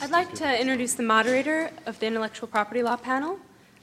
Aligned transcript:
I'd 0.00 0.10
like 0.10 0.34
to 0.34 0.60
introduce 0.60 0.94
the 0.94 1.02
moderator 1.02 1.70
of 1.86 1.98
the 2.00 2.06
Intellectual 2.06 2.48
Property 2.48 2.82
Law 2.82 2.96
panel, 2.96 3.38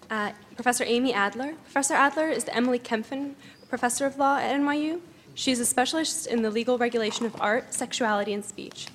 uh, 0.09 0.31
Professor 0.55 0.83
Amy 0.85 1.13
Adler. 1.13 1.54
Professor 1.63 1.93
Adler 1.93 2.28
is 2.28 2.44
the 2.44 2.56
Emily 2.56 2.79
Kempin 2.79 3.34
Professor 3.70 4.06
of 4.06 4.18
Law 4.18 4.38
at 4.38 4.56
NYU. 4.60 5.00
She's 5.34 5.60
a 5.60 5.66
specialist 5.66 6.28
in 6.28 6.42
the 6.42 6.50
legal 6.50 6.78
regulation 6.78 7.26
of 7.26 7.40
art, 7.42 7.74
sexuality, 7.74 8.34
and 8.34 8.44
speech. 8.44 8.88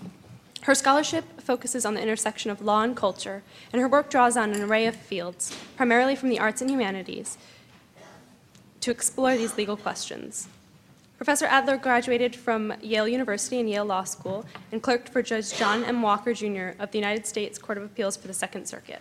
Her 0.62 0.74
scholarship 0.74 1.40
focuses 1.40 1.86
on 1.86 1.94
the 1.94 2.02
intersection 2.02 2.50
of 2.50 2.60
law 2.60 2.82
and 2.82 2.96
culture, 2.96 3.42
and 3.72 3.80
her 3.80 3.88
work 3.88 4.10
draws 4.10 4.36
on 4.36 4.52
an 4.52 4.62
array 4.62 4.86
of 4.86 4.96
fields, 4.96 5.56
primarily 5.76 6.16
from 6.16 6.28
the 6.28 6.38
arts 6.38 6.60
and 6.60 6.70
humanities, 6.70 7.38
to 8.80 8.90
explore 8.90 9.36
these 9.36 9.56
legal 9.56 9.76
questions. 9.76 10.48
Professor 11.16 11.46
Adler 11.46 11.78
graduated 11.78 12.36
from 12.36 12.74
Yale 12.82 13.08
University 13.08 13.58
and 13.58 13.70
Yale 13.70 13.86
Law 13.86 14.04
School 14.04 14.44
and 14.70 14.82
clerked 14.82 15.08
for 15.08 15.22
Judge 15.22 15.54
John 15.54 15.82
M. 15.84 16.02
Walker, 16.02 16.34
Jr. 16.34 16.70
of 16.78 16.90
the 16.90 16.98
United 16.98 17.26
States 17.26 17.58
Court 17.58 17.78
of 17.78 17.84
Appeals 17.84 18.16
for 18.16 18.26
the 18.28 18.34
Second 18.34 18.66
Circuit. 18.66 19.00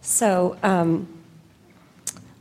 So 0.00 0.56
um, 0.62 1.08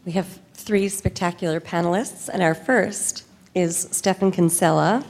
we 0.05 0.11
have 0.11 0.39
three 0.53 0.89
spectacular 0.89 1.59
panelists, 1.59 2.29
and 2.29 2.43
our 2.43 2.53
first 2.53 3.23
is 3.55 3.87
Stephan 3.89 4.31
Kinsella, 4.31 5.03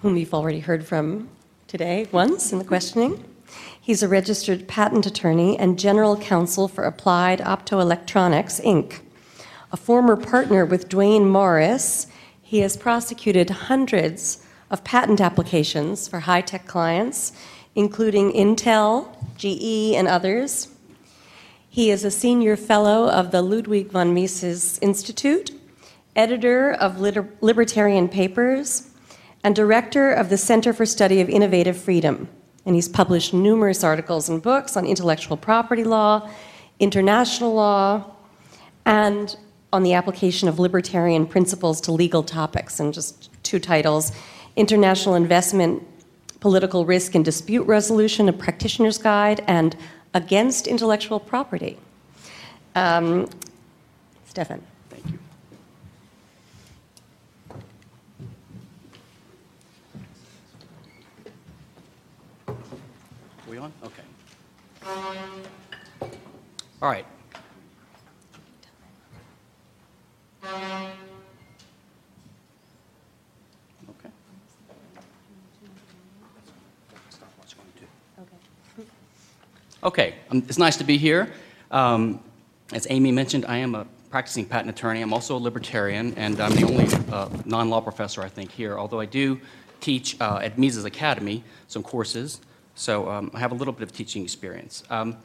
whom 0.00 0.16
you've 0.16 0.34
already 0.34 0.58
heard 0.58 0.84
from 0.84 1.28
today 1.68 2.08
once 2.10 2.52
in 2.52 2.58
the 2.58 2.64
questioning. 2.64 3.31
He's 3.84 4.04
a 4.04 4.06
registered 4.06 4.68
patent 4.68 5.06
attorney 5.06 5.58
and 5.58 5.76
general 5.76 6.16
counsel 6.16 6.68
for 6.68 6.84
Applied 6.84 7.40
Optoelectronics, 7.40 8.64
Inc. 8.64 9.00
A 9.72 9.76
former 9.76 10.14
partner 10.14 10.64
with 10.64 10.88
Duane 10.88 11.28
Morris, 11.28 12.06
he 12.40 12.60
has 12.60 12.76
prosecuted 12.76 13.50
hundreds 13.50 14.46
of 14.70 14.84
patent 14.84 15.20
applications 15.20 16.06
for 16.06 16.20
high 16.20 16.42
tech 16.42 16.68
clients, 16.68 17.32
including 17.74 18.30
Intel, 18.30 19.16
GE, 19.36 19.96
and 19.96 20.06
others. 20.06 20.68
He 21.68 21.90
is 21.90 22.04
a 22.04 22.10
senior 22.12 22.56
fellow 22.56 23.08
of 23.08 23.32
the 23.32 23.42
Ludwig 23.42 23.90
von 23.90 24.14
Mises 24.14 24.78
Institute, 24.80 25.50
editor 26.14 26.70
of 26.70 27.00
Liter- 27.00 27.34
Libertarian 27.40 28.08
Papers, 28.08 28.90
and 29.42 29.56
director 29.56 30.12
of 30.12 30.28
the 30.28 30.38
Center 30.38 30.72
for 30.72 30.86
Study 30.86 31.20
of 31.20 31.28
Innovative 31.28 31.76
Freedom 31.76 32.28
and 32.64 32.74
he's 32.74 32.88
published 32.88 33.34
numerous 33.34 33.82
articles 33.82 34.28
and 34.28 34.42
books 34.42 34.76
on 34.76 34.86
intellectual 34.86 35.36
property 35.36 35.84
law, 35.84 36.28
international 36.78 37.54
law, 37.54 38.04
and 38.84 39.36
on 39.72 39.82
the 39.82 39.94
application 39.94 40.48
of 40.48 40.58
libertarian 40.58 41.26
principles 41.26 41.80
to 41.80 41.92
legal 41.92 42.22
topics. 42.22 42.78
And 42.78 42.92
just 42.92 43.30
two 43.42 43.58
titles 43.58 44.12
International 44.54 45.14
Investment, 45.14 45.82
Political 46.40 46.84
Risk 46.84 47.14
and 47.14 47.24
Dispute 47.24 47.62
Resolution, 47.62 48.28
a 48.28 48.32
Practitioner's 48.32 48.98
Guide, 48.98 49.42
and 49.46 49.76
Against 50.14 50.66
Intellectual 50.66 51.18
Property. 51.18 51.78
Um, 52.74 53.28
Stephan. 54.26 54.62
we 63.52 63.58
on? 63.58 63.72
Okay. 63.84 64.02
All 66.82 66.88
right. 66.88 67.06
Okay. 73.88 74.10
Okay, 79.84 80.14
um, 80.30 80.38
it's 80.38 80.58
nice 80.58 80.76
to 80.76 80.84
be 80.84 80.98
here. 80.98 81.32
Um, 81.70 82.20
as 82.72 82.86
Amy 82.90 83.12
mentioned, 83.12 83.46
I 83.46 83.58
am 83.58 83.76
a 83.76 83.86
practicing 84.10 84.44
patent 84.44 84.70
attorney. 84.70 85.02
I'm 85.02 85.12
also 85.12 85.36
a 85.36 85.38
libertarian, 85.38 86.14
and 86.14 86.40
I'm 86.40 86.54
the 86.56 86.64
only 86.64 86.86
uh, 87.12 87.28
non-law 87.44 87.80
professor, 87.80 88.22
I 88.22 88.28
think, 88.28 88.50
here, 88.50 88.76
although 88.76 89.00
I 89.00 89.06
do 89.06 89.40
teach 89.80 90.20
uh, 90.20 90.40
at 90.42 90.58
Mises 90.58 90.84
Academy 90.84 91.44
some 91.68 91.82
courses. 91.82 92.40
So 92.74 93.08
um, 93.10 93.30
I 93.34 93.38
have 93.38 93.52
a 93.52 93.54
little 93.54 93.72
bit 93.72 93.82
of 93.82 93.92
teaching 93.92 94.22
experience. 94.22 94.82
Um, 94.90 95.16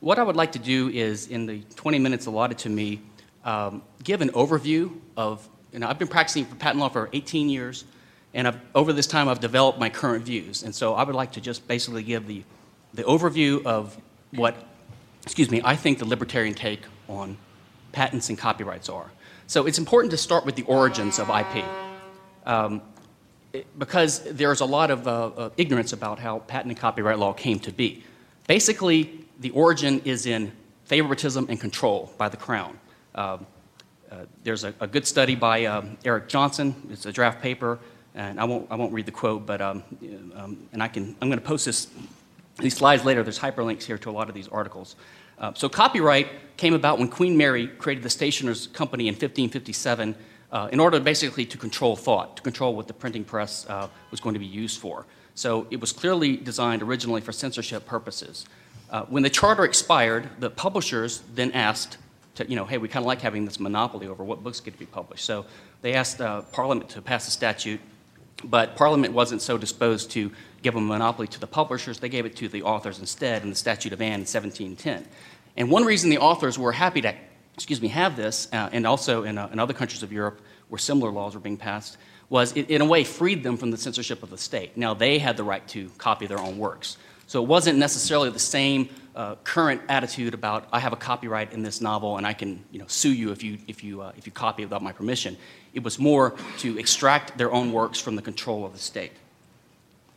what 0.00 0.18
I 0.18 0.22
would 0.22 0.36
like 0.36 0.52
to 0.52 0.58
do 0.58 0.88
is, 0.88 1.28
in 1.28 1.46
the 1.46 1.60
20 1.76 1.98
minutes 1.98 2.26
allotted 2.26 2.58
to 2.58 2.68
me, 2.68 3.00
um, 3.44 3.82
give 4.02 4.20
an 4.20 4.30
overview 4.30 4.94
of, 5.16 5.48
you 5.72 5.78
know, 5.78 5.88
I've 5.88 5.98
been 5.98 6.08
practicing 6.08 6.44
for 6.44 6.54
patent 6.56 6.80
law 6.80 6.88
for 6.88 7.08
18 7.12 7.48
years, 7.48 7.84
and 8.32 8.48
I've, 8.48 8.58
over 8.74 8.92
this 8.92 9.06
time 9.06 9.28
I've 9.28 9.40
developed 9.40 9.78
my 9.78 9.88
current 9.88 10.24
views. 10.24 10.62
And 10.62 10.74
so 10.74 10.94
I 10.94 11.04
would 11.04 11.14
like 11.14 11.32
to 11.32 11.40
just 11.40 11.66
basically 11.68 12.02
give 12.02 12.26
the, 12.26 12.42
the 12.92 13.02
overview 13.04 13.64
of 13.64 13.96
what, 14.32 14.56
excuse 15.22 15.50
me, 15.50 15.60
I 15.64 15.76
think 15.76 15.98
the 15.98 16.06
libertarian 16.06 16.54
take 16.54 16.82
on 17.08 17.36
patents 17.92 18.28
and 18.28 18.36
copyrights 18.36 18.88
are. 18.88 19.10
So 19.46 19.66
it's 19.66 19.78
important 19.78 20.10
to 20.10 20.16
start 20.16 20.44
with 20.44 20.56
the 20.56 20.64
origins 20.64 21.18
of 21.18 21.28
IP. 21.28 21.64
Because 23.78 24.20
there's 24.20 24.60
a 24.60 24.64
lot 24.64 24.90
of 24.90 25.06
uh, 25.06 25.26
uh, 25.26 25.50
ignorance 25.56 25.92
about 25.92 26.18
how 26.18 26.40
patent 26.40 26.70
and 26.70 26.78
copyright 26.78 27.18
law 27.18 27.32
came 27.32 27.58
to 27.60 27.72
be. 27.72 28.04
Basically, 28.48 29.26
the 29.40 29.50
origin 29.50 30.00
is 30.04 30.26
in 30.26 30.52
favoritism 30.84 31.46
and 31.48 31.60
control 31.60 32.12
by 32.18 32.28
the 32.28 32.36
crown. 32.36 32.78
Um, 33.14 33.46
uh, 34.10 34.26
there's 34.42 34.64
a, 34.64 34.74
a, 34.80 34.86
good 34.86 35.06
study 35.06 35.34
by 35.34 35.64
um, 35.64 35.96
Eric 36.04 36.28
Johnson. 36.28 36.74
It's 36.90 37.06
a 37.06 37.12
draft 37.12 37.40
paper, 37.40 37.78
and 38.14 38.38
I 38.38 38.44
won't, 38.44 38.70
I 38.70 38.76
won't 38.76 38.92
read 38.92 39.06
the 39.06 39.12
quote, 39.12 39.46
but 39.46 39.60
um, 39.60 39.82
um 40.34 40.68
and 40.72 40.82
I 40.82 40.88
can, 40.88 41.16
I'm 41.20 41.28
going 41.28 41.40
to 41.40 41.44
post 41.44 41.64
this, 41.64 41.88
these 42.58 42.76
slides 42.76 43.04
later. 43.04 43.22
There's 43.22 43.38
hyperlinks 43.38 43.82
here 43.82 43.98
to 43.98 44.10
a 44.10 44.12
lot 44.12 44.28
of 44.28 44.34
these 44.34 44.48
articles. 44.48 44.96
Uh, 45.38 45.52
so 45.54 45.68
copyright 45.68 46.56
came 46.56 46.74
about 46.74 46.98
when 46.98 47.08
Queen 47.08 47.36
Mary 47.36 47.66
created 47.66 48.04
the 48.04 48.10
Stationers 48.10 48.68
Company 48.68 49.08
in 49.08 49.14
1557 49.14 50.14
uh, 50.54 50.68
in 50.70 50.78
order 50.78 51.00
basically 51.00 51.44
to 51.44 51.58
control 51.58 51.96
thought, 51.96 52.36
to 52.36 52.42
control 52.42 52.74
what 52.74 52.86
the 52.86 52.94
printing 52.94 53.24
press 53.24 53.66
uh, 53.68 53.88
was 54.12 54.20
going 54.20 54.34
to 54.34 54.38
be 54.38 54.46
used 54.46 54.80
for. 54.80 55.04
So 55.34 55.66
it 55.70 55.80
was 55.80 55.90
clearly 55.90 56.36
designed 56.36 56.80
originally 56.80 57.20
for 57.20 57.32
censorship 57.32 57.84
purposes. 57.84 58.46
Uh, 58.88 59.02
when 59.06 59.24
the 59.24 59.30
charter 59.30 59.64
expired, 59.64 60.30
the 60.38 60.48
publishers 60.48 61.22
then 61.34 61.50
asked, 61.52 61.98
to, 62.36 62.48
you 62.48 62.54
know, 62.54 62.64
hey, 62.64 62.78
we 62.78 62.86
kind 62.86 63.02
of 63.02 63.08
like 63.08 63.20
having 63.20 63.44
this 63.44 63.58
monopoly 63.58 64.06
over 64.06 64.22
what 64.22 64.44
books 64.44 64.60
get 64.60 64.74
to 64.74 64.78
be 64.78 64.86
published. 64.86 65.24
So 65.24 65.44
they 65.82 65.94
asked 65.94 66.20
uh, 66.20 66.42
Parliament 66.42 66.88
to 66.90 67.02
pass 67.02 67.26
a 67.26 67.32
statute, 67.32 67.80
but 68.44 68.76
Parliament 68.76 69.12
wasn't 69.12 69.42
so 69.42 69.58
disposed 69.58 70.12
to 70.12 70.30
give 70.62 70.76
a 70.76 70.80
monopoly 70.80 71.26
to 71.28 71.40
the 71.40 71.48
publishers. 71.48 71.98
They 71.98 72.08
gave 72.08 72.26
it 72.26 72.36
to 72.36 72.48
the 72.48 72.62
authors 72.62 73.00
instead 73.00 73.42
in 73.42 73.50
the 73.50 73.56
Statute 73.56 73.92
of 73.92 74.00
Anne 74.00 74.20
in 74.20 74.20
1710. 74.20 75.04
And 75.56 75.68
one 75.68 75.84
reason 75.84 76.10
the 76.10 76.18
authors 76.18 76.58
were 76.58 76.72
happy 76.72 77.00
to 77.00 77.14
excuse 77.54 77.80
me, 77.80 77.88
have 77.88 78.16
this, 78.16 78.48
uh, 78.52 78.68
and 78.72 78.86
also 78.86 79.24
in, 79.24 79.38
uh, 79.38 79.48
in, 79.52 79.58
other 79.58 79.72
countries 79.72 80.02
of 80.02 80.12
Europe 80.12 80.40
where 80.68 80.78
similar 80.78 81.10
laws 81.10 81.34
were 81.34 81.40
being 81.40 81.56
passed, 81.56 81.96
was 82.28 82.56
it, 82.56 82.68
in 82.70 82.80
a 82.80 82.84
way 82.84 83.04
freed 83.04 83.42
them 83.42 83.56
from 83.56 83.70
the 83.70 83.76
censorship 83.76 84.22
of 84.22 84.30
the 84.30 84.38
state. 84.38 84.76
Now 84.76 84.94
they 84.94 85.18
had 85.18 85.36
the 85.36 85.44
right 85.44 85.66
to 85.68 85.88
copy 85.98 86.26
their 86.26 86.40
own 86.40 86.58
works. 86.58 86.96
So 87.26 87.42
it 87.42 87.48
wasn't 87.48 87.78
necessarily 87.78 88.30
the 88.30 88.38
same 88.38 88.88
uh, 89.16 89.36
current 89.44 89.80
attitude 89.88 90.34
about 90.34 90.66
I 90.72 90.80
have 90.80 90.92
a 90.92 90.96
copyright 90.96 91.52
in 91.52 91.62
this 91.62 91.80
novel 91.80 92.16
and 92.18 92.26
I 92.26 92.32
can 92.32 92.62
you 92.70 92.78
know, 92.80 92.86
sue 92.88 93.12
you 93.12 93.30
if 93.30 93.42
you, 93.42 93.58
if, 93.68 93.84
you, 93.84 94.02
uh, 94.02 94.12
if 94.16 94.26
you 94.26 94.32
copy 94.32 94.62
it 94.62 94.66
without 94.66 94.82
my 94.82 94.92
permission. 94.92 95.36
It 95.72 95.82
was 95.82 95.98
more 95.98 96.34
to 96.58 96.78
extract 96.78 97.38
their 97.38 97.52
own 97.52 97.72
works 97.72 98.00
from 98.00 98.16
the 98.16 98.22
control 98.22 98.64
of 98.64 98.72
the 98.72 98.78
state. 98.78 99.12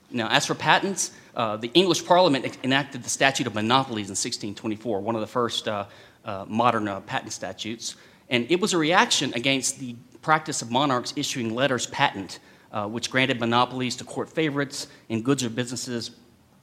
Now, 0.09 0.29
as 0.29 0.45
for 0.45 0.55
patents, 0.55 1.11
uh, 1.35 1.57
the 1.57 1.69
English 1.73 2.05
Parliament 2.05 2.57
enacted 2.63 3.03
the 3.03 3.09
Statute 3.09 3.45
of 3.45 3.53
Monopolies 3.53 4.07
in 4.07 4.11
1624, 4.11 5.01
one 5.01 5.15
of 5.15 5.21
the 5.21 5.27
first 5.27 5.67
uh, 5.67 5.85
uh, 6.27 6.45
modern 6.47 6.87
uh, 6.87 6.99
patent 7.01 7.33
statutes. 7.33 7.95
And 8.29 8.45
it 8.51 8.59
was 8.59 8.73
a 8.73 8.77
reaction 8.77 9.33
against 9.33 9.79
the 9.79 9.95
practice 10.21 10.61
of 10.61 10.69
monarchs 10.69 11.13
issuing 11.15 11.55
letters 11.55 11.87
patent, 11.87 12.39
uh, 12.71 12.87
which 12.87 13.09
granted 13.09 13.39
monopolies 13.39 13.95
to 13.95 14.03
court 14.03 14.29
favorites 14.29 14.87
in 15.09 15.23
goods 15.23 15.43
or 15.43 15.49
businesses 15.49 16.11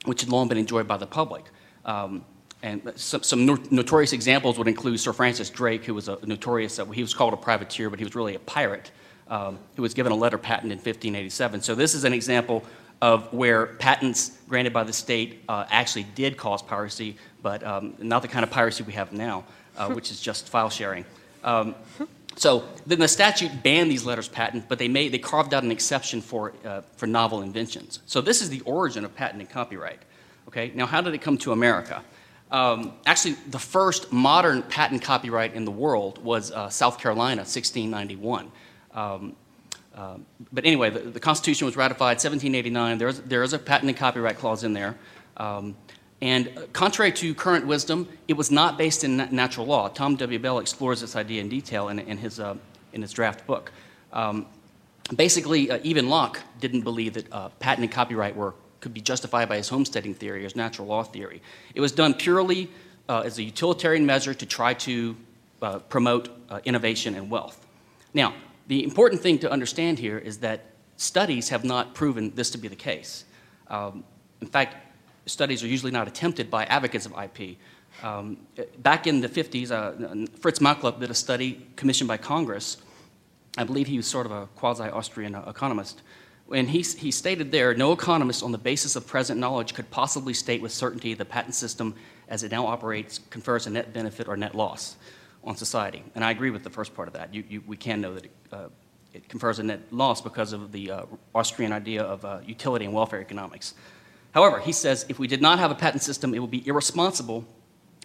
which 0.05 0.21
had 0.21 0.31
long 0.31 0.49
been 0.49 0.59
enjoyed 0.59 0.87
by 0.87 0.97
the 0.97 1.07
public. 1.07 1.45
Um, 1.85 2.25
and 2.63 2.93
some, 2.97 3.23
some 3.23 3.47
no- 3.47 3.59
notorious 3.71 4.13
examples 4.13 4.59
would 4.59 4.69
include 4.69 5.01
Sir 5.01 5.13
Francis 5.13 5.51
Drake, 5.51 5.85
who 5.85 5.95
was 5.95 6.09
a 6.09 6.19
notorious, 6.25 6.79
uh, 6.79 6.85
he 6.87 7.03
was 7.03 7.15
called 7.15 7.35
a 7.35 7.39
privateer, 7.39 7.91
but 7.91 7.99
he 7.99 8.05
was 8.05 8.15
really 8.15 8.35
a 8.35 8.39
pirate, 8.41 8.91
um, 9.29 9.59
who 9.77 9.83
was 9.83 9.95
given 9.95 10.13
a 10.13 10.15
letter 10.15 10.39
patent 10.39 10.73
in 10.73 10.79
1587. 10.79 11.63
So 11.63 11.75
this 11.75 11.95
is 11.95 12.05
an 12.05 12.13
example 12.13 12.65
of 13.01 13.33
where 13.33 13.67
patents 13.67 14.39
granted 14.49 14.73
by 14.73 14.85
the 14.85 14.93
state 14.93 15.43
uh, 15.49 15.65
actually 15.69 16.05
did 16.15 16.37
cause 16.37 16.63
piracy, 16.63 17.17
but 17.43 17.63
um, 17.63 17.95
not 17.99 18.23
the 18.23 18.29
kind 18.29 18.43
of 18.45 18.51
piracy 18.51 18.83
we 18.85 18.93
have 18.93 19.13
now, 19.13 19.45
uh, 19.77 19.89
which 19.91 20.11
is 20.11 20.21
just 20.21 20.49
file 20.49 20.71
sharing. 20.71 21.05
Um, 21.43 21.75
so 22.37 22.65
then 22.87 22.99
the 22.99 23.09
statute 23.09 23.63
banned 23.63 23.91
these 23.91 24.05
letters 24.05 24.29
patent, 24.29 24.69
but 24.69 24.79
they 24.79 24.89
made 24.89 25.13
they 25.13 25.19
carved 25.19 25.55
out 25.55 25.63
an 25.63 25.71
exception 25.71 26.21
for 26.21 26.53
uh, 26.65 26.81
for 26.97 27.07
novel 27.07 27.43
inventions. 27.43 28.01
So 28.07 28.21
this 28.21 28.43
is 28.43 28.51
the 28.51 28.61
origin 28.63 29.05
of 29.05 29.15
patent 29.15 29.41
and 29.41 29.51
copyright. 29.51 30.01
Okay, 30.49 30.73
now 30.75 30.87
how 30.87 31.01
did 31.01 31.15
it 31.15 31.19
come 31.19 31.39
to 31.39 31.53
America? 31.53 32.03
Um, 32.51 32.93
actually, 33.07 33.33
the 33.49 33.59
first 33.59 34.13
modern 34.13 34.63
patent 34.63 35.03
copyright 35.03 35.55
in 35.55 35.65
the 35.65 35.71
world 35.71 36.23
was 36.23 36.53
uh, 36.53 36.69
South 36.69 36.99
Carolina, 36.99 37.41
1691. 37.41 38.53
Um, 38.93 39.35
um, 39.95 40.27
but 40.53 40.65
anyway, 40.65 40.91
the, 40.91 41.01
the 41.01 41.21
Constitution 41.21 41.67
was 41.67 41.77
ratified 41.77 42.17
1789. 42.17 42.99
There 42.99 43.09
is, 43.09 43.21
there 43.23 43.43
is 43.43 43.53
a 43.53 43.59
patent 43.59 43.89
and 43.89 43.97
copyright 43.97 44.39
clause 44.39 44.65
in 44.65 44.73
there. 44.73 44.97
Um, 45.37 45.77
and 46.21 46.49
uh, 46.57 46.63
contrary 46.73 47.13
to 47.13 47.35
current 47.35 47.67
wisdom, 47.67 48.09
it 48.29 48.35
was 48.35 48.51
not 48.51 48.77
based 48.77 49.05
in 49.05 49.17
natural 49.31 49.67
law. 49.67 49.89
Tom 49.89 50.17
W. 50.17 50.39
Bell 50.39 50.59
explores 50.59 51.01
this 51.01 51.17
idea 51.17 51.41
in 51.41 51.49
detail 51.49 51.89
in, 51.89 51.99
in, 51.99 52.19
his, 52.19 52.41
uh, 52.41 52.57
in 52.93 53.03
his 53.03 53.13
draft 53.13 53.47
book. 53.47 53.73
Um, 54.13 54.47
basically, 55.15 55.71
uh, 55.71 55.79
even 55.83 56.09
Locke 56.09 56.41
didn't 56.61 56.83
believe 56.83 57.15
that 57.15 57.33
uh, 57.33 57.49
patent 57.61 57.85
and 57.85 57.93
copyright 57.93 58.35
were, 58.35 58.55
could 58.81 58.95
be 58.95 59.01
justified 59.01 59.49
by 59.49 59.57
his 59.57 59.69
homesteading 59.69 60.15
theory, 60.15 60.43
his 60.43 60.57
natural 60.57 60.89
law 60.89 61.03
theory. 61.03 61.41
It 61.75 61.81
was 61.81 61.93
done 61.93 62.15
purely 62.15 62.71
uh, 63.09 63.21
as 63.21 63.39
a 63.39 63.43
utilitarian 63.43 64.07
measure 64.07 64.35
to 64.35 64.47
try 64.47 64.75
to 64.75 65.17
uh, 65.63 65.79
promote 65.79 66.31
innovation 66.65 67.15
and 67.15 67.31
wealth. 67.31 67.67
Now, 68.13 68.35
the 68.67 68.83
important 68.83 69.21
thing 69.21 69.39
to 69.41 69.51
understand 69.51 69.99
here 69.99 70.19
is 70.19 70.39
that 70.39 70.67
studies 70.97 71.49
have 71.51 71.65
not 71.65 71.95
proven 71.95 72.33
this 72.35 72.51
to 72.51 72.59
be 72.59 72.69
the 72.69 72.77
case. 72.77 73.25
Um, 73.69 74.05
in 74.41 74.47
fact, 74.47 74.77
studies 75.27 75.63
are 75.63 75.67
usually 75.67 75.93
not 75.93 76.09
attempted 76.09 76.51
by 76.51 76.65
advocates 76.65 77.07
of 77.07 77.13
IP. 77.13 77.57
Um, 78.03 78.39
back 78.79 79.07
in 79.07 79.21
the 79.21 79.29
50s, 79.29 79.71
uh, 79.71 80.27
Fritz 80.41 80.59
Machlup 80.59 81.01
did 81.01 81.11
a 81.11 81.15
study 81.15 81.67
commissioned 81.77 82.09
by 82.09 82.17
Congress. 82.17 82.79
I 83.57 83.65
believe 83.65 83.87
he 83.87 83.97
was 83.97 84.07
sort 84.07 84.27
of 84.27 84.33
a 84.33 84.47
quasi 84.57 84.85
Austrian 84.85 85.35
uh, 85.35 85.45
economist. 85.47 86.03
And 86.53 86.69
he, 86.69 86.83
he 86.83 87.11
stated 87.11 87.53
there 87.53 87.75
no 87.75 87.93
economist, 87.93 88.43
on 88.43 88.53
the 88.53 88.59
basis 88.59 88.97
of 88.97 89.07
present 89.07 89.41
knowledge, 89.41 89.75
could 89.75 89.91
possibly 89.91 90.35
state 90.35 90.61
with 90.61 90.73
certainty 90.73 91.15
the 91.15 91.25
patent 91.25 91.55
system 91.55 91.95
as 92.29 92.43
it 92.43 92.51
now 92.51 92.67
operates 92.67 93.21
confers 93.31 93.67
a 93.67 93.71
net 93.71 93.93
benefit 93.93 94.29
or 94.29 94.37
net 94.37 94.55
loss 94.55 94.97
on 95.45 95.57
society. 95.57 96.03
And 96.15 96.25
I 96.25 96.31
agree 96.31 96.51
with 96.51 96.65
the 96.65 96.71
first 96.71 96.95
part 96.95 97.09
of 97.09 97.15
that. 97.15 97.33
You, 97.35 97.45
you, 97.49 97.63
we 97.67 97.77
can 97.77 98.01
know 98.01 98.15
that 98.15 98.25
it, 98.25 98.31
uh, 98.53 98.69
it, 99.13 99.29
confers 99.29 99.59
a 99.59 99.63
net 99.63 99.81
loss 99.91 100.21
because 100.21 100.53
of 100.53 100.73
the 100.73 100.91
uh, 100.91 101.03
Austrian 101.35 101.73
idea 101.73 102.03
of 102.03 102.25
uh, 102.25 102.41
utility 102.47 102.85
and 102.85 102.95
welfare 102.95 103.21
economics. 103.21 103.75
However, 104.33 104.59
he 104.59 104.73
says 104.73 105.07
if 105.09 105.19
we 105.19 105.29
did 105.29 105.43
not 105.43 105.59
have 105.59 105.71
a 105.71 105.75
patent 105.75 106.03
system, 106.03 106.35
it 106.35 106.41
would 106.41 106.51
be 106.51 106.67
irresponsible 106.67 107.45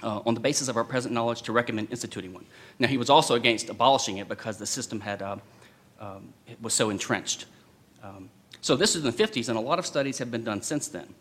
uh, 0.04 0.22
on 0.26 0.34
the 0.34 0.40
basis 0.40 0.68
of 0.68 0.78
our 0.78 0.84
present 0.84 1.14
knowledge 1.14 1.42
to 1.44 1.52
recommend 1.52 1.90
instituting 1.92 2.34
one. 2.34 2.46
Now, 2.78 2.88
he 2.88 2.98
was 2.98 3.10
also 3.10 3.36
against 3.36 3.70
abolishing 3.70 4.18
it 4.18 4.28
because 4.28 4.58
the 4.58 4.66
system 4.66 5.00
had, 5.00 5.22
uh, 5.22 5.38
um, 6.00 6.34
was 6.62 6.74
so 6.74 6.90
entrenched. 6.90 7.46
Um, 8.04 8.30
so 8.62 8.76
this 8.76 8.96
is 8.96 9.04
in 9.04 9.12
the 9.12 9.18
50s, 9.24 9.50
and 9.50 9.58
a 9.58 9.62
lot 9.62 9.80
of 9.80 9.86
studies 9.86 10.18
have 10.18 10.32
been 10.32 10.44
done 10.44 10.62
since 10.62 10.88
then. 10.88 11.14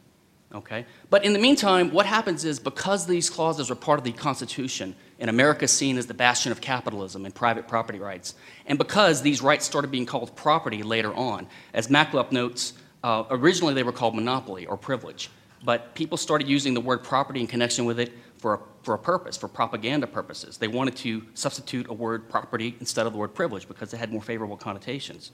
Okay? 0.54 0.86
But 1.10 1.24
in 1.24 1.32
the 1.32 1.38
meantime, 1.38 1.90
what 1.90 2.06
happens 2.06 2.44
is 2.44 2.58
because 2.58 3.06
these 3.06 3.28
clauses 3.28 3.70
are 3.70 3.74
part 3.74 3.98
of 3.98 4.04
the 4.04 4.12
Constitution, 4.12 4.94
and 5.18 5.28
America 5.28 5.64
is 5.64 5.72
seen 5.72 5.98
as 5.98 6.06
the 6.06 6.14
bastion 6.14 6.52
of 6.52 6.60
capitalism 6.60 7.24
and 7.24 7.34
private 7.34 7.66
property 7.66 7.98
rights, 7.98 8.34
and 8.66 8.78
because 8.78 9.22
these 9.22 9.42
rights 9.42 9.66
started 9.66 9.90
being 9.90 10.06
called 10.06 10.34
property 10.36 10.82
later 10.82 11.14
on, 11.14 11.46
as 11.74 11.88
Machlup 11.88 12.32
notes, 12.32 12.74
uh, 13.02 13.24
originally 13.30 13.74
they 13.74 13.82
were 13.82 13.92
called 13.92 14.14
monopoly 14.14 14.66
or 14.66 14.76
privilege, 14.76 15.30
but 15.64 15.94
people 15.94 16.16
started 16.16 16.48
using 16.48 16.74
the 16.74 16.80
word 16.80 17.02
property 17.02 17.40
in 17.40 17.46
connection 17.46 17.84
with 17.84 17.98
it 17.98 18.12
for 18.38 18.54
a, 18.54 18.60
for 18.82 18.94
a 18.94 18.98
purpose, 18.98 19.36
for 19.36 19.48
propaganda 19.48 20.06
purposes. 20.06 20.56
They 20.56 20.68
wanted 20.68 20.96
to 20.96 21.24
substitute 21.34 21.88
a 21.88 21.92
word 21.92 22.28
property 22.28 22.76
instead 22.80 23.06
of 23.06 23.12
the 23.12 23.18
word 23.18 23.34
privilege 23.34 23.66
because 23.66 23.92
it 23.92 23.98
had 23.98 24.12
more 24.12 24.22
favorable 24.22 24.56
connotations. 24.56 25.32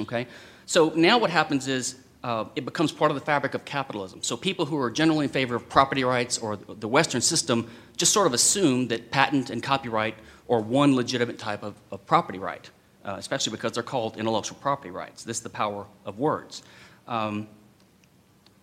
Okay? 0.00 0.26
So 0.66 0.90
now 0.94 1.18
what 1.18 1.30
happens 1.30 1.68
is 1.68 1.96
uh, 2.24 2.44
it 2.54 2.64
becomes 2.64 2.92
part 2.92 3.10
of 3.10 3.16
the 3.16 3.24
fabric 3.24 3.54
of 3.54 3.64
capitalism. 3.64 4.22
So 4.22 4.36
people 4.36 4.64
who 4.64 4.78
are 4.78 4.90
generally 4.90 5.24
in 5.24 5.30
favor 5.30 5.56
of 5.56 5.68
property 5.68 6.04
rights 6.04 6.38
or 6.38 6.56
the 6.56 6.88
Western 6.88 7.20
system 7.20 7.70
just 7.96 8.12
sort 8.12 8.26
of 8.26 8.34
assume 8.34 8.88
that 8.88 9.10
patent 9.10 9.50
and 9.50 9.62
copyright 9.62 10.14
are 10.48 10.60
one 10.60 10.94
legitimate 10.94 11.38
type 11.38 11.62
of, 11.62 11.74
of 11.90 12.04
property 12.06 12.38
right, 12.38 12.68
uh, 13.04 13.16
especially 13.18 13.50
because 13.50 13.72
they're 13.72 13.82
called 13.82 14.16
intellectual 14.16 14.56
property 14.60 14.90
rights. 14.90 15.24
This 15.24 15.38
is 15.38 15.42
the 15.42 15.50
power 15.50 15.86
of 16.04 16.18
words. 16.18 16.62
Um, 17.08 17.48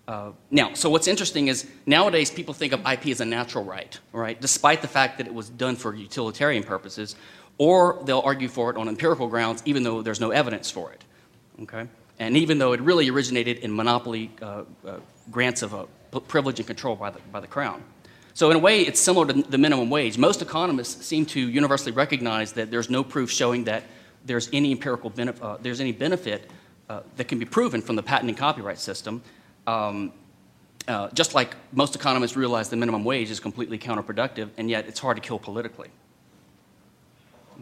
uh, 0.08 0.32
now, 0.50 0.74
so 0.74 0.90
what's 0.90 1.08
interesting 1.08 1.50
is 1.50 1.70
nowadays 1.86 2.32
people 2.32 2.54
think 2.54 2.74
of 2.74 2.80
IP 2.88 3.08
as 3.08 3.22
a 3.22 3.26
natural 3.26 3.64
right, 3.64 4.00
right? 4.12 4.40
Despite 4.40 4.82
the 4.82 4.88
fact 4.88 5.18
that 5.20 5.28
it 5.28 5.34
was 5.34 5.50
done 5.50 5.76
for 5.76 5.94
utilitarian 5.94 6.64
purposes, 6.64 7.16
or 7.60 8.02
they'll 8.06 8.22
argue 8.22 8.48
for 8.48 8.72
it 8.72 8.78
on 8.78 8.88
empirical 8.88 9.28
grounds, 9.28 9.62
even 9.66 9.84
though 9.84 10.02
there's 10.02 10.20
no 10.20 10.32
evidence 10.32 10.72
for 10.72 10.92
it. 10.92 11.04
Okay. 11.62 11.88
And 12.20 12.36
even 12.36 12.60
though 12.60 12.74
it 12.74 12.82
really 12.82 13.10
originated 13.10 13.60
in 13.60 13.76
monopoly 13.76 14.30
uh, 14.42 14.64
uh, 14.86 15.00
grants 15.32 15.62
of 15.62 15.74
uh, 15.74 15.86
privilege 16.28 16.60
and 16.60 16.68
control 16.68 16.96
by 16.96 17.10
the, 17.10 17.20
by 17.32 17.40
the 17.40 17.48
crown. 17.48 17.82
So, 18.34 18.52
in 18.52 18.56
a 18.56 18.60
way, 18.60 18.82
it's 18.82 19.00
similar 19.00 19.26
to 19.28 19.34
the 19.34 19.58
minimum 19.58 19.90
wage. 19.90 20.18
Most 20.18 20.42
economists 20.42 21.06
seem 21.06 21.26
to 21.28 21.40
universally 21.40 21.92
recognize 21.92 22.54
that 22.54 22.72
there's 22.72 22.90
no 22.90 23.04
proof 23.04 23.32
showing 23.32 23.66
that 23.66 23.84
there's 24.26 24.50
any 24.54 24.72
empirical 24.72 25.10
benefit, 25.10 25.44
uh, 25.44 25.58
there's 25.62 25.82
any 25.82 25.92
benefit 25.92 26.50
uh, 26.90 27.02
that 27.18 27.28
can 27.28 27.40
be 27.40 27.46
proven 27.46 27.82
from 27.82 27.96
the 27.96 28.04
patent 28.04 28.30
and 28.30 28.38
copyright 28.38 28.80
system. 28.80 29.22
Um, 29.68 30.14
uh, 30.88 31.10
just 31.12 31.36
like 31.36 31.56
most 31.72 31.96
economists 31.96 32.36
realize 32.36 32.70
the 32.70 32.76
minimum 32.76 33.04
wage 33.04 33.30
is 33.30 33.40
completely 33.40 33.78
counterproductive, 33.78 34.50
and 34.58 34.70
yet 34.70 34.88
it's 34.88 35.00
hard 35.00 35.18
to 35.18 35.22
kill 35.22 35.38
politically. 35.38 35.90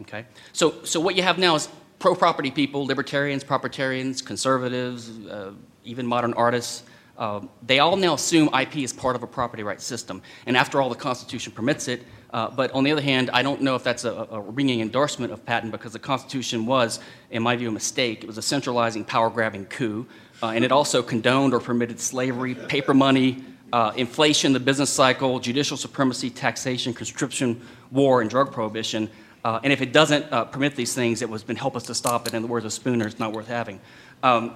Okay? 0.02 0.24
So, 0.52 0.84
so 0.84 1.00
what 1.00 1.16
you 1.16 1.22
have 1.22 1.38
now 1.38 1.54
is 1.56 1.68
pro 1.98 2.14
property 2.14 2.50
people, 2.50 2.86
libertarians, 2.86 3.44
propertarians, 3.44 4.24
conservatives, 4.24 5.26
uh, 5.26 5.52
even 5.84 6.06
modern 6.06 6.34
artists, 6.34 6.84
uh, 7.18 7.40
they 7.66 7.80
all 7.80 7.96
now 7.96 8.14
assume 8.14 8.48
IP 8.54 8.76
is 8.76 8.92
part 8.92 9.16
of 9.16 9.24
a 9.24 9.26
property 9.26 9.64
rights 9.64 9.84
system. 9.84 10.22
And 10.46 10.56
after 10.56 10.80
all, 10.80 10.88
the 10.88 10.94
Constitution 10.94 11.52
permits 11.52 11.88
it. 11.88 12.04
Uh, 12.32 12.48
but 12.50 12.70
on 12.72 12.84
the 12.84 12.92
other 12.92 13.02
hand, 13.02 13.30
I 13.30 13.42
don't 13.42 13.60
know 13.62 13.74
if 13.74 13.82
that's 13.82 14.04
a, 14.04 14.28
a, 14.30 14.40
ringing 14.40 14.80
endorsement 14.80 15.32
of 15.32 15.44
patent 15.44 15.72
because 15.72 15.92
the 15.92 15.98
Constitution 15.98 16.66
was, 16.66 17.00
in 17.30 17.42
my 17.42 17.56
view, 17.56 17.68
a 17.68 17.72
mistake. 17.72 18.22
It 18.22 18.26
was 18.26 18.38
a 18.38 18.42
centralizing, 18.42 19.04
power 19.04 19.30
grabbing 19.30 19.64
coup. 19.64 20.06
Uh, 20.42 20.48
and 20.48 20.64
it 20.64 20.70
also 20.70 21.02
condoned 21.02 21.54
or 21.54 21.58
permitted 21.58 21.98
slavery, 21.98 22.54
paper 22.54 22.94
money, 22.94 23.42
uh, 23.72 23.92
inflation, 23.96 24.52
the 24.52 24.60
business 24.60 24.90
cycle, 24.90 25.40
judicial 25.40 25.76
supremacy, 25.76 26.30
taxation, 26.30 26.94
conscription, 26.94 27.60
war, 27.90 28.20
and 28.20 28.30
drug 28.30 28.52
prohibition. 28.52 29.10
Uh, 29.48 29.58
and 29.64 29.72
if 29.72 29.80
it 29.80 29.94
doesn't 29.94 30.30
uh, 30.30 30.44
permit 30.44 30.76
these 30.76 30.94
things, 30.94 31.22
it 31.22 31.30
has 31.30 31.42
been 31.42 31.56
help 31.56 31.74
us 31.74 31.84
to 31.84 31.94
stop 31.94 32.26
it. 32.26 32.34
In 32.34 32.42
the 32.42 32.48
words 32.48 32.66
of 32.66 32.72
Spooner, 32.74 33.06
it's 33.06 33.18
not 33.18 33.32
worth 33.32 33.48
having. 33.48 33.80
Um, 34.22 34.54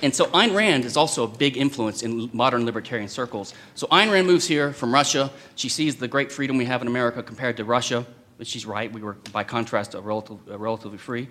and 0.00 0.16
so 0.16 0.24
Ayn 0.28 0.56
Rand 0.56 0.86
is 0.86 0.96
also 0.96 1.24
a 1.24 1.28
big 1.28 1.58
influence 1.58 2.02
in 2.02 2.30
modern 2.32 2.64
libertarian 2.64 3.10
circles. 3.10 3.52
So 3.74 3.86
Ayn 3.88 4.10
Rand 4.10 4.26
moves 4.26 4.46
here 4.46 4.72
from 4.72 4.94
Russia. 4.94 5.30
She 5.56 5.68
sees 5.68 5.96
the 5.96 6.08
great 6.08 6.32
freedom 6.32 6.56
we 6.56 6.64
have 6.64 6.80
in 6.80 6.88
America 6.88 7.22
compared 7.22 7.58
to 7.58 7.64
Russia. 7.64 8.06
But 8.38 8.46
she's 8.46 8.64
right. 8.64 8.90
We 8.90 9.02
were, 9.02 9.18
by 9.30 9.44
contrast, 9.44 9.94
a 9.94 10.00
relative, 10.00 10.38
relatively 10.46 10.96
free. 10.96 11.28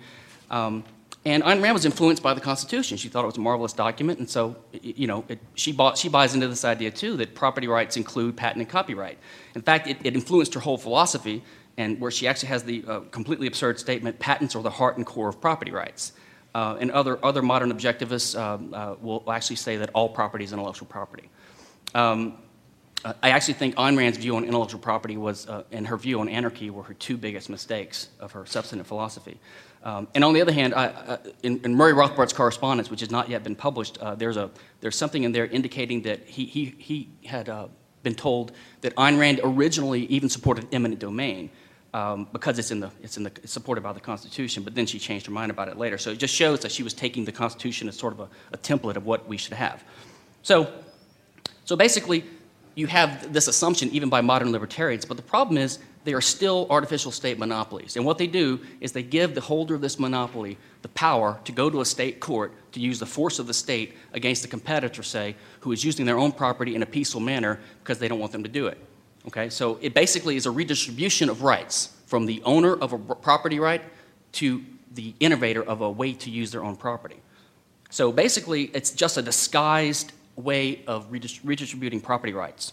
Um, 0.48 0.84
and 1.24 1.42
Ayn 1.42 1.60
Rand 1.60 1.74
was 1.74 1.84
influenced 1.84 2.22
by 2.22 2.32
the 2.32 2.40
Constitution. 2.40 2.96
She 2.96 3.08
thought 3.08 3.24
it 3.24 3.26
was 3.26 3.38
a 3.38 3.40
marvelous 3.40 3.72
document, 3.72 4.20
and 4.20 4.30
so 4.30 4.54
you 4.70 5.08
know 5.08 5.24
it, 5.26 5.40
she, 5.56 5.72
bought, 5.72 5.98
she 5.98 6.08
buys 6.08 6.32
into 6.32 6.46
this 6.46 6.64
idea 6.64 6.92
too 6.92 7.16
that 7.16 7.34
property 7.34 7.66
rights 7.66 7.96
include 7.96 8.36
patent 8.36 8.60
and 8.60 8.68
copyright. 8.68 9.18
In 9.56 9.62
fact, 9.62 9.88
it, 9.88 9.96
it 10.04 10.14
influenced 10.14 10.54
her 10.54 10.60
whole 10.60 10.78
philosophy 10.78 11.42
and 11.78 11.98
where 12.00 12.10
she 12.10 12.28
actually 12.28 12.48
has 12.48 12.64
the 12.64 12.84
uh, 12.86 13.00
completely 13.12 13.46
absurd 13.46 13.78
statement 13.78 14.18
patents 14.18 14.54
are 14.54 14.62
the 14.62 14.68
heart 14.70 14.98
and 14.98 15.06
core 15.06 15.28
of 15.28 15.40
property 15.40 15.70
rights. 15.70 16.12
Uh, 16.54 16.76
and 16.80 16.90
other, 16.90 17.24
other 17.24 17.40
modern 17.40 17.72
objectivists 17.72 18.38
um, 18.38 18.74
uh, 18.74 18.96
will 19.00 19.22
actually 19.30 19.56
say 19.56 19.76
that 19.76 19.90
all 19.94 20.08
property 20.08 20.44
is 20.44 20.52
intellectual 20.52 20.88
property. 20.88 21.30
Um, 21.94 22.38
uh, 23.04 23.12
I 23.22 23.30
actually 23.30 23.54
think 23.54 23.76
Ayn 23.76 23.96
Rand's 23.96 24.18
view 24.18 24.34
on 24.36 24.44
intellectual 24.44 24.80
property 24.80 25.16
was, 25.16 25.46
uh, 25.46 25.62
and 25.70 25.86
her 25.86 25.96
view 25.96 26.18
on 26.18 26.28
anarchy 26.28 26.68
were 26.70 26.82
her 26.82 26.94
two 26.94 27.16
biggest 27.16 27.48
mistakes 27.48 28.08
of 28.18 28.32
her 28.32 28.44
substantive 28.44 28.88
philosophy. 28.88 29.38
Um, 29.84 30.08
and 30.16 30.24
on 30.24 30.34
the 30.34 30.40
other 30.40 30.52
hand, 30.52 30.74
I, 30.74 30.86
uh, 30.86 31.16
in, 31.44 31.60
in, 31.64 31.76
Murray 31.76 31.92
Rothbard's 31.92 32.32
correspondence, 32.32 32.90
which 32.90 33.00
has 33.00 33.12
not 33.12 33.28
yet 33.28 33.44
been 33.44 33.54
published, 33.54 33.98
there's, 34.16 34.36
a, 34.36 34.50
there's 34.80 34.96
something 34.96 35.22
in 35.22 35.30
there 35.30 35.46
indicating 35.46 36.02
that 36.02 36.26
he, 36.26 36.44
he, 36.44 36.74
he 36.78 37.08
had 37.24 37.48
been 38.02 38.16
told 38.16 38.50
that 38.80 38.96
Ayn 38.96 39.18
Rand 39.18 39.40
originally 39.44 40.06
even 40.06 40.28
supported 40.28 40.66
eminent 40.72 41.00
domain, 41.00 41.50
um, 41.94 42.28
because 42.32 42.58
it's 42.58 42.70
in 42.70 42.80
the 42.80 42.90
it's 43.02 43.16
in 43.16 43.22
the 43.22 43.32
it's 43.42 43.52
supported 43.52 43.82
by 43.82 43.92
the 43.92 44.00
Constitution. 44.00 44.62
But 44.62 44.74
then 44.74 44.86
she 44.86 44.98
changed 44.98 45.26
her 45.26 45.32
mind 45.32 45.50
about 45.50 45.68
it 45.68 45.76
later. 45.76 45.98
So 45.98 46.10
it 46.10 46.18
just 46.18 46.34
shows 46.34 46.60
that 46.60 46.72
she 46.72 46.82
was 46.82 46.94
taking 46.94 47.24
the 47.24 47.32
Constitution 47.32 47.88
as 47.88 47.96
sort 47.96 48.12
of 48.12 48.20
a, 48.20 48.28
a 48.52 48.58
template 48.58 48.96
of 48.96 49.06
what 49.06 49.26
we 49.26 49.36
should 49.36 49.54
have. 49.54 49.82
So, 50.42 50.72
so 51.64 51.76
basically, 51.76 52.24
you 52.74 52.86
have 52.86 53.32
this 53.32 53.48
assumption 53.48 53.88
even 53.90 54.08
by 54.08 54.20
modern 54.20 54.52
libertarians. 54.52 55.04
But 55.04 55.16
the 55.16 55.22
problem 55.22 55.58
is 55.58 55.78
they 56.04 56.14
are 56.14 56.20
still 56.20 56.66
artificial 56.70 57.10
state 57.10 57.38
monopolies. 57.38 57.96
And 57.96 58.04
what 58.04 58.18
they 58.18 58.26
do 58.26 58.60
is 58.80 58.92
they 58.92 59.02
give 59.02 59.34
the 59.34 59.40
holder 59.40 59.74
of 59.74 59.80
this 59.80 59.98
monopoly 59.98 60.56
the 60.82 60.88
power 60.88 61.40
to 61.44 61.52
go 61.52 61.68
to 61.68 61.80
a 61.80 61.84
state 61.84 62.20
court 62.20 62.52
to 62.72 62.80
use 62.80 62.98
the 62.98 63.06
force 63.06 63.38
of 63.38 63.46
the 63.46 63.52
state 63.54 63.94
against 64.12 64.44
a 64.44 64.48
competitor, 64.48 65.02
say, 65.02 65.34
who 65.60 65.72
is 65.72 65.84
using 65.84 66.06
their 66.06 66.18
own 66.18 66.30
property 66.30 66.76
in 66.76 66.82
a 66.82 66.86
peaceful 66.86 67.20
manner 67.20 67.58
because 67.82 67.98
they 67.98 68.08
don't 68.08 68.20
want 68.20 68.32
them 68.32 68.44
to 68.44 68.48
do 68.48 68.68
it. 68.68 68.78
Okay, 69.28 69.50
so 69.50 69.78
it 69.82 69.92
basically 69.92 70.36
is 70.36 70.46
a 70.46 70.50
redistribution 70.50 71.28
of 71.28 71.42
rights 71.42 71.94
from 72.06 72.24
the 72.24 72.40
owner 72.46 72.74
of 72.74 72.94
a 72.94 72.98
property 72.98 73.60
right 73.60 73.82
to 74.32 74.64
the 74.94 75.14
innovator 75.20 75.62
of 75.62 75.82
a 75.82 75.90
way 75.90 76.14
to 76.14 76.30
use 76.30 76.50
their 76.50 76.64
own 76.64 76.76
property. 76.76 77.20
So 77.90 78.10
basically, 78.10 78.70
it's 78.72 78.90
just 78.90 79.18
a 79.18 79.22
disguised 79.22 80.12
way 80.36 80.82
of 80.86 81.12
redistributing 81.12 82.00
property 82.00 82.32
rights. 82.32 82.72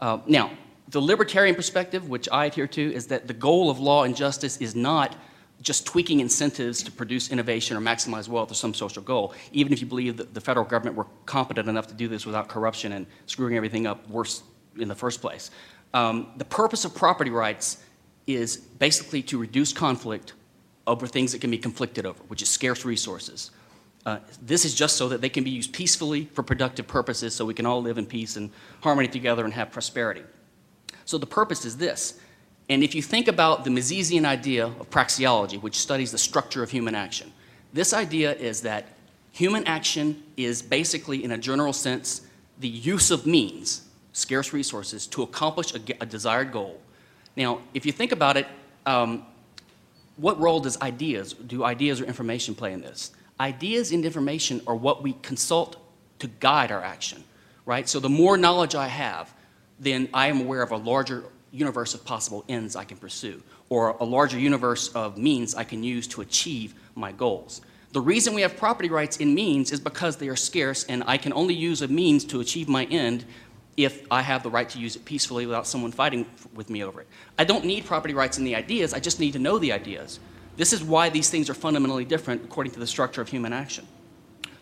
Uh, 0.00 0.20
now, 0.26 0.50
the 0.88 1.02
libertarian 1.02 1.54
perspective, 1.54 2.08
which 2.08 2.26
I 2.32 2.46
adhere 2.46 2.66
to, 2.68 2.94
is 2.94 3.08
that 3.08 3.26
the 3.26 3.34
goal 3.34 3.68
of 3.68 3.78
law 3.78 4.04
and 4.04 4.16
justice 4.16 4.56
is 4.62 4.74
not 4.74 5.14
just 5.60 5.84
tweaking 5.84 6.20
incentives 6.20 6.82
to 6.84 6.90
produce 6.90 7.30
innovation 7.30 7.76
or 7.76 7.80
maximize 7.80 8.28
wealth 8.28 8.50
or 8.50 8.54
some 8.54 8.72
social 8.72 9.02
goal, 9.02 9.34
even 9.52 9.74
if 9.74 9.82
you 9.82 9.86
believe 9.86 10.16
that 10.16 10.32
the 10.32 10.40
federal 10.40 10.64
government 10.64 10.96
were 10.96 11.06
competent 11.26 11.68
enough 11.68 11.86
to 11.88 11.94
do 11.94 12.08
this 12.08 12.24
without 12.24 12.48
corruption 12.48 12.92
and 12.92 13.04
screwing 13.26 13.56
everything 13.56 13.86
up 13.86 14.08
worse 14.08 14.42
in 14.78 14.88
the 14.88 14.94
first 14.94 15.20
place. 15.20 15.50
Um, 15.92 16.28
the 16.36 16.44
purpose 16.44 16.84
of 16.84 16.94
property 16.94 17.30
rights 17.30 17.82
is 18.26 18.56
basically 18.56 19.22
to 19.22 19.38
reduce 19.38 19.72
conflict 19.72 20.32
over 20.86 21.06
things 21.06 21.32
that 21.32 21.40
can 21.40 21.50
be 21.50 21.58
conflicted 21.58 22.06
over, 22.06 22.22
which 22.28 22.42
is 22.42 22.48
scarce 22.48 22.84
resources. 22.84 23.50
Uh, 24.06 24.18
this 24.42 24.64
is 24.64 24.74
just 24.74 24.96
so 24.96 25.08
that 25.08 25.20
they 25.20 25.30
can 25.30 25.44
be 25.44 25.50
used 25.50 25.72
peacefully 25.72 26.26
for 26.32 26.42
productive 26.42 26.86
purposes 26.86 27.34
so 27.34 27.44
we 27.44 27.54
can 27.54 27.64
all 27.64 27.80
live 27.80 27.96
in 27.96 28.04
peace 28.04 28.36
and 28.36 28.50
harmony 28.82 29.08
together 29.08 29.44
and 29.44 29.54
have 29.54 29.70
prosperity. 29.70 30.22
So 31.06 31.16
the 31.16 31.26
purpose 31.26 31.64
is 31.64 31.76
this. 31.76 32.20
And 32.68 32.82
if 32.82 32.94
you 32.94 33.02
think 33.02 33.28
about 33.28 33.64
the 33.64 33.70
Misesian 33.70 34.24
idea 34.24 34.66
of 34.66 34.90
praxeology, 34.90 35.60
which 35.60 35.76
studies 35.76 36.12
the 36.12 36.18
structure 36.18 36.62
of 36.62 36.70
human 36.70 36.94
action, 36.94 37.32
this 37.72 37.92
idea 37.92 38.34
is 38.34 38.62
that 38.62 38.88
human 39.32 39.64
action 39.66 40.22
is 40.36 40.62
basically, 40.62 41.24
in 41.24 41.32
a 41.32 41.38
general 41.38 41.72
sense, 41.72 42.22
the 42.60 42.68
use 42.68 43.10
of 43.10 43.26
means, 43.26 43.83
scarce 44.14 44.54
resources, 44.54 45.06
to 45.08 45.22
accomplish 45.22 45.74
a, 45.74 45.80
a 46.00 46.06
desired 46.06 46.50
goal. 46.50 46.80
Now, 47.36 47.60
if 47.74 47.84
you 47.84 47.92
think 47.92 48.12
about 48.12 48.38
it, 48.38 48.46
um, 48.86 49.26
what 50.16 50.40
role 50.40 50.60
does 50.60 50.80
ideas, 50.80 51.34
do 51.34 51.64
ideas 51.64 52.00
or 52.00 52.04
information 52.04 52.54
play 52.54 52.72
in 52.72 52.80
this? 52.80 53.10
Ideas 53.38 53.92
and 53.92 54.04
information 54.04 54.62
are 54.66 54.76
what 54.76 55.02
we 55.02 55.14
consult 55.20 55.76
to 56.20 56.28
guide 56.38 56.70
our 56.70 56.82
action, 56.82 57.22
right? 57.66 57.88
So 57.88 57.98
the 58.00 58.08
more 58.08 58.36
knowledge 58.36 58.74
I 58.76 58.86
have, 58.86 59.34
then 59.80 60.08
I 60.14 60.28
am 60.28 60.40
aware 60.40 60.62
of 60.62 60.70
a 60.70 60.76
larger 60.76 61.24
universe 61.50 61.94
of 61.94 62.04
possible 62.04 62.44
ends 62.48 62.76
I 62.76 62.84
can 62.84 62.96
pursue, 62.96 63.42
or 63.68 63.96
a 63.98 64.04
larger 64.04 64.38
universe 64.38 64.88
of 64.88 65.18
means 65.18 65.54
I 65.56 65.64
can 65.64 65.82
use 65.82 66.06
to 66.08 66.20
achieve 66.20 66.74
my 66.94 67.10
goals. 67.10 67.60
The 67.90 68.00
reason 68.00 68.34
we 68.34 68.42
have 68.42 68.56
property 68.56 68.88
rights 68.88 69.18
in 69.18 69.34
means 69.34 69.70
is 69.70 69.78
because 69.78 70.16
they 70.16 70.28
are 70.28 70.36
scarce, 70.36 70.84
and 70.84 71.04
I 71.06 71.16
can 71.16 71.32
only 71.32 71.54
use 71.54 71.82
a 71.82 71.88
means 71.88 72.24
to 72.26 72.40
achieve 72.40 72.68
my 72.68 72.84
end 72.86 73.24
if 73.76 74.06
I 74.10 74.22
have 74.22 74.42
the 74.42 74.50
right 74.50 74.68
to 74.68 74.78
use 74.78 74.96
it 74.96 75.04
peacefully 75.04 75.46
without 75.46 75.66
someone 75.66 75.92
fighting 75.92 76.26
with 76.54 76.70
me 76.70 76.84
over 76.84 77.00
it. 77.00 77.08
I 77.38 77.44
don't 77.44 77.64
need 77.64 77.84
property 77.84 78.14
rights 78.14 78.38
in 78.38 78.44
the 78.44 78.54
ideas, 78.54 78.94
I 78.94 79.00
just 79.00 79.20
need 79.20 79.32
to 79.32 79.38
know 79.38 79.58
the 79.58 79.72
ideas. 79.72 80.20
This 80.56 80.72
is 80.72 80.84
why 80.84 81.08
these 81.08 81.30
things 81.30 81.50
are 81.50 81.54
fundamentally 81.54 82.04
different 82.04 82.44
according 82.44 82.72
to 82.74 82.80
the 82.80 82.86
structure 82.86 83.20
of 83.20 83.28
human 83.28 83.52
action. 83.52 83.86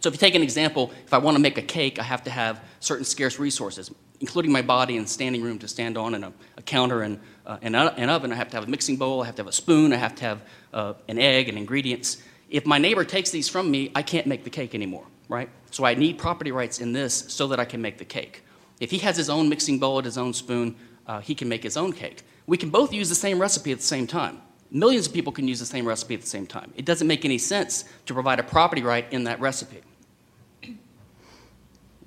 So 0.00 0.08
if 0.08 0.14
you 0.14 0.18
take 0.18 0.34
an 0.34 0.42
example, 0.42 0.90
if 1.06 1.14
I 1.14 1.18
want 1.18 1.36
to 1.36 1.40
make 1.40 1.58
a 1.58 1.62
cake, 1.62 2.00
I 2.00 2.02
have 2.02 2.24
to 2.24 2.30
have 2.30 2.64
certain 2.80 3.04
scarce 3.04 3.38
resources, 3.38 3.90
including 4.20 4.50
my 4.50 4.62
body 4.62 4.96
and 4.96 5.08
standing 5.08 5.42
room 5.42 5.60
to 5.60 5.68
stand 5.68 5.96
on 5.96 6.14
and 6.14 6.24
a, 6.24 6.32
a 6.56 6.62
counter 6.62 7.02
and 7.02 7.20
uh, 7.46 7.58
an, 7.62 7.74
oven. 7.74 8.32
I 8.32 8.34
have 8.34 8.48
to 8.50 8.56
have 8.56 8.66
a 8.66 8.70
mixing 8.70 8.96
bowl, 8.96 9.22
I 9.22 9.26
have 9.26 9.36
to 9.36 9.42
have 9.42 9.48
a 9.48 9.52
spoon, 9.52 9.92
I 9.92 9.96
have 9.96 10.14
to 10.16 10.24
have 10.24 10.42
uh, 10.72 10.94
an 11.06 11.18
egg 11.18 11.48
and 11.48 11.56
ingredients. 11.56 12.22
If 12.50 12.66
my 12.66 12.78
neighbor 12.78 13.04
takes 13.04 13.30
these 13.30 13.48
from 13.48 13.70
me, 13.70 13.92
I 13.94 14.02
can't 14.02 14.26
make 14.26 14.42
the 14.42 14.50
cake 14.50 14.74
anymore, 14.74 15.06
right? 15.28 15.48
So 15.70 15.84
I 15.84 15.94
need 15.94 16.18
property 16.18 16.50
rights 16.50 16.80
in 16.80 16.92
this 16.92 17.14
so 17.28 17.46
that 17.48 17.60
I 17.60 17.64
can 17.64 17.80
make 17.80 17.98
the 17.98 18.04
cake. 18.04 18.42
If 18.82 18.90
he 18.90 18.98
has 18.98 19.16
his 19.16 19.30
own 19.30 19.48
mixing 19.48 19.78
bowl 19.78 19.98
and 19.98 20.04
his 20.04 20.18
own 20.18 20.34
spoon, 20.34 20.74
uh, 21.06 21.20
he 21.20 21.36
can 21.36 21.48
make 21.48 21.62
his 21.62 21.76
own 21.76 21.92
cake. 21.92 22.24
We 22.48 22.56
can 22.56 22.68
both 22.68 22.92
use 22.92 23.08
the 23.08 23.14
same 23.14 23.40
recipe 23.40 23.70
at 23.70 23.78
the 23.78 23.84
same 23.84 24.08
time. 24.08 24.42
Millions 24.72 25.06
of 25.06 25.12
people 25.12 25.32
can 25.32 25.46
use 25.46 25.60
the 25.60 25.66
same 25.66 25.86
recipe 25.86 26.14
at 26.14 26.20
the 26.20 26.26
same 26.26 26.48
time. 26.48 26.72
It 26.74 26.84
doesn't 26.84 27.06
make 27.06 27.24
any 27.24 27.38
sense 27.38 27.84
to 28.06 28.12
provide 28.12 28.40
a 28.40 28.42
property 28.42 28.82
right 28.82 29.06
in 29.12 29.22
that 29.22 29.38
recipe. 29.38 29.82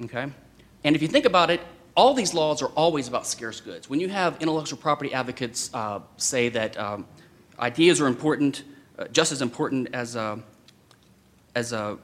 Okay? 0.03 0.27
And 0.83 0.95
if 0.97 1.01
you 1.01 1.07
think 1.07 1.23
about 1.23 1.49
it, 1.49 1.61
all 1.95 2.13
these 2.13 2.33
laws 2.33 2.61
are 2.61 2.71
always 2.75 3.07
about 3.07 3.25
scarce 3.25 3.61
goods. 3.61 3.89
When 3.89 4.01
you 4.01 4.09
have 4.09 4.41
intellectual 4.41 4.77
property 4.77 5.13
advocates 5.13 5.73
uh, 5.73 6.01
say 6.17 6.49
that 6.49 6.77
um, 6.77 7.07
ideas 7.57 8.01
are 8.01 8.07
important, 8.07 8.63
uh, 8.99 9.05
just 9.13 9.31
as 9.31 9.41
important 9.41 9.87
as, 9.93 10.17
uh, 10.17 10.39
as, 11.55 11.71
uh, 11.71 11.95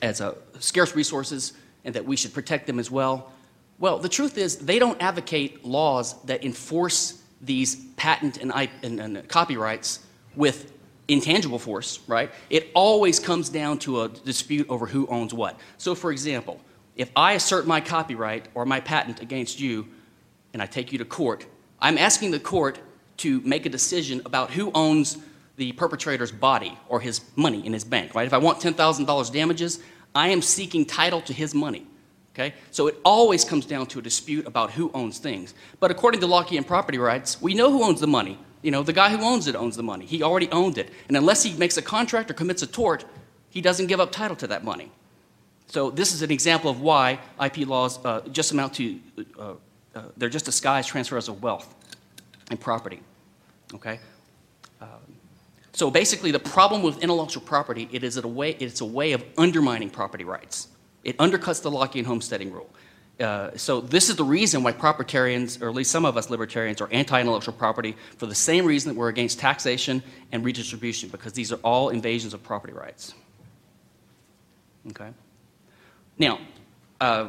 as 0.00 0.22
uh, 0.22 0.36
scarce 0.58 0.96
resources, 0.96 1.52
and 1.84 1.94
that 1.94 2.06
we 2.06 2.16
should 2.16 2.32
protect 2.32 2.66
them 2.66 2.78
as 2.78 2.90
well, 2.90 3.30
well, 3.78 3.98
the 3.98 4.08
truth 4.08 4.38
is 4.38 4.58
they 4.58 4.78
don't 4.78 5.00
advocate 5.02 5.64
laws 5.64 6.20
that 6.24 6.44
enforce 6.44 7.22
these 7.40 7.76
patent 7.96 8.38
and, 8.38 8.52
and, 8.82 9.00
and 9.00 9.28
copyrights 9.28 10.00
with 10.36 10.72
intangible 11.08 11.58
force, 11.58 12.00
right? 12.06 12.30
It 12.48 12.70
always 12.74 13.18
comes 13.18 13.48
down 13.48 13.78
to 13.80 14.02
a 14.02 14.08
dispute 14.08 14.66
over 14.68 14.86
who 14.86 15.06
owns 15.08 15.34
what. 15.34 15.58
So, 15.78 15.94
for 15.94 16.12
example, 16.12 16.60
if 16.96 17.10
I 17.16 17.32
assert 17.32 17.66
my 17.66 17.80
copyright 17.80 18.48
or 18.54 18.64
my 18.64 18.80
patent 18.80 19.20
against 19.20 19.60
you 19.60 19.88
and 20.52 20.62
I 20.62 20.66
take 20.66 20.92
you 20.92 20.98
to 20.98 21.04
court, 21.04 21.46
I'm 21.80 21.98
asking 21.98 22.30
the 22.30 22.40
court 22.40 22.78
to 23.18 23.40
make 23.40 23.66
a 23.66 23.68
decision 23.68 24.22
about 24.24 24.50
who 24.50 24.70
owns 24.74 25.18
the 25.56 25.72
perpetrator's 25.72 26.32
body 26.32 26.78
or 26.88 27.00
his 27.00 27.20
money 27.36 27.64
in 27.66 27.72
his 27.72 27.84
bank, 27.84 28.14
right? 28.14 28.26
If 28.26 28.32
I 28.32 28.38
want 28.38 28.60
$10,000 28.60 29.32
damages, 29.32 29.80
I 30.14 30.28
am 30.28 30.42
seeking 30.42 30.84
title 30.86 31.20
to 31.22 31.32
his 31.32 31.54
money. 31.54 31.86
Okay? 32.34 32.54
So 32.70 32.86
it 32.86 32.96
always 33.04 33.44
comes 33.44 33.66
down 33.66 33.86
to 33.88 33.98
a 33.98 34.02
dispute 34.02 34.46
about 34.46 34.70
who 34.70 34.90
owns 34.94 35.18
things. 35.18 35.54
But 35.80 35.90
according 35.90 36.20
to 36.22 36.26
Lockean 36.26 36.66
property 36.66 36.98
rights, 36.98 37.40
we 37.42 37.54
know 37.54 37.70
who 37.70 37.84
owns 37.84 38.00
the 38.00 38.06
money. 38.06 38.38
You 38.62 38.70
know, 38.70 38.82
the 38.82 38.92
guy 38.92 39.10
who 39.10 39.22
owns 39.22 39.48
it 39.48 39.56
owns 39.56 39.76
the 39.76 39.82
money. 39.82 40.06
He 40.06 40.22
already 40.22 40.48
owned 40.50 40.78
it. 40.78 40.90
And 41.08 41.16
unless 41.16 41.42
he 41.42 41.52
makes 41.54 41.76
a 41.76 41.82
contract 41.82 42.30
or 42.30 42.34
commits 42.34 42.62
a 42.62 42.66
tort, 42.66 43.04
he 43.50 43.60
doesn't 43.60 43.86
give 43.86 44.00
up 44.00 44.12
title 44.12 44.36
to 44.36 44.46
that 44.46 44.64
money. 44.64 44.90
So 45.66 45.90
this 45.90 46.12
is 46.12 46.22
an 46.22 46.30
example 46.30 46.70
of 46.70 46.80
why 46.80 47.18
IP 47.42 47.66
laws 47.66 48.02
uh, 48.04 48.20
just 48.30 48.52
amount 48.52 48.74
to, 48.74 49.00
uh, 49.38 49.54
uh, 49.94 50.02
they're 50.16 50.28
just 50.28 50.44
disguised 50.44 50.88
transfers 50.88 51.28
of 51.28 51.42
wealth 51.42 51.74
and 52.50 52.60
property. 52.60 53.00
Okay? 53.74 53.98
Um, 54.80 54.88
so 55.72 55.90
basically, 55.90 56.30
the 56.30 56.38
problem 56.38 56.82
with 56.82 57.02
intellectual 57.02 57.42
property, 57.42 57.88
it 57.90 58.04
is 58.04 58.16
a 58.16 58.28
way, 58.28 58.50
it's 58.60 58.80
a 58.80 58.84
way 58.84 59.12
of 59.12 59.24
undermining 59.36 59.90
property 59.90 60.24
rights. 60.24 60.68
It 61.04 61.16
undercuts 61.18 61.62
the 61.62 61.70
Lockean 61.70 62.04
homesteading 62.04 62.52
rule. 62.52 62.70
Uh, 63.20 63.50
so 63.56 63.80
this 63.80 64.08
is 64.08 64.16
the 64.16 64.24
reason 64.24 64.62
why 64.62 64.72
propertarians, 64.72 65.60
or 65.60 65.68
at 65.68 65.74
least 65.74 65.90
some 65.90 66.04
of 66.04 66.16
us 66.16 66.30
libertarians, 66.30 66.80
are 66.80 66.88
anti-intellectual 66.90 67.54
property 67.54 67.96
for 68.16 68.26
the 68.26 68.34
same 68.34 68.64
reason 68.64 68.92
that 68.92 68.98
we're 68.98 69.08
against 69.08 69.38
taxation 69.38 70.02
and 70.32 70.44
redistribution, 70.44 71.08
because 71.08 71.32
these 71.32 71.52
are 71.52 71.60
all 71.62 71.90
invasions 71.90 72.34
of 72.34 72.42
property 72.42 72.72
rights. 72.72 73.14
Okay. 74.90 75.10
Now, 76.18 76.40
uh, 77.00 77.28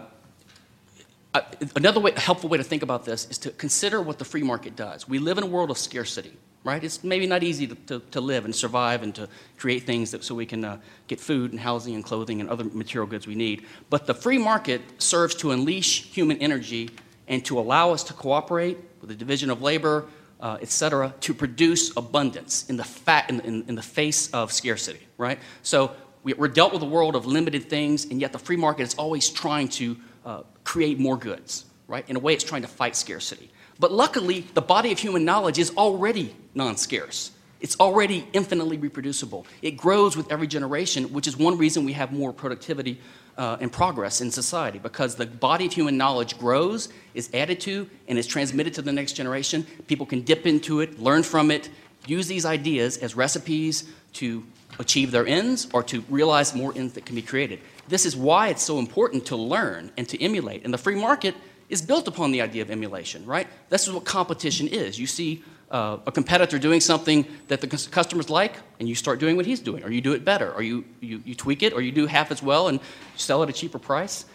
uh, 1.34 1.42
another 1.75 2.00
way, 2.00 2.12
helpful 2.15 2.50
way 2.50 2.58
to 2.58 2.63
think 2.63 2.84
about 2.84 3.06
this 3.06 3.27
is 3.30 3.38
to 3.39 3.51
consider 3.51 4.01
what 4.01 4.20
the 4.20 4.25
free 4.25 4.44
market 4.44 4.75
does. 4.75 5.08
We 5.08 5.20
live 5.20 5.38
in 5.38 5.44
a 5.44 5.48
world 5.48 5.70
of 5.70 5.77
scarcity 5.77 6.38
right? 6.63 6.84
It's 6.84 7.03
maybe 7.03 7.27
not 7.27 7.43
easy 7.43 7.67
to, 7.67 7.75
to, 7.88 8.00
to 8.12 8.22
live 8.22 8.46
and 8.46 8.55
survive 8.55 9.03
and 9.03 9.13
to 9.15 9.27
create 9.58 9.84
things 9.84 10.12
that, 10.12 10.24
so 10.24 10.34
we 10.34 10.46
can 10.46 10.63
uh, 10.63 10.77
get 11.08 11.20
food 11.20 11.51
and 11.51 11.60
housing 11.60 11.96
and 11.96 12.03
clothing 12.03 12.41
and 12.41 12.50
other 12.50 12.63
material 12.63 13.10
goods 13.10 13.27
we 13.27 13.36
need. 13.36 13.65
But 13.89 14.05
the 14.05 14.13
free 14.13 14.38
market 14.38 14.82
serves 14.98 15.36
to 15.36 15.51
unleash 15.51 16.03
human 16.05 16.38
energy 16.38 16.89
and 17.27 17.43
to 17.46 17.60
allow 17.60 17.91
us 17.91 18.03
to 18.05 18.13
cooperate 18.13 18.77
with 19.01 19.10
the 19.10 19.15
division 19.15 19.50
of 19.50 19.62
labor, 19.62 20.05
uh, 20.39 20.58
et 20.62 20.70
cetera, 20.70 21.13
to 21.22 21.34
produce 21.34 21.96
abundance 21.98 22.70
in 22.70 22.77
the, 22.77 22.84
fat, 22.84 23.29
in, 23.29 23.39
in, 23.41 23.65
in 23.67 23.75
the 23.75 23.82
face 23.82 24.29
of 24.32 24.51
scarcity, 24.51 25.00
right? 25.17 25.39
So 25.63 25.91
we, 26.24 26.34
are 26.34 26.48
dealt 26.48 26.74
with 26.74 26.82
a 26.82 26.86
world 26.86 27.15
of 27.15 27.25
limited 27.25 27.70
things, 27.70 28.05
and 28.05 28.20
yet 28.22 28.32
the 28.32 28.39
free 28.39 28.58
market 28.58 28.84
is 28.84 28.93
always 28.96 29.29
trying 29.29 29.67
to 29.70 29.98
uh, 30.25 30.43
create 30.63 31.00
more 31.00 31.17
goods, 31.17 31.65
right? 31.88 32.10
In 32.10 32.15
a 32.15 32.20
way, 32.20 32.34
it's 32.34 32.43
trying 32.43 32.62
to 32.62 32.67
fight 32.67 32.96
scarcity. 32.96 33.51
But 33.80 33.92
luckily, 33.92 34.42
the 34.53 34.62
body 34.62 34.92
of 34.92 35.00
human 35.00 35.25
knowledge 35.25 35.60
is 35.60 35.72
already 35.75 36.36
non 36.53 36.77
scarce. 36.77 37.32
It's 37.63 37.80
already 37.80 38.27
infinitely 38.34 38.77
reproducible. 38.77 39.48
It 39.62 39.77
grows 39.77 40.18
with 40.18 40.30
every 40.30 40.48
generation, 40.48 41.13
which 41.13 41.27
is 41.27 41.38
one 41.38 41.58
reason 41.58 41.86
we 41.86 41.94
have 41.94 42.12
more 42.12 42.34
productivity 42.34 43.00
uh, 43.38 43.56
and 43.62 43.72
progress 43.72 44.20
in 44.20 44.32
society 44.32 44.80
because 44.80 45.15
the 45.15 45.25
body 45.25 45.68
of 45.68 45.72
human 45.72 45.96
knowledge 45.96 46.38
grows, 46.38 46.89
is 47.13 47.30
added 47.34 47.62
to, 47.62 47.89
and 48.10 48.20
is 48.20 48.27
transmitted 48.27 48.74
to 48.74 48.82
the 48.82 48.92
next 48.92 49.13
generation. 49.13 49.65
People 49.88 50.06
can 50.06 50.24
dip 50.24 50.46
into 50.46 50.82
it, 50.82 51.00
learn 51.00 51.24
from 51.24 51.51
it, 51.51 51.70
use 52.06 52.27
these 52.27 52.46
ideas 52.46 52.98
as 52.98 53.15
recipes 53.15 53.89
to 54.13 54.44
achieve 54.80 55.12
their 55.12 55.25
ends 55.25 55.70
or 55.74 55.84
to 55.84 56.03
realize 56.10 56.53
more 56.53 56.74
ends 56.75 56.94
that 56.94 57.06
can 57.06 57.15
be 57.15 57.22
created. 57.22 57.60
This 57.88 58.06
is 58.06 58.15
why 58.15 58.50
it's 58.50 58.63
so 58.63 58.80
important 58.80 59.25
to 59.27 59.38
learn 59.38 59.92
and 59.98 60.08
to 60.10 60.22
emulate. 60.22 60.65
And 60.65 60.74
the 60.74 60.77
free 60.77 60.96
market 60.96 61.36
is 61.70 61.82
built 61.82 62.08
upon 62.08 62.32
the 62.32 62.41
idea 62.41 62.62
of 62.62 62.70
emulation, 62.70 63.25
right? 63.25 63.48
This 63.70 63.88
is 63.88 63.93
what 63.93 64.05
competition 64.05 64.67
is. 64.67 65.00
You 65.00 65.08
see 65.08 65.43
uh, 65.72 65.98
a 66.05 66.12
competitor 66.12 66.60
doing 66.60 66.79
something 66.79 67.25
that 67.48 67.62
the 67.62 67.67
customers 67.67 68.29
like, 68.29 68.58
and 68.79 68.88
you 68.88 68.96
start 68.96 69.20
doing 69.20 69.36
what 69.36 69.46
he's 69.46 69.60
doing, 69.60 69.84
or 69.84 69.91
you 69.91 70.01
do 70.01 70.13
it 70.13 70.24
better, 70.24 70.51
or 70.53 70.62
you, 70.62 70.86
you, 71.01 71.22
you 71.25 71.34
tweak 71.34 71.63
it, 71.63 71.74
or 71.74 71.82
you 71.82 71.91
do 71.91 72.05
half 72.05 72.32
as 72.32 72.43
well 72.43 72.67
and 72.67 72.79
sell 73.15 73.41
it 73.41 73.50
at 73.50 73.55
a 73.55 73.60
cheaper 73.60 73.79
price. 73.79 74.25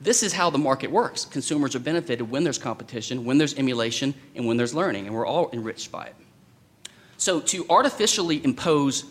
This 0.00 0.22
is 0.22 0.32
how 0.32 0.50
the 0.50 0.58
market 0.58 0.90
works. 0.90 1.24
Consumers 1.24 1.74
are 1.74 1.80
benefited 1.80 2.30
when 2.30 2.44
there's 2.44 2.58
competition, 2.58 3.24
when 3.24 3.38
there's 3.38 3.54
emulation, 3.54 4.14
and 4.34 4.46
when 4.46 4.56
there's 4.56 4.74
learning, 4.74 5.06
and 5.06 5.14
we're 5.14 5.26
all 5.26 5.50
enriched 5.52 5.90
by 5.92 6.06
it. 6.06 6.14
So 7.18 7.40
to 7.40 7.66
artificially 7.68 8.42
impose 8.44 9.04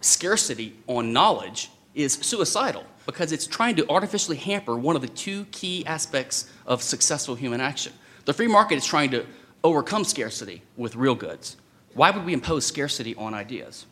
scarcity 0.00 0.76
on 0.86 1.12
knowledge 1.12 1.70
is 1.94 2.14
suicidal 2.14 2.84
because 3.06 3.32
it's 3.32 3.46
trying 3.46 3.76
to 3.76 3.88
artificially 3.90 4.36
hamper 4.36 4.76
one 4.76 4.96
of 4.96 5.02
the 5.02 5.08
two 5.08 5.44
key 5.46 5.84
aspects 5.86 6.50
of 6.66 6.82
successful 6.82 7.34
human 7.34 7.60
action. 7.60 7.92
The 8.24 8.32
free 8.32 8.46
market 8.46 8.76
is 8.76 8.86
trying 8.86 9.10
to 9.10 9.26
overcome 9.64 10.04
scarcity 10.04 10.62
with 10.76 10.96
real 10.96 11.14
goods. 11.14 11.56
Why 11.94 12.10
would 12.10 12.24
we 12.24 12.32
impose 12.32 12.64
scarcity 12.64 13.14
on 13.16 13.34
ideas? 13.34 13.86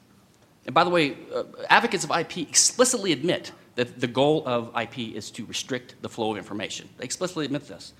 And 0.66 0.74
by 0.74 0.84
the 0.84 0.90
way, 0.90 1.16
uh, 1.34 1.44
advocates 1.68 2.04
of 2.04 2.10
IP 2.10 2.38
explicitly 2.38 3.12
admit 3.12 3.52
that 3.76 4.00
the 4.00 4.06
goal 4.06 4.42
of 4.46 4.70
IP 4.76 5.14
is 5.14 5.30
to 5.32 5.44
restrict 5.46 5.96
the 6.02 6.08
flow 6.08 6.32
of 6.32 6.38
information. 6.38 6.88
They 6.98 7.04
explicitly 7.04 7.44
admit 7.44 7.66
this. 7.66 7.92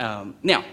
Um, 0.00 0.36
now, 0.42 0.64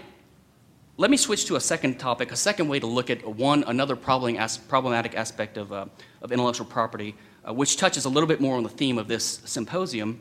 let 0.98 1.10
me 1.10 1.16
switch 1.16 1.44
to 1.46 1.56
a 1.56 1.60
second 1.60 1.98
topic, 1.98 2.32
a 2.32 2.36
second 2.36 2.68
way 2.68 2.80
to 2.80 2.86
look 2.86 3.10
at 3.10 3.26
one 3.26 3.64
another 3.66 3.96
problematic 3.96 5.14
aspect 5.14 5.58
of, 5.58 5.72
uh, 5.72 5.86
of 6.22 6.32
intellectual 6.32 6.66
property, 6.66 7.14
uh, 7.46 7.52
which 7.52 7.76
touches 7.76 8.04
a 8.04 8.08
little 8.08 8.26
bit 8.26 8.40
more 8.40 8.56
on 8.56 8.62
the 8.62 8.68
theme 8.68 8.98
of 8.98 9.08
this 9.08 9.40
symposium, 9.44 10.18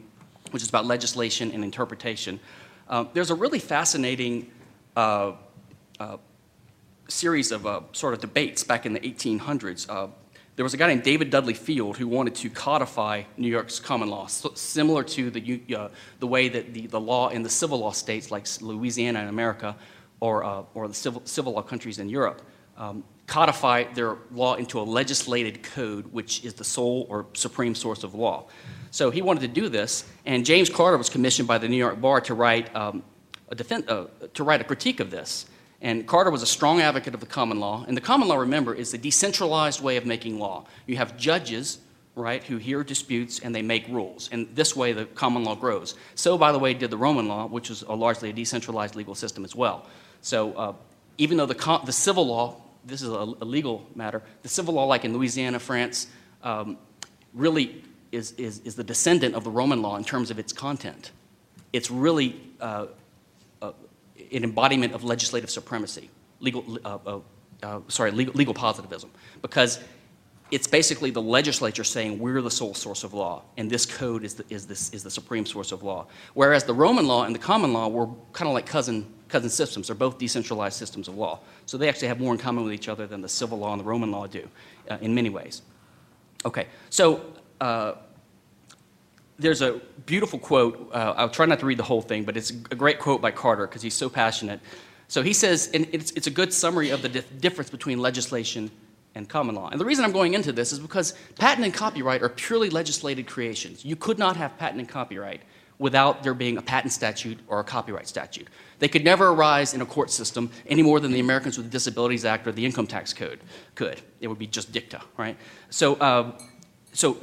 which 0.51 0.61
is 0.61 0.69
about 0.69 0.85
legislation 0.85 1.51
and 1.51 1.63
interpretation. 1.63 2.39
Uh, 2.87 3.05
there's 3.13 3.31
a 3.31 3.35
really 3.35 3.59
fascinating 3.59 4.51
uh, 4.95 5.33
uh, 5.99 6.17
series 7.07 7.51
of 7.51 7.65
uh, 7.65 7.81
sort 7.93 8.13
of 8.13 8.21
debates 8.21 8.63
back 8.63 8.85
in 8.85 8.93
the 8.93 8.99
1800s. 8.99 9.89
Uh, 9.89 10.07
there 10.55 10.63
was 10.63 10.73
a 10.73 10.77
guy 10.77 10.87
named 10.87 11.03
David 11.03 11.31
Dudley 11.31 11.53
Field 11.53 11.97
who 11.97 12.07
wanted 12.07 12.35
to 12.35 12.49
codify 12.49 13.23
New 13.37 13.49
York's 13.49 13.79
common 13.79 14.09
law, 14.09 14.27
so, 14.27 14.51
similar 14.53 15.03
to 15.03 15.29
the, 15.29 15.89
the 16.19 16.27
way 16.27 16.47
that 16.47 16.73
the, 16.73 16.87
the 16.87 16.99
law 16.99 17.29
in 17.29 17.43
the 17.43 17.49
civil 17.49 17.79
law 17.79 17.91
states 17.91 18.31
like 18.31 18.47
Louisiana 18.61 19.21
in 19.21 19.27
America 19.27 19.75
or, 20.21 20.65
or 20.73 20.87
the 20.87 20.93
civil, 20.93 21.21
civil 21.25 21.53
law 21.53 21.61
countries 21.61 21.99
in 21.99 22.07
Europe. 22.07 22.41
Um, 22.77 23.03
codify 23.27 23.85
their 23.93 24.17
law 24.31 24.55
into 24.55 24.79
a 24.79 24.83
legislated 24.83 25.63
code, 25.63 26.05
which 26.11 26.43
is 26.45 26.53
the 26.53 26.63
sole 26.63 27.07
or 27.09 27.25
supreme 27.33 27.75
source 27.75 28.03
of 28.03 28.13
law. 28.13 28.45
So 28.91 29.11
he 29.11 29.21
wanted 29.21 29.41
to 29.41 29.47
do 29.47 29.67
this, 29.67 30.05
and 30.25 30.45
James 30.45 30.69
Carter 30.69 30.97
was 30.97 31.09
commissioned 31.09 31.47
by 31.47 31.57
the 31.57 31.67
New 31.67 31.77
York 31.77 31.99
Bar 31.99 32.21
to 32.21 32.33
write 32.33 32.73
um, 32.75 33.03
a 33.49 33.55
defense, 33.55 33.87
uh, 33.89 34.07
to 34.33 34.43
write 34.43 34.61
a 34.61 34.63
critique 34.63 34.99
of 34.99 35.11
this. 35.11 35.45
And 35.81 36.07
Carter 36.07 36.31
was 36.31 36.41
a 36.41 36.47
strong 36.47 36.81
advocate 36.81 37.13
of 37.13 37.19
the 37.19 37.25
common 37.25 37.59
law. 37.59 37.85
And 37.87 37.95
the 37.95 38.01
common 38.01 38.27
law, 38.27 38.37
remember, 38.37 38.73
is 38.73 38.91
the 38.91 38.97
decentralized 38.97 39.81
way 39.81 39.97
of 39.97 40.05
making 40.05 40.39
law. 40.39 40.65
You 40.87 40.97
have 40.97 41.17
judges, 41.17 41.79
right, 42.15 42.43
who 42.43 42.57
hear 42.57 42.83
disputes 42.83 43.39
and 43.39 43.53
they 43.53 43.61
make 43.61 43.87
rules. 43.89 44.29
And 44.31 44.47
this 44.55 44.75
way, 44.75 44.93
the 44.93 45.05
common 45.05 45.43
law 45.43 45.55
grows. 45.55 45.95
So, 46.15 46.37
by 46.37 46.51
the 46.51 46.59
way, 46.59 46.73
did 46.73 46.89
the 46.89 46.97
Roman 46.97 47.27
law, 47.27 47.45
which 47.45 47.69
was 47.69 47.81
a 47.83 47.93
largely 47.93 48.29
a 48.29 48.33
decentralized 48.33 48.95
legal 48.95 49.13
system 49.13 49.43
as 49.43 49.55
well. 49.55 49.85
So, 50.21 50.53
uh, 50.53 50.73
even 51.17 51.37
though 51.37 51.45
the, 51.45 51.81
the 51.85 51.93
civil 51.93 52.27
law, 52.27 52.61
this 52.85 53.01
is 53.01 53.09
a, 53.09 53.13
a, 53.13 53.45
legal 53.45 53.87
matter, 53.95 54.21
the 54.43 54.49
civil 54.49 54.75
law, 54.75 54.85
like 54.85 55.05
in 55.05 55.13
Louisiana, 55.13 55.59
France, 55.59 56.07
um, 56.43 56.77
really 57.33 57.83
is, 58.11 58.31
is, 58.33 58.59
is 58.59 58.75
the 58.75 58.83
descendant 58.83 59.35
of 59.35 59.43
the 59.43 59.49
Roman 59.49 59.81
law 59.81 59.97
in 59.97 60.03
terms 60.03 60.31
of 60.31 60.39
its 60.39 60.53
content. 60.53 61.11
It's 61.73 61.91
really 61.91 62.39
uh, 62.61 62.87
an 64.31 64.43
embodiment 64.43 64.93
of 64.93 65.03
legislative 65.03 65.49
supremacy, 65.49 66.09
legal, 66.39 66.79
uh, 66.85 66.97
uh, 67.05 67.19
uh, 67.63 67.79
sorry, 67.87 68.11
legal, 68.11 68.33
legal 68.33 68.53
positivism, 68.53 69.11
because 69.41 69.79
it's 70.51 70.67
basically 70.67 71.09
the 71.09 71.21
legislature 71.21 71.83
saying 71.83 72.19
we're 72.19 72.41
the 72.41 72.51
sole 72.51 72.73
source 72.73 73.03
of 73.03 73.13
law, 73.13 73.43
and 73.57 73.69
this 73.69 73.85
code 73.85 74.23
is 74.23 74.35
the, 74.35 74.45
is, 74.49 74.65
this, 74.67 74.93
is 74.93 75.03
the 75.03 75.11
supreme 75.11 75.45
source 75.45 75.71
of 75.71 75.83
law. 75.83 76.05
Whereas 76.33 76.63
the 76.63 76.73
Roman 76.73 77.07
law 77.07 77.23
and 77.23 77.33
the 77.33 77.39
common 77.39 77.73
law 77.73 77.87
were 77.87 78.07
kind 78.33 78.47
of 78.47 78.53
like 78.53 78.65
cousin, 78.65 79.11
cousin 79.35 79.49
systems. 79.49 79.87
They're 79.87 79.95
both 80.07 80.17
decentralized 80.17 80.77
systems 80.77 81.09
of 81.09 81.15
law. 81.17 81.39
So 81.65 81.77
they 81.77 81.89
actually 81.89 82.07
have 82.07 82.21
more 82.21 82.33
in 82.33 82.39
common 82.39 82.63
with 82.63 82.73
each 82.73 82.87
other 82.87 83.05
than 83.05 83.21
the 83.21 83.27
civil 83.27 83.57
law 83.57 83.71
and 83.73 83.79
the 83.81 83.83
Roman 83.83 84.09
law 84.09 84.27
do 84.27 84.47
uh, 84.89 84.97
in 85.01 85.13
many 85.13 85.29
ways. 85.29 85.61
Okay, 86.45 86.67
so 86.89 87.05
uh, 87.59 87.93
there's 89.37 89.61
a 89.61 89.81
beautiful 90.05 90.39
quote. 90.39 90.89
Uh, 90.93 91.13
I'll 91.17 91.29
try 91.29 91.45
not 91.45 91.59
to 91.59 91.65
read 91.65 91.77
the 91.77 91.89
whole 91.91 92.01
thing, 92.01 92.23
but 92.23 92.37
it's 92.37 92.51
a 92.51 92.75
great 92.75 92.99
quote 92.99 93.21
by 93.21 93.31
Carter 93.31 93.67
because 93.67 93.81
he's 93.81 93.93
so 93.93 94.07
passionate. 94.07 94.61
So 95.09 95.21
he 95.21 95.33
says, 95.33 95.69
and 95.73 95.85
it's, 95.91 96.11
it's 96.11 96.27
a 96.27 96.31
good 96.31 96.53
summary 96.53 96.91
of 96.91 97.01
the 97.01 97.09
dif- 97.09 97.41
difference 97.41 97.69
between 97.69 97.99
legislation 97.99 98.71
and 99.15 99.27
common 99.27 99.55
law. 99.55 99.67
And 99.69 99.81
the 99.81 99.85
reason 99.85 100.05
I'm 100.05 100.13
going 100.13 100.33
into 100.33 100.53
this 100.53 100.71
is 100.71 100.79
because 100.79 101.13
patent 101.37 101.65
and 101.65 101.73
copyright 101.73 102.23
are 102.23 102.29
purely 102.29 102.69
legislated 102.69 103.27
creations. 103.27 103.83
You 103.83 103.97
could 103.97 104.17
not 104.17 104.37
have 104.37 104.57
patent 104.57 104.79
and 104.79 104.87
copyright 104.87 105.41
without 105.77 106.23
there 106.23 106.33
being 106.33 106.57
a 106.57 106.61
patent 106.61 106.93
statute 106.93 107.39
or 107.47 107.59
a 107.59 107.63
copyright 107.63 108.07
statute. 108.07 108.47
They 108.79 108.87
could 108.87 109.03
never 109.03 109.29
arise 109.29 109.73
in 109.73 109.81
a 109.81 109.85
court 109.85 110.11
system 110.11 110.49
any 110.67 110.81
more 110.81 110.99
than 110.99 111.11
the 111.11 111.19
Americans 111.19 111.57
with 111.57 111.71
Disabilities 111.71 112.25
Act 112.25 112.47
or 112.47 112.51
the 112.51 112.65
Income 112.65 112.87
Tax 112.87 113.13
Code 113.13 113.39
could. 113.75 114.01
It 114.19 114.27
would 114.27 114.39
be 114.39 114.47
just 114.47 114.71
dicta, 114.71 115.01
right? 115.17 115.37
So, 115.69 115.95
uh, 115.95 116.37
so 116.93 117.17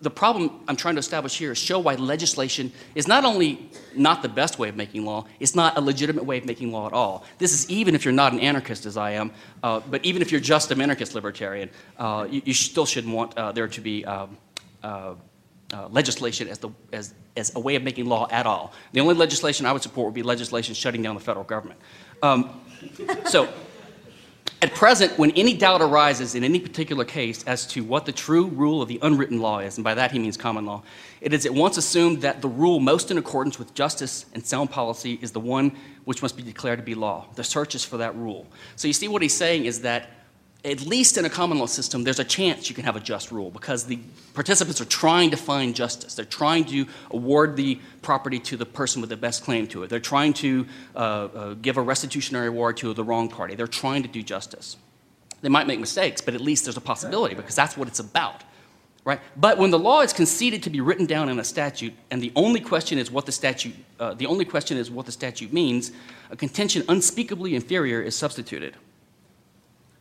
the 0.00 0.10
problem 0.10 0.60
I'm 0.68 0.76
trying 0.76 0.94
to 0.94 1.00
establish 1.00 1.36
here 1.38 1.52
is 1.52 1.58
show 1.58 1.78
why 1.78 1.94
legislation 1.94 2.72
is 2.94 3.06
not 3.06 3.24
only 3.24 3.70
not 3.94 4.22
the 4.22 4.28
best 4.28 4.58
way 4.58 4.68
of 4.68 4.76
making 4.76 5.04
law, 5.04 5.26
it's 5.40 5.54
not 5.54 5.76
a 5.76 5.80
legitimate 5.80 6.24
way 6.24 6.38
of 6.38 6.44
making 6.44 6.72
law 6.72 6.86
at 6.86 6.92
all. 6.92 7.24
This 7.38 7.52
is 7.52 7.68
even 7.70 7.94
if 7.94 8.04
you're 8.04 8.12
not 8.12 8.32
an 8.32 8.40
anarchist, 8.40 8.86
as 8.86 8.96
I 8.96 9.12
am, 9.12 9.32
uh, 9.62 9.80
but 9.80 10.04
even 10.04 10.22
if 10.22 10.30
you're 10.32 10.40
just 10.40 10.70
an 10.70 10.80
anarchist 10.80 11.14
libertarian, 11.14 11.70
uh, 11.98 12.26
you, 12.30 12.42
you, 12.44 12.54
still 12.54 12.86
shouldn't 12.86 13.14
want 13.14 13.36
uh, 13.36 13.52
there 13.52 13.68
to 13.68 13.80
be 13.80 14.04
um, 14.04 14.36
uh, 15.72 15.88
legislation 15.88 16.48
as, 16.48 16.58
the, 16.58 16.70
as, 16.92 17.14
as 17.36 17.54
a 17.54 17.60
way 17.60 17.76
of 17.76 17.82
making 17.82 18.06
law 18.06 18.26
at 18.30 18.46
all. 18.46 18.72
The 18.92 19.00
only 19.00 19.14
legislation 19.14 19.66
I 19.66 19.72
would 19.72 19.82
support 19.82 20.06
would 20.06 20.14
be 20.14 20.22
legislation 20.22 20.74
shutting 20.74 21.02
down 21.02 21.14
the 21.14 21.20
federal 21.20 21.44
government. 21.44 21.80
Um, 22.22 22.60
so, 23.26 23.48
at 24.60 24.74
present, 24.74 25.16
when 25.18 25.30
any 25.32 25.56
doubt 25.56 25.82
arises 25.82 26.34
in 26.34 26.42
any 26.42 26.58
particular 26.58 27.04
case 27.04 27.44
as 27.44 27.64
to 27.68 27.84
what 27.84 28.06
the 28.06 28.12
true 28.12 28.46
rule 28.46 28.82
of 28.82 28.88
the 28.88 28.98
unwritten 29.02 29.40
law 29.40 29.60
is, 29.60 29.76
and 29.76 29.84
by 29.84 29.94
that 29.94 30.10
he 30.10 30.18
means 30.18 30.36
common 30.36 30.66
law, 30.66 30.82
it 31.20 31.32
is 31.32 31.46
at 31.46 31.54
once 31.54 31.76
assumed 31.76 32.22
that 32.22 32.42
the 32.42 32.48
rule 32.48 32.80
most 32.80 33.12
in 33.12 33.18
accordance 33.18 33.56
with 33.56 33.72
justice 33.74 34.26
and 34.34 34.44
sound 34.44 34.70
policy 34.72 35.16
is 35.22 35.30
the 35.30 35.38
one 35.38 35.76
which 36.06 36.22
must 36.22 36.36
be 36.36 36.42
declared 36.42 36.80
to 36.80 36.84
be 36.84 36.96
law. 36.96 37.26
The 37.36 37.44
search 37.44 37.76
is 37.76 37.84
for 37.84 37.98
that 37.98 38.16
rule. 38.16 38.48
So 38.74 38.88
you 38.88 38.94
see 38.94 39.06
what 39.06 39.22
he's 39.22 39.34
saying 39.34 39.66
is 39.66 39.82
that 39.82 40.10
at 40.64 40.84
least 40.86 41.16
in 41.16 41.24
a 41.24 41.30
common 41.30 41.58
law 41.58 41.66
system, 41.66 42.02
there's 42.02 42.18
a 42.18 42.24
chance 42.24 42.68
you 42.68 42.74
can 42.74 42.84
have 42.84 42.96
a 42.96 43.00
just 43.00 43.30
rule 43.30 43.50
because 43.50 43.84
the 43.84 43.98
participants 44.34 44.80
are 44.80 44.86
trying 44.86 45.30
to 45.30 45.36
find 45.36 45.74
justice. 45.74 46.14
They're 46.14 46.24
trying 46.24 46.64
to 46.66 46.86
award 47.12 47.54
the 47.56 47.80
property 48.02 48.40
to 48.40 48.56
the 48.56 48.66
person 48.66 49.00
with 49.00 49.10
the 49.10 49.16
best 49.16 49.44
claim 49.44 49.68
to 49.68 49.84
it. 49.84 49.90
They're 49.90 50.00
trying 50.00 50.32
to 50.34 50.66
uh, 50.96 50.98
uh, 50.98 51.54
give 51.54 51.76
a 51.76 51.82
restitutionary 51.82 52.48
award 52.48 52.76
to 52.78 52.92
the 52.92 53.04
wrong 53.04 53.28
party. 53.28 53.54
They're 53.54 53.68
trying 53.68 54.02
to 54.02 54.08
do 54.08 54.22
justice. 54.22 54.76
They 55.42 55.48
might 55.48 55.68
make 55.68 55.78
mistakes, 55.78 56.20
but 56.20 56.34
at 56.34 56.40
least 56.40 56.64
there's 56.64 56.76
a 56.76 56.80
possibility 56.80 57.36
because 57.36 57.54
that's 57.54 57.76
what 57.76 57.86
it's 57.86 58.00
about. 58.00 58.42
Right? 59.04 59.20
But 59.36 59.58
when 59.58 59.70
the 59.70 59.78
law 59.78 60.02
is 60.02 60.12
conceded 60.12 60.64
to 60.64 60.70
be 60.70 60.80
written 60.80 61.06
down 61.06 61.28
in 61.28 61.38
a 61.38 61.44
statute, 61.44 61.94
and 62.10 62.20
the 62.20 62.32
only 62.34 62.60
question 62.60 62.98
is 62.98 63.10
what 63.10 63.26
the 63.26 63.32
statute, 63.32 63.74
uh, 64.00 64.12
the 64.14 64.26
only 64.26 64.44
question 64.44 64.76
is 64.76 64.90
what 64.90 65.06
the 65.06 65.12
statute 65.12 65.52
means, 65.52 65.92
a 66.30 66.36
contention 66.36 66.84
unspeakably 66.88 67.54
inferior 67.54 68.02
is 68.02 68.16
substituted. 68.16 68.74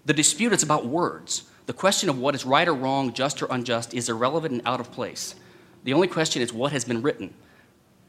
The 0.08 0.14
dispute 0.14 0.54
is 0.54 0.64
about 0.64 0.86
words. 0.86 1.44
The 1.66 1.74
question 1.74 2.08
of 2.08 2.18
what 2.18 2.34
is 2.34 2.46
right 2.46 2.66
or 2.66 2.74
wrong, 2.74 3.12
just 3.12 3.42
or 3.42 3.48
unjust, 3.50 3.94
is 3.94 4.08
irrelevant 4.08 4.54
and 4.54 4.62
out 4.66 4.80
of 4.80 4.90
place. 4.90 5.36
The 5.84 5.94
only 5.94 6.08
question 6.08 6.42
is 6.42 6.54
what 6.54 6.72
has 6.72 6.86
been 6.86 7.02
written. 7.02 7.34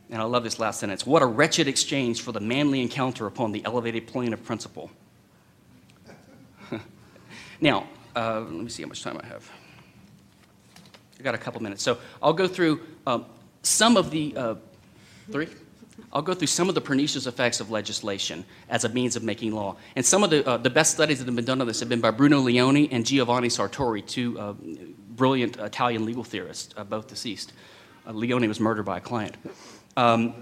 And 0.09 0.23
I 0.23 0.25
love 0.25 0.45
this 0.45 0.61
last 0.61 0.79
sentence. 0.79 1.05
What 1.05 1.23
a 1.23 1.27
wretched 1.27 1.67
exchange 1.67 2.23
for 2.23 2.31
the 2.31 2.39
manly 2.39 2.83
encounter 2.83 3.27
upon 3.27 3.51
the 3.51 3.65
elevated 3.65 4.07
plane 4.07 4.33
of 4.33 4.45
principle. 4.45 4.93
now, 7.61 7.89
uh, 8.15 8.43
let 8.43 8.53
me 8.53 8.69
see 8.69 8.85
how 8.85 8.89
much 8.89 9.03
time 9.03 9.19
I 9.21 9.27
have. 9.27 9.51
I 11.19 11.23
got 11.25 11.35
a 11.35 11.39
couple 11.39 11.61
minutes. 11.61 11.83
So 11.83 11.99
I'll 12.23 12.33
go 12.33 12.47
through 12.47 12.81
um, 13.09 13.27
some 13.65 13.97
of 13.97 14.13
the. 14.13 14.37
Uh, 14.37 14.55
three? 15.33 15.49
I'll 16.13 16.23
go 16.23 16.33
through 16.33 16.47
some 16.47 16.69
of 16.69 16.75
the 16.75 16.81
pernicious 16.81 17.27
effects 17.27 17.61
of 17.61 17.71
legislation 17.71 18.45
as 18.71 18.85
a 18.85 18.89
means 18.89 19.15
of 19.15 19.23
making 19.23 19.53
law. 19.53 19.77
And 19.95 20.05
some 20.05 20.25
of 20.25 20.31
the, 20.31 20.47
uh, 20.49 20.57
the 20.57 20.71
best 20.71 20.95
studies 20.95 21.19
that 21.19 21.27
have 21.27 21.37
been 21.37 21.45
done 21.45 21.61
on 21.61 21.67
this 21.67 21.81
have 21.81 21.89
been 21.89 22.01
by 22.01 22.11
Bruno 22.11 22.39
Leoni 22.41 22.89
and 22.91 23.05
Giovanni 23.05 23.49
Sartori, 23.49 24.07
two 24.07 24.39
uh, 24.39 24.55
brilliant 25.11 25.59
Italian 25.59 26.07
legal 26.07 26.25
theorists, 26.25 26.75
uh, 26.77 26.85
both 26.85 27.09
deceased. 27.09 27.53
Uh, 28.07 28.13
Leoni 28.13 28.49
was 28.49 28.59
murdered 28.59 28.85
by 28.85 28.97
a 28.97 29.01
client. 29.01 29.37
Um, 29.97 30.35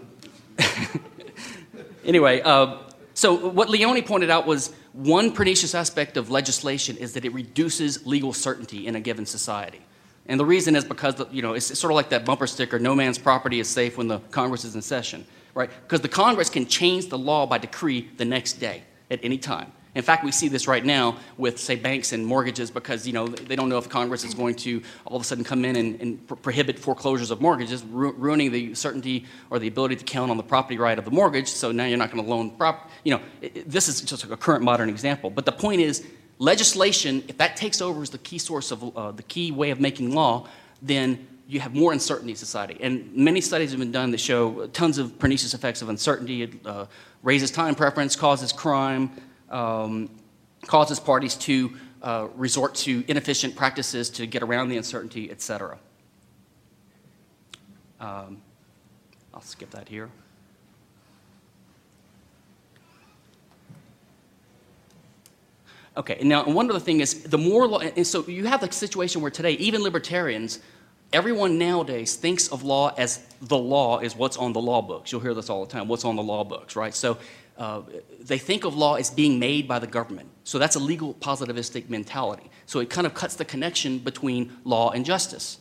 anyway, 2.05 2.43
uh, 2.43 2.79
so 3.15 3.35
what 3.35 3.69
Leoni 3.69 4.03
pointed 4.03 4.31
out 4.31 4.47
was 4.47 4.73
one 4.93 5.33
pernicious 5.33 5.75
aspect 5.75 6.17
of 6.17 6.31
legislation 6.31 6.97
is 6.97 7.15
that 7.15 7.25
it 7.25 7.33
reduces 7.33 8.07
legal 8.07 8.33
certainty 8.33 8.87
in 8.87 8.95
a 8.95 9.01
given 9.01 9.27
society. 9.27 9.81
And 10.29 10.41
the 10.41 10.45
reason 10.45 10.75
is 10.77 10.85
because, 10.85 11.15
the, 11.15 11.29
you 11.31 11.43
know, 11.43 11.55
it's 11.55 11.79
sort 11.79 11.93
of 11.93 11.95
like 11.95 12.09
that 12.11 12.25
bumper 12.25 12.47
sticker, 12.47 12.79
no 12.79 12.95
man's 12.95 13.19
property 13.19 13.61
is 13.61 13.69
safe 13.69 13.97
when 13.97 14.09
the 14.09 14.19
Congress 14.31 14.65
is 14.65 14.75
in 14.75 14.83
session 14.83 15.25
right? 15.57 15.71
Because 15.83 16.03
the 16.03 16.09
Congress 16.09 16.51
can 16.51 16.67
change 16.67 17.09
the 17.09 17.19
law 17.19 17.47
by 17.47 17.59
decree 17.59 18.09
the 18.19 18.25
next 18.25 18.55
day 18.55 18.85
at 19.11 19.19
any 19.25 19.39
time. 19.39 19.73
In 19.95 20.03
fact, 20.03 20.23
we 20.23 20.31
see 20.31 20.49
this 20.49 20.69
right 20.69 20.85
now 20.85 21.17
with, 21.39 21.59
say, 21.59 21.75
banks 21.75 22.13
and 22.13 22.25
mortgages 22.27 22.71
because, 22.71 23.07
you 23.07 23.15
know, 23.15 23.27
they 23.27 23.57
don't 23.57 23.71
know 23.71 23.79
if 23.79 23.89
Congress 23.89 24.23
is 24.25 24.35
going 24.35 24.55
to 24.57 24.83
all 25.07 25.17
of 25.17 25.23
a 25.23 25.25
sudden 25.25 25.43
come 25.43 25.65
in 25.65 25.75
and, 25.77 26.01
and 26.03 26.29
pr- 26.29 26.35
prohibit 26.35 26.79
foreclosures 26.79 27.31
of 27.31 27.41
mortgages, 27.41 27.83
ru- 27.85 28.13
ruining 28.13 28.53
the 28.53 28.75
certainty 28.75 29.25
or 29.49 29.59
the 29.59 29.69
ability 29.69 29.97
to 29.97 30.05
count 30.05 30.31
on 30.31 30.37
the 30.37 30.43
property 30.43 30.77
right 30.77 30.99
of 30.99 31.07
the 31.07 31.11
mortgage. 31.11 31.49
So 31.49 31.73
now 31.73 31.87
you're 31.87 31.97
not 31.97 32.11
going 32.11 32.23
to 32.23 32.29
loan 32.29 32.51
prop. 32.51 32.91
You 33.05 33.15
know, 33.15 33.23
it, 33.41 33.71
this 33.71 33.89
is 33.89 34.03
just 34.03 34.25
a 34.25 34.37
current 34.37 34.63
modern 34.63 34.91
example. 34.91 35.31
But 35.31 35.47
the 35.47 35.53
point 35.53 35.81
is, 35.81 36.07
legislation, 36.39 37.23
if 37.29 37.39
that 37.39 37.57
takes 37.57 37.81
over 37.81 38.03
as 38.03 38.11
the 38.11 38.19
key 38.19 38.39
source 38.39 38.71
of 38.71 38.97
uh, 38.97 39.13
the 39.13 39.23
key 39.23 39.53
way 39.53 39.71
of 39.71 39.81
making 39.81 40.15
law, 40.15 40.47
then 40.83 41.27
you 41.49 41.61
have 41.61 41.75
more 41.75 41.93
uncertainty 41.93 42.33
in 42.33 42.37
society. 42.37 42.77
And 42.81 43.15
many 43.15 43.41
studies 43.41 43.71
have 43.71 43.79
been 43.79 43.93
done 43.93 44.11
that 44.11 44.21
show 44.21 44.67
tons 44.69 44.99
of 44.99 45.19
pernicious 45.19 45.55
effects 45.55 45.81
of 45.83 45.89
uncertainty. 45.89 46.43
It 46.43 46.67
uh, 46.67 46.87
raises 47.23 47.51
time 47.51 47.75
preference, 47.75 48.17
causes 48.17 48.53
crime, 48.53 49.11
um, 49.51 50.11
causes 50.67 50.99
parties 50.99 51.37
to 51.37 51.77
uh, 52.03 52.29
resort 52.35 52.75
to 52.75 53.05
inefficient 53.09 53.55
practices 53.57 54.11
to 54.11 54.27
get 54.27 54.43
around 54.43 54.69
the 54.69 54.77
uncertainty, 54.77 55.31
et 55.31 55.41
cetera. 55.41 55.79
Um, 58.01 58.43
I'll 59.33 59.41
skip 59.41 59.71
that 59.71 59.89
here. 59.89 60.11
Okay, 65.97 66.19
now, 66.23 66.45
one 66.45 66.69
other 66.69 66.79
thing 66.81 67.01
is, 67.01 67.23
the 67.23 67.39
more, 67.39 67.83
and 67.83 68.07
so 68.07 68.27
you 68.27 68.45
have 68.45 68.61
the 68.61 68.71
situation 68.71 69.23
where 69.23 69.31
today, 69.31 69.53
even 69.53 69.83
libertarians, 69.83 70.61
everyone 71.13 71.57
nowadays 71.59 72.17
thinks 72.17 72.49
of 72.49 72.63
law 72.63 72.93
as 72.99 73.19
the 73.41 73.57
law 73.57 74.01
is 74.01 74.15
what's 74.15 74.37
on 74.37 74.53
the 74.53 74.61
law 74.61 74.83
books. 74.83 75.11
You'll 75.11 75.23
hear 75.23 75.33
this 75.33 75.49
all 75.49 75.65
the 75.65 75.73
time, 75.73 75.89
what's 75.89 76.05
on 76.05 76.17
the 76.17 76.23
law 76.23 76.45
books, 76.45 76.77
right? 76.77 76.95
So 76.95 77.17
uh, 77.57 77.81
they 78.21 78.37
think 78.37 78.65
of 78.65 78.77
law 78.77 78.97
as 78.97 79.09
being 79.11 79.39
made 79.39 79.67
by 79.67 79.79
the 79.79 79.87
government. 79.87 80.29
So 80.45 80.59
that's 80.59 80.77
a 80.77 80.81
legal 80.81 81.15
positivistic 81.15 81.89
mentality. 81.89 82.51
So 82.67 82.81
it 82.81 82.91
kind 82.91 83.07
of 83.07 83.15
cuts 83.15 83.37
the 83.37 83.47
connection 83.47 83.99
between 83.99 84.55
law 84.65 84.91
and 84.91 85.03
justice. 85.05 85.59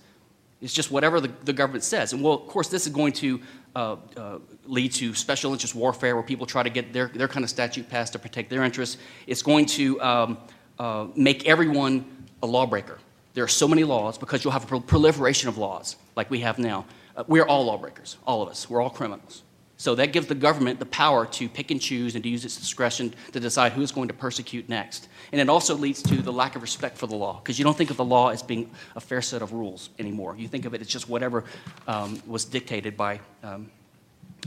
It's 0.62 0.74
just 0.74 0.92
whatever 0.92 1.22
the, 1.22 1.32
the 1.46 1.54
government 1.54 1.86
says. 1.86 2.12
And 2.12 2.22
well, 2.22 2.34
of 2.34 2.48
course, 2.48 2.68
this 2.68 2.86
is 2.86 2.92
going 2.92 3.14
to 3.14 3.40
uh, 3.76 3.98
uh, 4.16 4.40
lead 4.66 4.92
to 4.94 5.14
special 5.14 5.52
interest 5.52 5.76
warfare 5.76 6.16
where 6.16 6.24
people 6.24 6.46
try 6.46 6.64
to 6.64 6.70
get 6.70 6.94
their, 6.94 7.08
their 7.10 7.28
kind 7.28 7.44
of 7.44 7.50
statute 7.50 7.90
passed 7.90 8.14
to 8.14 8.20
protect 8.20 8.50
their 8.50 8.64
interests. 8.64 8.98
It's 9.28 9.42
going 9.42 9.66
to 9.68 10.02
um, 10.02 10.38
uh, 10.80 11.08
make 11.16 11.46
everyone 11.46 12.06
a 12.42 12.48
lawbreaker. 12.48 13.00
There 13.34 13.44
are 13.44 13.50
so 13.50 13.68
many 13.68 13.84
laws 13.84 14.18
because 14.18 14.44
you'll 14.44 14.54
have 14.54 14.72
a 14.72 14.80
proliferation 14.80 15.50
of 15.50 15.58
laws 15.58 15.98
like 16.16 16.30
we 16.30 16.40
have 16.40 16.58
now. 16.58 16.86
Uh, 17.16 17.24
we're 17.28 17.46
all 17.46 17.66
lawbreakers, 17.66 18.18
all 18.26 18.42
of 18.42 18.50
us. 18.50 18.70
We're 18.70 18.82
all 18.82 18.90
criminals. 18.90 19.44
So 19.78 19.96
that 19.96 20.14
gives 20.14 20.28
the 20.28 20.36
government 20.36 20.80
the 20.80 20.86
power 20.86 21.26
to 21.26 21.50
pick 21.50 21.70
and 21.70 21.82
choose 21.82 22.16
and 22.16 22.24
to 22.24 22.30
use 22.30 22.46
its 22.46 22.58
discretion 22.58 23.14
to 23.34 23.40
decide 23.40 23.74
who 23.74 23.82
is 23.82 23.92
going 23.92 24.08
to 24.08 24.14
persecute 24.14 24.70
next. 24.70 25.10
And 25.32 25.42
it 25.42 25.50
also 25.50 25.76
leads 25.76 26.02
to 26.04 26.16
the 26.22 26.32
lack 26.32 26.56
of 26.56 26.62
respect 26.62 26.98
for 26.98 27.08
the 27.08 27.16
law, 27.16 27.40
because 27.40 27.60
you 27.60 27.66
don't 27.66 27.78
think 27.78 27.90
of 27.90 27.98
the 27.98 28.06
law 28.06 28.30
as 28.30 28.42
being 28.42 28.72
a 28.96 29.02
fair 29.02 29.22
set 29.22 29.42
of 29.42 29.52
rules 29.52 29.90
anymore. 30.00 30.36
You 30.38 30.48
think 30.48 30.66
of 30.66 30.74
it 30.74 30.82
as 30.82 30.88
just 30.88 31.10
whatever 31.10 31.44
um, 31.88 32.22
was 32.26 32.46
dictated 32.46 32.96
by, 32.96 33.20
um, 33.44 33.70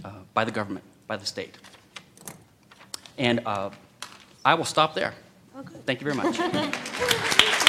uh, 0.02 0.12
by 0.32 0.44
the 0.44 0.52
government, 0.52 0.84
by 1.06 1.16
the 1.16 1.26
state. 1.26 1.58
And 3.18 3.40
uh, 3.44 3.70
I 4.44 4.54
will 4.54 4.64
stop 4.64 4.94
there. 4.94 5.12
Thank 5.84 6.00
you 6.00 6.10
very 6.10 6.16
much. 6.16 7.64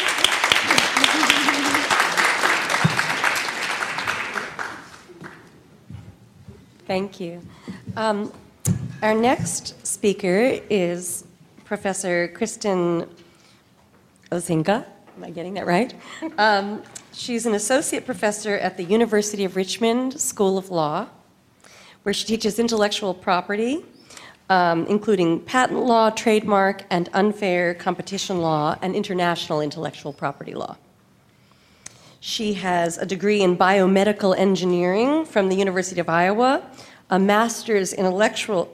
Thank 6.89 7.19
you. 7.19 7.39
Um, 7.95 8.33
our 9.03 9.13
next 9.13 9.85
speaker 9.85 10.59
is 10.71 11.23
Professor 11.63 12.29
Kristen 12.29 13.07
Osenga. 14.31 14.85
Am 15.15 15.23
I 15.23 15.29
getting 15.29 15.53
that 15.53 15.67
right? 15.67 15.93
Um, 16.39 16.81
she's 17.13 17.45
an 17.45 17.53
associate 17.53 18.07
professor 18.07 18.55
at 18.55 18.75
the 18.75 18.83
University 18.83 19.45
of 19.45 19.55
Richmond 19.55 20.19
School 20.19 20.57
of 20.57 20.71
Law, 20.71 21.05
where 22.01 22.13
she 22.13 22.25
teaches 22.25 22.57
intellectual 22.57 23.13
property, 23.13 23.85
um, 24.49 24.87
including 24.87 25.41
patent 25.41 25.85
law, 25.85 26.09
trademark, 26.09 26.85
and 26.89 27.07
unfair 27.13 27.75
competition 27.75 28.41
law, 28.41 28.75
and 28.81 28.95
international 28.95 29.61
intellectual 29.61 30.11
property 30.11 30.55
law. 30.55 30.75
She 32.21 32.53
has 32.55 32.97
a 32.97 33.05
degree 33.05 33.41
in 33.41 33.57
biomedical 33.57 34.37
engineering 34.37 35.23
from 35.23 35.47
the 35.47 35.55
University 35.55 36.01
of 36.01 36.09
Iowa, 36.09 36.61
a 37.09 37.17
master's 37.17 37.93
in, 37.93 38.05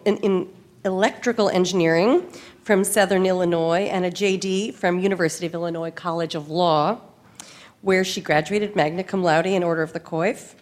in, 0.05 0.17
in 0.17 0.49
electrical 0.83 1.49
engineering 1.49 2.27
from 2.63 2.83
Southern 2.83 3.27
Illinois, 3.27 3.83
and 3.83 4.03
a 4.03 4.09
JD 4.09 4.73
from 4.73 4.97
University 4.99 5.45
of 5.45 5.53
Illinois 5.53 5.91
College 5.91 6.33
of 6.33 6.49
Law, 6.49 6.99
where 7.81 8.03
she 8.03 8.19
graduated 8.19 8.75
magna 8.75 9.03
cum 9.03 9.21
laude 9.23 9.45
in 9.45 9.63
Order 9.63 9.83
of 9.83 9.93
the 9.93 9.99
Coif. 9.99 10.55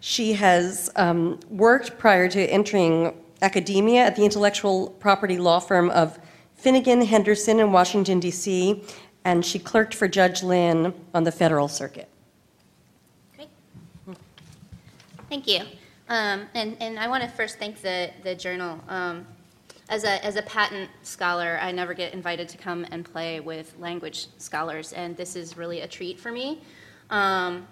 She 0.00 0.32
has 0.32 0.90
um, 0.96 1.38
worked 1.48 1.96
prior 1.96 2.28
to 2.28 2.40
entering 2.40 3.14
academia 3.40 4.04
at 4.04 4.16
the 4.16 4.24
intellectual 4.24 4.90
property 4.98 5.38
law 5.38 5.60
firm 5.60 5.90
of 5.90 6.18
Finnegan 6.56 7.02
Henderson 7.02 7.60
in 7.60 7.70
Washington, 7.70 8.18
D.C., 8.18 8.82
and 9.24 9.44
she 9.44 9.58
clerked 9.58 9.94
for 9.94 10.08
Judge 10.08 10.42
Linn 10.42 10.94
on 11.14 11.24
the 11.24 11.32
federal 11.32 11.68
circuit. 11.68 12.08
Great. 13.36 13.48
Thank 15.28 15.46
you. 15.46 15.60
Um, 16.08 16.46
and, 16.54 16.76
and 16.80 16.98
I 16.98 17.06
want 17.08 17.22
to 17.22 17.28
first 17.28 17.58
thank 17.58 17.80
the, 17.80 18.10
the 18.24 18.34
journal. 18.34 18.80
Um, 18.88 19.26
as 19.88 20.04
a, 20.04 20.24
as 20.24 20.36
a 20.36 20.42
patent 20.42 20.90
scholar, 21.02 21.58
I 21.60 21.72
never 21.72 21.94
get 21.94 22.14
invited 22.14 22.48
to 22.50 22.58
come 22.58 22.86
and 22.90 23.04
play 23.04 23.40
with 23.40 23.76
language 23.78 24.28
scholars, 24.38 24.92
and 24.92 25.16
this 25.16 25.36
is 25.36 25.56
really 25.56 25.80
a 25.80 25.88
treat 25.88 26.18
for 26.18 26.30
me. 26.30 26.62
Um, 27.10 27.66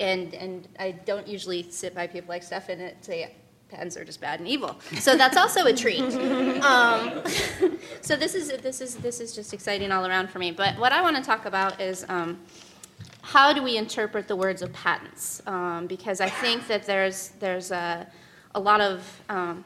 and, 0.00 0.34
and 0.34 0.68
I 0.78 0.92
don't 0.92 1.26
usually 1.26 1.70
sit 1.70 1.94
by 1.94 2.06
people 2.08 2.28
like 2.28 2.42
Stephan 2.42 2.80
and 2.80 2.96
say, 3.00 3.34
patents 3.74 3.96
are 3.96 4.04
just 4.04 4.20
bad 4.20 4.38
and 4.38 4.48
evil. 4.48 4.76
So 5.00 5.16
that's 5.16 5.36
also 5.36 5.66
a 5.66 5.72
treat. 5.72 6.02
Um, 6.64 7.22
so 8.00 8.16
this 8.16 8.34
is 8.34 8.48
this 8.62 8.80
is 8.80 8.94
this 8.96 9.20
is 9.20 9.34
just 9.34 9.52
exciting 9.52 9.92
all 9.92 10.06
around 10.06 10.30
for 10.30 10.38
me. 10.38 10.50
But 10.50 10.78
what 10.78 10.92
I 10.92 11.02
want 11.02 11.16
to 11.16 11.22
talk 11.22 11.44
about 11.46 11.80
is 11.80 12.06
um, 12.08 12.38
how 13.22 13.52
do 13.52 13.62
we 13.62 13.76
interpret 13.76 14.28
the 14.28 14.36
words 14.36 14.62
of 14.62 14.72
patents? 14.72 15.42
Um, 15.46 15.86
because 15.86 16.20
I 16.20 16.28
think 16.28 16.66
that 16.68 16.86
there's 16.86 17.30
there's 17.40 17.70
a 17.70 18.06
a 18.54 18.60
lot 18.60 18.80
of 18.80 19.20
um, 19.28 19.64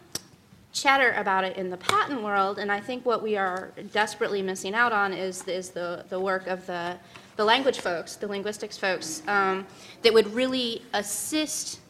chatter 0.72 1.12
about 1.12 1.44
it 1.44 1.56
in 1.56 1.70
the 1.70 1.76
patent 1.76 2.22
world, 2.22 2.58
and 2.58 2.72
I 2.72 2.80
think 2.80 3.06
what 3.06 3.22
we 3.22 3.36
are 3.36 3.72
desperately 3.92 4.42
missing 4.42 4.74
out 4.74 4.92
on 4.92 5.12
is 5.12 5.46
is 5.46 5.70
the 5.70 6.04
the 6.08 6.18
work 6.18 6.46
of 6.46 6.66
the 6.66 6.96
the 7.36 7.44
language 7.44 7.80
folks, 7.80 8.16
the 8.16 8.26
linguistics 8.26 8.76
folks, 8.76 9.22
um, 9.28 9.66
that 10.02 10.12
would 10.12 10.34
really 10.34 10.82
assist 10.94 11.80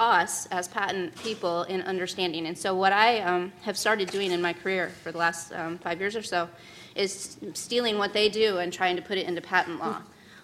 us 0.00 0.46
as 0.46 0.66
patent 0.66 1.14
people 1.16 1.64
in 1.64 1.82
understanding. 1.82 2.46
And 2.46 2.56
so, 2.56 2.74
what 2.74 2.92
I 2.92 3.20
um, 3.20 3.52
have 3.62 3.76
started 3.76 4.10
doing 4.10 4.32
in 4.32 4.40
my 4.40 4.52
career 4.52 4.88
for 5.02 5.12
the 5.12 5.18
last 5.18 5.52
um, 5.52 5.78
five 5.78 6.00
years 6.00 6.16
or 6.16 6.22
so 6.22 6.48
is 6.96 7.36
stealing 7.52 7.98
what 7.98 8.12
they 8.12 8.28
do 8.28 8.58
and 8.58 8.72
trying 8.72 8.96
to 8.96 9.02
put 9.02 9.18
it 9.18 9.26
into 9.28 9.40
patent 9.40 9.78
law, 9.78 10.00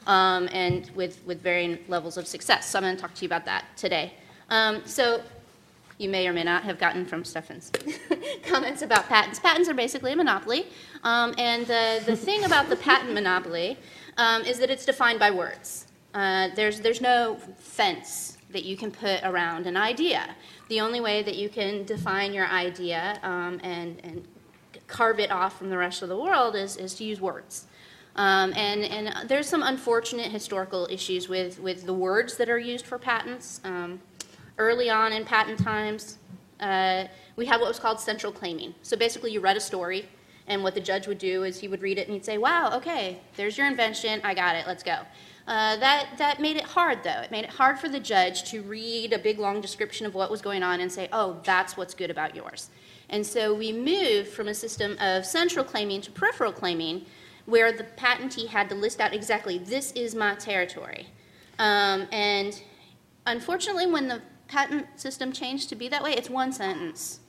um, 0.06 0.48
and 0.52 0.90
with, 0.90 1.24
with 1.26 1.40
varying 1.40 1.78
levels 1.88 2.16
of 2.16 2.26
success. 2.26 2.68
So, 2.68 2.78
I'm 2.78 2.84
going 2.84 2.94
to 2.94 3.00
talk 3.00 3.14
to 3.14 3.22
you 3.22 3.28
about 3.28 3.46
that 3.46 3.64
today. 3.76 4.12
Um, 4.50 4.82
so, 4.84 5.22
you 5.98 6.10
may 6.10 6.28
or 6.28 6.34
may 6.34 6.44
not 6.44 6.62
have 6.62 6.78
gotten 6.78 7.06
from 7.06 7.24
Stephan's 7.24 7.72
comments 8.46 8.82
about 8.82 9.08
patents. 9.08 9.38
Patents 9.38 9.68
are 9.70 9.74
basically 9.74 10.12
a 10.12 10.16
monopoly, 10.16 10.66
um, 11.02 11.34
and 11.38 11.66
the, 11.66 12.02
the 12.04 12.14
thing 12.14 12.44
about 12.44 12.68
the 12.68 12.76
patent 12.76 13.14
monopoly 13.14 13.78
um, 14.18 14.42
is 14.42 14.58
that 14.58 14.70
it's 14.70 14.84
defined 14.84 15.18
by 15.18 15.30
words. 15.30 15.86
Uh, 16.12 16.48
there's, 16.54 16.80
there's 16.80 17.00
no 17.00 17.36
fence 17.58 18.35
that 18.56 18.64
you 18.64 18.74
can 18.74 18.90
put 18.90 19.20
around 19.22 19.66
an 19.66 19.76
idea. 19.76 20.34
The 20.70 20.80
only 20.80 20.98
way 20.98 21.22
that 21.22 21.36
you 21.36 21.50
can 21.50 21.84
define 21.84 22.32
your 22.32 22.46
idea 22.46 23.20
um, 23.22 23.60
and, 23.62 24.00
and 24.02 24.26
carve 24.86 25.20
it 25.20 25.30
off 25.30 25.58
from 25.58 25.68
the 25.68 25.76
rest 25.76 26.00
of 26.00 26.08
the 26.08 26.16
world 26.16 26.56
is, 26.56 26.78
is 26.78 26.94
to 26.94 27.04
use 27.04 27.20
words. 27.20 27.66
Um, 28.16 28.54
and, 28.56 28.82
and 28.82 29.28
there's 29.28 29.46
some 29.46 29.62
unfortunate 29.62 30.32
historical 30.32 30.88
issues 30.90 31.28
with, 31.28 31.60
with 31.60 31.84
the 31.84 31.92
words 31.92 32.38
that 32.38 32.48
are 32.48 32.58
used 32.58 32.86
for 32.86 32.98
patents. 32.98 33.60
Um, 33.62 34.00
early 34.56 34.88
on 34.88 35.12
in 35.12 35.26
patent 35.26 35.58
times, 35.62 36.16
uh, 36.58 37.04
we 37.36 37.44
had 37.44 37.60
what 37.60 37.68
was 37.68 37.78
called 37.78 38.00
central 38.00 38.32
claiming. 38.32 38.74
So 38.80 38.96
basically, 38.96 39.32
you 39.32 39.40
read 39.40 39.58
a 39.58 39.60
story, 39.60 40.08
and 40.46 40.62
what 40.62 40.74
the 40.74 40.80
judge 40.80 41.06
would 41.06 41.18
do 41.18 41.42
is 41.42 41.60
he 41.60 41.68
would 41.68 41.82
read 41.82 41.98
it 41.98 42.06
and 42.06 42.14
he'd 42.14 42.24
say, 42.24 42.38
Wow, 42.38 42.74
okay, 42.78 43.18
there's 43.36 43.58
your 43.58 43.66
invention, 43.66 44.22
I 44.24 44.32
got 44.32 44.56
it, 44.56 44.66
let's 44.66 44.82
go. 44.82 45.00
Uh, 45.46 45.76
that, 45.76 46.08
that 46.18 46.40
made 46.40 46.56
it 46.56 46.64
hard, 46.64 47.04
though. 47.04 47.20
It 47.20 47.30
made 47.30 47.44
it 47.44 47.50
hard 47.50 47.78
for 47.78 47.88
the 47.88 48.00
judge 48.00 48.50
to 48.50 48.62
read 48.62 49.12
a 49.12 49.18
big, 49.18 49.38
long 49.38 49.60
description 49.60 50.04
of 50.04 50.14
what 50.14 50.30
was 50.30 50.42
going 50.42 50.64
on 50.64 50.80
and 50.80 50.90
say, 50.90 51.08
oh, 51.12 51.40
that's 51.44 51.76
what's 51.76 51.94
good 51.94 52.10
about 52.10 52.34
yours. 52.34 52.70
And 53.08 53.24
so 53.24 53.54
we 53.54 53.72
moved 53.72 54.28
from 54.28 54.48
a 54.48 54.54
system 54.54 54.96
of 55.00 55.24
central 55.24 55.64
claiming 55.64 56.00
to 56.00 56.10
peripheral 56.10 56.52
claiming, 56.52 57.06
where 57.44 57.70
the 57.70 57.84
patentee 57.84 58.48
had 58.48 58.68
to 58.70 58.74
list 58.74 59.00
out 59.00 59.14
exactly, 59.14 59.58
this 59.58 59.92
is 59.92 60.16
my 60.16 60.34
territory. 60.34 61.06
Um, 61.60 62.08
and 62.10 62.60
unfortunately, 63.24 63.86
when 63.86 64.08
the 64.08 64.22
patent 64.48 64.86
system 64.96 65.30
changed 65.30 65.68
to 65.68 65.76
be 65.76 65.88
that 65.88 66.02
way, 66.02 66.14
it's 66.14 66.28
one 66.28 66.50
sentence. 66.50 67.20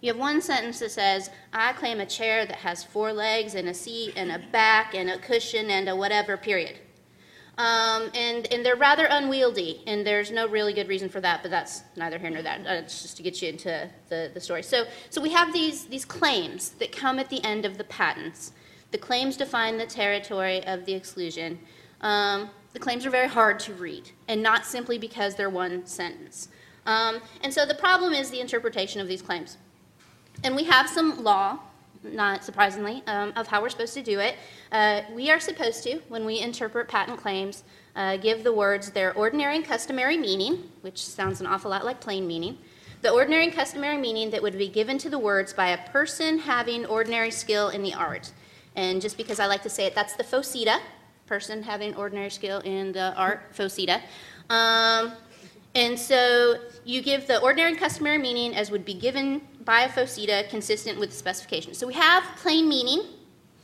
You 0.00 0.08
have 0.08 0.18
one 0.18 0.40
sentence 0.40 0.80
that 0.80 0.90
says, 0.90 1.30
I 1.52 1.72
claim 1.74 2.00
a 2.00 2.06
chair 2.06 2.46
that 2.46 2.56
has 2.56 2.82
four 2.82 3.12
legs 3.12 3.54
and 3.54 3.68
a 3.68 3.74
seat 3.74 4.14
and 4.16 4.32
a 4.32 4.40
back 4.50 4.94
and 4.94 5.08
a 5.08 5.18
cushion 5.18 5.70
and 5.70 5.88
a 5.88 5.94
whatever, 5.94 6.36
period. 6.36 6.78
Um, 7.58 8.10
and, 8.14 8.50
and 8.52 8.64
they're 8.64 8.76
rather 8.76 9.06
unwieldy, 9.10 9.82
and 9.86 10.06
there's 10.06 10.30
no 10.30 10.48
really 10.48 10.72
good 10.72 10.88
reason 10.88 11.08
for 11.08 11.20
that, 11.20 11.42
but 11.42 11.50
that's 11.50 11.82
neither 11.96 12.18
here 12.18 12.30
nor 12.30 12.42
there. 12.42 12.58
Uh, 12.66 12.74
it's 12.74 13.02
just 13.02 13.16
to 13.18 13.22
get 13.22 13.42
you 13.42 13.48
into 13.50 13.90
the, 14.08 14.30
the 14.32 14.40
story. 14.40 14.62
So, 14.62 14.84
so 15.10 15.20
we 15.20 15.30
have 15.30 15.52
these, 15.52 15.84
these 15.84 16.04
claims 16.04 16.70
that 16.78 16.90
come 16.90 17.18
at 17.18 17.28
the 17.28 17.44
end 17.44 17.66
of 17.66 17.76
the 17.76 17.84
patents. 17.84 18.52
The 18.92 18.98
claims 18.98 19.36
define 19.36 19.76
the 19.76 19.86
territory 19.86 20.64
of 20.66 20.86
the 20.86 20.94
exclusion. 20.94 21.58
Um, 22.00 22.50
the 22.72 22.78
claims 22.78 23.04
are 23.04 23.10
very 23.10 23.28
hard 23.28 23.58
to 23.60 23.74
read, 23.74 24.10
and 24.28 24.42
not 24.42 24.64
simply 24.64 24.96
because 24.96 25.34
they're 25.34 25.50
one 25.50 25.84
sentence. 25.86 26.48
Um, 26.86 27.20
and 27.42 27.52
so 27.52 27.66
the 27.66 27.74
problem 27.74 28.14
is 28.14 28.30
the 28.30 28.40
interpretation 28.40 29.00
of 29.00 29.08
these 29.08 29.22
claims. 29.22 29.58
And 30.42 30.56
we 30.56 30.64
have 30.64 30.88
some 30.88 31.22
law, 31.22 31.58
not 32.02 32.44
surprisingly, 32.44 33.02
um, 33.06 33.32
of 33.36 33.46
how 33.46 33.60
we're 33.60 33.68
supposed 33.68 33.94
to 33.94 34.02
do 34.02 34.20
it. 34.20 34.36
Uh, 34.72 35.02
we 35.14 35.30
are 35.30 35.40
supposed 35.40 35.82
to, 35.84 36.00
when 36.08 36.24
we 36.24 36.40
interpret 36.40 36.88
patent 36.88 37.18
claims, 37.18 37.64
uh, 37.96 38.16
give 38.16 38.44
the 38.44 38.52
words 38.52 38.90
their 38.90 39.12
ordinary 39.14 39.56
and 39.56 39.64
customary 39.64 40.16
meaning, 40.16 40.70
which 40.80 41.04
sounds 41.04 41.40
an 41.40 41.46
awful 41.46 41.70
lot 41.70 41.84
like 41.84 42.00
plain 42.00 42.26
meaning, 42.26 42.56
the 43.02 43.10
ordinary 43.10 43.44
and 43.44 43.52
customary 43.52 43.96
meaning 43.96 44.30
that 44.30 44.42
would 44.42 44.56
be 44.58 44.68
given 44.68 44.98
to 44.98 45.10
the 45.10 45.18
words 45.18 45.52
by 45.52 45.68
a 45.68 45.90
person 45.90 46.38
having 46.38 46.86
ordinary 46.86 47.30
skill 47.30 47.70
in 47.70 47.82
the 47.82 47.94
art. 47.94 48.32
And 48.76 49.00
just 49.00 49.16
because 49.16 49.40
I 49.40 49.46
like 49.46 49.62
to 49.62 49.70
say 49.70 49.86
it, 49.86 49.94
that's 49.94 50.14
the 50.14 50.24
PHOSITA, 50.24 50.78
person 51.26 51.62
having 51.62 51.94
ordinary 51.96 52.30
skill 52.30 52.60
in 52.60 52.92
the 52.92 53.14
art, 53.14 53.54
PHOSITA. 53.54 54.00
Um, 54.50 55.12
and 55.74 55.98
so 55.98 56.56
you 56.84 57.02
give 57.02 57.26
the 57.26 57.40
ordinary 57.40 57.70
and 57.70 57.78
customary 57.78 58.18
meaning 58.18 58.54
as 58.54 58.70
would 58.70 58.84
be 58.84 58.94
given 58.94 59.40
by 59.64 59.82
a 59.82 59.88
PHOSITA 59.88 60.48
consistent 60.48 60.98
with 60.98 61.10
the 61.10 61.16
specification. 61.16 61.74
So 61.74 61.86
we 61.86 61.94
have 61.94 62.24
plain 62.36 62.68
meaning, 62.68 63.02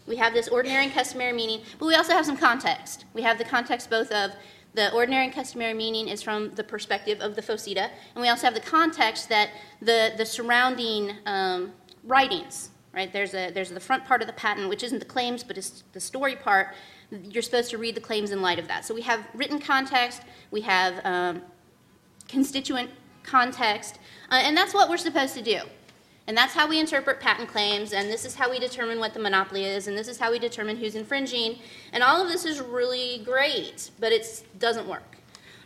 we 0.07 0.17
have 0.17 0.35
this 0.35 0.49
ordinary 0.49 0.85
and 0.85 0.93
customary 0.93 1.33
meaning, 1.33 1.63
but 1.79 1.87
we 1.87 1.95
also 1.95 2.13
have 2.13 2.27
some 2.27 2.37
context. 2.37 3.07
We 3.15 3.23
have 3.23 3.39
the 3.39 3.45
context 3.45 3.91
both 3.91 4.11
of 4.13 4.33
the 4.75 4.93
ordinary 4.93 5.25
and 5.25 5.35
customary 5.35 5.73
meaning 5.73 6.09
is 6.09 6.23
from 6.23 6.55
the 6.55 6.63
perspective 6.63 7.21
of 7.21 7.35
the 7.35 7.43
PHOSITA, 7.43 7.91
and 8.15 8.23
we 8.23 8.29
also 8.29 8.45
have 8.45 8.55
the 8.55 8.61
context 8.61 9.29
that 9.31 9.51
the, 9.81 10.13
the 10.17 10.27
surrounding 10.27 11.13
um, 11.25 11.73
writings, 12.05 12.71
right? 12.93 13.11
There's, 13.11 13.35
a, 13.35 13.51
there's 13.51 13.71
the 13.71 13.81
front 13.81 14.05
part 14.05 14.21
of 14.21 14.27
the 14.27 14.35
patent, 14.35 14.69
which 14.69 14.83
isn't 14.83 14.99
the 14.99 15.07
claims, 15.07 15.43
but 15.43 15.57
it's 15.57 15.83
the 15.93 16.01
story 16.01 16.37
part. 16.37 16.75
You're 17.11 17.43
supposed 17.43 17.71
to 17.71 17.79
read 17.79 17.95
the 17.95 18.01
claims 18.03 18.33
in 18.33 18.43
light 18.43 18.59
of 18.59 18.69
that. 18.69 18.85
So 18.85 18.95
we 18.95 19.03
have 19.03 19.27
written 19.33 19.59
context, 19.59 20.23
we 20.51 20.61
have 20.61 21.01
um, 21.05 21.43
constituent 22.29 22.91
context, 23.23 23.99
uh, 24.31 24.35
and 24.35 24.55
that's 24.55 24.75
what 24.75 24.91
we're 24.91 24.99
supposed 24.99 25.35
to 25.35 25.43
do. 25.43 25.61
And 26.29 26.37
that's 26.37 26.53
how 26.53 26.69
we 26.69 26.81
interpret 26.81 27.21
patent 27.21 27.49
claims, 27.49 27.93
and 27.93 28.11
this 28.11 28.25
is 28.25 28.35
how 28.35 28.51
we 28.51 28.59
determine 28.59 28.99
what 28.99 29.15
the 29.15 29.21
monopoly 29.21 29.65
is, 29.65 29.87
and 29.87 29.97
this 29.97 30.09
is 30.09 30.19
how 30.19 30.33
we 30.33 30.41
determine 30.41 30.77
who's 30.77 30.97
infringing. 30.97 31.59
And 31.93 32.03
all 32.03 32.21
of 32.21 32.29
this 32.29 32.45
is 32.45 32.61
really 32.61 33.23
great, 33.25 33.91
but 34.01 34.13
it 34.13 34.43
doesn't 34.59 34.89
work. 34.89 35.17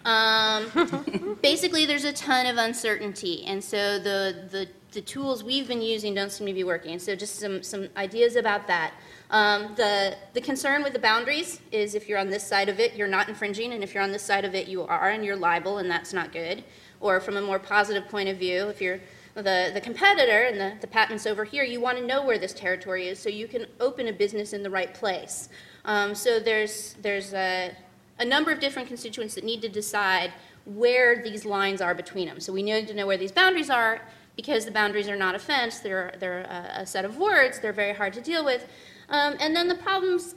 Um, 0.04 1.38
basically, 1.42 1.86
there's 1.86 2.04
a 2.04 2.12
ton 2.12 2.46
of 2.46 2.58
uncertainty, 2.58 3.44
and 3.46 3.62
so 3.64 3.98
the, 3.98 4.48
the, 4.50 4.68
the 4.92 5.00
tools 5.00 5.42
we've 5.42 5.66
been 5.66 5.80
using 5.80 6.14
don't 6.14 6.30
seem 6.30 6.46
to 6.46 6.52
be 6.52 6.64
working. 6.64 6.98
So 6.98 7.16
just 7.16 7.36
some, 7.38 7.62
some 7.62 7.88
ideas 7.96 8.36
about 8.36 8.66
that. 8.66 8.92
Um, 9.30 9.72
the, 9.76 10.14
the 10.34 10.42
concern 10.42 10.82
with 10.82 10.92
the 10.92 10.98
boundaries 10.98 11.60
is 11.72 11.94
if 11.94 12.06
you're 12.06 12.18
on 12.18 12.28
this 12.28 12.46
side 12.46 12.68
of 12.68 12.80
it, 12.80 12.96
you're 12.96 13.08
not 13.08 13.30
infringing, 13.30 13.72
and 13.72 13.82
if 13.82 13.94
you're 13.94 14.02
on 14.02 14.12
this 14.12 14.22
side 14.22 14.44
of 14.44 14.54
it, 14.54 14.68
you 14.68 14.82
are, 14.82 15.08
and 15.08 15.24
you're 15.24 15.36
liable, 15.36 15.78
and 15.78 15.90
that's 15.90 16.12
not 16.12 16.32
good. 16.32 16.64
Or 17.00 17.18
from 17.18 17.38
a 17.38 17.40
more 17.40 17.58
positive 17.58 18.08
point 18.08 18.28
of 18.28 18.36
view, 18.36 18.68
if 18.68 18.82
you're 18.82 19.00
the, 19.42 19.70
the 19.72 19.80
competitor 19.80 20.42
and 20.42 20.60
the, 20.60 20.74
the 20.80 20.86
patent's 20.86 21.26
over 21.26 21.44
here, 21.44 21.64
you 21.64 21.80
want 21.80 21.98
to 21.98 22.06
know 22.06 22.24
where 22.24 22.38
this 22.38 22.52
territory 22.52 23.08
is 23.08 23.18
so 23.18 23.28
you 23.28 23.46
can 23.46 23.66
open 23.80 24.08
a 24.08 24.12
business 24.12 24.52
in 24.52 24.62
the 24.62 24.70
right 24.70 24.92
place. 24.94 25.48
Um, 25.84 26.14
so 26.14 26.40
there's, 26.40 26.94
there's 27.02 27.32
a, 27.32 27.74
a 28.18 28.24
number 28.24 28.50
of 28.50 28.60
different 28.60 28.88
constituents 28.88 29.34
that 29.34 29.44
need 29.44 29.62
to 29.62 29.68
decide 29.68 30.32
where 30.66 31.22
these 31.22 31.44
lines 31.44 31.80
are 31.80 31.94
between 31.94 32.28
them. 32.28 32.40
So 32.40 32.52
we 32.52 32.62
need 32.62 32.88
to 32.88 32.94
know 32.94 33.06
where 33.06 33.16
these 33.16 33.32
boundaries 33.32 33.70
are 33.70 34.00
because 34.36 34.64
the 34.64 34.70
boundaries 34.70 35.08
are 35.08 35.16
not 35.16 35.34
a 35.34 35.38
fence, 35.38 35.80
they're, 35.80 36.14
they're 36.18 36.40
a, 36.40 36.80
a 36.82 36.86
set 36.86 37.04
of 37.04 37.16
words, 37.18 37.60
they're 37.60 37.72
very 37.72 37.94
hard 37.94 38.12
to 38.14 38.20
deal 38.20 38.44
with. 38.44 38.68
Um, 39.08 39.36
and 39.40 39.54
then 39.56 39.68
the 39.68 39.74
problems 39.74 40.34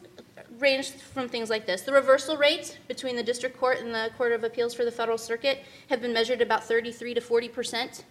range 0.60 0.92
from 0.92 1.28
things 1.28 1.50
like 1.50 1.66
this. 1.66 1.82
The 1.82 1.94
reversal 1.94 2.38
rates 2.38 2.78
between 2.88 3.16
the 3.16 3.24
district 3.24 3.58
court 3.58 3.80
and 3.80 3.94
the 3.94 4.12
Court 4.18 4.32
of 4.32 4.44
Appeals 4.44 4.74
for 4.74 4.86
the 4.86 4.92
Federal 4.92 5.18
Circuit 5.18 5.63
have 5.89 6.02
been 6.02 6.13
measured 6.13 6.42
about 6.42 6.63
33 6.63 7.13
to 7.13 7.22
40 7.22 7.50
percent. 7.50 8.04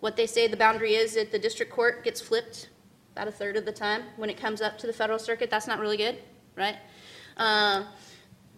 What 0.00 0.16
they 0.16 0.26
say 0.26 0.46
the 0.46 0.56
boundary 0.56 0.94
is 0.94 1.16
at 1.16 1.32
the 1.32 1.38
district 1.38 1.72
court 1.72 2.04
gets 2.04 2.20
flipped 2.20 2.68
about 3.12 3.28
a 3.28 3.32
third 3.32 3.56
of 3.56 3.64
the 3.64 3.72
time. 3.72 4.02
When 4.16 4.28
it 4.28 4.36
comes 4.36 4.60
up 4.60 4.76
to 4.78 4.86
the 4.86 4.92
Federal 4.92 5.18
Circuit, 5.18 5.50
that's 5.50 5.66
not 5.66 5.78
really 5.78 5.96
good, 5.96 6.18
right? 6.56 6.76
Uh, 7.36 7.84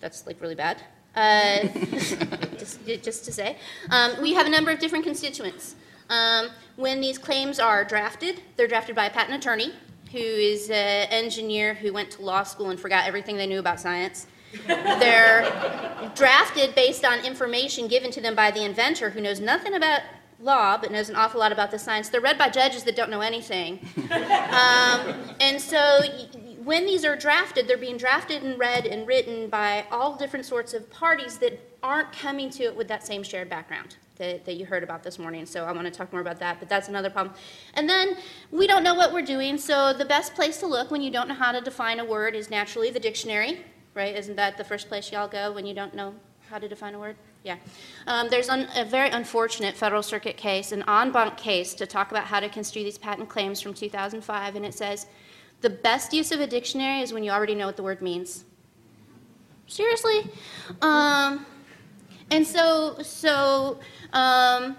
that's 0.01 0.27
like 0.27 0.41
really 0.41 0.55
bad. 0.55 0.83
Uh, 1.15 1.61
just, 2.59 2.85
just, 3.03 3.25
to 3.25 3.33
say. 3.33 3.57
Um, 3.91 4.21
we 4.21 4.35
have 4.35 4.47
a 4.47 4.51
number 4.51 4.71
of 4.71 4.79
different 4.79 5.05
constituents. 5.05 5.77
Um, 6.11 6.49
when 6.77 7.01
these 7.01 7.19
claims 7.19 7.59
are 7.59 7.85
drafted, 7.85 8.43
they're 8.57 8.69
drafted 8.69 8.95
by 8.95 9.07
a 9.07 9.11
patent 9.11 9.37
attorney 9.37 9.73
who 10.13 10.19
is 10.19 10.71
an 10.71 11.09
engineer 11.11 11.75
who 11.75 11.93
went 11.93 12.11
to 12.13 12.23
law 12.23 12.43
school 12.43 12.71
and 12.71 12.79
forgot 12.79 13.07
everything 13.07 13.37
they 13.37 13.47
knew 13.47 13.59
about 13.59 13.81
science. 13.81 14.27
They're 14.67 16.11
drafted 16.15 16.75
based 16.75 17.05
on 17.05 17.25
information 17.25 17.89
given 17.89 18.11
to 18.13 18.21
them 18.21 18.35
by 18.35 18.51
the 18.51 18.65
inventor 18.65 19.11
who 19.11 19.21
knows 19.21 19.41
nothing 19.41 19.75
about 19.75 20.03
law 20.41 20.77
but 20.77 20.91
knows 20.91 21.09
an 21.09 21.17
awful 21.17 21.41
lot 21.41 21.53
about 21.53 21.71
the 21.71 21.79
science. 21.79 22.09
They're 22.09 22.21
read 22.21 22.39
by 22.39 22.51
judges 22.51 22.85
that 22.85 22.97
don't 22.97 23.11
know 23.11 23.21
anything. 23.21 23.81
um, 24.11 25.15
and 25.41 25.61
so 25.61 26.01
when 26.65 26.85
these 26.85 27.05
are 27.05 27.17
drafted, 27.17 27.69
they're 27.69 27.79
being 27.79 27.97
drafted 27.97 28.43
and 28.43 28.59
read 28.59 28.87
and 28.87 29.07
written 29.07 29.49
by 29.49 29.87
all 29.91 30.17
different 30.17 30.45
sorts 30.45 30.75
of 30.75 30.91
parties 30.91 31.39
that 31.39 31.61
aren't 31.83 32.13
coming 32.13 32.51
to 32.51 32.65
it 32.65 32.77
with 32.77 32.89
that 32.89 33.07
same 33.07 33.23
shared 33.23 33.49
background 33.49 33.97
that, 34.17 34.45
that 34.45 34.57
you 34.57 34.67
heard 34.67 34.83
about 34.83 35.03
this 35.03 35.19
morning. 35.19 35.47
So 35.47 35.65
I 35.65 35.73
want 35.73 35.85
to 35.85 35.91
talk 35.91 36.13
more 36.13 36.21
about 36.21 36.39
that, 36.41 36.59
but 36.59 36.69
that's 36.69 36.89
another 36.89 37.11
problem. 37.11 37.35
And 37.75 37.89
then 37.89 38.17
we 38.51 38.67
don't 38.67 38.83
know 38.83 38.95
what 38.95 39.13
we're 39.13 39.23
doing, 39.23 39.59
so 39.59 39.93
the 39.93 40.05
best 40.05 40.35
place 40.35 40.59
to 40.59 40.67
look 40.67 40.91
when 40.91 41.03
you 41.03 41.11
don't 41.11 41.29
know 41.29 41.35
how 41.35 41.53
to 41.53 41.61
define 41.61 42.01
a 42.01 42.05
word 42.05 42.35
is 42.35 42.51
naturally 42.51 42.91
the 42.91 43.01
dictionary, 43.01 43.65
right? 43.95 44.17
Isn't 44.17 44.37
that 44.37 44.57
the 44.57 44.65
first 44.65 44.89
place 44.89 45.13
y'all 45.13 45.29
go 45.29 45.53
when 45.53 45.67
you 45.67 45.75
don't 45.75 45.95
know 45.95 46.15
how 46.51 46.59
to 46.59 46.69
define 46.69 46.95
a 46.95 46.99
word? 46.99 47.17
Yeah. 47.43 47.57
Um, 48.07 48.29
there's 48.29 48.49
un, 48.49 48.69
a 48.75 48.85
very 48.85 49.11
unfortunate 49.11 49.77
Federal 49.77 50.03
Circuit 50.03 50.37
case, 50.37 50.73
an 50.73 50.83
en 50.89 51.13
banc 51.13 51.37
case, 51.37 51.75
to 51.75 51.87
talk 51.87 52.11
about 52.11 52.25
how 52.25 52.41
to 52.41 52.49
construe 52.49 52.83
these 52.83 52.99
patent 52.99 53.29
claims 53.29 53.61
from 53.61 53.73
2005, 53.73 54.57
and 54.57 54.65
it 54.65 54.75
says 54.75 55.07
the 55.61 55.71
best 55.71 56.13
use 56.13 56.33
of 56.33 56.41
a 56.41 56.47
dictionary 56.47 57.01
is 57.01 57.13
when 57.13 57.23
you 57.25 57.31
already 57.31 57.55
know 57.55 57.67
what 57.67 57.77
the 57.77 57.83
word 57.83 58.03
means. 58.03 58.45
Seriously? 59.67 60.31
Um, 60.83 61.47
and 62.31 62.47
so, 62.47 62.99
so 63.03 63.81
um, 64.13 64.77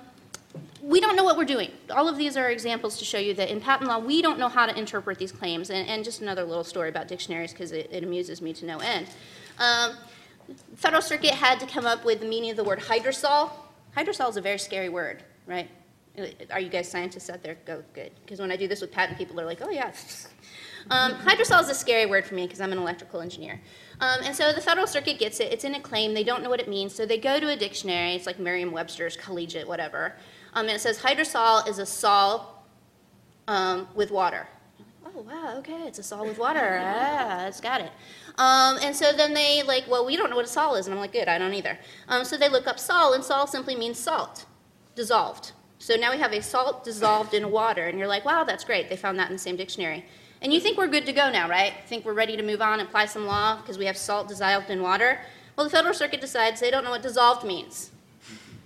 we 0.81 0.99
don't 0.99 1.15
know 1.15 1.23
what 1.23 1.37
we're 1.37 1.45
doing. 1.45 1.71
All 1.89 2.07
of 2.07 2.17
these 2.17 2.37
are 2.37 2.49
examples 2.49 2.97
to 2.99 3.05
show 3.05 3.17
you 3.17 3.33
that 3.35 3.49
in 3.49 3.59
patent 3.59 3.89
law, 3.89 3.99
we 3.99 4.21
don't 4.21 4.39
know 4.39 4.47
how 4.49 4.65
to 4.65 4.77
interpret 4.77 5.17
these 5.17 5.31
claims. 5.31 5.69
And, 5.69 5.87
and 5.87 6.03
just 6.03 6.21
another 6.21 6.43
little 6.43 6.63
story 6.63 6.89
about 6.89 7.07
dictionaries 7.07 7.51
because 7.51 7.71
it, 7.71 7.89
it, 7.91 8.03
amuses 8.03 8.41
me 8.41 8.53
to 8.53 8.65
no 8.65 8.77
end. 8.79 9.07
Federal 10.75 11.01
Circuit 11.01 11.31
had 11.31 11.59
to 11.59 11.65
come 11.65 11.85
up 11.85 12.05
with 12.05 12.19
the 12.19 12.25
meaning 12.25 12.51
of 12.51 12.57
the 12.57 12.63
word 12.63 12.79
hydrosol. 12.79 13.51
Hydrosol 13.95 14.29
is 14.29 14.37
a 14.37 14.41
very 14.41 14.59
scary 14.59 14.89
word, 14.89 15.23
right? 15.45 15.69
Are 16.51 16.59
you 16.59 16.69
guys 16.69 16.89
scientists 16.89 17.29
out 17.29 17.43
there? 17.43 17.57
Go, 17.65 17.83
good. 17.93 18.11
Because 18.23 18.39
when 18.39 18.51
I 18.51 18.55
do 18.55 18.67
this 18.67 18.81
with 18.81 18.91
patent 18.91 19.17
people, 19.17 19.35
they're 19.35 19.45
like, 19.45 19.61
oh, 19.61 19.69
yeah. 19.69 19.91
Um, 20.89 21.15
hydrosol 21.15 21.61
is 21.61 21.69
a 21.69 21.75
scary 21.75 22.05
word 22.05 22.25
for 22.25 22.35
me 22.35 22.45
because 22.45 22.61
I'm 22.61 22.71
an 22.71 22.77
electrical 22.77 23.19
engineer. 23.19 23.59
Um, 23.99 24.19
and 24.23 24.33
so 24.33 24.53
the 24.53 24.61
Federal 24.61 24.87
Circuit 24.87 25.19
gets 25.19 25.41
it. 25.41 25.51
It's 25.51 25.65
in 25.65 25.75
a 25.75 25.81
claim. 25.81 26.13
They 26.13 26.23
don't 26.23 26.41
know 26.43 26.49
what 26.49 26.61
it 26.61 26.69
means. 26.69 26.95
So 26.95 27.05
they 27.05 27.17
go 27.17 27.41
to 27.41 27.49
a 27.49 27.57
dictionary. 27.57 28.13
It's 28.13 28.25
like 28.25 28.39
Merriam 28.39 28.71
Webster's, 28.71 29.17
collegiate, 29.17 29.67
whatever. 29.67 30.15
Um, 30.53 30.67
and 30.67 30.75
it 30.75 30.79
says 30.79 30.97
hydrosol 30.97 31.67
is 31.67 31.79
a 31.79 31.85
sol 31.85 32.63
um, 33.47 33.87
with 33.95 34.11
water. 34.11 34.47
Oh, 35.05 35.21
wow, 35.21 35.55
okay, 35.57 35.83
it's 35.87 35.99
a 35.99 36.03
sol 36.03 36.25
with 36.25 36.37
water. 36.37 36.79
ah, 36.83 37.47
it's 37.47 37.59
got 37.59 37.81
it. 37.81 37.91
Um, 38.37 38.77
and 38.83 38.95
so 38.95 39.11
then 39.13 39.33
they 39.33 39.63
like, 39.63 39.87
well, 39.87 40.05
we 40.05 40.15
don't 40.15 40.29
know 40.29 40.35
what 40.35 40.45
a 40.45 40.49
sol 40.49 40.75
is. 40.75 40.85
And 40.85 40.93
I'm 40.93 40.99
like, 40.99 41.13
good, 41.13 41.27
I 41.27 41.37
don't 41.37 41.53
either. 41.53 41.77
Um, 42.07 42.23
so 42.23 42.37
they 42.37 42.49
look 42.49 42.67
up 42.67 42.79
sol, 42.79 43.13
and 43.13 43.23
sol 43.23 43.47
simply 43.47 43.75
means 43.75 43.97
salt, 43.97 44.45
dissolved. 44.95 45.53
So 45.79 45.95
now 45.95 46.11
we 46.11 46.19
have 46.19 46.33
a 46.33 46.41
salt 46.41 46.83
dissolved 46.83 47.33
in 47.33 47.51
water. 47.51 47.87
And 47.87 47.97
you're 47.97 48.07
like, 48.07 48.25
wow, 48.25 48.43
that's 48.43 48.63
great. 48.63 48.89
They 48.89 48.95
found 48.95 49.17
that 49.19 49.29
in 49.29 49.33
the 49.33 49.39
same 49.39 49.55
dictionary. 49.55 50.05
And 50.41 50.53
you 50.53 50.59
think 50.59 50.77
we're 50.77 50.87
good 50.87 51.05
to 51.07 51.13
go 51.13 51.31
now, 51.31 51.49
right? 51.49 51.73
Think 51.87 52.05
we're 52.05 52.13
ready 52.13 52.37
to 52.37 52.43
move 52.43 52.61
on 52.61 52.79
and 52.79 52.87
apply 52.87 53.05
some 53.07 53.25
law 53.25 53.57
because 53.57 53.79
we 53.79 53.85
have 53.85 53.97
salt 53.97 54.27
dissolved 54.27 54.69
in 54.69 54.83
water? 54.83 55.19
Well, 55.55 55.65
the 55.65 55.71
Federal 55.71 55.95
Circuit 55.95 56.21
decides 56.21 56.59
they 56.59 56.69
don't 56.69 56.83
know 56.83 56.91
what 56.91 57.01
dissolved 57.01 57.43
means. 57.43 57.89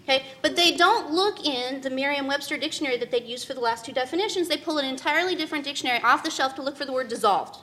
Okay? 0.04 0.26
But 0.42 0.58
they 0.58 0.76
don't 0.76 1.12
look 1.12 1.46
in 1.46 1.80
the 1.80 1.90
Merriam-Webster 1.90 2.58
dictionary 2.58 2.98
that 2.98 3.10
they'd 3.10 3.24
used 3.24 3.48
for 3.48 3.54
the 3.54 3.62
last 3.62 3.86
two 3.86 3.94
definitions. 3.94 4.50
They 4.50 4.58
pull 4.58 4.80
an 4.80 4.86
entirely 4.86 5.36
different 5.36 5.64
dictionary 5.64 6.02
off 6.02 6.24
the 6.24 6.32
shelf 6.32 6.56
to 6.56 6.62
look 6.62 6.76
for 6.76 6.84
the 6.84 6.92
word 6.92 7.08
dissolved 7.08 7.60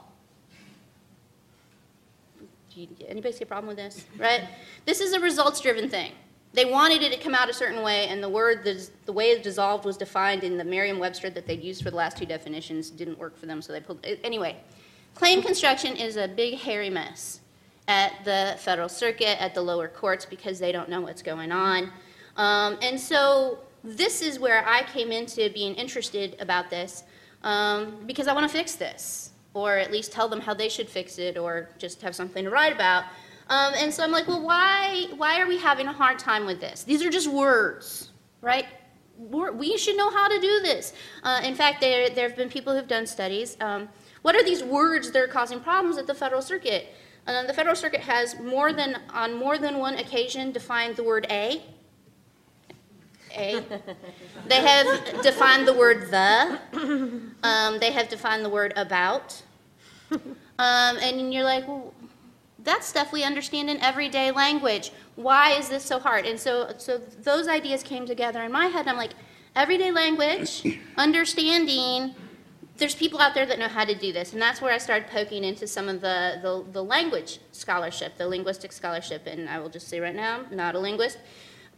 anybody 3.07 3.33
see 3.33 3.43
a 3.43 3.47
problem 3.47 3.67
with 3.67 3.77
this? 3.77 4.05
Right? 4.17 4.43
This 4.85 4.99
is 5.01 5.13
a 5.13 5.19
results 5.19 5.59
driven 5.59 5.89
thing. 5.89 6.13
They 6.53 6.65
wanted 6.65 7.03
it 7.03 7.11
to 7.11 7.19
come 7.19 7.35
out 7.35 7.49
a 7.49 7.53
certain 7.53 7.83
way, 7.83 8.07
and 8.07 8.23
the 8.23 8.29
word, 8.29 8.63
the, 8.63 8.87
the 9.05 9.13
way 9.13 9.25
it 9.31 9.43
dissolved 9.43 9.85
was 9.85 9.97
defined 9.97 10.43
in 10.43 10.57
the 10.57 10.63
Merriam 10.63 10.97
Webster 10.97 11.29
that 11.29 11.45
they'd 11.45 11.63
used 11.63 11.83
for 11.83 11.91
the 11.91 11.95
last 11.95 12.17
two 12.17 12.25
definitions, 12.25 12.89
didn't 12.89 13.19
work 13.19 13.37
for 13.37 13.45
them, 13.45 13.61
so 13.61 13.71
they 13.71 13.79
pulled. 13.79 14.03
Anyway, 14.23 14.57
claim 15.13 15.43
construction 15.43 15.95
is 15.95 16.17
a 16.17 16.27
big, 16.27 16.57
hairy 16.57 16.89
mess 16.89 17.41
at 17.87 18.13
the 18.25 18.55
federal 18.57 18.89
circuit, 18.89 19.39
at 19.41 19.53
the 19.53 19.61
lower 19.61 19.87
courts, 19.87 20.25
because 20.25 20.57
they 20.57 20.71
don't 20.71 20.89
know 20.89 21.01
what's 21.01 21.21
going 21.21 21.51
on. 21.51 21.91
Um, 22.35 22.77
and 22.81 22.99
so 22.99 23.59
this 23.83 24.21
is 24.21 24.39
where 24.39 24.67
I 24.67 24.83
came 24.83 25.11
into 25.11 25.49
being 25.51 25.75
interested 25.75 26.35
about 26.39 26.69
this 26.69 27.03
um, 27.43 28.03
because 28.05 28.27
I 28.27 28.33
want 28.33 28.49
to 28.49 28.57
fix 28.57 28.75
this 28.75 29.28
or 29.53 29.77
at 29.77 29.91
least 29.91 30.11
tell 30.11 30.27
them 30.29 30.39
how 30.41 30.53
they 30.53 30.69
should 30.69 30.89
fix 30.89 31.17
it, 31.17 31.37
or 31.37 31.69
just 31.77 32.01
have 32.01 32.15
something 32.15 32.43
to 32.43 32.49
write 32.49 32.73
about. 32.73 33.03
Um, 33.49 33.73
and 33.77 33.91
so 33.93 34.03
I'm 34.03 34.11
like, 34.11 34.27
well, 34.27 34.41
why, 34.45 35.07
why 35.17 35.41
are 35.41 35.47
we 35.47 35.57
having 35.57 35.87
a 35.87 35.93
hard 35.93 36.19
time 36.19 36.45
with 36.45 36.59
this? 36.59 36.83
These 36.83 37.03
are 37.03 37.09
just 37.09 37.27
words, 37.27 38.09
right? 38.41 38.65
We're- 39.17 39.51
We 39.51 39.75
should 39.77 39.97
know 39.97 40.11
how 40.11 40.27
to 40.27 40.39
do 40.39 40.59
this. 40.61 40.93
Uh, 41.23 41.41
in 41.43 41.55
fact, 41.55 41.81
there, 41.81 42.09
there 42.09 42.27
have 42.27 42.37
been 42.37 42.49
people 42.49 42.75
who've 42.75 42.87
done 42.87 43.07
studies. 43.07 43.57
Um, 43.59 43.89
what 44.21 44.35
are 44.35 44.43
these 44.43 44.63
words 44.63 45.11
that 45.11 45.21
are 45.21 45.27
causing 45.27 45.59
problems 45.59 45.97
at 45.97 46.05
the 46.05 46.13
Federal 46.13 46.41
Circuit? 46.41 46.93
Uh, 47.25 47.43
the 47.47 47.53
Federal 47.53 47.75
Circuit 47.75 48.01
has 48.01 48.39
more 48.39 48.71
than, 48.71 48.97
on 49.11 49.35
more 49.35 49.57
than 49.57 49.79
one 49.79 49.95
occasion, 49.95 50.51
defined 50.51 50.95
the 50.95 51.03
word 51.03 51.25
a. 51.29 51.61
A. 53.35 53.63
They 54.47 54.61
have 54.61 55.21
defined 55.21 55.67
the 55.67 55.73
word 55.73 56.09
the. 56.11 56.59
Um, 57.43 57.79
they 57.79 57.91
have 57.91 58.09
defined 58.09 58.43
the 58.43 58.49
word 58.49 58.73
about. 58.75 59.41
Um, 60.11 60.97
and 61.01 61.33
you're 61.33 61.43
like, 61.43 61.67
well, 61.67 61.93
that's 62.63 62.85
stuff 62.85 63.13
we 63.13 63.23
understand 63.23 63.69
in 63.69 63.77
everyday 63.77 64.31
language. 64.31 64.91
Why 65.15 65.51
is 65.51 65.69
this 65.69 65.83
so 65.83 65.99
hard? 65.99 66.25
And 66.25 66.39
so, 66.39 66.73
so 66.77 66.97
those 66.97 67.47
ideas 67.47 67.83
came 67.83 68.05
together 68.05 68.41
in 68.43 68.51
my 68.51 68.65
head. 68.67 68.87
I'm 68.87 68.97
like, 68.97 69.13
everyday 69.55 69.91
language, 69.91 70.79
understanding. 70.97 72.15
There's 72.77 72.95
people 72.95 73.19
out 73.19 73.33
there 73.33 73.45
that 73.45 73.59
know 73.59 73.67
how 73.67 73.83
to 73.83 73.93
do 73.93 74.13
this, 74.13 74.31
and 74.31 74.41
that's 74.41 74.61
where 74.61 74.73
I 74.73 74.77
started 74.77 75.09
poking 75.09 75.43
into 75.43 75.67
some 75.67 75.89
of 75.89 75.99
the, 75.99 76.39
the, 76.41 76.65
the 76.71 76.83
language 76.83 77.39
scholarship, 77.51 78.17
the 78.17 78.27
linguistic 78.27 78.71
scholarship. 78.71 79.27
And 79.27 79.49
I 79.49 79.59
will 79.59 79.69
just 79.69 79.89
say 79.89 79.99
right 79.99 80.15
now, 80.15 80.41
I'm 80.49 80.55
not 80.55 80.75
a 80.75 80.79
linguist, 80.79 81.17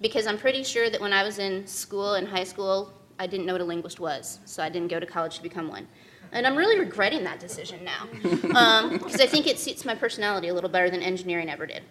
because 0.01 0.27
I'm 0.27 0.37
pretty 0.37 0.63
sure 0.63 0.89
that 0.89 0.99
when 0.99 1.13
I 1.13 1.23
was 1.23 1.39
in 1.39 1.65
school, 1.67 2.15
in 2.15 2.25
high 2.25 2.43
school, 2.43 2.91
I 3.19 3.27
didn't 3.27 3.45
know 3.45 3.53
what 3.53 3.61
a 3.61 3.65
linguist 3.65 3.99
was, 3.99 4.39
so 4.45 4.63
I 4.63 4.69
didn't 4.69 4.89
go 4.89 4.99
to 4.99 5.05
college 5.05 5.37
to 5.37 5.43
become 5.43 5.67
one. 5.67 5.87
And 6.31 6.47
I'm 6.47 6.55
really 6.55 6.79
regretting 6.79 7.23
that 7.25 7.39
decision 7.39 7.83
now, 7.83 8.07
because 8.91 9.21
I 9.21 9.27
think 9.27 9.47
it 9.47 9.59
suits 9.59 9.85
my 9.85 9.93
personality 9.93 10.47
a 10.47 10.53
little 10.53 10.69
better 10.69 10.89
than 10.89 11.01
engineering 11.01 11.49
ever 11.49 11.65
did. 11.65 11.83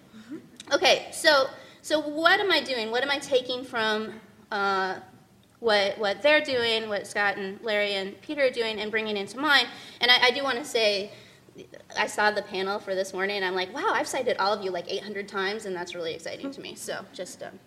Okay, 0.72 1.08
so 1.12 1.48
so 1.82 2.00
what 2.00 2.40
am 2.40 2.50
I 2.50 2.60
doing? 2.60 2.90
What 2.90 3.02
am 3.02 3.10
I 3.10 3.18
taking 3.18 3.64
from 3.64 4.20
uh, 4.50 4.96
what 5.58 5.98
what 5.98 6.22
they're 6.22 6.40
doing, 6.40 6.88
what 6.88 7.06
Scott 7.06 7.36
and 7.36 7.60
Larry 7.62 7.94
and 7.94 8.20
Peter 8.22 8.46
are 8.46 8.50
doing, 8.50 8.80
and 8.80 8.90
bringing 8.90 9.16
into 9.16 9.38
mine? 9.38 9.66
And 10.00 10.10
I, 10.10 10.26
I 10.26 10.30
do 10.30 10.42
want 10.42 10.58
to 10.58 10.64
say, 10.64 11.10
I 11.98 12.06
saw 12.06 12.30
the 12.30 12.42
panel 12.42 12.78
for 12.78 12.94
this 12.94 13.12
morning, 13.12 13.36
and 13.36 13.44
I'm 13.44 13.54
like, 13.54 13.74
wow, 13.74 13.90
I've 13.92 14.08
cited 14.08 14.36
all 14.38 14.52
of 14.52 14.64
you 14.64 14.70
like 14.70 14.90
800 14.90 15.28
times, 15.28 15.66
and 15.66 15.76
that's 15.76 15.94
really 15.94 16.14
exciting 16.14 16.50
to 16.50 16.60
me. 16.60 16.74
So 16.74 17.04
just. 17.12 17.42
Um, 17.42 17.58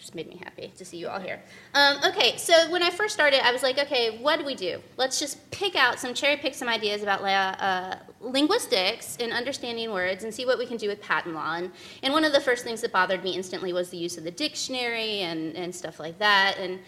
just 0.00 0.14
made 0.14 0.28
me 0.28 0.40
happy 0.42 0.72
to 0.76 0.84
see 0.84 0.96
you 0.96 1.08
all 1.08 1.20
here. 1.20 1.40
Um, 1.74 1.98
okay, 2.04 2.36
so 2.38 2.70
when 2.70 2.82
I 2.82 2.90
first 2.90 3.12
started, 3.12 3.44
I 3.46 3.52
was 3.52 3.62
like, 3.62 3.78
okay, 3.78 4.18
what 4.18 4.38
do 4.38 4.46
we 4.46 4.54
do? 4.54 4.80
Let's 4.96 5.20
just 5.20 5.50
pick 5.50 5.76
out 5.76 6.00
some, 6.00 6.14
cherry 6.14 6.38
pick 6.38 6.54
some 6.54 6.68
ideas 6.68 7.02
about 7.02 7.22
uh, 7.22 7.96
linguistics 8.20 9.18
and 9.20 9.32
understanding 9.32 9.92
words 9.92 10.24
and 10.24 10.32
see 10.32 10.46
what 10.46 10.58
we 10.58 10.64
can 10.64 10.78
do 10.78 10.88
with 10.88 11.02
patent 11.02 11.34
law. 11.34 11.54
And, 11.56 11.70
and 12.02 12.14
one 12.14 12.24
of 12.24 12.32
the 12.32 12.40
first 12.40 12.64
things 12.64 12.80
that 12.80 12.92
bothered 12.92 13.22
me 13.22 13.36
instantly 13.36 13.72
was 13.72 13.90
the 13.90 13.98
use 13.98 14.16
of 14.16 14.24
the 14.24 14.30
dictionary 14.30 15.20
and, 15.20 15.54
and 15.54 15.74
stuff 15.74 16.00
like 16.00 16.18
that. 16.18 16.56
And 16.58 16.78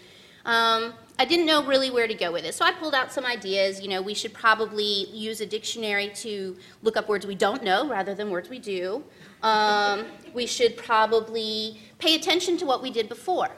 um, 0.45 0.93
I 1.19 1.25
didn't 1.25 1.45
know 1.45 1.63
really 1.63 1.91
where 1.91 2.07
to 2.07 2.13
go 2.13 2.31
with 2.31 2.43
it. 2.43 2.55
So 2.55 2.65
I 2.65 2.71
pulled 2.71 2.95
out 2.95 3.11
some 3.11 3.25
ideas. 3.25 3.81
You 3.81 3.87
know, 3.87 4.01
we 4.01 4.13
should 4.13 4.33
probably 4.33 5.07
use 5.11 5.41
a 5.41 5.45
dictionary 5.45 6.09
to 6.15 6.57
look 6.81 6.97
up 6.97 7.07
words 7.07 7.25
we 7.25 7.35
don't 7.35 7.63
know 7.63 7.87
rather 7.87 8.15
than 8.15 8.31
words 8.31 8.49
we 8.49 8.59
do. 8.59 9.03
Um, 9.43 10.05
we 10.33 10.47
should 10.47 10.75
probably 10.75 11.79
pay 11.99 12.15
attention 12.15 12.57
to 12.57 12.65
what 12.65 12.81
we 12.81 12.89
did 12.89 13.09
before. 13.09 13.49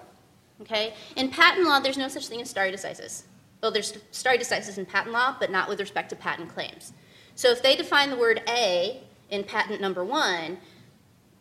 Okay? 0.62 0.94
In 1.16 1.30
patent 1.32 1.66
law, 1.66 1.80
there's 1.80 1.98
no 1.98 2.08
such 2.08 2.28
thing 2.28 2.42
as 2.42 2.50
stare 2.50 2.72
decisis. 2.72 3.24
Well, 3.62 3.72
there's 3.72 3.98
stare 4.12 4.38
decisis 4.38 4.78
in 4.78 4.86
patent 4.86 5.14
law, 5.14 5.36
but 5.40 5.50
not 5.50 5.70
with 5.70 5.80
respect 5.80 6.10
to 6.10 6.16
patent 6.16 6.50
claims. 6.54 6.94
So 7.36 7.50
if 7.52 7.62
they 7.62 7.76
define 7.76 8.10
the 8.10 8.18
word 8.18 8.42
a 8.48 9.02
in 9.30 9.44
patent 9.44 9.82
number 9.82 10.04
one, 10.04 10.58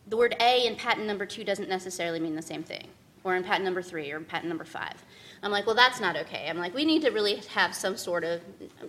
the 0.07 0.17
word 0.17 0.35
a 0.39 0.65
in 0.65 0.75
patent 0.75 1.07
number 1.07 1.25
two 1.25 1.43
doesn't 1.43 1.69
necessarily 1.69 2.19
mean 2.19 2.35
the 2.35 2.41
same 2.41 2.63
thing, 2.63 2.87
or 3.23 3.35
in 3.35 3.43
patent 3.43 3.65
number 3.65 3.81
three, 3.81 4.11
or 4.11 4.17
in 4.17 4.25
patent 4.25 4.49
number 4.49 4.65
five. 4.65 5.03
I'm 5.43 5.51
like, 5.51 5.65
well, 5.65 5.75
that's 5.75 5.99
not 5.99 6.15
okay. 6.17 6.47
I'm 6.49 6.57
like, 6.57 6.73
we 6.73 6.85
need 6.85 7.01
to 7.03 7.11
really 7.11 7.35
have 7.53 7.75
some 7.75 7.97
sort 7.97 8.23
of, 8.23 8.41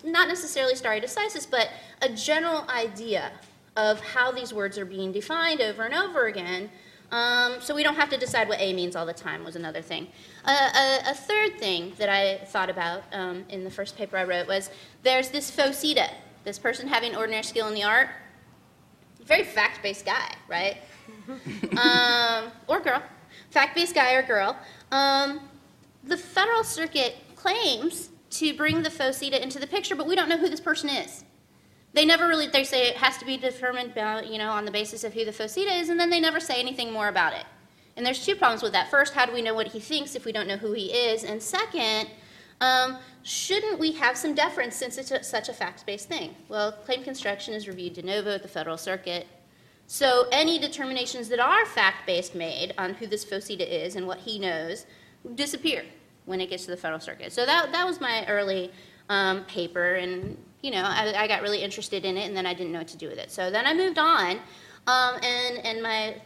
not 0.05 0.29
necessarily 0.29 0.75
stare 0.75 1.01
decisis, 1.01 1.49
but 1.51 1.69
a 2.03 2.09
general 2.09 2.65
idea 2.71 3.33
of 3.77 4.01
how 4.01 4.33
these 4.33 4.53
words 4.53 4.79
are 4.79 4.87
being 4.87 5.13
defined 5.13 5.61
over 5.61 5.83
and 5.83 5.95
over 5.95 6.27
again. 6.27 6.71
Um, 7.13 7.61
so 7.61 7.75
we 7.75 7.83
don't 7.83 7.95
have 7.95 8.11
to 8.11 8.17
decide 8.17 8.49
what 8.49 8.61
A 8.61 8.73
means 8.73 8.97
all 8.97 9.07
the 9.07 9.13
time 9.13 9.45
was 9.45 9.55
another 9.55 9.83
thing. 9.83 10.09
Uh, 10.45 10.71
a, 10.75 11.11
a, 11.11 11.15
third 11.15 11.57
thing 11.59 11.93
that 11.99 12.09
I 12.09 12.39
thought 12.47 12.69
about 12.69 13.05
um, 13.13 13.45
in 13.49 13.63
the 13.63 13.71
first 13.71 13.97
paper 13.97 14.17
I 14.17 14.25
wrote 14.25 14.49
was 14.49 14.71
there's 15.05 15.29
this 15.29 15.51
PHOSITA, 15.51 16.11
this 16.43 16.59
person 16.59 16.89
having 16.89 17.15
ordinary 17.15 17.45
skill 17.45 17.69
in 17.69 17.75
the 17.75 17.85
art, 17.85 18.09
very 19.25 19.45
fact-based 19.45 20.05
guy, 20.05 20.35
right? 20.49 20.79
um, 21.79 22.51
or 22.67 22.81
girl, 22.81 23.03
fact-based 23.51 23.95
guy 23.95 24.15
or 24.15 24.23
girl. 24.23 24.57
The 26.07 26.16
Federal 26.16 26.62
Circuit 26.62 27.16
claims 27.35 28.11
to 28.31 28.55
bring 28.55 28.83
the 28.83 28.90
PHOSITA 28.90 29.40
into 29.40 29.59
the 29.59 29.66
picture, 29.66 29.97
but 29.97 30.07
we 30.07 30.14
don't 30.14 30.29
know 30.29 30.38
who 30.38 30.49
this 30.49 30.61
person 30.61 30.88
is. 30.88 31.25
They 31.95 32.05
never 32.05 32.29
really 32.29 32.47
they 32.47 32.62
say 32.62 32.88
it 32.88 32.97
has 32.97 33.16
to 33.19 33.25
be 33.25 33.37
determined 33.37 33.95
by, 33.95 34.23
you 34.23 34.38
know 34.38 34.51
on 34.51 34.64
the 34.66 34.71
basis 34.71 35.03
of 35.03 35.14
who 35.14 35.25
the 35.25 35.33
PHOSITA 35.33 35.81
is 35.81 35.88
and 35.88 35.99
then 35.99 36.11
they 36.11 36.21
never 36.21 36.40
say 36.40 36.61
anything 36.61 36.92
more 36.92 37.09
about 37.09 37.33
it. 37.33 37.45
And 37.97 38.05
there's 38.05 38.25
two 38.25 38.37
problems 38.37 38.62
with 38.62 38.73
that. 38.73 38.90
First 38.90 39.14
how 39.14 39.25
do 39.25 39.33
we 39.33 39.42
know 39.42 39.55
what 39.55 39.69
he 39.69 39.81
thinks 39.81 40.14
if 40.14 40.27
we 40.27 40.33
don't 40.33 40.47
know 40.47 40.59
who 40.59 40.73
he 40.73 40.87
is? 40.92 41.25
And 41.25 41.42
second 41.42 42.11
um, 42.61 42.99
shouldn't 43.23 43.79
we 43.79 43.92
have 43.92 44.16
some 44.16 44.35
deference 44.35 44.77
since 44.77 44.99
it's 44.99 45.11
a, 45.11 45.23
such 45.25 45.49
a 45.49 45.55
fact-based 45.55 46.07
thing? 46.07 46.35
Well 46.49 46.73
claim 46.73 47.03
construction 47.03 47.55
is 47.55 47.66
reviewed 47.66 47.95
de 47.95 48.03
novo 48.03 48.35
at 48.35 48.42
the 48.42 48.49
federal 48.49 48.77
circuit. 48.77 49.27
So 49.87 50.27
any 50.31 50.59
determinations 50.59 51.31
that 51.31 51.40
are 51.40 51.64
fact-based 51.64 52.35
made 52.35 52.75
on 52.77 52.95
who 52.95 53.07
this 53.07 53.25
PHOSITA 53.25 53.66
is 53.66 53.97
and 53.97 54.07
what 54.07 54.19
he 54.19 54.38
knows 54.38 54.85
disappear 55.35 55.85
when 56.25 56.41
it 56.41 56.51
gets 56.51 56.65
to 56.65 56.71
the 56.71 56.77
federal 56.77 57.01
circuit 57.01 57.33
so 57.33 57.47
that, 57.47 57.73
that 57.73 57.87
was 57.87 58.01
my 58.01 58.27
early 58.27 58.71
um, 59.09 59.45
paper 59.45 59.95
and 59.95 60.37
you 60.67 60.73
know, 60.73 60.83
I, 60.83 61.23
I, 61.23 61.29
got 61.29 61.43
really 61.43 61.62
interested 61.62 62.05
in 62.05 62.17
it, 62.17 62.27
and 62.27 62.37
then 62.37 62.45
I 62.45 62.53
didn't 62.53 62.73
know 62.73 62.79
what 62.79 62.89
to 62.89 62.97
do 62.97 63.09
with 63.09 63.19
it. 63.19 63.31
So 63.31 63.53
then 63.53 63.67
I 63.67 63.73
moved 63.73 63.99
on, 63.99 64.39
um, 64.89 65.15
and 65.23 65.59
and 65.65 65.81
my 65.81 66.17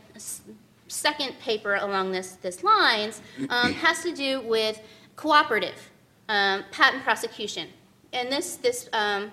second 0.89 1.39
paper 1.41 1.75
along 1.75 2.11
this 2.13 2.33
this 2.41 2.65
lines 2.65 3.21
um, 3.51 3.75
has 3.75 4.03
to 4.03 4.15
do 4.15 4.41
with 4.41 4.81
cooperative 5.17 5.91
um, 6.31 6.65
patent 6.71 7.03
prosecution, 7.05 7.69
and 8.15 8.33
this 8.33 8.57
this 8.57 8.89
um, 8.95 9.31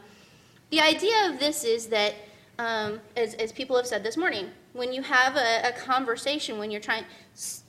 the 0.72 0.82
idea 0.82 1.30
of 1.30 1.40
this 1.40 1.64
is 1.64 1.88
that 1.88 2.16
um, 2.60 3.00
as 3.16 3.34
as 3.36 3.54
people 3.54 3.78
have 3.78 3.88
said 3.88 4.04
this 4.04 4.18
morning, 4.18 4.50
when 4.74 4.92
you 4.92 5.04
have 5.04 5.38
a, 5.38 5.70
a 5.70 5.72
conversation, 5.72 6.58
when 6.58 6.70
you're 6.70 6.82
trying, 6.82 7.06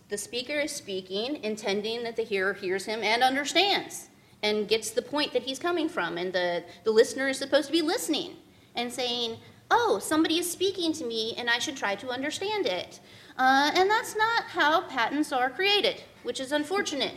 the 0.09 0.19
speaker 0.19 0.59
is 0.59 0.73
speaking, 0.73 1.43
intending 1.43 2.03
that 2.03 2.17
the 2.17 2.23
hearer 2.23 2.55
hears 2.55 2.85
him 2.85 3.03
and 3.03 3.23
understands 3.23 4.09
and 4.43 4.69
gets 4.69 4.91
the 4.91 5.03
point 5.03 5.33
that 5.33 5.43
he's 5.43 5.59
coming 5.59 5.89
from. 5.89 6.17
And 6.17 6.33
the, 6.33 6.65
the 6.85 6.91
listener 6.91 7.29
is 7.29 7.39
supposed 7.39 7.67
to 7.67 7.73
be 7.73 7.83
listening 7.83 8.37
and 8.75 8.93
saying, 8.93 9.37
oh, 9.71 9.99
somebody 9.99 10.39
is 10.39 10.51
speaking 10.51 10.93
to 10.95 11.05
me 11.05 11.35
and 11.37 11.51
I 11.51 11.59
should 11.59 11.77
try 11.77 11.95
to 11.97 12.09
understand 12.09 12.67
it. 12.67 13.01
Uh, 13.37 13.71
and 13.75 13.91
that's 13.91 14.17
not 14.17 14.45
how 14.45 14.83
patents 14.83 15.33
are 15.33 15.51
created, 15.51 16.03
which 16.23 16.41
is 16.41 16.53
unfortunate. 16.53 17.15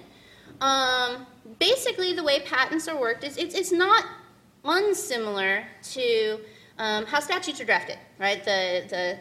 Um, 0.60 1.26
basically, 1.60 2.14
the 2.14 2.24
way 2.24 2.42
patents 2.42 2.88
are 2.88 3.00
worked 3.00 3.24
is 3.24 3.38
it's, 3.38 3.56
it's 3.56 3.72
not 3.72 4.06
unsimilar 4.64 5.64
to 5.94 6.40
um, 6.78 7.06
how 7.06 7.20
statutes 7.20 7.60
are 7.62 7.66
drafted, 7.66 7.98
right? 8.20 8.44
The, 8.44 8.86
the 8.90 9.20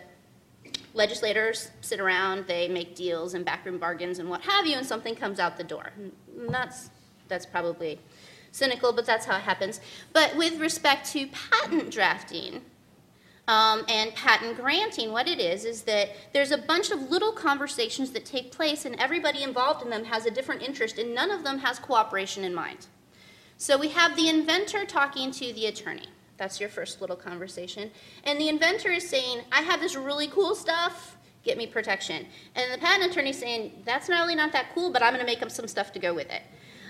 legislators 0.94 1.70
sit 1.81 2.00
around, 2.00 2.46
they 2.46 2.68
make 2.68 2.94
deals 2.94 3.35
and 3.35 3.44
backroom 3.44 3.79
bargains 3.79 4.18
and 4.18 4.29
what 4.29 4.42
have 4.42 4.66
you, 4.66 4.76
and 4.76 4.87
something 4.87 5.14
comes 5.14 5.38
out 5.38 5.57
the 5.57 5.64
door. 5.64 5.92
And 5.98 6.53
that's 6.53 6.90
that's 7.29 7.46
probably 7.46 7.98
cynical, 8.53 8.92
but 8.92 9.07
that's 9.07 9.24
how 9.24 9.37
it 9.37 9.42
happens. 9.42 9.81
But 10.12 10.37
with 10.37 10.59
respect 10.61 11.11
to 11.12 11.29
patent 11.29 11.90
drafting 11.90 12.62
um, 13.46 13.85
and 13.88 14.14
patent 14.14 14.57
granting, 14.57 15.12
what 15.12 15.29
it 15.29 15.40
is 15.40 15.64
is 15.64 15.83
that 15.83 16.11
there's 16.33 16.50
a 16.50 16.59
bunch 16.59 16.90
of 16.90 17.11
little 17.11 17.33
conversations 17.33 18.11
that 18.11 18.24
take 18.24 18.53
place, 18.53 18.85
and 18.85 18.96
everybody 18.96 19.42
involved 19.42 19.83
in 19.83 19.90
them 19.90 20.05
has 20.05 20.26
a 20.26 20.31
different 20.31 20.62
interest, 20.62 20.98
and 20.98 21.14
none 21.14 21.31
of 21.31 21.44
them 21.44 21.59
has 21.59 21.79
cooperation 21.79 22.44
in 22.44 22.54
mind. 22.54 22.87
So 23.56 23.77
we 23.77 23.88
have 23.88 24.17
the 24.17 24.29
inventor 24.29 24.85
talking 24.85 25.31
to 25.33 25.52
the 25.52 25.67
attorney. 25.67 26.06
That's 26.41 26.59
your 26.59 26.71
first 26.71 27.03
little 27.03 27.17
conversation. 27.17 27.91
And 28.25 28.41
the 28.41 28.49
inventor 28.49 28.91
is 28.91 29.07
saying, 29.07 29.43
I 29.53 29.61
have 29.61 29.79
this 29.79 29.95
really 29.95 30.27
cool 30.29 30.55
stuff, 30.55 31.19
get 31.45 31.59
me 31.59 31.67
protection. 31.67 32.25
And 32.55 32.73
the 32.73 32.79
patent 32.79 33.13
attorney 33.13 33.29
is 33.29 33.38
saying, 33.38 33.83
that's 33.85 34.09
not 34.09 34.23
really 34.23 34.37
not 34.37 34.51
that 34.53 34.75
cool, 34.75 34.91
but 34.91 35.03
I'm 35.03 35.13
going 35.13 35.21
to 35.21 35.31
make 35.31 35.43
up 35.43 35.51
some 35.51 35.69
stuff 35.69 35.93
to 35.93 35.99
go 35.99 36.15
with 36.15 36.31
it. 36.31 36.41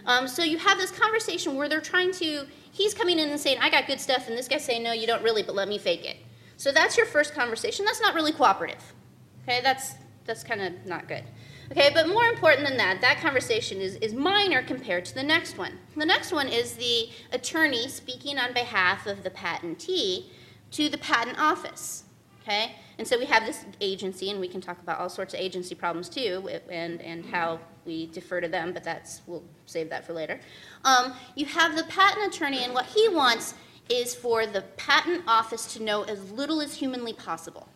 Um, 0.07 0.29
so 0.29 0.45
you 0.45 0.57
have 0.59 0.79
this 0.79 0.93
conversation 0.93 1.57
where 1.57 1.69
they're 1.69 1.81
trying 1.81 2.13
to, 2.13 2.47
he's 2.71 2.95
coming 2.95 3.19
in 3.19 3.29
and 3.29 3.41
saying, 3.41 3.59
I 3.61 3.71
got 3.71 3.89
good 3.89 3.99
stuff, 3.99 4.29
and 4.29 4.39
this 4.39 4.47
guy's 4.47 4.65
saying, 4.65 4.85
no, 4.85 4.93
you 4.93 5.09
don't 5.09 5.23
really, 5.25 5.43
but 5.43 5.57
let 5.57 5.67
me 5.67 5.79
fake 5.79 6.05
it. 6.05 6.19
So 6.57 6.71
that's 6.71 6.97
your 6.97 7.07
first 7.07 7.35
conversation. 7.35 7.85
That's 7.85 8.01
not 8.01 8.15
really 8.15 8.33
cooperative. 8.33 8.95
Okay, 9.43 9.61
that's, 9.65 9.95
that's 10.27 10.45
kind 10.45 10.61
of 10.61 10.87
not 10.87 11.09
good. 11.09 11.25
Okay, 11.73 11.91
but 11.95 12.09
more 12.09 12.25
important 12.25 12.67
than 12.67 12.77
that, 12.79 13.01
that 13.01 13.21
conversation 13.21 13.81
is, 13.81 13.95
is 13.97 14.13
minor 14.13 14.61
compared 14.61 15.05
to 15.05 15.15
the 15.15 15.23
next 15.23 15.57
one. 15.57 15.79
The 15.97 16.05
next 16.05 16.33
one 16.33 16.49
is 16.49 16.75
the 16.75 17.11
attorney 17.33 17.87
speaking 17.87 18.39
on 18.39 18.53
behalf 18.53 19.07
of 19.07 19.23
the 19.23 19.31
patentee 19.31 20.25
to 20.73 20.89
the 20.89 20.99
patent 20.99 21.39
office. 21.39 22.05
okay? 22.43 22.75
And 22.99 23.07
so 23.07 23.17
we 23.17 23.25
have 23.27 23.47
this 23.47 23.65
agency, 23.81 24.31
and 24.31 24.41
we 24.41 24.49
can 24.49 24.61
talk 24.61 24.81
about 24.81 24.99
all 24.99 25.09
sorts 25.09 25.33
of 25.33 25.39
agency 25.39 25.77
problems 25.77 26.09
too, 26.09 26.49
and, 26.69 27.01
and 27.03 27.25
how 27.25 27.61
we 27.85 28.07
defer 28.07 28.41
to 28.41 28.49
them, 28.49 28.73
but 28.73 28.83
that's, 28.83 29.23
we'll 29.29 29.45
save 29.67 29.89
that 29.91 30.05
for 30.05 30.13
later. 30.13 30.41
Um, 30.85 31.15
you 31.37 31.47
have 31.47 31.77
the 31.77 31.85
patent 31.85 32.35
attorney, 32.35 32.65
and 32.65 32.75
what 32.75 32.87
he 32.87 33.09
wants 33.09 33.55
is 33.89 34.13
for 34.13 34.45
the 34.45 34.63
patent 34.77 35.23
office 35.29 35.73
to 35.75 35.83
know 35.85 36.03
as 36.03 36.33
little 36.33 36.61
as 36.61 36.75
humanly 36.75 37.13
possible. 37.13 37.69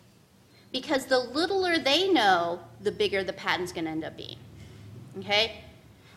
Because 0.75 1.07
the 1.07 1.21
littler 1.21 1.79
they 1.79 2.11
know, 2.11 2.59
the 2.81 2.91
bigger 2.91 3.23
the 3.23 3.33
patent's 3.33 3.71
gonna 3.71 3.91
end 3.91 4.03
up 4.03 4.17
being, 4.17 4.39
okay? 5.21 5.61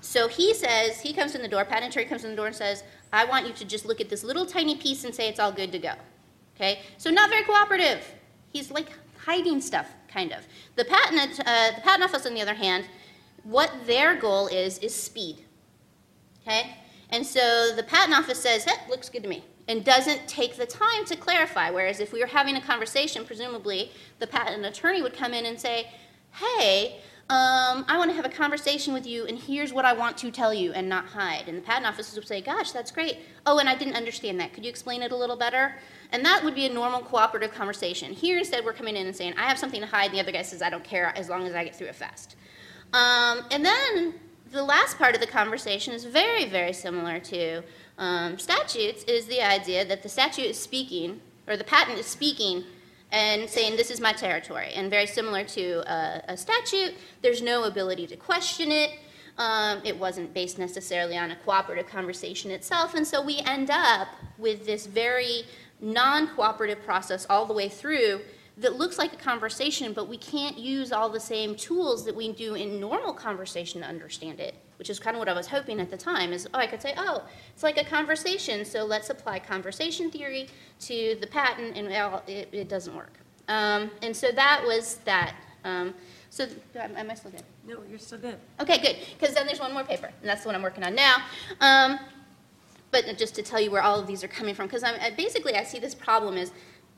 So 0.01 0.27
he 0.27 0.55
says, 0.55 0.99
he 0.99 1.13
comes 1.13 1.35
in 1.35 1.43
the 1.43 1.47
door, 1.47 1.63
patent 1.63 1.91
attorney 1.91 2.07
comes 2.09 2.23
in 2.23 2.31
the 2.31 2.35
door 2.35 2.47
and 2.47 2.55
says, 2.55 2.83
I 3.13 3.23
want 3.25 3.45
you 3.45 3.53
to 3.53 3.65
just 3.65 3.85
look 3.85 4.01
at 4.01 4.09
this 4.09 4.23
little 4.23 4.47
tiny 4.47 4.75
piece 4.75 5.03
and 5.03 5.13
say 5.13 5.29
it's 5.29 5.39
all 5.39 5.51
good 5.51 5.71
to 5.73 5.77
go. 5.77 5.91
Okay? 6.55 6.79
So 6.97 7.11
not 7.11 7.29
very 7.29 7.43
cooperative. 7.43 8.03
He's 8.51 8.71
like 8.71 8.89
hiding 9.23 9.61
stuff, 9.61 9.91
kind 10.07 10.31
of. 10.31 10.39
The 10.75 10.85
patent, 10.85 11.39
uh, 11.41 11.75
the 11.75 11.81
patent 11.81 12.05
office, 12.05 12.25
on 12.25 12.33
the 12.33 12.41
other 12.41 12.55
hand, 12.55 12.85
what 13.43 13.71
their 13.85 14.15
goal 14.15 14.47
is, 14.47 14.79
is 14.79 14.95
speed. 14.95 15.45
Okay? 16.41 16.77
And 17.11 17.23
so 17.23 17.75
the 17.75 17.83
patent 17.83 18.17
office 18.17 18.41
says, 18.41 18.63
hey, 18.63 18.89
looks 18.89 19.07
good 19.07 19.21
to 19.21 19.29
me, 19.29 19.43
and 19.67 19.83
doesn't 19.83 20.27
take 20.27 20.55
the 20.55 20.65
time 20.65 21.05
to 21.05 21.15
clarify. 21.15 21.69
Whereas 21.69 21.99
if 21.99 22.13
we 22.13 22.21
were 22.21 22.27
having 22.27 22.55
a 22.55 22.61
conversation, 22.61 23.25
presumably 23.25 23.91
the 24.19 24.27
patent 24.27 24.65
attorney 24.65 25.01
would 25.01 25.13
come 25.13 25.33
in 25.33 25.45
and 25.45 25.59
say, 25.59 25.89
hey, 26.33 26.99
um, 27.29 27.83
I 27.89 27.97
want 27.97 28.09
to 28.09 28.15
have 28.15 28.23
a 28.23 28.29
conversation 28.29 28.93
with 28.93 29.05
you, 29.05 29.25
and 29.25 29.37
here's 29.37 29.73
what 29.73 29.83
I 29.83 29.91
want 29.91 30.17
to 30.19 30.31
tell 30.31 30.53
you, 30.53 30.71
and 30.71 30.87
not 30.87 31.07
hide. 31.07 31.49
And 31.49 31.57
the 31.57 31.61
patent 31.61 31.85
office 31.85 32.15
would 32.15 32.25
say, 32.25 32.39
gosh, 32.39 32.71
that's 32.71 32.89
great. 32.89 33.17
Oh, 33.45 33.59
and 33.59 33.67
I 33.67 33.75
didn't 33.75 33.95
understand 33.95 34.39
that. 34.39 34.53
Could 34.53 34.63
you 34.63 34.69
explain 34.69 35.01
it 35.01 35.11
a 35.11 35.15
little 35.15 35.35
better? 35.35 35.75
And 36.13 36.23
that 36.23 36.41
would 36.45 36.55
be 36.55 36.67
a 36.67 36.73
normal 36.73 37.01
cooperative 37.01 37.51
conversation. 37.51 38.13
Here, 38.13 38.37
instead, 38.37 38.63
we're 38.63 38.71
coming 38.71 38.95
in 38.95 39.07
and 39.07 39.15
saying, 39.15 39.33
I 39.37 39.43
have 39.43 39.59
something 39.59 39.81
to 39.81 39.87
hide, 39.87 40.05
and 40.05 40.13
the 40.13 40.21
other 40.21 40.31
guy 40.31 40.41
says, 40.41 40.61
I 40.61 40.69
don't 40.69 40.85
care 40.85 41.11
as 41.17 41.27
long 41.27 41.45
as 41.45 41.53
I 41.53 41.65
get 41.65 41.75
through 41.75 41.87
it 41.87 41.95
fast. 41.95 42.37
Um, 42.93 43.43
and 43.51 43.65
then 43.65 44.13
the 44.51 44.63
last 44.63 44.97
part 44.97 45.13
of 45.13 45.19
the 45.19 45.27
conversation 45.27 45.93
is 45.93 46.05
very, 46.05 46.45
very 46.45 46.71
similar 46.71 47.19
to 47.19 47.61
um, 47.97 48.37
statutes, 48.37 49.03
is 49.03 49.25
the 49.27 49.41
idea 49.41 49.85
that 49.85 50.03
the 50.03 50.09
statute 50.09 50.45
is 50.45 50.59
speaking, 50.59 51.21
or 51.47 51.57
the 51.57 51.63
patent 51.63 51.97
is 51.97 52.05
speaking, 52.05 52.63
and 53.11 53.49
saying, 53.49 53.77
this 53.77 53.89
is 53.89 54.01
my 54.01 54.13
territory. 54.13 54.71
And 54.75 54.89
very 54.89 55.07
similar 55.07 55.43
to 55.45 55.91
a, 55.91 56.23
a 56.29 56.37
statute, 56.37 56.93
there's 57.21 57.41
no 57.41 57.63
ability 57.63 58.07
to 58.07 58.17
question 58.17 58.71
it. 58.71 58.91
Um, 59.37 59.81
it 59.85 59.97
wasn't 59.97 60.33
based 60.33 60.57
necessarily 60.57 61.17
on 61.17 61.31
a 61.31 61.35
cooperative 61.37 61.87
conversation 61.87 62.51
itself, 62.51 62.95
and 62.95 63.05
so 63.05 63.21
we 63.23 63.37
end 63.45 63.69
up 63.69 64.07
with 64.37 64.65
this 64.65 64.87
very 64.87 65.43
non 65.79 66.27
cooperative 66.29 66.83
process 66.83 67.27
all 67.29 67.45
the 67.45 67.53
way 67.53 67.69
through 67.69 68.21
that 68.57 68.75
looks 68.75 68.97
like 68.97 69.13
a 69.13 69.17
conversation, 69.17 69.93
but 69.93 70.09
we 70.09 70.17
can't 70.17 70.57
use 70.57 70.91
all 70.91 71.09
the 71.09 71.19
same 71.19 71.55
tools 71.55 72.03
that 72.05 72.15
we 72.15 72.33
do 72.33 72.55
in 72.55 72.79
normal 72.79 73.13
conversation 73.13 73.81
to 73.81 73.87
understand 73.87 74.39
it, 74.39 74.55
which 74.77 74.89
is 74.89 74.99
kind 74.99 75.15
of 75.15 75.19
what 75.19 75.29
I 75.29 75.33
was 75.33 75.47
hoping 75.47 75.79
at 75.79 75.89
the 75.89 75.97
time 75.97 76.31
is, 76.31 76.47
oh, 76.53 76.59
I 76.59 76.67
could 76.67 76.81
say, 76.81 76.93
oh, 76.97 77.23
it's 77.53 77.63
like 77.63 77.77
a 77.77 77.83
conversation, 77.83 78.63
so 78.63 78.85
let's 78.85 79.09
apply 79.09 79.39
conversation 79.39 80.11
theory 80.11 80.47
to 80.81 81.17
the 81.19 81.27
patent, 81.27 81.75
and 81.75 81.87
well, 81.87 82.23
it, 82.27 82.49
it 82.51 82.69
doesn't 82.69 82.95
work. 82.95 83.13
Um, 83.47 83.91
and 84.01 84.15
so 84.15 84.31
that 84.31 84.63
was 84.65 84.95
that. 85.05 85.35
Um, 85.63 85.93
so 86.29 86.47
am 86.75 87.09
I 87.09 87.15
still 87.15 87.31
good? 87.31 87.43
No, 87.67 87.79
you're 87.89 87.99
still 87.99 88.19
good. 88.19 88.37
Okay, 88.59 88.77
good, 88.77 88.97
because 89.17 89.33
then 89.35 89.45
there's 89.47 89.59
one 89.59 89.73
more 89.73 89.83
paper, 89.83 90.07
and 90.07 90.29
that's 90.29 90.41
the 90.41 90.47
one 90.47 90.55
I'm 90.55 90.61
working 90.61 90.83
on 90.83 90.93
now. 90.93 91.17
Um, 91.59 91.99
but 92.91 93.17
just 93.17 93.35
to 93.35 93.41
tell 93.41 93.59
you 93.59 93.71
where 93.71 93.81
all 93.81 93.99
of 93.99 94.07
these 94.07 94.23
are 94.23 94.27
coming 94.27 94.55
from, 94.55 94.67
because 94.67 94.83
I'm, 94.83 94.95
basically 95.15 95.55
I 95.55 95.63
see 95.63 95.79
this 95.79 95.95
problem 95.95 96.37
is 96.37 96.51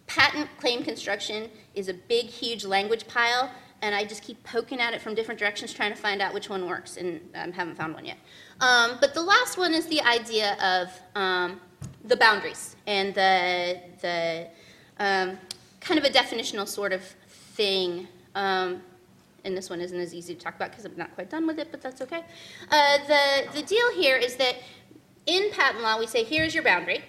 patent 0.07 0.49
claim 0.59 0.83
construction 0.83 1.49
is 1.75 1.87
a 1.87 1.93
big, 1.93 2.25
huge 2.25 2.65
language 2.65 3.07
pile, 3.07 3.51
and 3.81 3.95
I 3.95 4.05
just 4.05 4.23
keep 4.23 4.43
poking 4.43 4.79
at 4.79 4.93
it 4.93 5.01
from 5.01 5.15
different 5.15 5.39
directions 5.39 5.73
trying 5.73 5.91
to 5.91 5.97
find 5.97 6.21
out 6.21 6.33
which 6.33 6.49
one 6.49 6.67
works, 6.67 6.97
and 6.97 7.21
I 7.33 7.49
haven't 7.49 7.75
found 7.75 7.93
one 7.93 8.05
yet. 8.05 8.17
Um, 8.61 8.97
but 8.99 9.13
the 9.13 9.21
last 9.21 9.57
one 9.57 9.73
is 9.73 9.85
the 9.87 10.01
idea 10.01 10.57
of 10.61 10.89
um, 11.15 11.59
the 12.05 12.17
boundaries 12.17 12.75
and 12.87 13.13
the, 13.13 13.79
the 14.01 14.47
um, 14.99 15.37
kind 15.79 15.97
of 15.97 16.03
a 16.03 16.09
definitional 16.09 16.67
sort 16.67 16.93
of 16.93 17.03
thing. 17.27 18.07
Um, 18.35 18.81
and 19.45 19.55
this 19.55 19.69
one 19.69 19.79
isn't 19.79 19.99
as 19.99 20.13
easy 20.13 20.35
to 20.35 20.39
talk 20.39 20.55
about 20.55 20.71
because 20.71 20.85
I'm 20.85 20.97
not 20.97 21.13
quite 21.15 21.29
done 21.29 21.47
with 21.47 21.59
it, 21.59 21.69
but 21.71 21.81
that's 21.81 22.01
okay. 22.01 22.23
Uh, 22.69 22.97
the, 23.07 23.47
the 23.53 23.61
deal 23.61 23.93
here 23.95 24.17
is 24.17 24.35
that 24.35 24.55
in 25.25 25.51
patent 25.51 25.83
law, 25.83 25.97
we 25.97 26.07
say, 26.07 26.23
here's 26.23 26.53
your 26.53 26.63
boundary, 26.63 27.03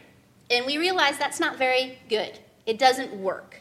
and 0.51 0.67
we 0.67 0.79
realize 0.79 1.19
that's 1.19 1.41
not 1.41 1.57
very 1.57 1.99
good. 2.09 2.39
It 2.67 2.79
doesn't 2.79 3.13
work. 3.15 3.60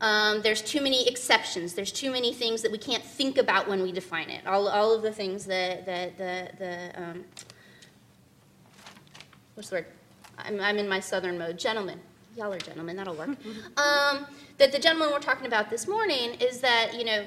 Um, 0.00 0.40
there's 0.42 0.62
too 0.62 0.80
many 0.80 1.06
exceptions. 1.06 1.74
There's 1.74 1.92
too 1.92 2.10
many 2.10 2.32
things 2.32 2.62
that 2.62 2.72
we 2.72 2.78
can't 2.78 3.02
think 3.02 3.36
about 3.36 3.68
when 3.68 3.82
we 3.82 3.92
define 3.92 4.30
it. 4.30 4.46
All, 4.46 4.68
all 4.68 4.94
of 4.94 5.02
the 5.02 5.12
things 5.12 5.44
that, 5.46 5.84
that 5.84 6.16
the, 6.16 6.50
the 6.58 7.02
um, 7.02 7.24
what's 9.54 9.68
the 9.68 9.76
word? 9.76 9.86
I'm, 10.38 10.58
I'm 10.60 10.78
in 10.78 10.88
my 10.88 11.00
southern 11.00 11.38
mode. 11.38 11.58
Gentlemen. 11.58 12.00
Y'all 12.36 12.52
are 12.52 12.58
gentlemen, 12.58 12.96
that'll 12.96 13.16
work. 13.16 13.28
um, 13.76 14.26
that 14.56 14.72
the 14.72 14.78
gentleman 14.78 15.10
we're 15.10 15.18
talking 15.18 15.46
about 15.46 15.68
this 15.68 15.86
morning 15.86 16.34
is 16.40 16.60
that, 16.60 16.94
you 16.96 17.04
know, 17.04 17.26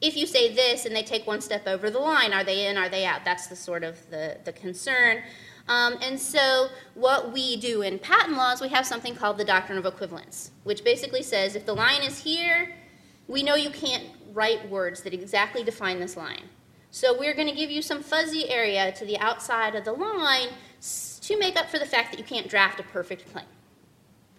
if 0.00 0.16
you 0.16 0.26
say 0.26 0.54
this 0.54 0.86
and 0.86 0.94
they 0.94 1.02
take 1.02 1.26
one 1.26 1.40
step 1.40 1.66
over 1.66 1.90
the 1.90 1.98
line, 1.98 2.32
are 2.32 2.44
they 2.44 2.66
in, 2.66 2.76
are 2.76 2.88
they 2.88 3.04
out? 3.04 3.24
That's 3.24 3.46
the 3.46 3.56
sort 3.56 3.84
of 3.84 3.98
the, 4.10 4.38
the 4.44 4.52
concern. 4.52 5.22
Um, 5.68 5.98
and 6.00 6.18
so 6.18 6.68
what 6.94 7.32
we 7.32 7.56
do 7.56 7.82
in 7.82 7.98
patent 7.98 8.36
laws, 8.36 8.60
we 8.60 8.68
have 8.68 8.86
something 8.86 9.14
called 9.14 9.38
the 9.38 9.44
doctrine 9.44 9.78
of 9.78 9.86
equivalents, 9.86 10.52
which 10.64 10.84
basically 10.84 11.22
says 11.22 11.56
if 11.56 11.66
the 11.66 11.74
line 11.74 12.02
is 12.02 12.20
here, 12.20 12.74
we 13.26 13.42
know 13.42 13.56
you 13.56 13.70
can't 13.70 14.04
write 14.32 14.68
words 14.70 15.02
that 15.02 15.12
exactly 15.12 15.64
define 15.64 15.98
this 15.98 16.16
line. 16.16 16.44
So 16.90 17.18
we're 17.18 17.34
going 17.34 17.48
to 17.48 17.54
give 17.54 17.70
you 17.70 17.82
some 17.82 18.02
fuzzy 18.02 18.48
area 18.48 18.92
to 18.92 19.04
the 19.04 19.18
outside 19.18 19.74
of 19.74 19.84
the 19.84 19.92
line 19.92 20.48
to 20.80 21.38
make 21.38 21.56
up 21.56 21.68
for 21.68 21.78
the 21.78 21.86
fact 21.86 22.12
that 22.12 22.18
you 22.18 22.24
can't 22.24 22.48
draft 22.48 22.78
a 22.78 22.84
perfect 22.84 23.30
claim. 23.32 23.46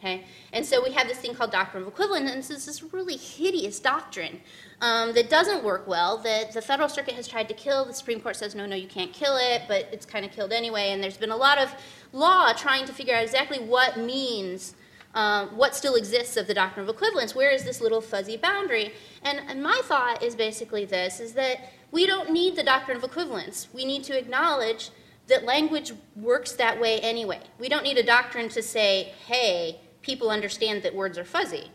Okay? 0.08 0.24
And 0.54 0.66
so 0.66 0.84
we 0.84 0.92
have 0.94 1.08
this 1.08 1.18
thing 1.18 1.34
called 1.34 1.52
doctrine 1.52 1.84
of 1.84 1.90
equivalents, 1.90 2.32
and 2.32 2.42
this 2.42 2.50
is 2.50 2.66
this 2.66 2.94
really 2.94 3.18
hideous 3.18 3.80
doctrine 3.80 4.40
um, 4.82 5.14
that 5.14 5.30
doesn't 5.30 5.64
work 5.64 5.88
well, 5.88 6.18
that 6.20 6.54
the 6.54 6.62
Federal 6.62 6.90
Circuit 6.90 7.16
has 7.16 7.28
tried 7.28 7.48
to 7.50 7.54
kill. 7.54 7.86
The 7.86 7.94
Supreme 7.94 8.22
Court 8.22 8.36
says, 8.36 8.56
no, 8.56 8.66
no, 8.66 8.76
you 8.76 8.88
can't 8.88 9.12
kill 9.12 9.38
it, 9.38 9.64
but 9.68 9.90
it's 9.92 10.06
kind 10.06 10.26
of 10.26 10.32
killed 10.32 10.52
anyway. 10.52 10.92
And 10.92 11.04
there's 11.04 11.18
been 11.18 11.32
a 11.32 11.38
lot 11.38 11.58
of 11.58 11.74
law 12.14 12.54
trying 12.54 12.86
to 12.86 12.94
figure 12.94 13.16
out 13.16 13.24
exactly 13.24 13.60
what 13.60 13.98
means, 13.98 14.76
um, 15.14 15.58
what 15.58 15.76
still 15.76 15.96
exists 15.96 16.38
of 16.38 16.48
the 16.48 16.54
doctrine 16.54 16.88
of 16.88 16.96
equivalents. 16.96 17.36
Where 17.36 17.52
is 17.52 17.64
this 17.64 17.82
little 17.82 18.02
fuzzy 18.02 18.38
boundary? 18.38 18.94
And, 19.24 19.42
and 19.48 19.62
my 19.62 19.82
thought 19.84 20.24
is 20.24 20.36
basically 20.36 20.86
this, 20.86 21.20
is 21.20 21.34
that 21.34 21.72
we 21.92 22.06
don't 22.06 22.32
need 22.32 22.56
the 22.56 22.64
doctrine 22.64 22.98
of 22.98 23.04
equivalents. 23.04 23.68
We 23.74 23.86
need 23.86 24.04
to 24.06 24.18
acknowledge 24.18 24.92
that 25.28 25.44
language 25.44 25.92
works 26.16 26.54
that 26.54 26.80
way 26.80 27.00
anyway. 27.00 27.42
We 27.60 27.68
don't 27.68 27.84
need 27.84 27.98
a 27.98 28.04
doctrine 28.04 28.48
to 28.50 28.64
say, 28.64 29.14
hey, 29.26 29.82
people 30.08 30.30
understand 30.30 30.82
that 30.84 30.96
words 30.96 31.18
are 31.18 31.26
fuzzy. 31.26 31.70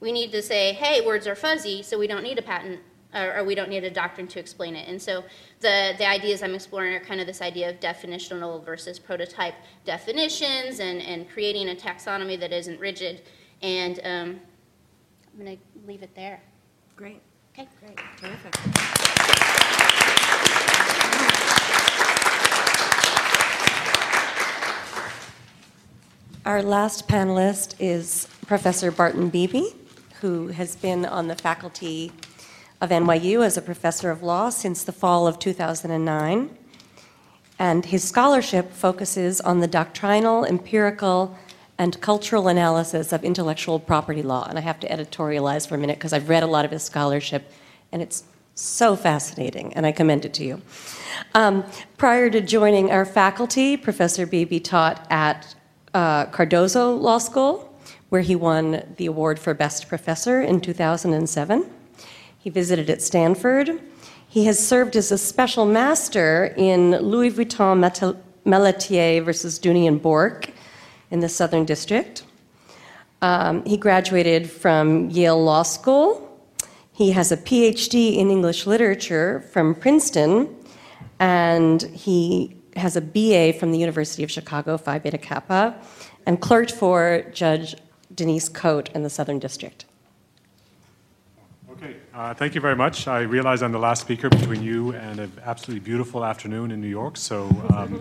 We 0.00 0.10
need 0.10 0.32
to 0.32 0.40
say, 0.40 0.72
hey, 0.72 1.04
words 1.04 1.26
are 1.26 1.34
fuzzy, 1.34 1.82
so 1.82 1.98
we 1.98 2.06
don't 2.06 2.22
need 2.22 2.38
a 2.38 2.42
patent 2.42 2.80
or, 3.14 3.36
or 3.36 3.44
we 3.44 3.54
don't 3.54 3.68
need 3.68 3.84
a 3.84 3.90
doctrine 3.90 4.26
to 4.28 4.40
explain 4.40 4.74
it. 4.74 4.88
And 4.88 5.00
so 5.00 5.22
the, 5.60 5.92
the 5.98 6.08
ideas 6.08 6.42
I'm 6.42 6.54
exploring 6.54 6.94
are 6.94 7.00
kind 7.00 7.20
of 7.20 7.26
this 7.26 7.42
idea 7.42 7.68
of 7.68 7.80
definitional 7.80 8.64
versus 8.64 8.98
prototype 8.98 9.54
definitions 9.84 10.80
and, 10.80 11.02
and 11.02 11.28
creating 11.30 11.68
a 11.68 11.74
taxonomy 11.74 12.40
that 12.40 12.52
isn't 12.54 12.80
rigid. 12.80 13.20
And 13.60 14.00
um, 14.02 14.40
I'm 15.38 15.44
going 15.44 15.58
to 15.58 15.62
leave 15.86 16.02
it 16.02 16.14
there. 16.14 16.42
Great, 16.96 17.20
Okay. 17.52 17.68
great, 17.80 17.98
terrific. 18.16 18.54
Our 26.46 26.62
last 26.62 27.08
panelist 27.08 27.74
is 27.78 28.28
Professor 28.46 28.90
Barton 28.90 29.30
Beebe, 29.30 29.64
who 30.20 30.48
has 30.48 30.76
been 30.76 31.06
on 31.06 31.26
the 31.26 31.36
faculty 31.36 32.12
of 32.82 32.90
NYU 32.90 33.42
as 33.42 33.56
a 33.56 33.62
professor 33.62 34.10
of 34.10 34.22
law 34.22 34.50
since 34.50 34.84
the 34.84 34.92
fall 34.92 35.26
of 35.26 35.38
2009. 35.38 36.58
And 37.58 37.86
his 37.86 38.04
scholarship 38.04 38.72
focuses 38.72 39.40
on 39.40 39.60
the 39.60 39.66
doctrinal, 39.66 40.44
empirical, 40.44 41.34
and 41.78 41.98
cultural 42.02 42.48
analysis 42.48 43.10
of 43.14 43.24
intellectual 43.24 43.80
property 43.80 44.22
law. 44.22 44.46
And 44.46 44.58
I 44.58 44.60
have 44.60 44.78
to 44.80 44.88
editorialize 44.88 45.66
for 45.66 45.76
a 45.76 45.78
minute 45.78 45.96
because 45.96 46.12
I've 46.12 46.28
read 46.28 46.42
a 46.42 46.46
lot 46.46 46.66
of 46.66 46.72
his 46.72 46.82
scholarship, 46.82 47.50
and 47.90 48.02
it's 48.02 48.24
so 48.54 48.96
fascinating, 48.96 49.72
and 49.72 49.86
I 49.86 49.92
commend 49.92 50.26
it 50.26 50.34
to 50.34 50.44
you. 50.44 50.60
Um, 51.32 51.64
prior 51.96 52.28
to 52.28 52.42
joining 52.42 52.90
our 52.90 53.06
faculty, 53.06 53.78
Professor 53.78 54.26
Beebe 54.26 54.60
taught 54.60 55.06
at 55.08 55.54
uh, 55.94 56.26
Cardozo 56.26 56.94
Law 56.94 57.18
School, 57.18 57.72
where 58.10 58.20
he 58.20 58.36
won 58.36 58.82
the 58.96 59.06
award 59.06 59.38
for 59.38 59.54
Best 59.54 59.88
Professor 59.88 60.42
in 60.42 60.60
2007. 60.60 61.70
He 62.38 62.50
visited 62.50 62.90
at 62.90 63.00
Stanford. 63.00 63.80
He 64.28 64.44
has 64.46 64.58
served 64.58 64.96
as 64.96 65.12
a 65.12 65.18
special 65.18 65.64
master 65.64 66.52
in 66.56 66.90
Louis 66.90 67.30
Vuitton 67.30 68.18
Malletier 68.44 69.24
versus 69.24 69.58
Dooney 69.58 69.86
and 69.86 70.02
Bourke 70.02 70.50
in 71.10 71.20
the 71.20 71.28
Southern 71.28 71.64
District. 71.64 72.24
Um, 73.22 73.64
he 73.64 73.76
graduated 73.76 74.50
from 74.50 75.08
Yale 75.10 75.42
Law 75.42 75.62
School. 75.62 76.20
He 76.92 77.12
has 77.12 77.32
a 77.32 77.36
PhD 77.36 78.16
in 78.16 78.30
English 78.30 78.66
literature 78.66 79.40
from 79.52 79.74
Princeton, 79.74 80.54
and 81.18 81.82
he 81.82 82.56
has 82.76 82.96
a 82.96 83.00
BA 83.00 83.58
from 83.58 83.72
the 83.72 83.78
University 83.78 84.22
of 84.24 84.30
Chicago, 84.30 84.76
Phi 84.76 84.98
Beta 84.98 85.18
Kappa, 85.18 85.74
and 86.26 86.40
clerked 86.40 86.70
for 86.70 87.24
Judge 87.32 87.74
Denise 88.14 88.48
Cote 88.48 88.90
in 88.90 89.02
the 89.02 89.10
Southern 89.10 89.38
District. 89.38 89.84
Okay, 91.70 91.96
uh, 92.14 92.32
thank 92.32 92.54
you 92.54 92.60
very 92.60 92.76
much. 92.76 93.08
I 93.08 93.22
realize 93.22 93.62
I'm 93.62 93.72
the 93.72 93.78
last 93.78 94.00
speaker 94.02 94.28
between 94.28 94.62
you 94.62 94.92
and 94.92 95.18
an 95.18 95.32
absolutely 95.44 95.84
beautiful 95.84 96.24
afternoon 96.24 96.70
in 96.70 96.80
New 96.80 96.88
York, 96.88 97.16
so 97.16 97.46
um, 97.74 98.00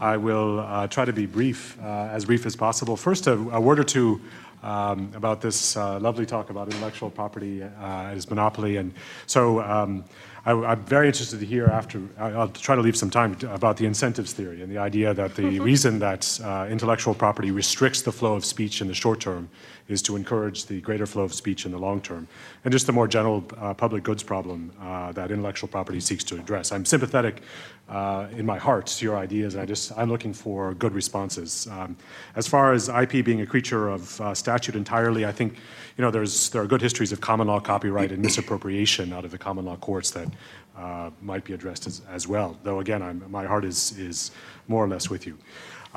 I 0.00 0.18
will 0.18 0.60
uh, 0.60 0.86
try 0.88 1.06
to 1.06 1.12
be 1.12 1.24
brief, 1.24 1.80
uh, 1.82 2.10
as 2.12 2.26
brief 2.26 2.44
as 2.44 2.54
possible. 2.54 2.96
First, 2.96 3.26
a, 3.26 3.32
a 3.32 3.60
word 3.60 3.78
or 3.78 3.84
two 3.84 4.20
um, 4.62 5.10
about 5.14 5.40
this 5.40 5.76
uh, 5.76 5.98
lovely 6.00 6.26
talk 6.26 6.50
about 6.50 6.68
intellectual 6.68 7.10
property 7.10 7.62
uh, 7.62 7.68
as 7.80 8.28
monopoly. 8.28 8.76
And 8.76 8.92
so 9.26 9.60
um, 9.62 10.04
I, 10.48 10.72
am 10.72 10.82
very 10.84 11.08
interested 11.08 11.40
to 11.40 11.46
hear 11.46 11.66
after, 11.66 12.00
I'll 12.18 12.48
try 12.48 12.74
to 12.74 12.80
leave 12.80 12.96
some 12.96 13.10
time 13.10 13.34
to, 13.36 13.52
about 13.52 13.76
the 13.76 13.84
incentives 13.84 14.32
theory 14.32 14.62
and 14.62 14.72
the 14.72 14.78
idea 14.78 15.12
that 15.12 15.36
the 15.36 15.60
reason 15.70 15.98
that 15.98 16.40
uh, 16.42 16.66
intellectual 16.70 17.12
property 17.12 17.50
restricts 17.50 18.00
the 18.00 18.12
flow 18.12 18.34
of 18.34 18.46
speech 18.46 18.80
in 18.80 18.88
the 18.88 18.94
short 18.94 19.20
term 19.20 19.50
is 19.88 20.02
to 20.02 20.16
encourage 20.16 20.66
the 20.66 20.80
greater 20.80 21.06
flow 21.06 21.22
of 21.22 21.32
speech 21.32 21.64
in 21.64 21.72
the 21.72 21.78
long 21.78 22.00
term, 22.00 22.28
and 22.64 22.72
just 22.72 22.86
the 22.86 22.92
more 22.92 23.08
general 23.08 23.44
uh, 23.56 23.74
public 23.74 24.02
goods 24.02 24.22
problem 24.22 24.70
uh, 24.80 25.12
that 25.12 25.30
intellectual 25.30 25.68
property 25.68 26.00
seeks 26.00 26.22
to 26.24 26.36
address. 26.36 26.72
I'm 26.72 26.84
sympathetic 26.84 27.42
uh, 27.88 28.26
in 28.32 28.44
my 28.44 28.58
heart 28.58 28.86
to 28.86 29.04
your 29.04 29.16
ideas, 29.16 29.54
and 29.54 29.62
I 29.62 29.66
just 29.66 29.92
I'm 29.96 30.10
looking 30.10 30.34
for 30.34 30.74
good 30.74 30.92
responses. 30.92 31.66
Um, 31.70 31.96
as 32.36 32.46
far 32.46 32.72
as 32.72 32.88
IP 32.88 33.24
being 33.24 33.40
a 33.40 33.46
creature 33.46 33.88
of 33.88 34.20
uh, 34.20 34.34
statute 34.34 34.74
entirely, 34.74 35.24
I 35.24 35.32
think 35.32 35.54
you 35.96 36.02
know 36.02 36.10
there's 36.10 36.50
there 36.50 36.62
are 36.62 36.66
good 36.66 36.82
histories 36.82 37.12
of 37.12 37.20
common 37.20 37.46
law 37.46 37.60
copyright 37.60 38.12
and 38.12 38.22
misappropriation 38.22 39.12
out 39.12 39.24
of 39.24 39.30
the 39.30 39.38
common 39.38 39.64
law 39.64 39.76
courts 39.76 40.10
that 40.10 40.28
uh, 40.76 41.10
might 41.22 41.44
be 41.44 41.54
addressed 41.54 41.86
as, 41.86 42.02
as 42.10 42.28
well. 42.28 42.58
Though 42.62 42.80
again, 42.80 43.02
I'm, 43.02 43.24
my 43.30 43.46
heart 43.46 43.64
is 43.64 43.98
is 43.98 44.30
more 44.68 44.84
or 44.84 44.88
less 44.88 45.08
with 45.08 45.26
you. 45.26 45.38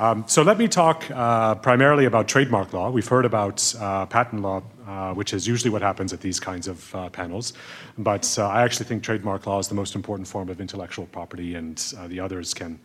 Um, 0.02 0.24
so 0.26 0.42
let 0.42 0.58
me 0.58 0.66
talk 0.66 1.08
uh, 1.12 1.54
primarily 1.54 2.06
about 2.06 2.26
trademark 2.26 2.72
law. 2.72 2.90
We've 2.90 3.06
heard 3.06 3.24
about 3.24 3.72
uh, 3.78 4.04
patent 4.06 4.42
law, 4.42 4.64
uh, 4.84 5.14
which 5.14 5.32
is 5.32 5.46
usually 5.46 5.70
what 5.70 5.80
happens 5.80 6.12
at 6.12 6.20
these 6.20 6.40
kinds 6.40 6.66
of 6.66 6.92
uh, 6.92 7.08
panels. 7.10 7.52
But 7.96 8.36
uh, 8.36 8.48
I 8.48 8.62
actually 8.62 8.86
think 8.86 9.04
trademark 9.04 9.46
law 9.46 9.60
is 9.60 9.68
the 9.68 9.76
most 9.76 9.94
important 9.94 10.26
form 10.26 10.48
of 10.48 10.60
intellectual 10.60 11.06
property, 11.06 11.54
and 11.54 11.80
uh, 11.96 12.08
the 12.08 12.18
others 12.18 12.52
can 12.52 12.80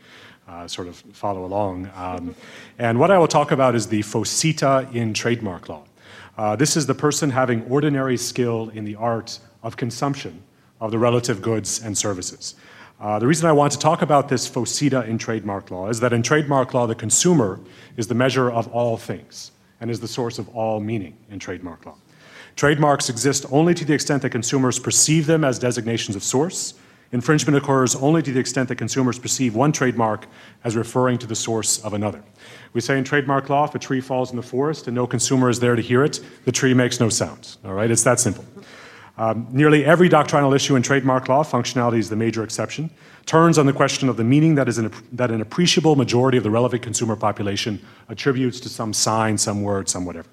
sort 0.68 0.88
of 0.88 0.98
follow 1.12 1.44
along. 1.44 1.90
Um, 1.96 2.36
and 2.78 3.00
what 3.00 3.10
I 3.10 3.18
will 3.18 3.28
talk 3.28 3.52
about 3.52 3.74
is 3.74 3.88
the 3.88 4.04
PHOSITA 4.04 4.94
in 4.94 5.16
trademark 5.16 5.70
law. 5.70 5.86
this 6.56 6.78
is 6.78 6.86
the 6.86 6.94
person 6.94 7.32
having 7.32 7.64
ordinary 7.64 8.18
skill 8.18 8.70
in 8.70 8.86
the 8.86 8.96
art 8.96 9.40
of 9.64 9.76
consumption 9.76 10.44
of 10.80 10.92
the 10.92 11.00
relative 11.00 11.42
goods 11.42 11.82
and 11.84 11.98
services. 11.98 12.54
Uh, 13.00 13.20
the 13.20 13.28
reason 13.28 13.48
I 13.48 13.52
want 13.52 13.72
to 13.74 13.78
talk 13.78 14.02
about 14.02 14.28
this 14.28 14.50
PHOSITA 14.50 15.08
in 15.08 15.20
trademark 15.20 15.70
law 15.70 15.88
is 15.88 16.00
that 16.00 16.14
in 16.14 16.24
trademark 16.24 16.74
law, 16.74 16.88
the 16.88 16.96
consumer 16.96 17.60
is 17.96 18.08
the 18.08 18.16
measure 18.16 18.50
of 18.50 18.68
all 18.70 18.98
things 18.98 19.52
and 19.80 19.92
is 19.92 20.00
the 20.00 20.08
source 20.08 20.40
of 20.40 20.50
all 20.56 20.80
meaning 20.80 21.16
in 21.30 21.38
trademark 21.38 21.86
law. 21.86 21.96
Trademarks 22.56 23.08
exist 23.08 23.46
only 23.52 23.76
to 23.76 23.86
the 23.86 23.94
extent 23.94 24.24
that 24.24 24.32
consumers 24.32 24.80
perceive 24.80 25.28
them 25.28 25.44
as 25.44 25.60
designations 25.60 26.16
of 26.16 26.24
source. 26.24 26.74
Infringement 27.12 27.56
occurs 27.56 27.96
only 27.96 28.24
to 28.24 28.32
the 28.34 28.40
extent 28.40 28.68
that 28.70 28.78
consumers 28.78 29.20
perceive 29.20 29.54
one 29.54 29.72
trademark 29.72 30.26
as 30.64 30.76
referring 30.76 31.20
to 31.20 31.28
the 31.28 31.36
source 31.36 31.78
of 31.84 31.94
another. 31.94 32.24
We 32.74 32.82
say 32.82 32.98
in 32.98 33.04
trademark 33.04 33.48
law, 33.50 33.66
if 33.66 33.76
a 33.76 33.80
tree 33.80 34.02
falls 34.02 34.32
in 34.32 34.38
the 34.38 34.42
forest 34.42 34.88
and 34.88 34.96
no 34.96 35.06
consumer 35.06 35.52
is 35.52 35.60
there 35.60 35.76
to 35.76 35.82
hear 35.84 36.04
it, 36.04 36.20
the 36.46 36.52
tree 36.52 36.74
makes 36.74 37.00
no 37.00 37.10
sound. 37.10 37.58
All 37.64 37.74
right, 37.74 37.92
it's 37.92 38.04
that 38.04 38.20
simple. 38.20 38.44
Um, 39.18 39.48
nearly 39.52 39.84
every 39.84 40.10
doctrinal 40.10 40.54
issue 40.54 40.76
in 40.76 40.84
trademark 40.84 41.28
law, 41.28 41.44
functionality 41.44 41.98
is 41.98 42.10
the 42.10 42.16
major 42.16 42.44
exception, 42.44 42.92
turns 43.26 43.58
on 43.58 43.66
the 43.66 43.74
question 43.74 44.10
of 44.10 44.18
the 44.18 44.24
meaning 44.24 44.56
that, 44.56 44.68
is 44.68 44.78
an, 44.78 44.92
that 45.12 45.32
an 45.32 45.42
appreciable 45.42 45.96
majority 45.96 46.38
of 46.38 46.44
the 46.44 46.52
relevant 46.52 46.84
consumer 46.84 47.16
population 47.16 47.84
attributes 48.10 48.60
to 48.60 48.70
some 48.70 48.94
sign, 48.94 49.38
some 49.38 49.64
word, 49.64 49.90
some 49.90 50.06
whatever. 50.06 50.30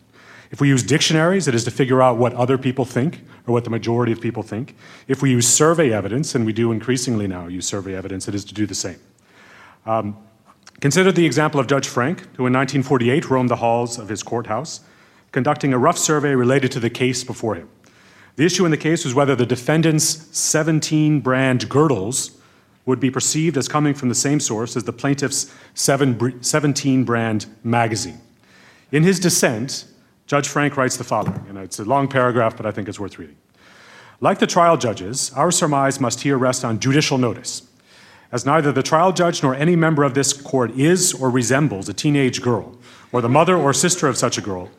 If 0.50 0.60
we 0.60 0.68
use 0.68 0.82
dictionaries, 0.82 1.48
it 1.48 1.54
is 1.54 1.64
to 1.64 1.70
figure 1.70 2.02
out 2.02 2.18
what 2.18 2.34
other 2.34 2.58
people 2.58 2.84
think 2.84 3.22
or 3.46 3.52
what 3.52 3.64
the 3.64 3.70
majority 3.70 4.12
of 4.12 4.20
people 4.20 4.42
think. 4.42 4.76
If 5.08 5.22
we 5.22 5.30
use 5.30 5.48
survey 5.48 5.92
evidence, 5.92 6.34
and 6.34 6.46
we 6.46 6.52
do 6.52 6.70
increasingly 6.70 7.26
now 7.26 7.48
use 7.48 7.66
survey 7.66 7.94
evidence, 7.94 8.28
it 8.28 8.34
is 8.34 8.44
to 8.44 8.54
do 8.54 8.66
the 8.66 8.74
same. 8.74 9.00
Um, 9.86 10.16
consider 10.80 11.10
the 11.10 11.26
example 11.26 11.58
of 11.58 11.66
Judge 11.66 11.88
Frank, 11.88 12.20
who 12.36 12.46
in 12.46 12.52
1948 12.52 13.30
roamed 13.30 13.50
the 13.50 13.56
halls 13.56 13.98
of 13.98 14.08
his 14.08 14.22
courthouse, 14.22 14.80
conducting 15.32 15.72
a 15.72 15.78
rough 15.78 15.98
survey 15.98 16.34
related 16.34 16.70
to 16.72 16.80
the 16.80 16.90
case 16.90 17.24
before 17.24 17.56
him. 17.56 17.68
The 18.36 18.44
issue 18.44 18.64
in 18.64 18.72
the 18.72 18.76
case 18.76 19.04
was 19.04 19.14
whether 19.14 19.36
the 19.36 19.46
defendant's 19.46 20.26
17 20.36 21.20
brand 21.20 21.68
girdles 21.68 22.32
would 22.84 22.98
be 22.98 23.10
perceived 23.10 23.56
as 23.56 23.68
coming 23.68 23.94
from 23.94 24.08
the 24.08 24.14
same 24.14 24.40
source 24.40 24.76
as 24.76 24.84
the 24.84 24.92
plaintiff's 24.92 25.52
17 25.74 27.04
brand 27.04 27.46
magazine. 27.62 28.20
In 28.90 29.04
his 29.04 29.20
dissent, 29.20 29.86
Judge 30.26 30.48
Frank 30.48 30.76
writes 30.76 30.96
the 30.96 31.04
following, 31.04 31.44
and 31.48 31.58
it's 31.58 31.78
a 31.78 31.84
long 31.84 32.08
paragraph, 32.08 32.56
but 32.56 32.66
I 32.66 32.72
think 32.72 32.88
it's 32.88 32.98
worth 32.98 33.18
reading. 33.18 33.36
Like 34.20 34.38
the 34.38 34.46
trial 34.46 34.76
judges, 34.76 35.32
our 35.34 35.50
surmise 35.50 36.00
must 36.00 36.22
here 36.22 36.36
rest 36.36 36.64
on 36.64 36.80
judicial 36.80 37.18
notice, 37.18 37.62
as 38.32 38.44
neither 38.44 38.72
the 38.72 38.82
trial 38.82 39.12
judge 39.12 39.42
nor 39.42 39.54
any 39.54 39.76
member 39.76 40.02
of 40.02 40.14
this 40.14 40.32
court 40.32 40.72
is 40.72 41.12
or 41.14 41.30
resembles 41.30 41.88
a 41.88 41.94
teenage 41.94 42.42
girl, 42.42 42.76
or 43.12 43.20
the 43.20 43.28
mother 43.28 43.56
or 43.56 43.72
sister 43.72 44.08
of 44.08 44.16
such 44.16 44.38
a 44.38 44.40
girl, 44.40 44.70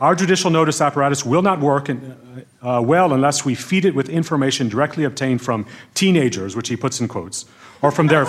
our 0.00 0.14
judicial 0.14 0.50
notice 0.50 0.80
apparatus 0.80 1.24
will 1.24 1.42
not 1.42 1.60
work 1.60 1.88
in, 1.88 2.44
uh, 2.62 2.82
well 2.84 3.12
unless 3.12 3.44
we 3.44 3.54
feed 3.54 3.84
it 3.84 3.94
with 3.94 4.08
information 4.08 4.68
directly 4.68 5.04
obtained 5.04 5.40
from 5.42 5.66
teenagers, 5.94 6.56
which 6.56 6.68
he 6.68 6.76
puts 6.76 7.00
in 7.00 7.08
quotes, 7.08 7.44
or 7.82 7.90
from 7.90 8.08
their, 8.08 8.26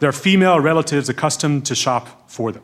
their 0.00 0.12
female 0.12 0.60
relatives 0.60 1.08
accustomed 1.08 1.66
to 1.66 1.74
shop 1.74 2.30
for 2.30 2.52
them. 2.52 2.62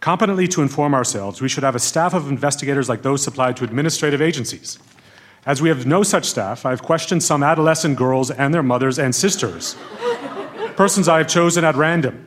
Competently 0.00 0.46
to 0.48 0.60
inform 0.60 0.94
ourselves, 0.94 1.40
we 1.40 1.48
should 1.48 1.62
have 1.62 1.74
a 1.74 1.78
staff 1.78 2.12
of 2.14 2.28
investigators 2.28 2.88
like 2.88 3.02
those 3.02 3.22
supplied 3.22 3.56
to 3.56 3.64
administrative 3.64 4.20
agencies. 4.20 4.78
As 5.46 5.62
we 5.62 5.68
have 5.68 5.86
no 5.86 6.02
such 6.02 6.24
staff, 6.24 6.66
I 6.66 6.70
have 6.70 6.82
questioned 6.82 7.22
some 7.22 7.42
adolescent 7.42 7.96
girls 7.96 8.30
and 8.30 8.52
their 8.52 8.62
mothers 8.62 8.98
and 8.98 9.14
sisters, 9.14 9.76
persons 10.76 11.08
I 11.08 11.18
have 11.18 11.28
chosen 11.28 11.64
at 11.64 11.76
random. 11.76 12.26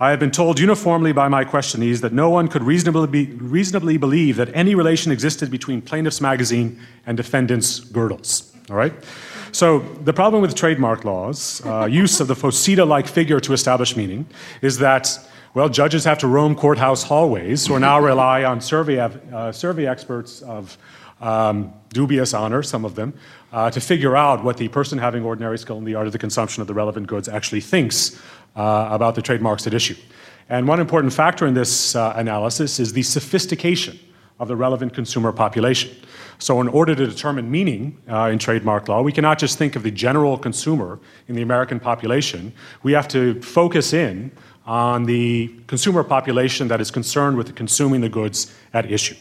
I 0.00 0.10
have 0.10 0.18
been 0.18 0.32
told 0.32 0.58
uniformly 0.58 1.12
by 1.12 1.28
my 1.28 1.44
questionees 1.44 2.00
that 2.00 2.12
no 2.12 2.28
one 2.28 2.48
could 2.48 2.64
reasonably, 2.64 3.06
be, 3.06 3.26
reasonably 3.36 3.96
believe 3.96 4.36
that 4.36 4.50
any 4.52 4.74
relation 4.74 5.12
existed 5.12 5.50
between 5.50 5.80
plaintiff's 5.80 6.20
magazine 6.20 6.80
and 7.06 7.16
defendant's 7.16 7.78
girdles. 7.78 8.52
All 8.70 8.76
right? 8.76 8.92
So, 9.52 9.78
the 10.02 10.12
problem 10.12 10.42
with 10.42 10.56
trademark 10.56 11.04
laws, 11.04 11.64
uh, 11.64 11.84
use 11.84 12.18
of 12.18 12.26
the 12.26 12.34
PHOSITA 12.34 12.84
like 12.84 13.06
figure 13.06 13.38
to 13.38 13.52
establish 13.52 13.96
meaning, 13.96 14.26
is 14.62 14.78
that, 14.78 15.16
well, 15.54 15.68
judges 15.68 16.04
have 16.04 16.18
to 16.18 16.26
roam 16.26 16.56
courthouse 16.56 17.04
hallways 17.04 17.70
or 17.70 17.78
now 17.78 18.00
rely 18.00 18.42
on 18.42 18.60
survey, 18.60 18.98
uh, 18.98 19.52
survey 19.52 19.86
experts 19.86 20.42
of 20.42 20.76
um, 21.20 21.72
dubious 21.90 22.34
honor, 22.34 22.60
some 22.60 22.84
of 22.84 22.96
them, 22.96 23.14
uh, 23.52 23.70
to 23.70 23.80
figure 23.80 24.16
out 24.16 24.42
what 24.42 24.56
the 24.56 24.66
person 24.66 24.98
having 24.98 25.22
ordinary 25.22 25.56
skill 25.56 25.78
in 25.78 25.84
the 25.84 25.94
art 25.94 26.06
of 26.06 26.12
the 26.12 26.18
consumption 26.18 26.60
of 26.60 26.66
the 26.66 26.74
relevant 26.74 27.06
goods 27.06 27.28
actually 27.28 27.60
thinks 27.60 28.20
uh, 28.56 28.88
about 28.90 29.14
the 29.14 29.22
trademarks 29.22 29.64
at 29.64 29.74
issue. 29.74 29.96
And 30.48 30.66
one 30.66 30.80
important 30.80 31.12
factor 31.12 31.46
in 31.46 31.54
this 31.54 31.94
uh, 31.94 32.14
analysis 32.16 32.80
is 32.80 32.92
the 32.92 33.04
sophistication 33.04 33.98
of 34.40 34.48
the 34.48 34.56
relevant 34.56 34.92
consumer 34.92 35.32
population. 35.32 35.94
So, 36.38 36.60
in 36.60 36.66
order 36.66 36.96
to 36.96 37.06
determine 37.06 37.48
meaning 37.48 37.96
uh, 38.10 38.28
in 38.32 38.40
trademark 38.40 38.88
law, 38.88 39.02
we 39.02 39.12
cannot 39.12 39.38
just 39.38 39.56
think 39.56 39.76
of 39.76 39.84
the 39.84 39.90
general 39.92 40.36
consumer 40.36 40.98
in 41.28 41.36
the 41.36 41.42
American 41.42 41.78
population. 41.78 42.52
We 42.82 42.92
have 42.92 43.06
to 43.08 43.40
focus 43.40 43.92
in 43.92 44.32
on 44.66 45.04
the 45.04 45.54
consumer 45.66 46.02
population 46.02 46.68
that 46.68 46.80
is 46.80 46.90
concerned 46.90 47.36
with 47.36 47.54
consuming 47.54 48.00
the 48.00 48.08
goods 48.08 48.54
at 48.72 48.90
issue. 48.90 49.16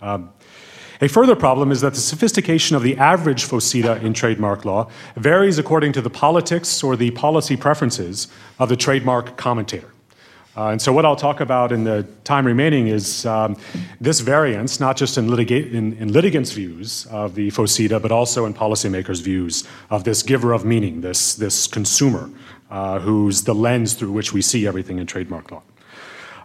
Um, 0.00 0.30
a 1.00 1.08
further 1.08 1.34
problem 1.34 1.72
is 1.72 1.80
that 1.80 1.94
the 1.94 2.00
sophistication 2.00 2.76
of 2.76 2.84
the 2.84 2.96
average 2.96 3.44
PHOSITA 3.44 4.02
in 4.02 4.14
trademark 4.14 4.64
law 4.64 4.88
varies 5.16 5.58
according 5.58 5.92
to 5.94 6.00
the 6.00 6.10
politics 6.10 6.80
or 6.80 6.94
the 6.94 7.10
policy 7.10 7.56
preferences 7.56 8.28
of 8.60 8.68
the 8.68 8.76
trademark 8.76 9.36
commentator. 9.36 9.92
Uh, 10.54 10.68
and 10.68 10.82
so, 10.82 10.92
what 10.92 11.06
I'll 11.06 11.16
talk 11.16 11.40
about 11.40 11.72
in 11.72 11.84
the 11.84 12.06
time 12.24 12.46
remaining 12.46 12.86
is 12.86 13.24
um, 13.24 13.56
this 14.00 14.20
variance, 14.20 14.78
not 14.78 14.98
just 14.98 15.16
in, 15.16 15.28
litiga- 15.28 15.72
in, 15.72 15.94
in, 15.94 16.12
litigants' 16.12 16.52
views 16.52 17.06
of 17.06 17.34
the 17.34 17.50
PHOSITA, 17.50 18.00
but 18.02 18.12
also 18.12 18.44
in 18.44 18.52
policymakers' 18.52 19.22
views 19.22 19.64
of 19.88 20.04
this 20.04 20.22
giver 20.22 20.52
of 20.52 20.66
meaning, 20.66 21.00
this, 21.00 21.34
this 21.34 21.66
consumer, 21.66 22.30
uh, 22.72 22.98
who's 22.98 23.42
the 23.42 23.54
lens 23.54 23.92
through 23.92 24.10
which 24.10 24.32
we 24.32 24.40
see 24.40 24.66
everything 24.66 24.98
in 24.98 25.06
trademark 25.06 25.50
law. 25.50 25.62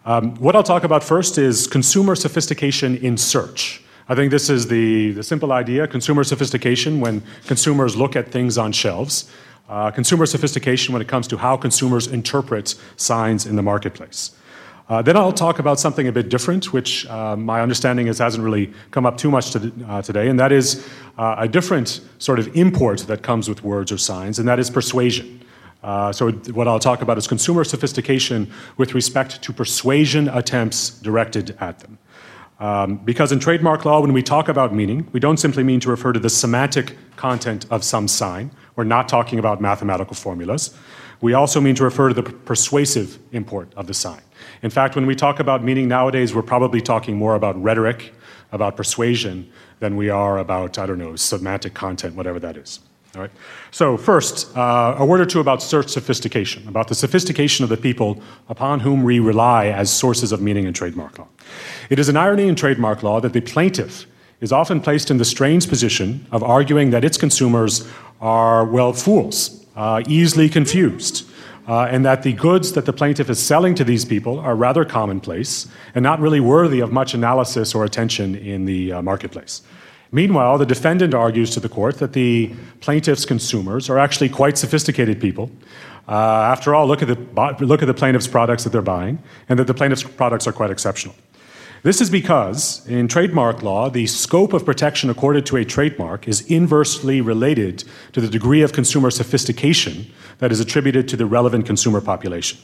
Um, 0.06 0.36
what 0.36 0.56
I'll 0.56 0.64
talk 0.64 0.84
about 0.84 1.04
first 1.04 1.38
is 1.38 1.68
consumer 1.68 2.16
sophistication 2.16 2.98
in 2.98 3.18
search. 3.18 3.82
I 4.10 4.16
think 4.16 4.32
this 4.32 4.50
is 4.50 4.68
the, 4.68 5.12
the 5.12 5.24
simple 5.24 5.52
idea 5.52 5.88
consumer 5.88 6.24
sophistication 6.24 7.00
when 7.00 7.24
consumers 7.46 7.96
look 7.96 8.16
at 8.16 8.30
things 8.30 8.58
on 8.58 8.74
shelves, 8.74 9.30
uh, 9.70 9.92
consumer 9.92 10.26
sophistication 10.26 10.94
when 10.94 11.02
it 11.02 11.08
comes 11.08 11.28
to 11.28 11.38
how 11.38 11.58
consumers 11.58 12.08
interpret 12.08 12.76
signs 12.98 13.46
in 13.46 13.56
the 13.56 13.64
marketplace. 13.64 14.32
Uh, 14.90 15.02
then 15.02 15.18
I'll 15.18 15.34
talk 15.34 15.60
about 15.60 15.80
something 15.80 16.08
a 16.08 16.12
bit 16.14 16.30
different, 16.30 16.72
which 16.72 17.06
uh, 17.08 17.36
my 17.36 17.62
understanding 17.62 18.08
is 18.08 18.20
hasn't 18.20 18.44
really 18.44 18.74
come 18.92 19.06
up 19.06 19.18
too 19.18 19.30
much 19.30 19.52
to, 19.52 19.72
uh, 19.88 20.02
today, 20.02 20.30
and 20.30 20.40
that 20.40 20.54
is 20.54 20.88
uh, 21.18 21.36
a 21.40 21.48
different 21.48 22.00
sort 22.20 22.40
of 22.40 22.56
import 22.56 23.00
that 23.08 23.22
comes 23.22 23.50
with 23.50 23.64
words 23.64 23.92
or 23.92 23.98
signs, 23.98 24.40
and 24.40 24.48
that 24.48 24.60
is 24.60 24.70
persuasion. 24.70 25.42
Uh, 25.84 26.12
so, 26.12 26.32
what 26.32 26.68
I'll 26.68 26.80
talk 26.80 27.02
about 27.02 27.18
is 27.18 27.28
consumer 27.28 27.64
sophistication 27.64 28.52
with 28.78 28.94
respect 28.96 29.42
to 29.44 29.54
persuasion 29.54 30.28
attempts 30.30 30.90
directed 30.90 31.56
at 31.60 31.80
them. 31.80 31.98
Um, 32.60 32.98
because 32.98 33.32
in 33.32 33.40
trademark 33.40 33.86
law, 33.86 34.02
when 34.02 34.14
we 34.14 34.24
talk 34.24 34.50
about 34.50 34.74
meaning, 34.74 35.08
we 35.12 35.20
don't 35.20 35.38
simply 35.38 35.64
mean 35.64 35.80
to 35.82 35.90
refer 35.90 36.12
to 36.14 36.20
the 36.20 36.30
semantic 36.30 36.98
content 37.16 37.68
of 37.70 37.84
some 37.84 38.08
sign. 38.08 38.52
We're 38.76 38.84
not 38.84 39.08
talking 39.08 39.38
about 39.38 39.62
mathematical 39.62 40.16
formulas. 40.16 40.76
We 41.22 41.34
also 41.34 41.62
mean 41.62 41.76
to 41.76 41.84
refer 41.84 42.10
to 42.10 42.14
the 42.16 42.24
persuasive 42.24 43.20
import 43.32 43.72
of 43.76 43.88
the 43.88 43.94
sign. 43.94 44.22
In 44.64 44.70
fact, 44.70 44.96
when 44.96 45.06
we 45.06 45.16
talk 45.16 45.40
about 45.40 45.64
meaning 45.64 45.88
nowadays, 45.88 46.34
we're 46.34 46.42
probably 46.42 46.82
talking 46.82 47.16
more 47.16 47.36
about 47.36 47.62
rhetoric, 47.62 48.14
about 48.52 48.76
persuasion, 48.76 49.52
than 49.80 49.96
we 49.96 50.10
are 50.10 50.40
about, 50.40 50.78
I 50.80 50.86
don't 50.86 50.98
know, 50.98 51.16
semantic 51.16 51.74
content, 51.74 52.16
whatever 52.16 52.40
that 52.40 52.58
is. 52.58 52.80
All 53.16 53.22
right. 53.22 53.32
So 53.72 53.98
first, 53.98 54.56
uh, 54.56 54.96
a 55.00 55.06
word 55.06 55.22
or 55.22 55.26
two 55.26 55.40
about 55.40 55.64
search 55.64 55.90
sophistication, 55.90 56.68
about 56.68 56.88
the 56.88 56.96
sophistication 56.96 57.64
of 57.64 57.70
the 57.70 57.78
people 57.78 58.22
upon 58.50 58.82
whom 58.82 59.04
we 59.04 59.20
rely 59.20 59.68
as 59.68 59.92
sources 59.92 60.32
of 60.32 60.42
meaning 60.42 60.66
in 60.66 60.74
trademark 60.74 61.18
law. 61.18 61.28
It 61.90 62.00
is 62.00 62.10
an 62.10 62.18
irony 62.18 62.48
in 62.48 62.56
trademark 62.56 63.04
law 63.04 63.20
that 63.22 63.34
the 63.34 63.42
plaintiff 63.42 64.06
is 64.42 64.52
often 64.52 64.82
placed 64.82 65.10
in 65.10 65.18
the 65.18 65.26
strange 65.26 65.68
position 65.68 66.28
of 66.32 66.44
arguing 66.44 66.92
that 66.92 67.04
its 67.04 67.18
consumers 67.18 67.88
are, 68.22 68.66
well, 68.66 68.94
fools, 68.94 69.66
uh, 69.76 70.04
easily 70.08 70.50
confused, 70.50 71.28
uh, 71.68 71.88
and 71.90 72.06
that 72.06 72.24
the 72.24 72.34
goods 72.34 72.74
that 72.74 72.86
the 72.86 72.94
plaintiff 72.94 73.30
is 73.30 73.40
selling 73.40 73.76
to 73.76 73.84
these 73.84 74.06
people 74.06 74.40
are 74.40 74.56
rather 74.56 74.86
commonplace 74.86 75.68
and 75.96 76.04
not 76.04 76.20
really 76.20 76.40
worthy 76.40 76.80
of 76.82 76.92
much 76.92 77.14
analysis 77.14 77.74
or 77.74 77.84
attention 77.84 78.36
in 78.36 78.66
the 78.66 78.94
uh, 78.94 79.02
marketplace. 79.02 79.62
Meanwhile, 80.12 80.58
the 80.58 80.66
defendant 80.66 81.14
argues 81.14 81.50
to 81.52 81.60
the 81.60 81.70
court 81.70 82.00
that 82.00 82.14
the 82.14 82.54
plaintiff's 82.80 83.26
consumers 83.26 83.90
are 83.90 83.98
actually 83.98 84.30
quite 84.30 84.58
sophisticated 84.58 85.20
people. 85.20 85.52
Uh, 86.08 86.14
after 86.14 86.74
all, 86.74 86.88
look 86.88 87.02
at, 87.02 87.08
the, 87.10 87.66
look 87.66 87.82
at 87.82 87.86
the 87.86 87.94
plaintiff's 87.94 88.28
products 88.28 88.64
that 88.64 88.72
they're 88.72 88.82
buying, 88.82 89.22
and 89.50 89.60
that 89.60 89.68
the 89.68 89.74
plaintiff's 89.74 90.04
products 90.04 90.48
are 90.48 90.54
quite 90.54 90.72
exceptional. 90.72 91.14
This 91.84 92.02
is 92.02 92.10
because 92.10 92.86
in 92.88 93.08
trademark 93.08 93.62
law, 93.62 93.90
the 93.90 94.08
scope 94.08 94.54
of 94.54 94.66
protection 94.66 95.10
accorded 95.10 95.46
to 95.48 95.58
a 95.58 95.66
trademark 95.66 96.28
is 96.28 96.42
inversely 96.50 97.22
related 97.22 97.84
to 98.14 98.22
the 98.22 98.28
degree 98.28 98.62
of 98.62 98.74
consumer 98.74 99.12
sophistication 99.12 100.12
that 100.40 100.52
is 100.52 100.60
attributed 100.60 101.08
to 101.10 101.18
the 101.18 101.26
relevant 101.26 101.66
consumer 101.66 102.02
population. 102.02 102.60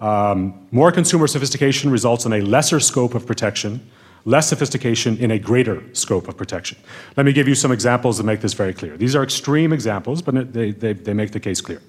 Um, 0.00 0.66
more 0.70 0.92
consumer 0.92 1.26
sophistication 1.26 1.90
results 1.90 2.24
in 2.24 2.32
a 2.32 2.40
lesser 2.42 2.80
scope 2.80 3.14
of 3.14 3.26
protection 3.26 3.80
less 4.26 4.48
sophistication 4.48 5.16
in 5.18 5.30
a 5.30 5.38
greater 5.38 5.82
scope 5.94 6.28
of 6.28 6.36
protection. 6.36 6.76
Let 7.16 7.24
me 7.24 7.32
give 7.32 7.48
you 7.48 7.54
some 7.54 7.72
examples 7.72 8.18
that 8.18 8.24
make 8.24 8.40
this 8.40 8.52
very 8.52 8.74
clear. 8.74 8.96
These 8.96 9.16
are 9.16 9.22
extreme 9.22 9.72
examples, 9.72 10.20
but 10.20 10.52
they, 10.52 10.72
they, 10.72 10.92
they 10.92 11.14
make 11.14 11.30
the 11.30 11.40
case 11.40 11.60
clear. 11.62 11.80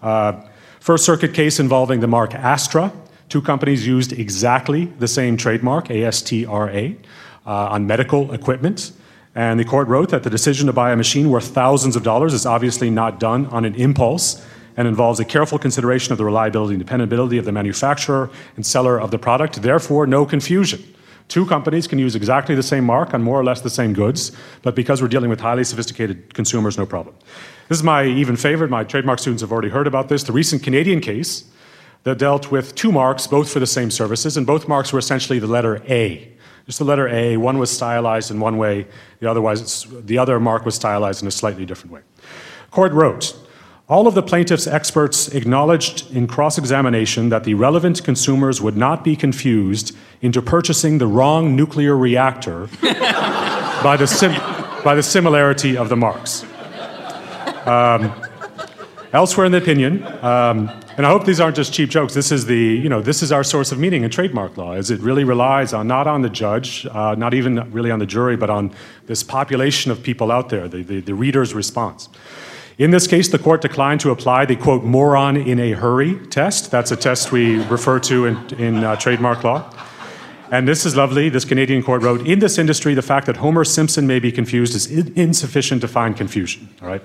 Uh, 0.00 0.40
First 0.80 1.04
Circuit 1.04 1.34
case 1.34 1.60
involving 1.60 2.00
the 2.00 2.06
mark 2.06 2.34
Astra. 2.34 2.92
Two 3.28 3.42
companies 3.42 3.86
used 3.86 4.12
exactly 4.12 4.86
the 4.98 5.08
same 5.08 5.36
trademark, 5.36 5.90
ASTRA, 5.90 6.94
uh, 7.46 7.50
on 7.50 7.86
medical 7.86 8.32
equipment. 8.32 8.92
And 9.34 9.58
the 9.58 9.64
court 9.64 9.88
wrote 9.88 10.10
that 10.10 10.22
the 10.22 10.30
decision 10.30 10.66
to 10.66 10.72
buy 10.72 10.92
a 10.92 10.96
machine 10.96 11.30
worth 11.30 11.48
thousands 11.48 11.96
of 11.96 12.02
dollars 12.02 12.34
is 12.34 12.46
obviously 12.46 12.90
not 12.90 13.18
done 13.18 13.46
on 13.46 13.64
an 13.64 13.74
impulse 13.74 14.44
and 14.76 14.86
involves 14.86 15.20
a 15.20 15.24
careful 15.24 15.58
consideration 15.58 16.12
of 16.12 16.18
the 16.18 16.24
reliability 16.24 16.74
and 16.74 16.82
dependability 16.82 17.38
of 17.38 17.44
the 17.44 17.52
manufacturer 17.52 18.30
and 18.56 18.64
seller 18.64 19.00
of 19.00 19.10
the 19.10 19.18
product, 19.18 19.62
therefore, 19.62 20.06
no 20.06 20.24
confusion. 20.24 20.82
Two 21.28 21.46
companies 21.46 21.86
can 21.86 21.98
use 21.98 22.14
exactly 22.14 22.54
the 22.54 22.62
same 22.62 22.84
mark 22.84 23.14
on 23.14 23.22
more 23.22 23.38
or 23.40 23.44
less 23.44 23.60
the 23.60 23.70
same 23.70 23.92
goods, 23.92 24.32
but 24.62 24.74
because 24.74 25.00
we're 25.00 25.08
dealing 25.08 25.30
with 25.30 25.40
highly 25.40 25.64
sophisticated 25.64 26.34
consumers, 26.34 26.76
no 26.76 26.84
problem. 26.84 27.14
This 27.68 27.78
is 27.78 27.84
my 27.84 28.04
even 28.04 28.36
favorite. 28.36 28.70
My 28.70 28.84
trademark 28.84 29.18
students 29.18 29.40
have 29.40 29.52
already 29.52 29.70
heard 29.70 29.86
about 29.86 30.08
this. 30.08 30.24
The 30.24 30.32
recent 30.32 30.62
Canadian 30.62 31.00
case 31.00 31.44
that 32.02 32.18
dealt 32.18 32.50
with 32.50 32.74
two 32.74 32.92
marks, 32.92 33.26
both 33.26 33.50
for 33.50 33.60
the 33.60 33.66
same 33.66 33.90
services, 33.90 34.36
and 34.36 34.46
both 34.46 34.68
marks 34.68 34.92
were 34.92 34.98
essentially 34.98 35.38
the 35.38 35.46
letter 35.46 35.82
A. 35.88 36.32
Just 36.66 36.78
the 36.78 36.84
letter 36.84 37.08
A. 37.08 37.36
One 37.36 37.58
was 37.58 37.70
stylized 37.70 38.30
in 38.30 38.40
one 38.40 38.56
way, 38.56 38.86
the, 39.20 39.30
otherwise 39.30 39.84
the 39.84 40.18
other 40.18 40.38
mark 40.38 40.64
was 40.64 40.74
stylized 40.74 41.22
in 41.22 41.28
a 41.28 41.30
slightly 41.30 41.64
different 41.64 41.92
way. 41.92 42.00
Court 42.70 42.92
wrote, 42.92 43.36
all 43.92 44.06
of 44.06 44.14
the 44.14 44.22
plaintiff's 44.22 44.66
experts 44.66 45.28
acknowledged 45.28 46.10
in 46.16 46.26
cross 46.26 46.56
examination 46.56 47.28
that 47.28 47.44
the 47.44 47.52
relevant 47.52 48.02
consumers 48.02 48.58
would 48.58 48.74
not 48.74 49.04
be 49.04 49.14
confused 49.14 49.94
into 50.22 50.40
purchasing 50.40 50.96
the 50.96 51.06
wrong 51.06 51.54
nuclear 51.54 51.94
reactor 51.94 52.68
by, 52.82 53.94
the 53.98 54.06
sim- 54.06 54.40
by 54.82 54.94
the 54.94 55.02
similarity 55.02 55.76
of 55.76 55.90
the 55.90 55.96
marks. 55.96 56.42
Um, 57.66 58.10
elsewhere 59.12 59.44
in 59.44 59.52
the 59.52 59.58
opinion, 59.58 60.02
um, 60.24 60.70
and 60.96 61.04
I 61.04 61.10
hope 61.10 61.26
these 61.26 61.38
aren't 61.38 61.56
just 61.56 61.74
cheap 61.74 61.90
jokes. 61.90 62.14
This 62.14 62.32
is 62.32 62.46
the, 62.46 62.56
you 62.56 62.88
know, 62.88 63.02
this 63.02 63.22
is 63.22 63.30
our 63.30 63.44
source 63.44 63.72
of 63.72 63.78
meaning 63.78 64.04
in 64.04 64.10
trademark 64.10 64.56
law, 64.56 64.72
Is 64.72 64.90
it 64.90 65.00
really 65.00 65.24
relies 65.24 65.74
on 65.74 65.86
not 65.86 66.06
on 66.06 66.22
the 66.22 66.30
judge, 66.30 66.86
uh, 66.86 67.14
not 67.14 67.34
even 67.34 67.70
really 67.70 67.90
on 67.90 67.98
the 67.98 68.06
jury, 68.06 68.36
but 68.38 68.48
on 68.48 68.72
this 69.04 69.22
population 69.22 69.90
of 69.90 70.02
people 70.02 70.32
out 70.32 70.48
there, 70.48 70.66
the, 70.66 70.82
the, 70.82 71.00
the 71.00 71.14
reader's 71.14 71.52
response. 71.52 72.08
In 72.78 72.90
this 72.90 73.06
case, 73.06 73.28
the 73.28 73.38
court 73.38 73.60
declined 73.60 74.00
to 74.00 74.10
apply 74.10 74.46
the 74.46 74.56
quote 74.56 74.82
moron 74.82 75.36
in 75.36 75.60
a 75.60 75.72
hurry 75.72 76.14
test. 76.28 76.70
That's 76.70 76.90
a 76.90 76.96
test 76.96 77.30
we 77.30 77.62
refer 77.64 78.00
to 78.00 78.26
in, 78.26 78.54
in 78.54 78.84
uh, 78.84 78.96
trademark 78.96 79.44
law. 79.44 79.70
And 80.50 80.66
this 80.66 80.84
is 80.84 80.96
lovely. 80.96 81.28
This 81.28 81.44
Canadian 81.44 81.82
court 81.82 82.02
wrote 82.02 82.26
In 82.26 82.38
this 82.38 82.58
industry, 82.58 82.94
the 82.94 83.02
fact 83.02 83.26
that 83.26 83.38
Homer 83.38 83.64
Simpson 83.64 84.06
may 84.06 84.18
be 84.18 84.32
confused 84.32 84.74
is 84.74 84.86
insufficient 84.86 85.80
to 85.82 85.88
find 85.88 86.16
confusion. 86.16 86.68
All 86.80 86.88
right? 86.88 87.02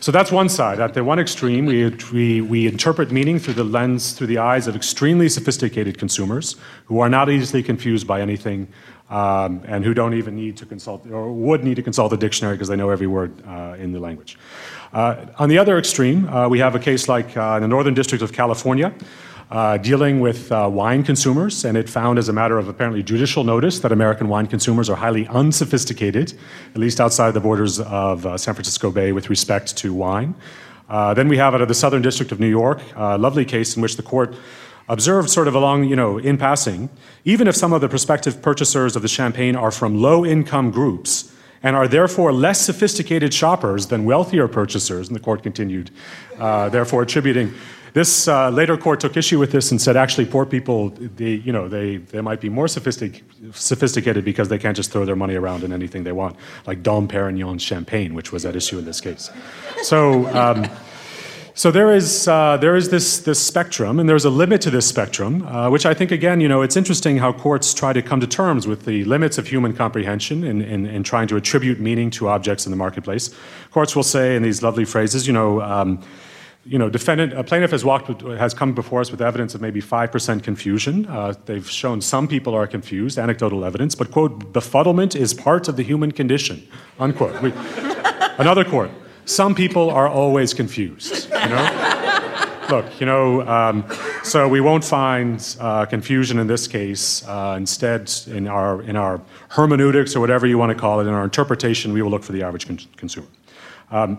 So 0.00 0.12
that's 0.12 0.30
one 0.30 0.50
side. 0.50 0.80
At 0.80 0.92
the 0.92 1.02
one 1.02 1.18
extreme, 1.18 1.64
we, 1.64 1.88
we, 2.12 2.40
we 2.42 2.66
interpret 2.66 3.10
meaning 3.10 3.38
through 3.38 3.54
the 3.54 3.64
lens, 3.64 4.12
through 4.12 4.26
the 4.26 4.38
eyes 4.38 4.66
of 4.66 4.76
extremely 4.76 5.28
sophisticated 5.28 5.98
consumers 5.98 6.56
who 6.86 7.00
are 7.00 7.08
not 7.08 7.30
easily 7.30 7.62
confused 7.62 8.06
by 8.06 8.20
anything 8.20 8.68
um, 9.08 9.62
and 9.66 9.84
who 9.84 9.94
don't 9.94 10.14
even 10.14 10.36
need 10.36 10.56
to 10.58 10.66
consult 10.66 11.06
or 11.06 11.32
would 11.32 11.64
need 11.64 11.76
to 11.76 11.82
consult 11.82 12.10
the 12.10 12.16
dictionary 12.16 12.56
because 12.56 12.68
they 12.68 12.76
know 12.76 12.90
every 12.90 13.06
word 13.06 13.42
uh, 13.46 13.76
in 13.78 13.92
the 13.92 14.00
language. 14.00 14.38
Uh, 14.96 15.26
on 15.38 15.50
the 15.50 15.58
other 15.58 15.76
extreme, 15.76 16.26
uh, 16.30 16.48
we 16.48 16.58
have 16.58 16.74
a 16.74 16.78
case 16.78 17.06
like 17.06 17.36
uh, 17.36 17.56
in 17.56 17.60
the 17.60 17.68
Northern 17.68 17.92
District 17.92 18.22
of 18.22 18.32
California 18.32 18.94
uh, 19.50 19.76
dealing 19.76 20.20
with 20.20 20.50
uh, 20.50 20.70
wine 20.72 21.02
consumers, 21.02 21.66
and 21.66 21.76
it 21.76 21.86
found, 21.86 22.18
as 22.18 22.30
a 22.30 22.32
matter 22.32 22.56
of 22.56 22.66
apparently 22.66 23.02
judicial 23.02 23.44
notice, 23.44 23.80
that 23.80 23.92
American 23.92 24.26
wine 24.26 24.46
consumers 24.46 24.88
are 24.88 24.96
highly 24.96 25.26
unsophisticated, 25.26 26.32
at 26.74 26.80
least 26.80 26.98
outside 26.98 27.32
the 27.32 27.40
borders 27.40 27.78
of 27.78 28.24
uh, 28.24 28.38
San 28.38 28.54
Francisco 28.54 28.90
Bay, 28.90 29.12
with 29.12 29.28
respect 29.28 29.76
to 29.76 29.92
wine. 29.92 30.34
Then 30.88 31.28
we 31.28 31.36
have 31.36 31.52
out 31.52 31.60
of 31.60 31.68
the 31.68 31.74
Southern 31.74 32.00
District 32.00 32.32
of 32.32 32.40
New 32.40 32.48
York, 32.48 32.80
a 32.94 33.18
lovely 33.18 33.44
case 33.44 33.76
in 33.76 33.82
which 33.82 33.96
the 33.96 34.02
court 34.02 34.34
observed, 34.88 35.28
sort 35.28 35.46
of 35.46 35.54
along, 35.54 35.84
you 35.84 35.96
know, 35.96 36.16
in 36.16 36.38
passing, 36.38 36.88
even 37.26 37.46
if 37.46 37.54
some 37.54 37.74
of 37.74 37.82
the 37.82 37.88
prospective 37.90 38.40
purchasers 38.40 38.96
of 38.96 39.02
the 39.02 39.08
champagne 39.08 39.56
are 39.56 39.70
from 39.70 40.00
low 40.00 40.24
income 40.24 40.70
groups, 40.70 41.35
and 41.62 41.76
are 41.76 41.88
therefore 41.88 42.32
less 42.32 42.60
sophisticated 42.60 43.32
shoppers 43.32 43.86
than 43.86 44.04
wealthier 44.04 44.48
purchasers, 44.48 45.08
and 45.08 45.16
the 45.16 45.20
court 45.20 45.42
continued, 45.42 45.90
uh, 46.38 46.68
therefore 46.68 47.02
attributing 47.02 47.52
this 47.96 48.28
uh, 48.28 48.50
later 48.50 48.76
court 48.76 49.00
took 49.00 49.16
issue 49.16 49.38
with 49.38 49.52
this 49.52 49.70
and 49.70 49.80
said 49.80 49.96
actually 49.96 50.26
poor 50.26 50.44
people, 50.44 50.90
they, 50.90 51.30
you 51.30 51.50
know, 51.50 51.66
they, 51.66 51.96
they 51.96 52.20
might 52.20 52.42
be 52.42 52.50
more 52.50 52.68
sophistic, 52.68 53.24
sophisticated 53.52 54.22
because 54.22 54.50
they 54.50 54.58
can't 54.58 54.76
just 54.76 54.92
throw 54.92 55.06
their 55.06 55.16
money 55.16 55.34
around 55.34 55.64
in 55.64 55.72
anything 55.72 56.04
they 56.04 56.12
want, 56.12 56.36
like 56.66 56.82
Dom 56.82 57.08
Perignon 57.08 57.58
champagne, 57.58 58.12
which 58.12 58.32
was 58.32 58.44
at 58.44 58.54
issue 58.54 58.78
in 58.78 58.84
this 58.84 59.00
case. 59.00 59.30
So, 59.80 60.26
um, 60.36 60.68
so 61.56 61.70
there 61.70 61.90
is, 61.90 62.28
uh, 62.28 62.58
there 62.58 62.76
is 62.76 62.90
this, 62.90 63.18
this 63.20 63.42
spectrum, 63.42 63.98
and 63.98 64.06
there's 64.06 64.26
a 64.26 64.30
limit 64.30 64.60
to 64.60 64.70
this 64.70 64.86
spectrum, 64.86 65.42
uh, 65.46 65.70
which 65.70 65.86
I 65.86 65.94
think, 65.94 66.10
again, 66.10 66.38
you 66.38 66.48
know, 66.48 66.60
it's 66.60 66.76
interesting 66.76 67.16
how 67.16 67.32
courts 67.32 67.72
try 67.72 67.94
to 67.94 68.02
come 68.02 68.20
to 68.20 68.26
terms 68.26 68.66
with 68.66 68.84
the 68.84 69.04
limits 69.04 69.38
of 69.38 69.46
human 69.46 69.72
comprehension 69.72 70.44
in, 70.44 70.60
in, 70.60 70.84
in 70.84 71.02
trying 71.02 71.28
to 71.28 71.36
attribute 71.36 71.80
meaning 71.80 72.10
to 72.10 72.28
objects 72.28 72.66
in 72.66 72.72
the 72.72 72.76
marketplace. 72.76 73.34
Courts 73.70 73.96
will 73.96 74.02
say 74.02 74.36
in 74.36 74.42
these 74.42 74.62
lovely 74.62 74.84
phrases, 74.84 75.26
you 75.26 75.32
know, 75.32 75.62
um, 75.62 76.02
you 76.66 76.78
know, 76.78 76.90
defendant, 76.90 77.32
a 77.32 77.42
plaintiff 77.42 77.70
has 77.70 77.86
walked, 77.86 78.20
has 78.20 78.52
come 78.52 78.74
before 78.74 79.00
us 79.00 79.10
with 79.10 79.22
evidence 79.22 79.54
of 79.54 79.62
maybe 79.62 79.80
5% 79.80 80.42
confusion. 80.42 81.06
Uh, 81.06 81.32
they've 81.46 81.70
shown 81.70 82.02
some 82.02 82.28
people 82.28 82.54
are 82.54 82.66
confused, 82.66 83.18
anecdotal 83.18 83.64
evidence, 83.64 83.94
but, 83.94 84.10
quote, 84.10 84.52
befuddlement 84.52 85.16
is 85.16 85.32
part 85.32 85.68
of 85.68 85.76
the 85.76 85.82
human 85.82 86.12
condition, 86.12 86.68
unquote. 87.00 87.40
We, 87.40 87.54
another 88.36 88.62
quote, 88.62 88.90
some 89.26 89.54
people 89.54 89.90
are 89.90 90.08
always 90.08 90.54
confused, 90.54 91.28
you 91.30 91.48
know? 91.48 92.22
Look, 92.70 93.00
you 93.00 93.06
know, 93.06 93.46
um, 93.46 93.84
so 94.24 94.48
we 94.48 94.60
won't 94.60 94.84
find 94.84 95.56
uh, 95.60 95.86
confusion 95.86 96.38
in 96.38 96.46
this 96.46 96.66
case. 96.66 97.24
Uh, 97.26 97.54
instead, 97.56 98.10
in 98.26 98.48
our, 98.48 98.82
in 98.82 98.96
our 98.96 99.20
hermeneutics 99.50 100.16
or 100.16 100.20
whatever 100.20 100.46
you 100.46 100.58
want 100.58 100.70
to 100.70 100.78
call 100.78 100.98
it, 101.00 101.04
in 101.06 101.14
our 101.14 101.22
interpretation, 101.22 101.92
we 101.92 102.02
will 102.02 102.10
look 102.10 102.24
for 102.24 102.32
the 102.32 102.42
average 102.42 102.66
con- 102.66 102.80
consumer. 102.96 103.28
Um, 103.90 104.18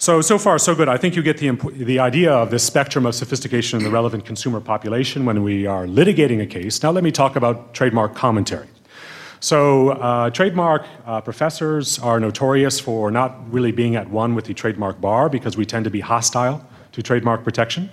So, 0.00 0.20
so 0.20 0.38
far, 0.38 0.58
so 0.58 0.76
good. 0.76 0.88
I 0.88 0.96
think 0.96 1.16
you 1.16 1.22
get 1.24 1.38
the, 1.38 1.48
imp- 1.48 1.74
the 1.74 1.98
idea 1.98 2.32
of 2.32 2.50
this 2.50 2.62
spectrum 2.62 3.04
of 3.04 3.14
sophistication 3.16 3.78
in 3.78 3.84
the 3.84 3.90
relevant 3.90 4.24
consumer 4.24 4.60
population 4.60 5.24
when 5.24 5.42
we 5.42 5.66
are 5.66 5.86
litigating 5.86 6.40
a 6.40 6.46
case. 6.46 6.80
Now, 6.84 6.92
let 6.92 7.02
me 7.02 7.10
talk 7.10 7.34
about 7.34 7.74
trademark 7.74 8.14
commentary. 8.14 8.68
So, 9.40 9.90
uh, 9.90 10.30
trademark 10.30 10.84
uh, 11.06 11.20
professors 11.20 12.00
are 12.00 12.18
notorious 12.18 12.80
for 12.80 13.10
not 13.12 13.52
really 13.52 13.70
being 13.70 13.94
at 13.94 14.10
one 14.10 14.34
with 14.34 14.46
the 14.46 14.54
trademark 14.54 15.00
bar 15.00 15.28
because 15.28 15.56
we 15.56 15.64
tend 15.64 15.84
to 15.84 15.90
be 15.90 16.00
hostile 16.00 16.66
to 16.90 17.02
trademark 17.02 17.44
protection. 17.44 17.88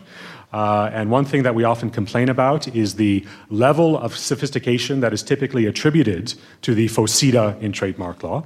Uh, 0.51 0.89
and 0.93 1.11
one 1.11 1.25
thing 1.25 1.43
that 1.43 1.53
we 1.53 1.63
often 1.63 1.89
complain 1.89 2.29
about 2.29 2.67
is 2.69 2.95
the 2.95 3.25
level 3.49 3.97
of 3.97 4.15
sophistication 4.15 5.01
that 5.01 5.13
is 5.13 5.21
typically 5.21 5.65
attributed 5.65 6.33
to 6.61 6.73
the 6.73 6.87
PHOSITA 6.87 7.61
in 7.61 7.71
trademark 7.71 8.23
law. 8.23 8.43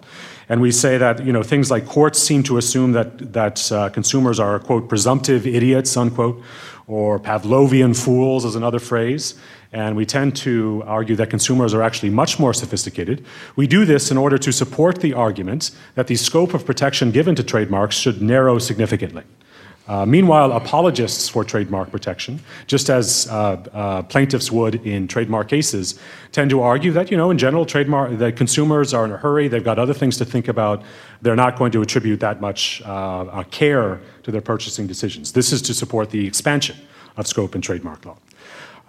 And 0.50 0.60
we 0.60 0.72
say 0.72 0.98
that 0.98 1.24
you 1.24 1.32
know 1.32 1.44
things 1.44 1.70
like 1.70 1.86
courts 1.86 2.20
seem 2.20 2.44
to 2.44 2.58
assume 2.58 2.92
that 2.94 3.32
that 3.34 3.72
uh, 3.72 3.90
consumers 3.90 4.40
are 4.40 4.60
quote 4.60 4.90
presumptive 4.90 5.46
idiots 5.46 5.96
unquote, 5.96 6.42
or 6.88 7.20
Pavlovian 7.20 7.96
fools 7.96 8.44
is 8.44 8.56
another 8.56 8.80
phrase. 8.80 9.36
And 9.72 9.96
we 9.96 10.06
tend 10.06 10.36
to 10.38 10.84
argue 10.88 11.16
that 11.18 11.30
consumers 11.30 11.76
are 11.76 11.84
actually 11.84 12.10
much 12.10 12.40
more 12.40 12.54
sophisticated. 12.54 13.24
We 13.56 13.68
do 13.68 13.86
this 13.86 14.10
in 14.10 14.18
order 14.18 14.38
to 14.40 14.52
support 14.52 15.00
the 15.00 15.14
argument 15.14 15.72
that 15.94 16.08
the 16.08 16.16
scope 16.16 16.56
of 16.56 16.66
protection 16.66 17.12
given 17.12 17.36
to 17.36 17.44
trademarks 17.44 17.96
should 17.96 18.22
narrow 18.22 18.58
significantly. 18.58 19.24
Uh, 19.88 20.06
meanwhile, 20.06 20.52
apologists 20.52 21.28
for 21.28 21.44
trademark 21.44 21.90
protection, 21.90 22.40
just 22.68 22.92
as 22.92 23.28
uh, 23.28 23.58
uh, 23.74 24.04
plaintiffs 24.04 24.52
would 24.52 24.76
in 24.86 25.08
trademark 25.08 25.48
cases, 25.48 26.00
tend 26.32 26.52
to 26.52 26.62
argue 26.62 26.92
that, 26.92 27.10
you 27.10 27.18
know, 27.18 27.32
in 27.32 27.40
general, 27.40 27.66
trademark 27.66 28.16
that 28.20 28.36
consumers 28.36 28.94
are 28.94 29.04
in 29.04 29.12
a 29.12 29.18
hurry, 29.18 29.48
they've 29.48 29.64
got 29.64 29.80
other 29.80 29.94
things 29.94 30.16
to 30.16 30.26
think 30.26 30.48
about, 30.48 30.84
they're 31.24 31.36
not 31.36 31.58
going 31.58 31.72
to 31.72 31.82
attribute 31.82 32.20
that 32.20 32.40
much 32.40 32.84
uh, 32.86 33.22
uh, 33.26 33.44
care 33.46 34.00
to 34.22 34.32
their 34.32 34.42
purchasing 34.42 34.86
decisions. 34.86 35.34
This 35.34 35.52
is 35.52 35.60
to 35.64 35.74
support 35.74 36.12
the 36.12 36.28
expansion 36.28 36.78
of 37.18 37.26
scope 37.26 37.56
in 37.56 37.62
trademark 37.62 38.06
law. 38.06 38.18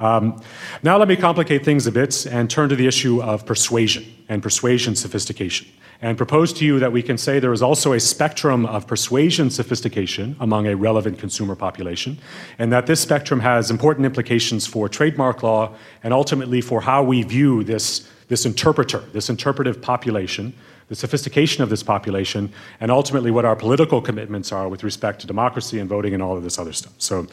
Um, 0.01 0.43
now, 0.83 0.97
let 0.97 1.09
me 1.09 1.17
complicate 1.17 1.63
things 1.63 1.87
a 1.87 1.93
bit 1.93 2.27
and 2.27 2.49
turn 2.49 2.71
to 2.71 2.77
the 2.77 2.87
issue 2.87 3.23
of 3.23 3.45
persuasion 3.45 4.05
and 4.31 4.43
persuasion 4.43 4.97
sophistication, 4.97 5.67
and 6.01 6.17
propose 6.17 6.55
to 6.55 6.65
you 6.65 6.79
that 6.79 6.91
we 6.91 7.03
can 7.03 7.19
say 7.19 7.39
there 7.39 7.53
is 7.53 7.61
also 7.61 7.93
a 7.93 8.01
spectrum 8.01 8.65
of 8.65 8.87
persuasion 8.87 9.51
sophistication 9.51 10.37
among 10.41 10.67
a 10.67 10.75
relevant 10.75 11.19
consumer 11.19 11.55
population, 11.55 12.19
and 12.59 12.73
that 12.73 12.87
this 12.87 13.01
spectrum 13.01 13.41
has 13.41 13.71
important 13.71 14.07
implications 14.07 14.67
for 14.67 14.89
trademark 14.89 15.43
law 15.43 15.75
and 16.03 16.15
ultimately 16.15 16.63
for 16.63 16.81
how 16.81 17.03
we 17.03 17.23
view 17.23 17.63
this, 17.63 18.09
this 18.29 18.47
interpreter, 18.47 19.01
this 19.13 19.29
interpretive 19.29 19.83
population. 19.83 20.55
The 20.89 20.97
sophistication 20.97 21.63
of 21.63 21.71
this 21.71 21.85
population, 21.85 22.53
and 22.81 22.91
ultimately 22.91 23.31
what 23.31 23.45
our 23.45 23.55
political 23.55 24.03
commitments 24.03 24.51
are 24.51 24.69
with 24.69 24.83
respect 24.83 25.21
to 25.21 25.29
democracy 25.29 25.79
and 25.79 25.89
voting 25.89 26.15
and 26.15 26.23
all 26.23 26.37
of 26.37 26.43
this 26.43 26.59
other 26.59 26.73
stuff. 26.73 26.95
So, 26.99 27.29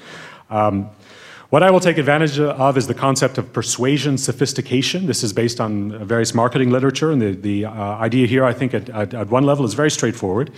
um, 0.52 0.92
what 1.50 1.64
I 1.64 1.72
will 1.72 1.80
take 1.80 1.98
advantage 1.98 2.40
of 2.40 2.78
is 2.78 2.88
the 2.88 2.94
concept 2.94 3.38
of 3.38 3.54
persuasion 3.54 4.18
sophistication. 4.18 5.06
This 5.06 5.24
is 5.24 5.32
based 5.32 5.62
on 5.62 6.06
various 6.06 6.34
marketing 6.34 6.72
literature, 6.72 7.12
and 7.12 7.22
the, 7.22 7.32
the 7.32 7.66
uh, 7.66 7.72
idea 7.72 8.28
here, 8.28 8.44
I 8.44 8.52
think, 8.52 8.74
at, 8.74 8.90
at, 8.90 9.14
at 9.14 9.30
one 9.30 9.44
level 9.44 9.64
is 9.64 9.74
very 9.74 9.90
straightforward. 9.90 10.52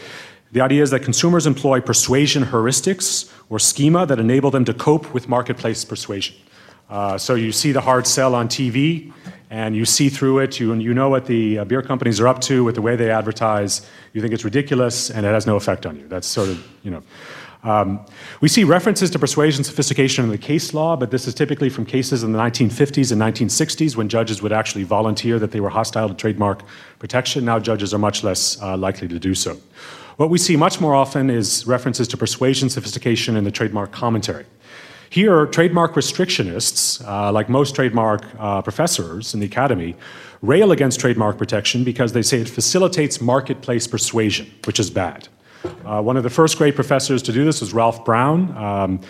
The 0.51 0.61
idea 0.61 0.81
is 0.81 0.89
that 0.89 1.01
consumers 1.01 1.45
employ 1.45 1.79
persuasion 1.79 2.43
heuristics 2.43 3.31
or 3.49 3.59
schema 3.59 4.07
that 4.07 4.19
enable 4.19 4.49
them 4.49 4.65
to 4.65 4.73
cope 4.73 5.13
with 5.13 5.29
marketplace 5.29 5.85
persuasion. 5.85 6.35
Uh, 6.89 7.19
so 7.19 7.35
you 7.35 7.51
see 7.51 7.71
the 7.71 7.81
hard 7.81 8.07
sell 8.07 8.33
on 8.33 8.47
TV, 8.47 9.13
and 9.51 9.75
you 9.75 9.85
see 9.85 10.09
through 10.09 10.39
it. 10.39 10.59
You, 10.59 10.73
you 10.73 10.95
know 10.95 11.09
what 11.09 11.27
the 11.27 11.59
uh, 11.59 11.65
beer 11.65 11.83
companies 11.83 12.19
are 12.19 12.27
up 12.27 12.41
to 12.41 12.63
with 12.63 12.73
the 12.73 12.81
way 12.81 12.95
they 12.95 13.11
advertise. 13.11 13.87
You 14.13 14.21
think 14.21 14.33
it's 14.33 14.43
ridiculous, 14.43 15.11
and 15.11 15.23
it 15.23 15.29
has 15.29 15.45
no 15.45 15.55
effect 15.55 15.85
on 15.85 15.99
you. 15.99 16.07
That's 16.07 16.27
sort 16.27 16.49
of, 16.49 16.67
you 16.81 16.89
know. 16.89 17.03
Um, 17.63 18.05
we 18.39 18.47
see 18.47 18.63
references 18.63 19.09
to 19.11 19.19
persuasion 19.19 19.63
sophistication 19.63 20.23
in 20.23 20.31
the 20.31 20.37
case 20.37 20.73
law, 20.73 20.95
but 20.95 21.11
this 21.11 21.27
is 21.27 21.33
typically 21.33 21.69
from 21.69 21.85
cases 21.85 22.23
in 22.23 22.31
the 22.31 22.39
1950s 22.39 23.11
and 23.11 23.21
1960s 23.21 23.95
when 23.97 24.07
judges 24.07 24.41
would 24.41 24.53
actually 24.53 24.83
volunteer 24.83 25.39
that 25.39 25.51
they 25.51 25.59
were 25.59 25.69
hostile 25.69 26.07
to 26.07 26.15
trademark 26.15 26.63
protection. 26.99 27.43
Now 27.43 27.59
judges 27.59 27.93
are 27.93 27.97
much 27.97 28.23
less 28.23 28.61
uh, 28.61 28.77
likely 28.77 29.09
to 29.09 29.19
do 29.19 29.35
so. 29.35 29.57
What 30.15 30.29
we 30.29 30.37
see 30.37 30.55
much 30.55 30.79
more 30.79 30.95
often 30.95 31.29
is 31.29 31.65
references 31.67 32.07
to 32.09 32.17
persuasion 32.17 32.69
sophistication 32.69 33.35
in 33.35 33.43
the 33.43 33.51
trademark 33.51 33.91
commentary. 33.91 34.45
Here, 35.09 35.47
trademark 35.47 35.93
restrictionists, 35.93 37.05
uh, 37.05 37.31
like 37.31 37.49
most 37.49 37.73
trademark 37.73 38.23
uh, 38.37 38.61
professors 38.61 39.33
in 39.33 39.39
the 39.39 39.47
academy, 39.47 39.95
rail 40.41 40.71
against 40.71 40.99
trademark 40.99 41.37
protection 41.37 41.83
because 41.83 42.13
they 42.13 42.21
say 42.21 42.41
it 42.41 42.49
facilitates 42.49 43.19
marketplace 43.19 43.87
persuasion, 43.87 44.51
which 44.65 44.79
is 44.79 44.89
bad. 44.89 45.27
Uh, 45.85 46.01
one 46.01 46.17
of 46.17 46.23
the 46.23 46.29
first 46.29 46.57
great 46.57 46.75
professors 46.75 47.21
to 47.23 47.31
do 47.31 47.45
this 47.45 47.61
was 47.61 47.73
Ralph 47.73 48.05
Brown, 48.05 48.55
um, 48.57 49.01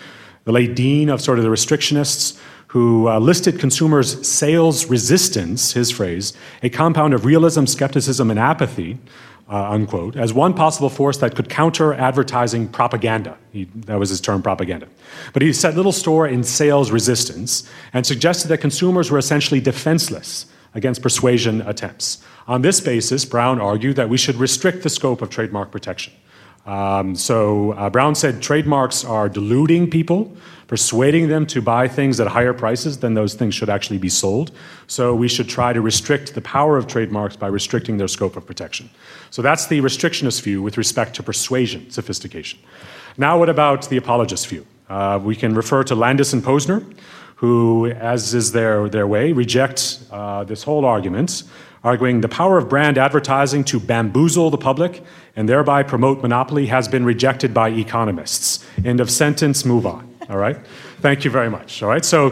the 0.44 0.52
late 0.52 0.74
dean 0.74 1.08
of 1.08 1.20
sort 1.20 1.38
of 1.38 1.44
the 1.44 1.50
restrictionists, 1.50 2.40
who 2.68 3.08
uh, 3.08 3.18
listed 3.18 3.58
consumers' 3.58 4.28
sales 4.28 4.86
resistance, 4.86 5.72
his 5.72 5.90
phrase, 5.90 6.32
a 6.62 6.70
compound 6.70 7.12
of 7.14 7.24
realism, 7.24 7.64
skepticism, 7.64 8.30
and 8.30 8.38
apathy, 8.38 8.98
uh, 9.48 9.70
unquote, 9.70 10.14
as 10.16 10.32
one 10.32 10.54
possible 10.54 10.88
force 10.88 11.16
that 11.18 11.34
could 11.34 11.48
counter 11.48 11.92
advertising 11.94 12.68
propaganda. 12.68 13.36
He, 13.52 13.64
that 13.86 13.98
was 13.98 14.10
his 14.10 14.20
term, 14.20 14.42
propaganda. 14.42 14.86
But 15.32 15.42
he 15.42 15.52
set 15.52 15.74
little 15.74 15.90
store 15.92 16.28
in 16.28 16.44
sales 16.44 16.92
resistance 16.92 17.68
and 17.92 18.06
suggested 18.06 18.46
that 18.48 18.58
consumers 18.58 19.10
were 19.10 19.18
essentially 19.18 19.60
defenseless 19.60 20.46
against 20.72 21.02
persuasion 21.02 21.62
attempts. 21.62 22.22
On 22.46 22.62
this 22.62 22.80
basis, 22.80 23.24
Brown 23.24 23.60
argued 23.60 23.96
that 23.96 24.08
we 24.08 24.16
should 24.16 24.36
restrict 24.36 24.84
the 24.84 24.90
scope 24.90 25.20
of 25.20 25.30
trademark 25.30 25.72
protection. 25.72 26.12
Um, 26.66 27.14
so 27.14 27.72
uh, 27.72 27.90
Brown 27.90 28.14
said 28.14 28.42
trademarks 28.42 29.04
are 29.04 29.28
deluding 29.28 29.90
people, 29.90 30.36
persuading 30.66 31.28
them 31.28 31.46
to 31.46 31.60
buy 31.60 31.88
things 31.88 32.20
at 32.20 32.28
higher 32.28 32.52
prices 32.52 32.98
than 32.98 33.14
those 33.14 33.34
things 33.34 33.54
should 33.54 33.68
actually 33.68 33.98
be 33.98 34.08
sold. 34.08 34.52
So 34.86 35.14
we 35.14 35.26
should 35.26 35.48
try 35.48 35.72
to 35.72 35.80
restrict 35.80 36.34
the 36.34 36.40
power 36.40 36.76
of 36.76 36.86
trademarks 36.86 37.36
by 37.36 37.48
restricting 37.48 37.96
their 37.96 38.08
scope 38.08 38.36
of 38.36 38.46
protection. 38.46 38.90
So 39.30 39.42
that's 39.42 39.66
the 39.66 39.80
restrictionist 39.80 40.42
view 40.42 40.62
with 40.62 40.76
respect 40.76 41.14
to 41.16 41.22
persuasion, 41.22 41.90
sophistication. 41.90 42.60
Now, 43.16 43.38
what 43.38 43.48
about 43.48 43.88
the 43.88 43.96
apologist 43.96 44.46
view? 44.46 44.66
Uh, 44.88 45.18
we 45.22 45.34
can 45.34 45.54
refer 45.54 45.82
to 45.84 45.94
Landes 45.94 46.32
and 46.32 46.42
Posner, 46.42 46.84
who, 47.36 47.86
as 47.86 48.34
is 48.34 48.52
their, 48.52 48.88
their 48.88 49.06
way, 49.06 49.32
reject 49.32 50.00
uh, 50.10 50.44
this 50.44 50.62
whole 50.62 50.84
argument 50.84 51.44
arguing 51.82 52.20
the 52.20 52.28
power 52.28 52.58
of 52.58 52.68
brand 52.68 52.98
advertising 52.98 53.64
to 53.64 53.80
bamboozle 53.80 54.50
the 54.50 54.58
public 54.58 55.02
and 55.36 55.48
thereby 55.48 55.82
promote 55.82 56.20
monopoly 56.22 56.66
has 56.66 56.88
been 56.88 57.04
rejected 57.04 57.54
by 57.54 57.70
economists. 57.70 58.64
End 58.84 59.00
of 59.00 59.10
sentence, 59.10 59.64
move 59.64 59.86
on. 59.86 60.06
All 60.28 60.36
right? 60.36 60.56
Thank 61.00 61.24
you 61.24 61.30
very 61.30 61.50
much. 61.50 61.82
All 61.82 61.88
right? 61.88 62.04
So 62.04 62.28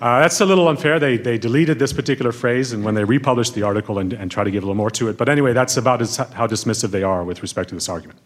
uh, 0.00 0.20
that's 0.20 0.40
a 0.40 0.46
little 0.46 0.68
unfair. 0.68 0.98
They, 0.98 1.16
they 1.16 1.36
deleted 1.36 1.78
this 1.78 1.92
particular 1.92 2.32
phrase 2.32 2.72
and 2.72 2.84
when 2.84 2.94
they 2.94 3.04
republished 3.04 3.54
the 3.54 3.62
article 3.62 3.98
and, 3.98 4.12
and 4.12 4.30
try 4.30 4.44
to 4.44 4.50
give 4.50 4.62
a 4.62 4.66
little 4.66 4.76
more 4.76 4.90
to 4.92 5.08
it. 5.08 5.18
But 5.18 5.28
anyway, 5.28 5.52
that's 5.52 5.76
about 5.76 6.00
as, 6.00 6.16
how 6.16 6.46
dismissive 6.46 6.90
they 6.92 7.02
are 7.02 7.24
with 7.24 7.42
respect 7.42 7.68
to 7.70 7.74
this 7.74 7.88
argument. 7.88 8.20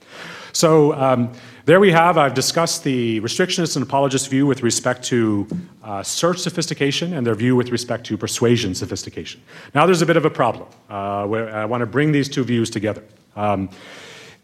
So 0.57 0.95
um, 0.95 1.33
there 1.67 1.81
we 1.81 1.93
have, 1.93 2.17
I've 2.17 2.33
discussed 2.33 2.83
the 2.83 3.21
restrictionist 3.21 3.77
and 3.77 3.83
apologist 3.83 4.31
view 4.31 4.47
with 4.47 4.63
respect 4.63 5.03
to 5.05 5.47
uh, 5.85 6.03
search 6.03 6.39
sophistication 6.39 7.13
and 7.13 7.27
their 7.27 7.35
view 7.35 7.55
with 7.55 7.69
respect 7.69 8.07
to 8.07 8.17
persuasion 8.17 8.75
sophistication. 8.75 9.43
Now 9.75 9.85
there's 9.85 10.01
a 10.01 10.07
bit 10.07 10.17
of 10.17 10.25
a 10.25 10.31
problem 10.31 10.67
uh, 10.89 11.27
where 11.27 11.55
I 11.55 11.67
want 11.67 11.83
to 11.83 11.87
bring 11.87 12.11
these 12.11 12.31
two 12.31 12.43
views 12.43 12.71
together. 12.71 13.03
Um, 13.37 13.69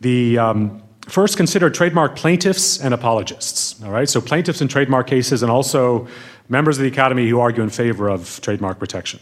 the 0.02 0.36
um, 0.36 0.82
first 1.08 1.38
consider 1.38 1.70
trademark 1.70 2.14
plaintiffs 2.14 2.78
and 2.78 2.92
apologists. 2.92 3.82
All 3.82 3.90
right, 3.90 4.06
so 4.06 4.20
plaintiffs 4.20 4.60
in 4.60 4.68
trademark 4.68 5.06
cases 5.06 5.42
and 5.42 5.50
also 5.50 6.06
members 6.50 6.76
of 6.76 6.82
the 6.82 6.90
academy 6.90 7.26
who 7.26 7.40
argue 7.40 7.62
in 7.62 7.70
favor 7.70 8.10
of 8.10 8.38
trademark 8.42 8.78
protection. 8.78 9.18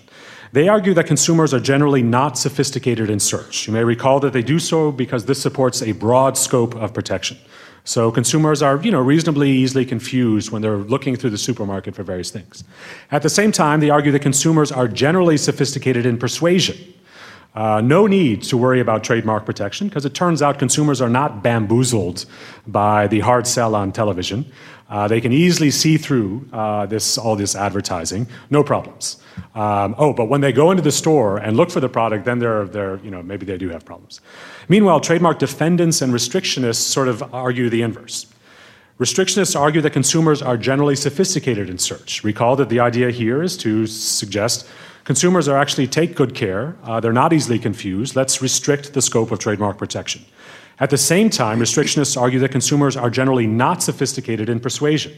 They 0.53 0.69
argue 0.69 0.95
that 0.95 1.07
consumers 1.07 1.55
are 1.55 1.61
generally 1.61 2.03
not 2.03 2.37
sophisticated 2.37 3.09
in 3.09 3.21
search. 3.21 3.69
You 3.69 3.73
may 3.73 3.85
recall 3.85 4.19
that 4.21 4.33
they 4.33 4.43
do 4.43 4.59
so 4.59 4.91
because 4.91 5.27
this 5.27 5.41
supports 5.41 5.81
a 5.81 5.93
broad 5.93 6.37
scope 6.37 6.75
of 6.75 6.93
protection. 6.93 7.39
So 7.85 8.11
consumers 8.11 8.61
are, 8.61 8.81
you 8.83 8.91
know, 8.91 9.01
reasonably 9.01 9.51
easily 9.51 9.85
confused 9.85 10.51
when 10.51 10.61
they're 10.61 10.77
looking 10.77 11.17
through 11.17 11.31
the 11.31 11.39
supermarket 11.39 11.95
for 11.95 12.03
various 12.03 12.31
things. 12.31 12.65
At 13.11 13.23
the 13.23 13.31
same 13.31 13.53
time, 13.53 13.81
they 13.81 13.91
argue 13.91 14.13
that 14.13 14.21
consumers 14.21 14.71
are 14.71 14.89
generally 14.89 15.37
sophisticated 15.37 16.05
in 16.05 16.19
persuasion. 16.19 16.77
Uh, 17.55 17.81
no 17.81 18.07
need 18.07 18.43
to 18.43 18.57
worry 18.57 18.81
about 18.81 19.03
trademark 19.03 19.45
protection 19.45 19.89
because 19.89 20.05
it 20.05 20.15
turns 20.15 20.41
out 20.41 20.59
consumers 20.59 21.01
are 21.01 21.09
not 21.09 21.43
bamboozled 21.43 22.27
by 22.67 23.09
the 23.09 23.21
hard 23.21 23.47
sell 23.47 23.75
on 23.75 23.91
television. 23.91 24.45
Uh, 24.91 25.07
they 25.07 25.21
can 25.21 25.33
easily 25.33 25.71
see 25.71 25.97
through 25.97 26.45
uh, 26.53 26.85
this, 26.85 27.17
all 27.17 27.37
this 27.37 27.55
advertising, 27.55 28.27
no 28.51 28.65
problems. 28.65 29.23
Um, 29.55 29.95
oh, 29.99 30.13
but 30.13 30.25
when 30.25 30.41
they 30.41 30.53
go 30.53 30.73
into 30.73 30.83
the 30.83 30.91
store 30.91 31.39
and 31.39 31.57
look 31.57 31.71
for 31.71 31.79
the 31.79 31.89
product, 31.89 32.25
then 32.25 32.41
they're, 32.41 32.65
they're, 32.65 32.97
you 32.99 33.11
know, 33.11 33.23
maybe 33.23 33.47
they 33.47 33.57
do 33.57 33.69
have 33.69 33.85
problems. 33.85 34.21
Meanwhile, 34.69 35.01
trademark 35.01 35.39
defendants 35.39 36.03
and 36.03 36.13
restrictionists 36.13 36.83
sort 36.83 37.07
of 37.07 37.33
argue 37.33 37.71
the 37.71 37.83
inverse. 37.83 38.27
Restrictionists 38.99 39.59
argue 39.59 39.81
that 39.81 39.93
consumers 39.93 40.43
are 40.43 40.57
generally 40.57 40.97
sophisticated 40.97 41.71
in 41.71 41.79
search. 41.79 42.23
Recall 42.25 42.57
that 42.57 42.69
the 42.69 42.81
idea 42.81 43.11
here 43.11 43.43
is 43.43 43.57
to 43.59 43.87
suggest 43.87 44.69
consumers 45.05 45.49
are 45.49 45.57
actually 45.57 45.87
take 45.87 46.17
good 46.17 46.35
care, 46.35 46.77
uh, 46.83 47.01
they're 47.01 47.13
not 47.13 47.33
easily 47.33 47.59
confused. 47.59 48.15
Let's 48.15 48.43
restrict 48.43 48.93
the 48.93 49.01
scope 49.01 49.31
of 49.31 49.39
trademark 49.39 49.79
protection. 49.79 50.25
At 50.81 50.89
the 50.89 50.97
same 50.97 51.29
time, 51.29 51.61
restrictionists 51.61 52.19
argue 52.19 52.39
that 52.39 52.51
consumers 52.51 52.97
are 52.97 53.11
generally 53.11 53.47
not 53.47 53.83
sophisticated 53.83 54.49
in 54.49 54.61
persuasion. 54.61 55.13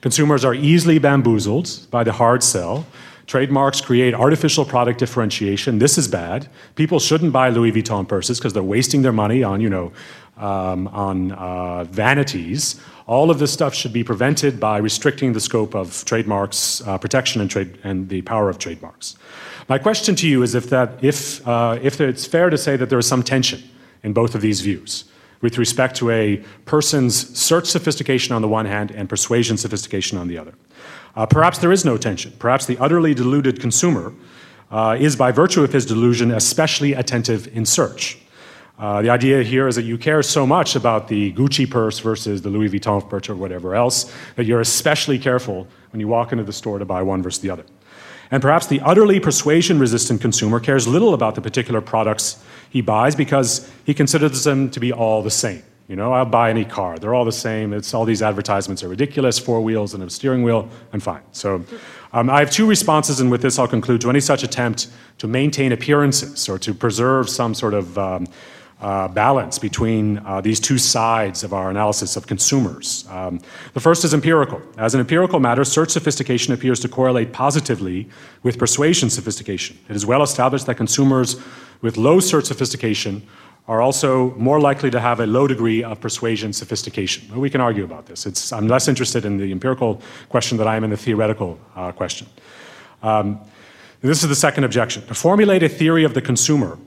Consumers 0.00 0.44
are 0.44 0.54
easily 0.54 0.98
bamboozled 1.00 1.88
by 1.90 2.04
the 2.04 2.12
hard 2.12 2.44
sell. 2.44 2.86
Trademarks 3.26 3.80
create 3.80 4.14
artificial 4.14 4.64
product 4.64 5.00
differentiation. 5.00 5.80
This 5.80 5.98
is 5.98 6.06
bad. 6.06 6.48
People 6.76 7.00
shouldn't 7.00 7.32
buy 7.32 7.50
Louis 7.50 7.72
Vuitton 7.72 8.06
purses 8.06 8.38
because 8.38 8.52
they're 8.52 8.62
wasting 8.62 9.02
their 9.02 9.12
money 9.12 9.42
on, 9.42 9.60
you 9.60 9.68
know, 9.68 9.92
um, 10.36 10.86
on 10.88 11.32
uh, 11.32 11.82
vanities. 11.84 12.80
All 13.08 13.30
of 13.30 13.40
this 13.40 13.52
stuff 13.52 13.74
should 13.74 13.92
be 13.92 14.04
prevented 14.04 14.60
by 14.60 14.78
restricting 14.78 15.32
the 15.32 15.40
scope 15.40 15.74
of 15.74 16.04
trademarks 16.04 16.80
uh, 16.86 16.96
protection 16.96 17.40
and, 17.40 17.50
trade, 17.50 17.76
and 17.82 18.08
the 18.08 18.22
power 18.22 18.48
of 18.48 18.58
trademarks. 18.58 19.16
My 19.68 19.78
question 19.78 20.14
to 20.16 20.28
you 20.28 20.42
is 20.42 20.54
if, 20.54 20.70
that, 20.70 21.02
if, 21.02 21.46
uh, 21.46 21.78
if 21.82 22.00
it's 22.00 22.24
fair 22.24 22.50
to 22.50 22.56
say 22.56 22.76
that 22.76 22.88
there 22.88 23.00
is 23.00 23.06
some 23.06 23.24
tension 23.24 23.62
in 24.02 24.12
both 24.12 24.34
of 24.34 24.40
these 24.40 24.60
views 24.60 25.04
with 25.40 25.58
respect 25.58 25.96
to 25.96 26.10
a 26.10 26.42
person's 26.64 27.38
search 27.38 27.66
sophistication 27.66 28.34
on 28.34 28.42
the 28.42 28.48
one 28.48 28.66
hand 28.66 28.90
and 28.90 29.08
persuasion 29.08 29.56
sophistication 29.56 30.18
on 30.18 30.28
the 30.28 30.38
other. 30.38 30.54
Uh, 31.14 31.26
perhaps 31.26 31.58
there 31.58 31.72
is 31.72 31.84
no 31.84 31.96
tension. 31.96 32.32
Perhaps 32.38 32.66
the 32.66 32.76
utterly 32.78 33.14
deluded 33.14 33.60
consumer 33.60 34.12
uh, 34.70 34.96
is, 34.98 35.16
by 35.16 35.32
virtue 35.32 35.62
of 35.62 35.72
his 35.72 35.86
delusion, 35.86 36.30
especially 36.32 36.92
attentive 36.92 37.48
in 37.56 37.64
search. 37.64 38.18
Uh, 38.78 39.02
the 39.02 39.10
idea 39.10 39.42
here 39.42 39.66
is 39.66 39.74
that 39.74 39.82
you 39.82 39.98
care 39.98 40.22
so 40.22 40.46
much 40.46 40.76
about 40.76 41.08
the 41.08 41.32
Gucci 41.32 41.68
purse 41.68 41.98
versus 41.98 42.42
the 42.42 42.48
Louis 42.48 42.68
Vuitton 42.68 43.08
purse 43.08 43.28
or 43.28 43.34
whatever 43.34 43.74
else 43.74 44.12
that 44.36 44.46
you're 44.46 44.60
especially 44.60 45.18
careful 45.18 45.66
when 45.90 45.98
you 45.98 46.06
walk 46.06 46.30
into 46.30 46.44
the 46.44 46.52
store 46.52 46.78
to 46.78 46.84
buy 46.84 47.02
one 47.02 47.20
versus 47.20 47.40
the 47.40 47.50
other. 47.50 47.64
And 48.30 48.40
perhaps 48.42 48.66
the 48.66 48.80
utterly 48.82 49.18
persuasion 49.18 49.78
resistant 49.78 50.20
consumer 50.20 50.60
cares 50.60 50.86
little 50.86 51.14
about 51.14 51.34
the 51.34 51.40
particular 51.40 51.80
products 51.80 52.44
he 52.70 52.80
buys 52.80 53.14
because 53.14 53.70
he 53.84 53.94
considers 53.94 54.44
them 54.44 54.70
to 54.70 54.80
be 54.80 54.92
all 54.92 55.22
the 55.22 55.30
same. 55.30 55.62
You 55.88 55.96
know, 55.96 56.12
I'll 56.12 56.26
buy 56.26 56.50
any 56.50 56.66
car. 56.66 56.98
They're 56.98 57.14
all 57.14 57.24
the 57.24 57.32
same. 57.32 57.72
It's 57.72 57.94
all 57.94 58.04
these 58.04 58.20
advertisements 58.20 58.82
are 58.82 58.88
ridiculous. 58.88 59.38
Four 59.38 59.62
wheels 59.62 59.94
and 59.94 60.02
a 60.02 60.10
steering 60.10 60.42
wheel. 60.42 60.68
I'm 60.92 61.00
fine. 61.00 61.22
So, 61.32 61.64
um, 62.12 62.28
I 62.28 62.40
have 62.40 62.50
two 62.50 62.66
responses, 62.66 63.20
and 63.20 63.30
with 63.30 63.40
this, 63.40 63.58
I'll 63.58 63.68
conclude 63.68 64.02
to 64.02 64.10
any 64.10 64.20
such 64.20 64.42
attempt 64.42 64.88
to 65.18 65.26
maintain 65.26 65.72
appearances 65.72 66.48
or 66.48 66.58
to 66.58 66.74
preserve 66.74 67.30
some 67.30 67.54
sort 67.54 67.74
of 67.74 67.98
um, 67.98 68.26
uh, 68.80 69.08
balance 69.08 69.58
between 69.58 70.18
uh, 70.18 70.40
these 70.40 70.60
two 70.60 70.78
sides 70.78 71.42
of 71.42 71.52
our 71.52 71.70
analysis 71.70 72.16
of 72.16 72.26
consumers. 72.26 73.06
Um, 73.10 73.40
the 73.74 73.80
first 73.80 74.04
is 74.04 74.14
empirical. 74.14 74.62
As 74.76 74.94
an 74.94 75.00
empirical 75.00 75.40
matter, 75.40 75.64
search 75.64 75.90
sophistication 75.90 76.54
appears 76.54 76.78
to 76.80 76.88
correlate 76.88 77.32
positively 77.32 78.08
with 78.42 78.58
persuasion 78.58 79.10
sophistication. 79.10 79.76
It 79.88 79.96
is 79.96 80.06
well 80.06 80.22
established 80.22 80.66
that 80.66 80.76
consumers 80.76 81.40
with 81.80 81.96
low 81.96 82.20
search 82.20 82.44
sophistication 82.46 83.26
are 83.66 83.82
also 83.82 84.30
more 84.36 84.60
likely 84.60 84.90
to 84.90 85.00
have 85.00 85.20
a 85.20 85.26
low 85.26 85.46
degree 85.46 85.84
of 85.84 86.00
persuasion 86.00 86.52
sophistication. 86.52 87.28
We 87.38 87.50
can 87.50 87.60
argue 87.60 87.84
about 87.84 88.06
this. 88.06 88.26
It's, 88.26 88.52
I'm 88.52 88.66
less 88.66 88.88
interested 88.88 89.24
in 89.26 89.36
the 89.36 89.52
empirical 89.52 90.00
question 90.30 90.56
than 90.56 90.66
I 90.66 90.76
am 90.76 90.84
in 90.84 90.90
the 90.90 90.96
theoretical 90.96 91.58
uh, 91.76 91.92
question. 91.92 92.28
Um, 93.02 93.40
this 94.00 94.22
is 94.22 94.28
the 94.28 94.34
second 94.36 94.64
objection. 94.64 95.04
To 95.08 95.14
formulate 95.14 95.62
a 95.62 95.68
theory 95.68 96.04
of 96.04 96.14
the 96.14 96.22
consumer 96.22 96.78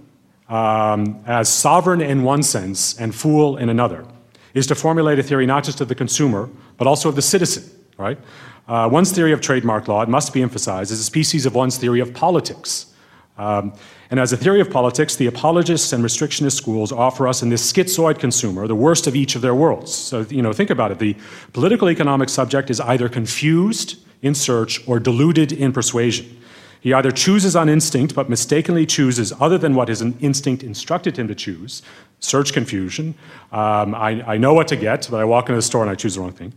um, 0.51 1.23
as 1.25 1.47
sovereign 1.47 2.01
in 2.01 2.23
one 2.23 2.43
sense 2.43 2.99
and 2.99 3.15
fool 3.15 3.57
in 3.57 3.69
another 3.69 4.05
is 4.53 4.67
to 4.67 4.75
formulate 4.75 5.17
a 5.17 5.23
theory 5.23 5.45
not 5.45 5.63
just 5.63 5.79
of 5.79 5.87
the 5.87 5.95
consumer, 5.95 6.49
but 6.77 6.87
also 6.87 7.07
of 7.07 7.15
the 7.15 7.21
citizen, 7.21 7.63
right? 7.97 8.19
Uh, 8.67 8.87
one's 8.91 9.13
theory 9.13 9.31
of 9.31 9.39
trademark 9.39 9.87
law, 9.87 10.01
it 10.01 10.09
must 10.09 10.33
be 10.33 10.41
emphasized, 10.41 10.91
is 10.91 10.99
a 10.99 11.03
species 11.03 11.45
of 11.45 11.55
one's 11.55 11.77
theory 11.77 12.01
of 12.01 12.13
politics. 12.13 12.93
Um, 13.37 13.73
and 14.09 14.19
as 14.19 14.33
a 14.33 14.37
theory 14.37 14.59
of 14.59 14.69
politics, 14.69 15.15
the 15.15 15.27
apologists 15.27 15.93
and 15.93 16.03
restrictionist 16.03 16.57
schools 16.57 16.91
offer 16.91 17.29
us 17.29 17.41
in 17.41 17.49
this 17.49 17.71
schizoid 17.71 18.19
consumer 18.19 18.67
the 18.67 18.75
worst 18.75 19.07
of 19.07 19.15
each 19.15 19.35
of 19.35 19.41
their 19.41 19.55
worlds. 19.55 19.93
So, 19.93 20.25
you 20.29 20.41
know, 20.41 20.51
think 20.51 20.69
about 20.69 20.91
it. 20.91 20.99
The 20.99 21.15
political 21.53 21.89
economic 21.89 22.27
subject 22.27 22.69
is 22.69 22.81
either 22.81 23.07
confused 23.07 23.99
in 24.21 24.35
search 24.35 24.85
or 24.85 24.99
deluded 24.99 25.53
in 25.53 25.71
persuasion. 25.71 26.40
He 26.81 26.93
either 26.93 27.11
chooses 27.11 27.55
on 27.55 27.69
instinct, 27.69 28.15
but 28.15 28.27
mistakenly 28.27 28.87
chooses 28.87 29.31
other 29.39 29.59
than 29.59 29.75
what 29.75 29.87
his 29.87 30.01
instinct 30.01 30.63
instructed 30.63 31.15
him 31.15 31.27
to 31.27 31.35
choose. 31.35 31.83
Search 32.19 32.53
confusion. 32.53 33.13
Um, 33.51 33.93
I, 33.93 34.23
I, 34.33 34.37
know 34.37 34.55
what 34.55 34.67
to 34.69 34.75
get, 34.75 35.07
but 35.09 35.19
I 35.19 35.23
walk 35.23 35.47
into 35.47 35.57
the 35.57 35.61
store 35.61 35.83
and 35.83 35.91
I 35.91 35.95
choose 35.95 36.15
the 36.15 36.21
wrong 36.21 36.31
thing. 36.31 36.53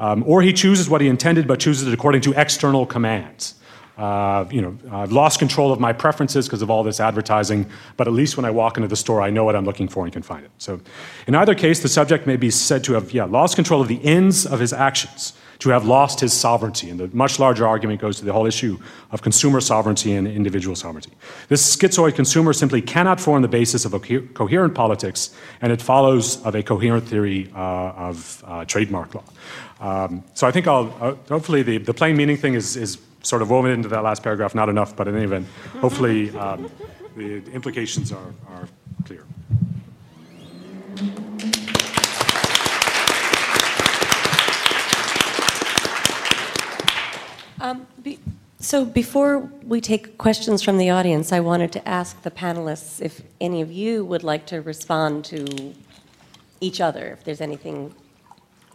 Um, 0.00 0.24
or 0.26 0.42
he 0.42 0.52
chooses 0.52 0.90
what 0.90 1.00
he 1.00 1.06
intended, 1.06 1.46
but 1.46 1.60
chooses 1.60 1.86
it 1.86 1.94
according 1.94 2.22
to 2.22 2.32
external 2.32 2.86
commands. 2.86 3.54
Uh, 3.96 4.46
you 4.50 4.62
know, 4.62 4.76
I've 4.92 5.10
lost 5.10 5.38
control 5.38 5.72
of 5.72 5.80
my 5.80 5.92
preferences 5.92 6.46
because 6.46 6.62
of 6.62 6.70
all 6.70 6.84
this 6.84 7.00
advertising, 7.00 7.66
but 7.96 8.06
at 8.06 8.12
least 8.12 8.36
when 8.36 8.44
I 8.44 8.50
walk 8.50 8.76
into 8.76 8.88
the 8.88 8.96
store, 8.96 9.22
I 9.22 9.30
know 9.30 9.44
what 9.44 9.56
I'm 9.56 9.64
looking 9.64 9.88
for 9.88 10.04
and 10.04 10.12
can 10.12 10.22
find 10.22 10.44
it. 10.44 10.52
So, 10.58 10.80
in 11.26 11.34
either 11.34 11.54
case, 11.54 11.82
the 11.82 11.88
subject 11.88 12.24
may 12.24 12.36
be 12.36 12.50
said 12.50 12.84
to 12.84 12.92
have, 12.92 13.12
yeah, 13.12 13.24
lost 13.24 13.56
control 13.56 13.80
of 13.80 13.88
the 13.88 14.04
ends 14.04 14.46
of 14.46 14.60
his 14.60 14.72
actions, 14.72 15.32
to 15.58 15.70
have 15.70 15.84
lost 15.84 16.20
his 16.20 16.32
sovereignty. 16.32 16.88
And 16.90 17.00
the 17.00 17.08
much 17.12 17.38
larger 17.38 17.66
argument 17.66 18.00
goes 18.00 18.18
to 18.18 18.24
the 18.24 18.32
whole 18.32 18.46
issue 18.46 18.78
of 19.10 19.22
consumer 19.22 19.60
sovereignty 19.60 20.14
and 20.14 20.28
individual 20.28 20.76
sovereignty. 20.76 21.12
This 21.48 21.76
schizoid 21.76 22.14
consumer 22.14 22.52
simply 22.52 22.80
cannot 22.80 23.20
form 23.20 23.42
the 23.42 23.48
basis 23.48 23.84
of 23.84 23.94
a 23.94 24.00
coherent 24.00 24.74
politics, 24.74 25.34
and 25.60 25.72
it 25.72 25.82
follows 25.82 26.42
of 26.44 26.54
a 26.54 26.62
coherent 26.62 27.08
theory 27.08 27.50
uh, 27.54 27.58
of 27.58 28.44
uh, 28.46 28.64
trademark 28.64 29.14
law. 29.14 29.24
Um, 29.80 30.24
so 30.34 30.46
I 30.46 30.50
think 30.50 30.66
I'll, 30.66 30.94
uh, 31.00 31.14
hopefully 31.28 31.62
the, 31.62 31.78
the 31.78 31.94
plain 31.94 32.16
meaning 32.16 32.36
thing 32.36 32.54
is, 32.54 32.76
is 32.76 32.98
sort 33.22 33.42
of 33.42 33.50
woven 33.50 33.70
into 33.70 33.88
that 33.88 34.02
last 34.02 34.22
paragraph, 34.22 34.54
not 34.54 34.68
enough, 34.68 34.94
but 34.96 35.08
in 35.08 35.14
any 35.14 35.24
event, 35.24 35.46
hopefully 35.80 36.36
um, 36.36 36.70
the 37.16 37.42
implications 37.52 38.12
are, 38.12 38.32
are 38.48 38.68
clear. 39.04 39.24
Um, 47.60 47.86
be, 48.02 48.18
so 48.60 48.84
before 48.84 49.38
we 49.64 49.80
take 49.80 50.16
questions 50.16 50.62
from 50.62 50.78
the 50.78 50.90
audience, 50.90 51.32
I 51.32 51.40
wanted 51.40 51.72
to 51.72 51.88
ask 51.88 52.22
the 52.22 52.30
panelists 52.30 53.00
if 53.00 53.22
any 53.40 53.62
of 53.62 53.72
you 53.72 54.04
would 54.04 54.22
like 54.22 54.46
to 54.46 54.60
respond 54.60 55.24
to 55.26 55.74
each 56.60 56.80
other, 56.80 57.08
if 57.08 57.24
there's 57.24 57.40
anything 57.40 57.94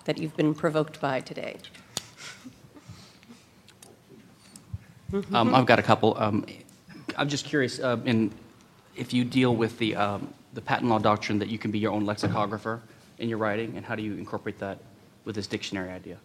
that 0.05 0.17
you've 0.17 0.35
been 0.35 0.53
provoked 0.53 0.99
by 0.99 1.21
today. 1.21 1.57
Um, 5.31 5.53
I've 5.53 5.65
got 5.65 5.79
a 5.79 5.83
couple. 5.83 6.17
Um, 6.17 6.45
I'm 7.17 7.29
just 7.29 7.45
curious, 7.45 7.79
uh, 7.79 7.97
in, 8.03 8.31
if 8.95 9.13
you 9.13 9.23
deal 9.23 9.55
with 9.55 9.77
the, 9.77 9.95
um, 9.95 10.33
the 10.53 10.61
patent 10.61 10.89
law 10.89 10.99
doctrine 10.99 11.39
that 11.39 11.49
you 11.49 11.59
can 11.59 11.71
be 11.71 11.79
your 11.79 11.91
own 11.91 12.05
lexicographer 12.05 12.81
in 13.19 13.29
your 13.29 13.37
writing, 13.37 13.73
and 13.77 13.85
how 13.85 13.95
do 13.95 14.01
you 14.01 14.15
incorporate 14.15 14.59
that 14.59 14.79
with 15.23 15.35
this 15.35 15.47
dictionary 15.47 15.91
idea? 15.91 16.17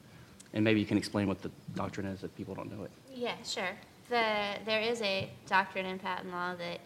And 0.55 0.64
maybe 0.64 0.80
you 0.80 0.86
can 0.86 0.96
explain 0.96 1.28
what 1.28 1.42
the 1.42 1.51
doctrine 1.74 2.07
is 2.07 2.24
if 2.24 2.34
people 2.36 2.55
don't 2.55 2.70
know 2.70 2.84
it. 2.84 2.90
Yeah, 3.14 3.34
sure. 3.44 3.76
The, 4.09 4.55
there 4.64 4.80
is 4.80 5.03
a 5.03 5.30
doctrine 5.46 5.84
in 5.86 5.99
patent 5.99 6.32
law 6.32 6.55
that 6.55 6.80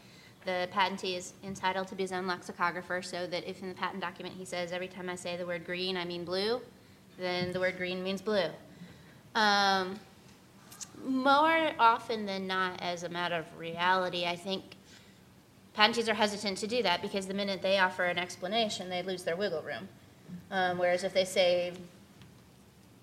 the 0.44 0.68
patentee 0.72 1.16
is 1.16 1.34
entitled 1.44 1.86
to 1.88 1.94
be 1.94 2.02
his 2.02 2.12
own 2.12 2.26
lexicographer 2.26 3.00
so 3.02 3.26
that 3.28 3.48
if 3.48 3.62
in 3.62 3.68
the 3.68 3.74
patent 3.74 4.00
document 4.00 4.34
he 4.36 4.44
says 4.44 4.72
every 4.72 4.88
time 4.88 5.08
I 5.08 5.14
say 5.14 5.36
the 5.36 5.46
word 5.46 5.64
green 5.64 5.96
I 5.96 6.04
mean 6.04 6.24
blue, 6.24 6.60
then 7.18 7.52
the 7.52 7.60
word 7.60 7.76
green 7.76 8.02
means 8.02 8.20
blue. 8.20 8.48
Um, 9.34 9.98
more 11.04 11.70
often 11.78 12.26
than 12.26 12.46
not, 12.46 12.80
as 12.80 13.02
a 13.02 13.08
matter 13.08 13.36
of 13.36 13.46
reality, 13.58 14.26
I 14.26 14.36
think 14.36 14.62
patentees 15.76 16.08
are 16.08 16.14
hesitant 16.14 16.58
to 16.58 16.66
do 16.66 16.82
that 16.82 17.02
because 17.02 17.26
the 17.26 17.34
minute 17.34 17.62
they 17.62 17.78
offer 17.78 18.04
an 18.04 18.18
explanation, 18.18 18.88
they 18.88 19.02
lose 19.02 19.22
their 19.22 19.36
wiggle 19.36 19.62
room. 19.62 19.88
Um, 20.50 20.78
whereas 20.78 21.04
if 21.04 21.12
they 21.14 21.24
say 21.24 21.72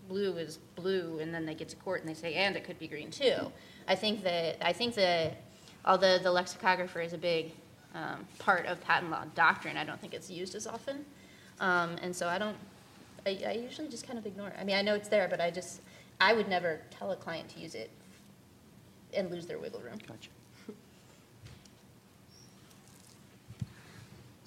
blue 0.09 0.37
is 0.37 0.57
blue, 0.75 1.19
and 1.19 1.33
then 1.33 1.45
they 1.45 1.55
get 1.55 1.69
to 1.69 1.75
court 1.77 2.01
and 2.01 2.09
they 2.09 2.13
say, 2.13 2.33
and 2.33 2.55
it 2.57 2.63
could 2.65 2.79
be 2.79 2.87
green 2.87 3.11
too, 3.11 3.51
I 3.87 3.95
think 3.95 4.23
that 4.23 4.57
I 4.61 4.73
think 4.73 4.95
that 4.95 5.37
although 5.85 6.17
the 6.17 6.31
lexicographer 6.31 6.99
is 6.99 7.13
a 7.13 7.17
big 7.17 7.53
um, 7.95 8.25
part 8.39 8.65
of 8.65 8.83
patent 8.83 9.11
law 9.11 9.23
doctrine, 9.35 9.77
I 9.77 9.85
don't 9.85 10.01
think 10.01 10.13
it's 10.13 10.29
used 10.29 10.55
as 10.55 10.67
often, 10.67 11.05
um, 11.59 11.95
and 12.01 12.13
so 12.13 12.27
I 12.27 12.37
don't. 12.37 12.57
I, 13.25 13.39
I 13.45 13.51
usually 13.51 13.87
just 13.87 14.07
kind 14.07 14.17
of 14.17 14.25
ignore 14.25 14.47
it. 14.49 14.55
I 14.59 14.63
mean, 14.63 14.75
I 14.75 14.81
know 14.81 14.95
it's 14.95 15.09
there, 15.09 15.27
but 15.29 15.39
I 15.39 15.51
just 15.51 15.81
I 16.19 16.33
would 16.33 16.49
never 16.49 16.81
tell 16.91 17.11
a 17.11 17.15
client 17.15 17.49
to 17.49 17.59
use 17.59 17.75
it 17.75 17.89
and 19.13 19.31
lose 19.31 19.45
their 19.47 19.59
wiggle 19.59 19.79
room. 19.81 19.99
Gotcha. 20.07 20.29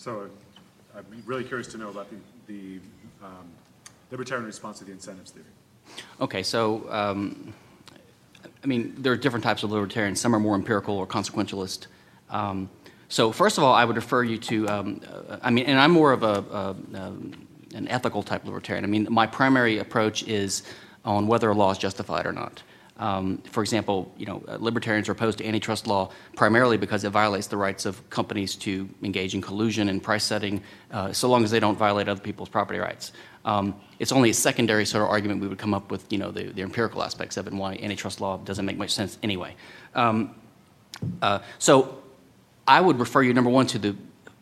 So 0.02 0.28
I'm 0.96 1.22
really 1.26 1.44
curious 1.44 1.68
to 1.68 1.78
know 1.78 1.88
about 1.88 2.08
the, 2.10 2.16
the 2.52 2.80
um, 3.24 3.48
libertarian 4.12 4.46
response 4.46 4.78
to 4.78 4.84
the 4.84 4.92
incentives 4.92 5.32
theory. 5.32 5.46
Okay, 6.20 6.42
so 6.42 6.86
um, 6.90 7.52
I 8.62 8.66
mean, 8.66 8.94
there 8.98 9.12
are 9.12 9.16
different 9.16 9.42
types 9.42 9.62
of 9.64 9.72
libertarians. 9.72 10.20
Some 10.20 10.36
are 10.36 10.40
more 10.40 10.54
empirical 10.54 10.96
or 10.96 11.06
consequentialist. 11.06 11.86
Um, 12.30 12.70
so 13.08 13.32
first 13.32 13.58
of 13.58 13.64
all, 13.64 13.74
I 13.74 13.84
would 13.84 13.96
refer 13.96 14.22
you 14.22 14.38
to, 14.38 14.68
um, 14.68 15.00
uh, 15.06 15.38
I 15.42 15.50
mean, 15.50 15.66
and 15.66 15.78
I'm 15.78 15.90
more 15.90 16.12
of 16.12 16.22
a, 16.22 16.44
a 16.60 16.70
um, 17.02 17.48
an 17.74 17.88
ethical 17.88 18.22
type 18.22 18.44
libertarian. 18.44 18.84
I 18.84 18.88
mean, 18.88 19.06
my 19.10 19.26
primary 19.26 19.78
approach 19.78 20.22
is 20.28 20.62
on 21.04 21.26
whether 21.26 21.48
a 21.50 21.54
law 21.54 21.70
is 21.70 21.78
justified 21.78 22.26
or 22.26 22.32
not. 22.32 22.62
Um, 22.98 23.38
For 23.50 23.62
example, 23.62 24.12
you 24.16 24.26
know, 24.26 24.44
uh, 24.46 24.58
libertarians 24.60 25.08
are 25.08 25.12
opposed 25.12 25.38
to 25.38 25.46
antitrust 25.46 25.86
law 25.86 26.10
primarily 26.36 26.76
because 26.76 27.02
it 27.04 27.10
violates 27.10 27.48
the 27.48 27.56
rights 27.56 27.86
of 27.86 28.08
companies 28.10 28.54
to 28.56 28.88
engage 29.02 29.34
in 29.34 29.40
collusion 29.40 29.88
and 29.88 30.02
price 30.02 30.22
setting, 30.24 30.62
uh, 30.92 31.12
so 31.12 31.28
long 31.28 31.42
as 31.42 31.50
they 31.50 31.58
don't 31.58 31.78
violate 31.78 32.08
other 32.08 32.20
people's 32.20 32.50
property 32.50 32.78
rights. 32.78 33.12
Um, 33.44 33.74
It's 33.98 34.12
only 34.12 34.30
a 34.30 34.34
secondary 34.34 34.84
sort 34.84 35.04
of 35.04 35.10
argument 35.10 35.40
we 35.40 35.48
would 35.48 35.58
come 35.58 35.76
up 35.76 35.90
with, 35.90 36.12
you 36.12 36.18
know, 36.18 36.32
the 36.32 36.52
the 36.52 36.62
empirical 36.62 37.02
aspects 37.02 37.36
of 37.36 37.46
it 37.46 37.52
and 37.52 37.60
why 37.60 37.78
antitrust 37.82 38.20
law 38.20 38.38
doesn't 38.44 38.64
make 38.64 38.78
much 38.78 38.90
sense 38.90 39.18
anyway. 39.22 39.54
Um, 39.94 40.34
uh, 41.22 41.38
So 41.58 42.02
I 42.66 42.80
would 42.80 42.98
refer 42.98 43.22
you, 43.22 43.34
number 43.34 43.50
one, 43.50 43.66
to 43.66 43.78
the 43.78 43.94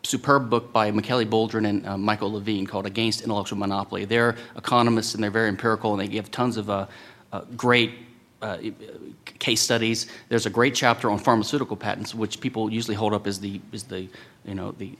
superb 0.03 0.48
book 0.48 0.72
by 0.72 0.90
Michele 0.90 1.24
Boldrin 1.24 1.66
and 1.68 1.86
uh, 1.86 1.96
Michael 1.98 2.32
Levine 2.32 2.66
called 2.66 2.86
Against 2.86 3.20
Intellectual 3.22 3.59
Monopoly. 3.59 4.07
They're 4.07 4.36
economists 4.57 5.14
and 5.14 5.22
they're 5.22 5.30
very 5.30 5.48
empirical 5.48 5.92
and 5.92 6.01
they 6.01 6.09
give 6.09 6.30
tons 6.30 6.57
of 6.57 6.70
uh, 6.70 6.86
uh, 7.32 7.42
great 7.57 7.90
uh, 8.42 8.57
case 9.38 9.61
studies. 9.61 10.07
There's 10.28 10.46
a 10.46 10.51
great 10.51 10.74
chapter 10.74 11.11
on 11.11 11.18
pharmaceutical 11.18 11.76
patents, 11.76 12.14
which 12.14 12.40
people 12.40 12.72
usually 12.72 12.96
hold 12.96 13.12
up 13.12 13.26
as 13.26 13.38
the, 13.40 13.61
as 13.72 13.82
the 13.84 14.09
you 14.44 14.55
know, 14.55 14.72
the, 14.72 14.96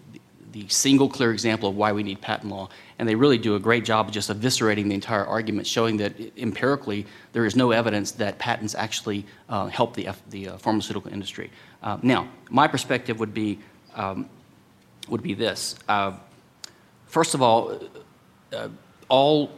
the 0.53 0.69
single 0.69 1.09
clear 1.09 1.33
example 1.33 1.71
of 1.71 1.77
why 1.77 1.93
we 1.93 2.03
need 2.03 2.21
patent 2.21 2.51
law. 2.51 2.69
And 3.01 3.09
they 3.09 3.15
really 3.15 3.39
do 3.39 3.55
a 3.55 3.59
great 3.59 3.87
job 3.87 4.09
of 4.09 4.13
just 4.13 4.29
eviscerating 4.29 4.89
the 4.89 4.95
entire 4.95 5.25
argument, 5.25 5.67
showing 5.67 5.97
that 5.97 6.13
empirically 6.37 7.07
there 7.33 7.47
is 7.47 7.57
no 7.57 7.71
evidence 7.71 8.13
that 8.13 8.39
patents 8.39 8.75
actually 8.75 9.25
uh, 9.49 9.69
help 9.69 9.95
the, 9.95 10.11
the 10.29 10.51
uh, 10.51 10.59
pharmaceutical 10.59 11.11
industry. 11.11 11.51
Uh, 11.83 11.97
now, 12.03 12.29
my 12.51 12.69
perspective 12.69 13.19
would 13.19 13.33
be, 13.33 13.59
um, 13.95 14.29
would 15.09 15.23
be 15.23 15.33
this. 15.33 15.77
Uh, 15.89 16.13
first 17.07 17.33
of 17.33 17.41
all, 17.41 17.81
uh, 18.53 18.69
all 19.09 19.51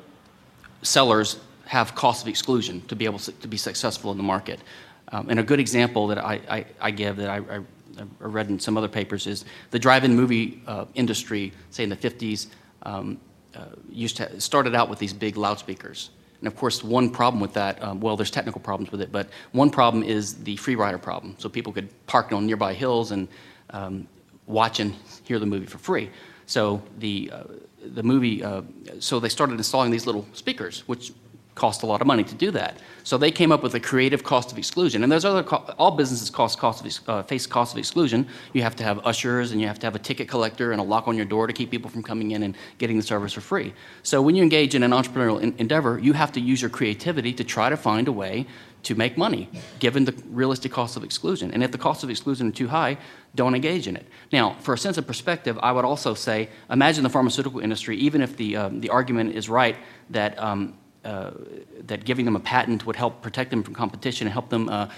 sellers 0.83 1.41
have 1.65 1.97
cost 1.97 2.23
of 2.23 2.29
exclusion 2.29 2.81
to 2.83 2.95
be 2.95 3.07
able 3.07 3.19
to, 3.19 3.33
to 3.33 3.49
be 3.49 3.57
successful 3.57 4.13
in 4.13 4.19
the 4.19 4.23
market. 4.23 4.61
Um, 5.09 5.29
and 5.29 5.41
a 5.41 5.43
good 5.43 5.59
example 5.59 6.07
that 6.07 6.19
I, 6.19 6.41
I, 6.49 6.65
I 6.81 6.91
give 6.93 7.17
that 7.17 7.29
I, 7.29 7.39
I, 7.39 7.59
I 7.99 8.05
read 8.21 8.51
in 8.51 8.61
some 8.61 8.79
other 8.79 8.87
papers 8.87 9.27
is 9.27 9.45
the 9.73 9.81
drive-in 9.81 10.15
movie 10.15 10.63
uh, 10.69 10.85
industry, 10.95 11.53
say 11.71 11.83
in 11.83 11.89
the 11.89 11.97
50s, 11.97 12.47
um, 12.85 13.19
uh, 13.55 13.67
used 13.91 14.17
to 14.19 14.41
started 14.41 14.75
out 14.75 14.89
with 14.89 14.99
these 14.99 15.13
big 15.13 15.37
loudspeakers. 15.37 16.11
And 16.41 16.49
of 16.49 16.57
course, 16.57 16.83
one 16.83 17.09
problem 17.09 17.41
with 17.41 17.53
that, 17.53 17.81
um, 17.83 18.01
well, 18.01 18.17
there's 18.17 18.31
technical 18.31 18.61
problems 18.61 18.91
with 18.91 19.01
it, 19.01 19.13
but 19.13 19.29
one 19.53 19.71
problem 19.71 20.03
is 20.03 20.43
the 20.43 20.57
free 20.57 20.75
rider 20.75 20.99
problem. 20.99 21.37
So 21.39 21.49
people 21.49 21.73
could 21.73 21.89
park 22.07 22.33
on 22.33 22.47
nearby 22.47 22.75
hills 22.75 23.13
and 23.13 23.29
um, 23.71 24.09
watch 24.47 24.81
and 24.81 24.95
hear 25.25 25.39
the 25.39 25.47
movie 25.47 25.67
for 25.67 25.79
free. 25.79 26.11
So 26.47 26.83
the, 26.99 27.31
uh, 27.33 27.45
the 27.85 28.03
movie, 28.03 28.43
uh, 28.43 28.63
so 28.99 29.21
they 29.21 29.29
started 29.29 29.57
installing 29.57 29.93
these 29.93 30.05
little 30.05 30.27
speakers, 30.33 30.83
which 30.89 31.13
cost 31.55 31.83
a 31.83 31.87
lot 31.87 32.01
of 32.01 32.07
money 32.07 32.25
to 32.25 32.35
do 32.35 32.51
that. 32.51 32.79
So 33.05 33.19
they 33.19 33.31
came 33.31 33.53
up 33.53 33.63
with 33.63 33.75
a 33.75 33.81
creative 33.81 34.25
cost 34.25 34.53
of 34.53 34.59
exclusion. 34.59 35.03
And 35.03 35.13
there's 35.13 35.25
other, 35.25 35.43
all 35.79 35.91
businesses 35.91 36.31
cost 36.31 36.59
cost 36.59 36.85
of, 36.85 37.09
uh, 37.09 37.23
face 37.25 37.47
cost 37.47 37.75
of 37.75 37.79
exclusion. 37.79 38.27
You 38.55 38.63
have 38.63 38.77
to 38.77 38.85
have 38.85 39.05
ushers 39.05 39.53
and 39.53 39.61
you 39.61 39.67
have 39.67 39.79
to 39.81 39.87
have 39.87 39.95
a 39.95 39.99
ticket 39.99 40.29
collector 40.29 40.73
and 40.73 40.81
a 40.81 40.85
lock 40.85 41.09
on 41.09 41.17
your 41.17 41.27
door 41.27 41.47
to 41.47 41.53
keep 41.53 41.71
people 41.71 41.91
from 41.91 42.03
coming 42.03 42.31
in 42.31 42.43
and 42.43 42.57
getting 42.79 42.97
the 42.97 43.03
service 43.03 43.33
for 43.35 43.43
free. 43.43 43.75
So 44.03 44.23
when 44.23 44.35
you 44.35 44.43
engage 44.43 44.75
in 44.75 44.83
an 44.83 44.93
entrepreneurial 44.93 45.43
en- 45.43 45.55
endeavor, 45.59 45.99
you 45.99 46.15
have 46.15 46.33
to 46.33 46.41
use 46.41 46.63
your 46.63 46.71
creativity 46.71 47.33
to 47.35 47.45
try 47.45 47.69
to 47.69 47.77
find 47.77 48.09
a 48.09 48.13
way 48.13 48.47
to 48.85 48.95
make 48.95 49.17
money, 49.17 49.49
given 49.79 50.05
the 50.05 50.15
realistic 50.31 50.73
cost 50.73 50.97
of 50.97 51.05
exclusion. 51.05 51.53
And 51.53 51.63
if 51.63 51.71
the 51.71 51.79
cost 51.79 52.03
of 52.03 52.11
exclusion 52.11 52.49
are 52.49 52.53
too 52.53 52.69
high, 52.69 52.99
don't 53.35 53.55
engage 53.55 53.87
in 53.87 53.97
it. 53.97 54.07
Now, 54.33 54.57
for 54.61 54.75
a 54.75 54.79
sense 54.79 54.99
of 54.99 55.07
perspective, 55.07 55.57
I 55.63 55.71
would 55.71 55.85
also 55.85 56.15
say, 56.15 56.49
imagine 56.69 57.05
the 57.05 57.11
pharmaceutical 57.11 57.61
industry, 57.61 57.97
even 57.99 58.23
if 58.23 58.37
the, 58.37 58.57
um, 58.57 58.81
the 58.81 58.91
argument 58.91 59.37
is 59.37 59.49
right 59.49 59.77
that 60.11 60.37
um, 60.39 60.75
that 61.03 62.05
giving 62.05 62.25
them 62.25 62.37
a 62.37 62.41
patent 62.41 62.87
would 62.87 62.97
help 62.97 63.23
protect 63.23 63.51
them 63.51 63.63
from 63.63 63.75
competition 63.75 64.27
and 64.27 64.33
help 64.33 64.49
them 64.49 64.69
uh, 64.69 64.89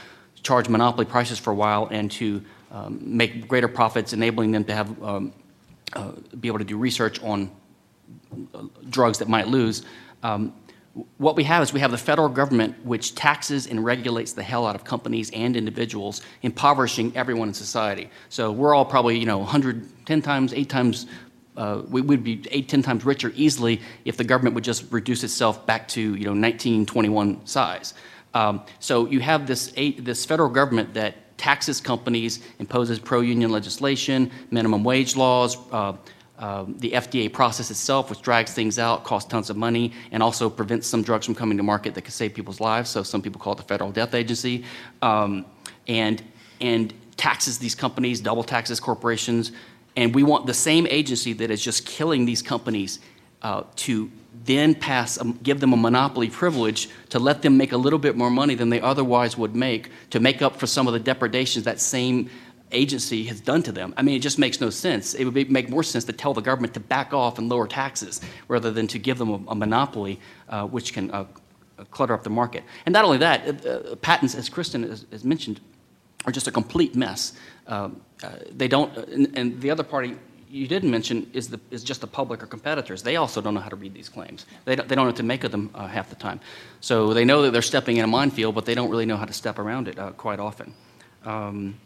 charge 0.42 0.68
monopoly 0.68 1.06
prices 1.06 1.38
for 1.38 1.50
a 1.50 1.54
while 1.54 1.88
and 1.90 2.10
to 2.10 2.42
um, 2.70 3.00
make 3.02 3.48
greater 3.48 3.68
profits, 3.68 4.12
enabling 4.12 4.52
them 4.52 4.64
to 4.64 4.74
have 4.74 5.02
um, 5.02 5.32
uh, 5.94 6.12
be 6.40 6.48
able 6.48 6.58
to 6.58 6.64
do 6.64 6.76
research 6.76 7.22
on 7.22 7.50
uh, 8.54 8.64
drugs 8.90 9.18
that 9.18 9.28
might 9.28 9.48
lose. 9.48 9.84
Um, 10.22 10.52
what 11.18 11.34
we 11.34 11.44
have 11.44 11.62
is 11.62 11.72
we 11.72 11.80
have 11.80 11.90
the 11.90 11.98
federal 11.98 12.28
government 12.28 12.84
which 12.84 13.14
taxes 13.14 13.66
and 13.66 13.84
regulates 13.84 14.32
the 14.32 14.42
hell 14.42 14.66
out 14.66 14.76
of 14.76 14.84
companies 14.84 15.30
and 15.32 15.56
individuals, 15.56 16.20
impoverishing 16.42 17.16
everyone 17.16 17.48
in 17.48 17.54
society. 17.54 18.10
So 18.28 18.52
we're 18.52 18.74
all 18.74 18.84
probably, 18.84 19.18
you 19.18 19.26
know, 19.26 19.38
110 19.38 20.22
times, 20.22 20.52
eight 20.52 20.68
times 20.68 21.06
uh, 21.56 21.82
we 21.88 22.00
would 22.00 22.24
be 22.24 22.42
eight, 22.50 22.68
ten 22.68 22.82
times 22.82 23.04
richer 23.04 23.32
easily 23.34 23.80
if 24.04 24.16
the 24.16 24.24
government 24.24 24.54
would 24.54 24.64
just 24.64 24.90
reduce 24.92 25.22
itself 25.24 25.64
back 25.66 25.88
to 25.88 26.00
you 26.00 26.24
know 26.24 26.32
1921 26.32 27.46
size. 27.46 27.94
Um, 28.34 28.62
so 28.80 29.06
you 29.06 29.20
have 29.20 29.46
this 29.46 29.72
eight, 29.76 30.04
this 30.04 30.24
federal 30.24 30.48
government 30.48 30.94
that 30.94 31.38
taxes 31.38 31.80
companies, 31.80 32.40
imposes 32.58 32.98
pro-union 32.98 33.50
legislation, 33.50 34.30
minimum 34.50 34.84
wage 34.84 35.16
laws. 35.16 35.56
Uh, 35.70 35.94
uh, 36.36 36.64
the 36.66 36.90
FDA 36.90 37.32
process 37.32 37.70
itself, 37.70 38.10
which 38.10 38.20
drags 38.20 38.52
things 38.52 38.76
out, 38.76 39.04
costs 39.04 39.30
tons 39.30 39.50
of 39.50 39.56
money, 39.56 39.92
and 40.10 40.20
also 40.20 40.50
prevents 40.50 40.84
some 40.88 41.00
drugs 41.00 41.24
from 41.24 41.34
coming 41.34 41.56
to 41.56 41.62
market 41.62 41.94
that 41.94 42.02
could 42.02 42.12
save 42.12 42.34
people's 42.34 42.60
lives. 42.60 42.90
So 42.90 43.04
some 43.04 43.22
people 43.22 43.40
call 43.40 43.52
it 43.52 43.56
the 43.56 43.62
Federal 43.62 43.92
Death 43.92 44.14
Agency, 44.14 44.64
um, 45.00 45.46
and 45.86 46.22
and 46.60 46.92
taxes 47.16 47.58
these 47.58 47.76
companies, 47.76 48.20
double 48.20 48.42
taxes 48.42 48.80
corporations, 48.80 49.52
and 49.96 50.14
we 50.14 50.22
want 50.22 50.46
the 50.46 50.54
same 50.54 50.86
agency 50.88 51.32
that 51.34 51.50
is 51.50 51.62
just 51.62 51.86
killing 51.86 52.24
these 52.24 52.42
companies 52.42 52.98
uh, 53.42 53.62
to 53.76 54.10
then 54.44 54.74
pass, 54.74 55.20
um, 55.20 55.38
give 55.42 55.60
them 55.60 55.72
a 55.72 55.76
monopoly 55.76 56.28
privilege 56.28 56.88
to 57.10 57.18
let 57.18 57.42
them 57.42 57.56
make 57.56 57.72
a 57.72 57.76
little 57.76 57.98
bit 57.98 58.16
more 58.16 58.30
money 58.30 58.54
than 58.54 58.68
they 58.70 58.80
otherwise 58.80 59.38
would 59.38 59.54
make 59.54 59.90
to 60.10 60.20
make 60.20 60.42
up 60.42 60.56
for 60.56 60.66
some 60.66 60.86
of 60.86 60.92
the 60.92 60.98
depredations 60.98 61.64
that 61.64 61.80
same 61.80 62.28
agency 62.72 63.24
has 63.24 63.40
done 63.40 63.62
to 63.62 63.72
them. 63.72 63.94
I 63.96 64.02
mean, 64.02 64.16
it 64.16 64.20
just 64.20 64.38
makes 64.38 64.60
no 64.60 64.70
sense. 64.70 65.14
It 65.14 65.24
would 65.24 65.34
be, 65.34 65.44
make 65.44 65.68
more 65.68 65.82
sense 65.82 66.04
to 66.04 66.12
tell 66.12 66.34
the 66.34 66.40
government 66.40 66.74
to 66.74 66.80
back 66.80 67.12
off 67.12 67.38
and 67.38 67.48
lower 67.48 67.68
taxes 67.68 68.20
rather 68.48 68.70
than 68.72 68.86
to 68.88 68.98
give 68.98 69.18
them 69.18 69.30
a, 69.30 69.52
a 69.52 69.54
monopoly, 69.54 70.18
uh, 70.48 70.66
which 70.66 70.92
can 70.92 71.10
uh, 71.12 71.24
clutter 71.90 72.14
up 72.14 72.24
the 72.24 72.30
market. 72.30 72.64
And 72.86 72.92
not 72.92 73.04
only 73.04 73.18
that, 73.18 73.66
uh, 73.66 73.94
patents, 73.96 74.34
as 74.34 74.48
Kristen 74.48 74.82
has, 74.82 75.06
has 75.12 75.24
mentioned, 75.24 75.60
are 76.26 76.32
just 76.32 76.48
a 76.48 76.50
complete 76.50 76.96
mess. 76.96 77.34
Um, 77.66 78.00
uh, 78.00 78.03
they 78.50 78.68
don't, 78.68 78.96
and, 78.96 79.36
and 79.36 79.60
the 79.60 79.70
other 79.70 79.82
party 79.82 80.16
you 80.48 80.68
didn't 80.68 80.90
mention 80.90 81.28
is, 81.32 81.48
the, 81.48 81.58
is 81.72 81.82
just 81.82 82.00
the 82.00 82.06
public 82.06 82.42
or 82.42 82.46
competitors. 82.46 83.02
They 83.02 83.16
also 83.16 83.40
don't 83.40 83.54
know 83.54 83.60
how 83.60 83.70
to 83.70 83.76
read 83.76 83.92
these 83.92 84.08
claims. 84.08 84.46
They 84.64 84.76
don't, 84.76 84.88
they 84.88 84.94
don't 84.94 85.04
know 85.04 85.08
what 85.08 85.16
to 85.16 85.24
make 85.24 85.42
of 85.42 85.50
them 85.50 85.68
uh, 85.74 85.88
half 85.88 86.10
the 86.10 86.16
time. 86.16 86.38
So 86.80 87.12
they 87.12 87.24
know 87.24 87.42
that 87.42 87.52
they're 87.52 87.62
stepping 87.62 87.96
in 87.96 88.04
a 88.04 88.06
minefield, 88.06 88.54
but 88.54 88.64
they 88.64 88.74
don't 88.74 88.88
really 88.88 89.04
know 89.04 89.16
how 89.16 89.24
to 89.24 89.32
step 89.32 89.58
around 89.58 89.88
it 89.88 89.98
uh, 89.98 90.12
quite 90.12 90.38
often. 90.38 90.72
Um, 91.24 91.76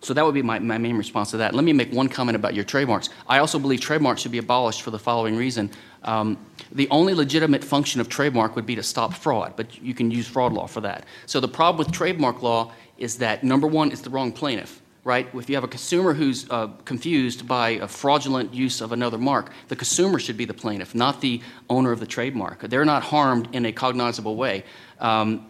so 0.00 0.14
that 0.14 0.24
would 0.24 0.34
be 0.34 0.42
my, 0.42 0.58
my 0.58 0.78
main 0.78 0.96
response 0.96 1.30
to 1.30 1.38
that. 1.38 1.54
Let 1.54 1.64
me 1.64 1.72
make 1.72 1.92
one 1.92 2.08
comment 2.08 2.36
about 2.36 2.54
your 2.54 2.64
trademarks. 2.64 3.10
I 3.26 3.38
also 3.38 3.58
believe 3.58 3.80
trademarks 3.80 4.22
should 4.22 4.32
be 4.32 4.38
abolished 4.38 4.82
for 4.82 4.90
the 4.90 4.98
following 4.98 5.36
reason. 5.36 5.70
Um, 6.02 6.38
the 6.72 6.88
only 6.90 7.14
legitimate 7.14 7.64
function 7.64 8.00
of 8.00 8.08
trademark 8.08 8.54
would 8.54 8.66
be 8.66 8.74
to 8.76 8.82
stop 8.82 9.14
fraud, 9.14 9.54
but 9.56 9.82
you 9.82 9.94
can 9.94 10.10
use 10.10 10.26
fraud 10.26 10.52
law 10.52 10.66
for 10.66 10.82
that. 10.82 11.04
So 11.26 11.40
the 11.40 11.48
problem 11.48 11.78
with 11.78 11.94
trademark 11.94 12.42
law 12.42 12.72
is 12.98 13.16
that 13.18 13.44
number 13.44 13.66
one, 13.66 13.92
it's 13.92 14.02
the 14.02 14.10
wrong 14.10 14.30
plaintiff, 14.30 14.82
right? 15.04 15.28
If 15.34 15.48
you 15.50 15.54
have 15.54 15.64
a 15.64 15.68
consumer 15.68 16.14
who's 16.14 16.48
uh, 16.50 16.68
confused 16.84 17.46
by 17.46 17.70
a 17.70 17.86
fraudulent 17.86 18.54
use 18.54 18.80
of 18.80 18.92
another 18.92 19.18
mark, 19.18 19.52
the 19.68 19.76
consumer 19.76 20.18
should 20.18 20.38
be 20.38 20.46
the 20.46 20.54
plaintiff, 20.54 20.94
not 20.94 21.20
the 21.20 21.42
owner 21.68 21.92
of 21.92 22.00
the 22.00 22.06
trademark. 22.06 22.60
They're 22.60 22.86
not 22.86 23.02
harmed 23.02 23.54
in 23.54 23.66
a 23.66 23.72
cognizable 23.72 24.36
way. 24.36 24.64
Um, 24.98 25.46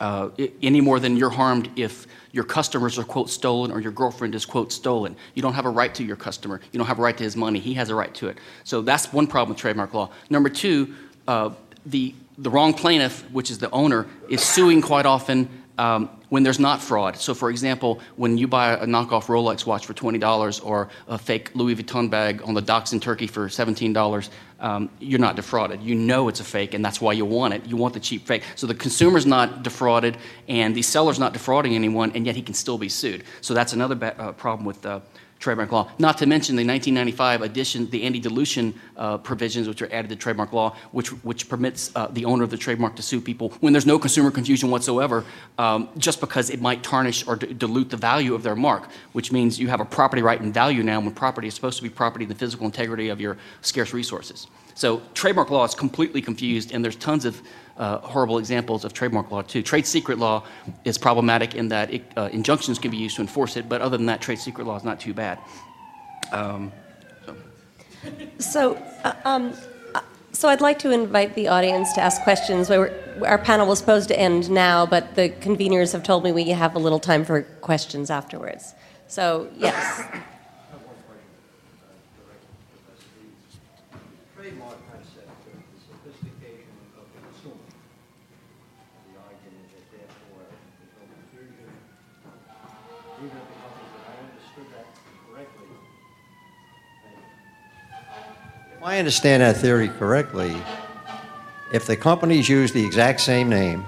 uh, 0.00 0.28
any 0.62 0.80
more 0.80 1.00
than 1.00 1.16
you're 1.16 1.30
harmed 1.30 1.70
if 1.74 2.06
your 2.30 2.44
customers 2.44 2.98
are 2.98 3.04
quote 3.04 3.30
stolen 3.30 3.72
or 3.72 3.80
your 3.80 3.90
girlfriend 3.90 4.34
is 4.34 4.44
quote 4.46 4.72
stolen. 4.72 5.16
You 5.34 5.42
don't 5.42 5.54
have 5.54 5.66
a 5.66 5.70
right 5.70 5.92
to 5.96 6.04
your 6.04 6.14
customer. 6.14 6.60
You 6.70 6.78
don't 6.78 6.86
have 6.86 7.00
a 7.00 7.02
right 7.02 7.16
to 7.16 7.24
his 7.24 7.34
money. 7.34 7.58
He 7.58 7.74
has 7.74 7.90
a 7.90 7.96
right 7.96 8.14
to 8.14 8.28
it. 8.28 8.38
So 8.62 8.80
that's 8.80 9.12
one 9.12 9.26
problem 9.26 9.50
with 9.50 9.58
trademark 9.58 9.94
law. 9.94 10.10
Number 10.30 10.48
two, 10.48 10.94
uh, 11.26 11.50
the 11.86 12.14
the 12.38 12.50
wrong 12.50 12.72
plaintiff, 12.72 13.28
which 13.32 13.50
is 13.50 13.58
the 13.58 13.70
owner, 13.70 14.06
is 14.28 14.40
suing 14.40 14.80
quite 14.80 15.06
often 15.06 15.48
um, 15.78 16.10
when 16.28 16.42
there's 16.42 16.58
not 16.58 16.82
fraud. 16.82 17.16
So, 17.16 17.32
for 17.34 17.50
example, 17.50 18.00
when 18.16 18.36
you 18.36 18.46
buy 18.46 18.72
a 18.72 18.84
knockoff 18.84 19.26
Rolex 19.26 19.64
watch 19.64 19.86
for 19.86 19.94
$20 19.94 20.64
or 20.64 20.88
a 21.06 21.16
fake 21.16 21.52
Louis 21.54 21.76
Vuitton 21.76 22.10
bag 22.10 22.42
on 22.44 22.54
the 22.54 22.60
docks 22.60 22.92
in 22.92 23.00
Turkey 23.00 23.26
for 23.26 23.48
$17, 23.48 24.28
um, 24.60 24.90
you're 24.98 25.20
not 25.20 25.36
defrauded. 25.36 25.80
You 25.80 25.94
know 25.94 26.28
it's 26.28 26.40
a 26.40 26.44
fake, 26.44 26.74
and 26.74 26.84
that's 26.84 27.00
why 27.00 27.12
you 27.12 27.24
want 27.24 27.54
it. 27.54 27.64
You 27.64 27.76
want 27.76 27.94
the 27.94 28.00
cheap 28.00 28.26
fake. 28.26 28.42
So 28.56 28.66
the 28.66 28.74
consumer's 28.74 29.24
not 29.24 29.62
defrauded, 29.62 30.18
and 30.48 30.74
the 30.74 30.82
seller's 30.82 31.18
not 31.18 31.32
defrauding 31.32 31.74
anyone, 31.74 32.12
and 32.14 32.26
yet 32.26 32.34
he 32.34 32.42
can 32.42 32.54
still 32.54 32.76
be 32.76 32.88
sued. 32.88 33.24
So 33.40 33.54
that's 33.54 33.72
another 33.72 33.96
uh, 34.18 34.32
problem 34.32 34.66
with 34.66 34.84
uh, 34.84 35.00
trademark 35.38 35.70
law. 35.72 35.90
Not 35.98 36.18
to 36.18 36.26
mention 36.26 36.56
the 36.56 36.66
1995 36.66 37.42
addition, 37.42 37.88
the 37.90 38.02
anti-dilution 38.02 38.74
uh, 38.96 39.18
provisions 39.18 39.68
which 39.68 39.82
are 39.82 39.92
added 39.92 40.08
to 40.08 40.16
trademark 40.16 40.52
law, 40.52 40.76
which 40.92 41.08
which 41.24 41.48
permits 41.48 41.94
uh, 41.94 42.08
the 42.08 42.24
owner 42.24 42.44
of 42.44 42.50
the 42.50 42.56
trademark 42.56 42.96
to 42.96 43.02
sue 43.02 43.20
people 43.20 43.50
when 43.60 43.72
there's 43.72 43.86
no 43.86 43.98
consumer 43.98 44.30
confusion 44.30 44.70
whatsoever, 44.70 45.24
um, 45.58 45.88
just 45.98 46.20
because 46.20 46.50
it 46.50 46.60
might 46.60 46.82
tarnish 46.82 47.26
or 47.26 47.36
dilute 47.36 47.90
the 47.90 47.96
value 47.96 48.34
of 48.34 48.42
their 48.42 48.56
mark, 48.56 48.88
which 49.12 49.32
means 49.32 49.58
you 49.58 49.68
have 49.68 49.80
a 49.80 49.84
property 49.84 50.22
right 50.22 50.40
and 50.40 50.52
value 50.52 50.82
now 50.82 51.00
when 51.00 51.12
property 51.12 51.48
is 51.48 51.54
supposed 51.54 51.76
to 51.76 51.82
be 51.82 51.90
property 51.90 52.24
in 52.24 52.28
the 52.28 52.34
physical 52.34 52.66
integrity 52.66 53.08
of 53.08 53.20
your 53.20 53.36
scarce 53.60 53.92
resources. 53.92 54.46
So 54.74 55.02
trademark 55.14 55.50
law 55.50 55.64
is 55.64 55.74
completely 55.74 56.22
confused, 56.22 56.72
and 56.72 56.84
there's 56.84 56.94
tons 56.94 57.24
of 57.24 57.42
uh, 57.78 57.98
horrible 57.98 58.38
examples 58.38 58.84
of 58.84 58.92
trademark 58.92 59.30
law, 59.30 59.42
too. 59.42 59.62
Trade 59.62 59.86
secret 59.86 60.18
law 60.18 60.44
is 60.84 60.98
problematic 60.98 61.54
in 61.54 61.68
that 61.68 61.92
it, 61.92 62.02
uh, 62.16 62.28
injunctions 62.32 62.78
can 62.78 62.90
be 62.90 62.96
used 62.96 63.16
to 63.16 63.22
enforce 63.22 63.56
it, 63.56 63.68
but 63.68 63.80
other 63.80 63.96
than 63.96 64.06
that, 64.06 64.20
trade 64.20 64.38
secret 64.38 64.66
law 64.66 64.76
is 64.76 64.84
not 64.84 65.00
too 65.00 65.14
bad. 65.14 65.38
Um, 66.32 66.72
so. 67.24 67.36
So, 68.38 68.82
uh, 69.04 69.12
um, 69.24 69.52
uh, 69.94 70.00
so 70.32 70.48
I'd 70.48 70.60
like 70.60 70.78
to 70.80 70.90
invite 70.90 71.34
the 71.34 71.48
audience 71.48 71.92
to 71.94 72.00
ask 72.00 72.22
questions. 72.22 72.70
Our 72.70 73.38
panel 73.38 73.66
was 73.66 73.78
supposed 73.78 74.08
to 74.08 74.18
end 74.18 74.50
now, 74.50 74.84
but 74.84 75.14
the 75.14 75.30
conveners 75.30 75.92
have 75.92 76.02
told 76.02 76.24
me 76.24 76.32
we 76.32 76.48
have 76.50 76.74
a 76.74 76.78
little 76.78 77.00
time 77.00 77.24
for 77.24 77.42
questions 77.60 78.10
afterwards. 78.10 78.74
So, 79.06 79.48
yes. 79.56 80.04
I 98.88 98.98
understand 98.98 99.42
that 99.42 99.58
theory 99.58 99.88
correctly, 99.88 100.56
if 101.74 101.86
the 101.86 101.94
companies 101.94 102.48
use 102.48 102.72
the 102.72 102.82
exact 102.82 103.20
same 103.20 103.50
name 103.50 103.84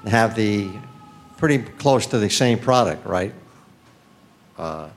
and 0.00 0.08
have 0.08 0.34
the, 0.34 0.70
pretty 1.36 1.58
close 1.58 2.06
to 2.06 2.18
the 2.18 2.30
same 2.30 2.58
product, 2.58 3.04
right? 3.04 3.34
Uh, 4.56 4.88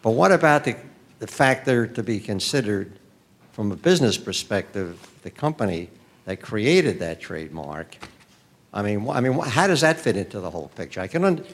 But 0.00 0.12
what 0.12 0.32
about 0.32 0.64
the, 0.64 0.76
the 1.18 1.26
factor 1.26 1.86
to 1.86 2.02
be 2.02 2.18
considered 2.18 2.98
from 3.52 3.70
a 3.70 3.76
business 3.76 4.16
perspective, 4.16 4.98
the 5.22 5.30
company 5.30 5.90
that 6.24 6.40
created 6.40 7.00
that 7.00 7.20
trademark? 7.20 7.96
I 8.72 8.80
mean, 8.80 9.10
I 9.10 9.20
mean, 9.20 9.38
how 9.40 9.66
does 9.66 9.82
that 9.82 10.00
fit 10.00 10.16
into 10.16 10.40
the 10.40 10.48
whole 10.48 10.68
picture? 10.74 11.02
I 11.02 11.06
can, 11.06 11.22
un- 11.26 11.44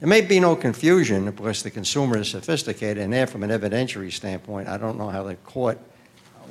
there 0.00 0.08
may 0.08 0.22
be 0.22 0.40
no 0.40 0.56
confusion 0.56 1.30
because 1.30 1.62
the 1.62 1.70
consumer 1.70 2.18
is 2.18 2.28
sophisticated, 2.30 2.98
and 2.98 3.12
there, 3.12 3.28
from 3.28 3.44
an 3.44 3.50
evidentiary 3.50 4.12
standpoint, 4.12 4.66
I 4.66 4.76
don't 4.76 4.98
know 4.98 5.08
how 5.08 5.22
the 5.22 5.36
court, 5.36 5.78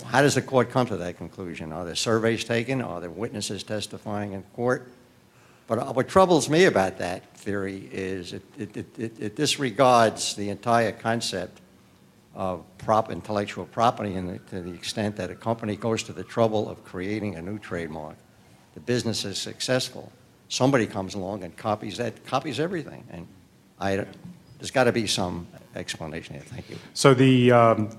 how 0.04 0.22
does 0.22 0.36
the 0.36 0.42
court 0.42 0.70
come 0.70 0.86
to 0.88 0.98
that 0.98 1.18
conclusion? 1.18 1.72
Are 1.72 1.86
there 1.86 1.96
surveys 1.96 2.44
taken? 2.44 2.82
Are 2.82 3.00
there 3.02 3.10
witnesses 3.10 3.64
testifying 3.64 4.34
in 4.34 4.44
court? 4.56 4.90
But 5.68 5.80
uh, 5.80 5.86
what 5.94 6.08
troubles 6.08 6.50
me 6.50 6.66
about 6.66 6.98
that 7.00 7.36
theory 7.38 7.90
is 7.92 8.34
it, 8.34 8.44
it, 8.58 8.78
it- 8.78 9.20
it, 9.20 9.36
disregards 9.36 10.36
the 10.36 10.50
entire 10.50 10.92
concept 10.92 11.62
of 12.36 12.64
prop, 12.78 13.12
intellectual 13.12 13.66
property 13.66 14.14
and 14.16 14.30
the- 14.30 14.40
to 14.50 14.62
the 14.62 14.74
extent 14.74 15.16
that 15.16 15.32
a 15.32 15.36
company 15.36 15.76
goes 15.76 16.04
to 16.04 16.14
the 16.14 16.24
trouble 16.24 16.70
of 16.70 16.84
creating 16.84 17.36
a 17.36 17.42
new 17.42 17.58
trademark. 17.58 18.16
The 18.76 18.80
business 18.82 19.26
is 19.26 19.38
successful. 19.38 20.12
Somebody 20.50 20.86
comes 20.86 21.16
along 21.16 21.44
and 21.44 21.56
copies 21.58 21.98
that, 21.98 22.26
copies 22.26 22.60
everything. 22.60 23.04
And 23.10 23.28
I, 23.80 24.06
there's 24.60 24.72
got 24.72 24.84
to 24.84 24.92
be 24.92 25.08
some 25.08 25.48
explanation 25.76 26.36
here. 26.36 26.44
Thank 26.44 26.70
you. 26.70 26.78
So 26.94 27.14
the, 27.14 27.52
um, 27.52 27.90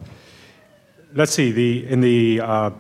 let's 1.17 1.33
see, 1.33 1.51
the, 1.51 1.89
in 1.89 2.03
the, 2.03 2.41
uh, 2.41 2.71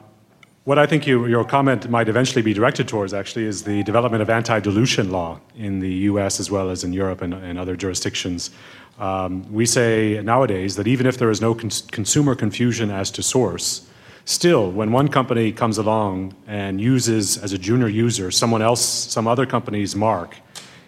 what 0.64 0.78
I 0.78 0.86
think 0.86 1.06
you, 1.06 1.26
your 1.26 1.44
comment 1.44 1.88
might 1.88 2.08
eventually 2.08 2.42
be 2.42 2.52
directed 2.52 2.86
towards 2.86 3.14
actually 3.14 3.44
is 3.44 3.64
the 3.64 3.82
development 3.84 4.22
of 4.22 4.28
anti-dilution 4.28 5.10
law 5.10 5.40
in 5.56 5.80
the 5.80 5.90
US 6.10 6.38
as 6.38 6.50
well 6.50 6.68
as 6.68 6.84
in 6.84 6.92
Europe 6.92 7.22
and, 7.22 7.32
and 7.32 7.58
other 7.58 7.76
jurisdictions. 7.76 8.50
Um, 8.98 9.50
we 9.50 9.64
say 9.64 10.20
nowadays 10.22 10.76
that 10.76 10.86
even 10.86 11.06
if 11.06 11.16
there 11.16 11.30
is 11.30 11.40
no 11.40 11.54
cons- 11.54 11.82
consumer 11.90 12.34
confusion 12.34 12.90
as 12.90 13.10
to 13.12 13.22
source, 13.22 13.88
still, 14.26 14.70
when 14.70 14.92
one 14.92 15.08
company 15.08 15.50
comes 15.50 15.78
along 15.78 16.34
and 16.46 16.78
uses 16.78 17.38
as 17.38 17.54
a 17.54 17.58
junior 17.58 17.88
user 17.88 18.30
someone 18.30 18.60
else, 18.60 18.82
some 18.82 19.26
other 19.26 19.46
company's 19.46 19.96
mark 19.96 20.36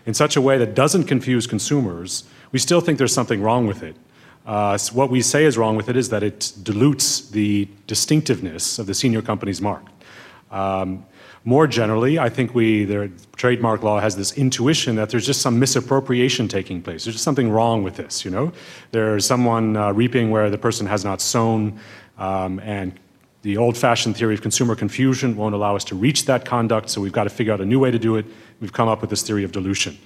in 0.05 0.13
such 0.13 0.37
a 0.37 0.41
way 0.41 0.59
that 0.59 0.75
doesn't 0.75 1.05
confuse 1.05 1.47
consumers, 1.47 2.25
we 2.53 2.59
still 2.59 2.81
think 2.83 2.99
there's 2.99 3.15
something 3.15 3.41
wrong 3.41 3.67
with 3.67 3.83
it. 3.83 3.97
Uh, 4.49 4.79
so 4.79 4.95
what 4.95 5.11
we 5.11 5.21
say 5.21 5.45
is 5.45 5.59
wrong 5.59 5.77
with 5.77 5.91
it 5.91 5.97
is 5.97 6.09
that 6.09 6.23
it 6.23 6.53
dilutes 6.63 7.29
the 7.29 7.69
distinctiveness 7.87 8.79
of 8.79 8.87
the 8.87 8.95
senior 8.95 9.21
company's 9.21 9.61
mark. 9.61 9.85
Um, 10.51 11.05
more 11.45 11.67
generally, 11.67 12.19
I 12.19 12.31
think 12.31 12.55
we, 12.55 12.87
the 12.87 13.11
trademark 13.37 13.83
law 13.83 14.01
has 14.01 14.17
this 14.17 14.33
intuition 14.39 14.97
that 14.97 15.11
there's 15.11 15.27
just 15.27 15.43
some 15.43 15.59
misappropriation 15.59 16.49
taking 16.49 16.81
place. 16.81 17.05
There's 17.05 17.17
just 17.17 17.25
something 17.25 17.51
wrong 17.51 17.83
with 17.83 17.97
this, 17.97 18.25
you 18.25 18.31
know? 18.31 18.53
There's 18.91 19.27
someone 19.27 19.77
uh, 19.77 19.93
reaping 19.93 20.31
where 20.31 20.49
the 20.49 20.59
person 20.59 20.87
has 20.87 21.05
not 21.05 21.21
sown, 21.21 21.79
um, 22.17 22.59
and 22.61 22.99
the 23.43 23.59
old 23.59 23.77
fashioned 23.77 24.17
theory 24.17 24.35
of 24.35 24.41
consumer 24.41 24.75
confusion 24.75 25.37
won't 25.37 25.55
allow 25.55 25.77
us 25.77 25.85
to 25.85 25.95
reach 25.95 26.25
that 26.25 26.47
conduct, 26.47 26.89
so 26.89 27.03
we've 27.03 27.13
got 27.13 27.25
to 27.25 27.31
figure 27.31 27.53
out 27.53 27.61
a 27.61 27.67
new 27.67 27.79
way 27.79 27.91
to 27.91 27.99
do 27.99 28.17
it. 28.17 28.25
We've 28.61 28.73
come 28.73 28.89
up 28.89 29.03
with 29.03 29.11
this 29.11 29.23
theory 29.23 29.45
of 29.45 29.53
dilution, 29.53 29.99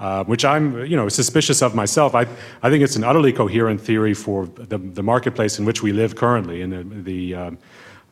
uh, 0.00 0.24
which 0.24 0.44
I'm 0.44 0.84
you 0.86 0.96
know, 0.96 1.08
suspicious 1.08 1.62
of 1.62 1.74
myself. 1.74 2.14
I, 2.14 2.26
I 2.62 2.70
think 2.70 2.82
it's 2.82 2.96
an 2.96 3.04
utterly 3.04 3.32
coherent 3.32 3.80
theory 3.80 4.14
for 4.14 4.46
the, 4.46 4.78
the 4.78 5.02
marketplace 5.02 5.58
in 5.58 5.66
which 5.66 5.82
we 5.82 5.92
live 5.92 6.16
currently. 6.16 6.62
And 6.62 6.72
the, 6.72 7.02
the, 7.02 7.34
um, 7.34 7.58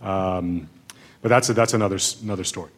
um, 0.03 0.69
but 1.23 1.31
that's, 1.31 1.49
a, 1.49 1.55
that's 1.55 1.75
another, 1.75 1.99
another 2.23 2.45
story. 2.45 2.71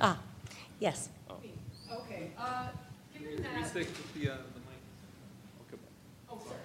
Ah, 0.00 0.18
yes. 0.78 1.08
Okay, 1.90 2.30
uh, 2.38 2.68
given 3.18 3.42
that. 3.42 3.66
Stick 3.66 3.88
with 3.88 4.14
the, 4.14 4.30
uh, 4.30 4.36
the 4.36 4.60
mic. 4.60 4.78
Okay. 5.66 5.82
Oh, 6.30 6.38
sorry. 6.38 6.60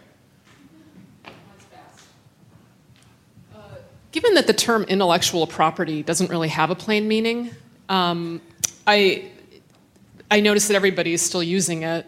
Mine's 1.24 1.66
fast. 1.72 2.06
Uh, 3.56 3.76
Given 4.12 4.34
that 4.34 4.46
the 4.48 4.54
term 4.54 4.84
intellectual 4.84 5.48
property 5.48 6.04
doesn't 6.04 6.30
really 6.30 6.50
have 6.50 6.70
a 6.70 6.76
plain 6.76 7.08
meaning, 7.08 7.52
um, 7.88 8.42
I, 8.86 9.30
I 10.30 10.42
notice 10.42 10.68
that 10.68 10.76
everybody 10.76 11.14
is 11.14 11.22
still 11.22 11.44
using 11.44 11.84
it. 11.84 12.06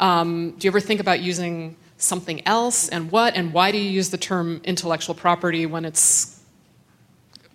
Um, 0.00 0.52
do 0.52 0.66
you 0.66 0.70
ever 0.70 0.80
think 0.80 1.00
about 1.00 1.20
using 1.20 1.76
something 1.98 2.46
else, 2.46 2.88
and 2.88 3.10
what, 3.12 3.36
and 3.36 3.52
why 3.52 3.70
do 3.70 3.78
you 3.78 3.88
use 3.88 4.10
the 4.10 4.18
term 4.18 4.60
intellectual 4.64 5.14
property 5.14 5.66
when 5.66 5.84
it's 5.84 6.40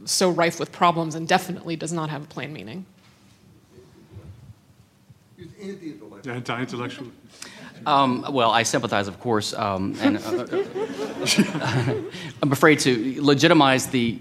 so 0.06 0.30
rife 0.30 0.60
with 0.60 0.72
problems 0.72 1.16
and 1.16 1.28
definitely 1.28 1.76
does 1.76 1.92
not 1.92 2.10
have 2.10 2.24
a 2.24 2.28
plain 2.28 2.54
meaning? 2.54 2.86
Anti-intellectual. 6.26 7.08
Um, 7.86 8.26
well, 8.30 8.52
I 8.52 8.64
sympathize, 8.64 9.08
of 9.08 9.20
course, 9.20 9.54
um, 9.54 9.96
and 10.02 10.18
uh, 10.18 10.48
I'm 12.44 12.52
afraid 12.52 12.80
to 12.80 13.22
legitimize 13.22 13.88
the 13.88 14.20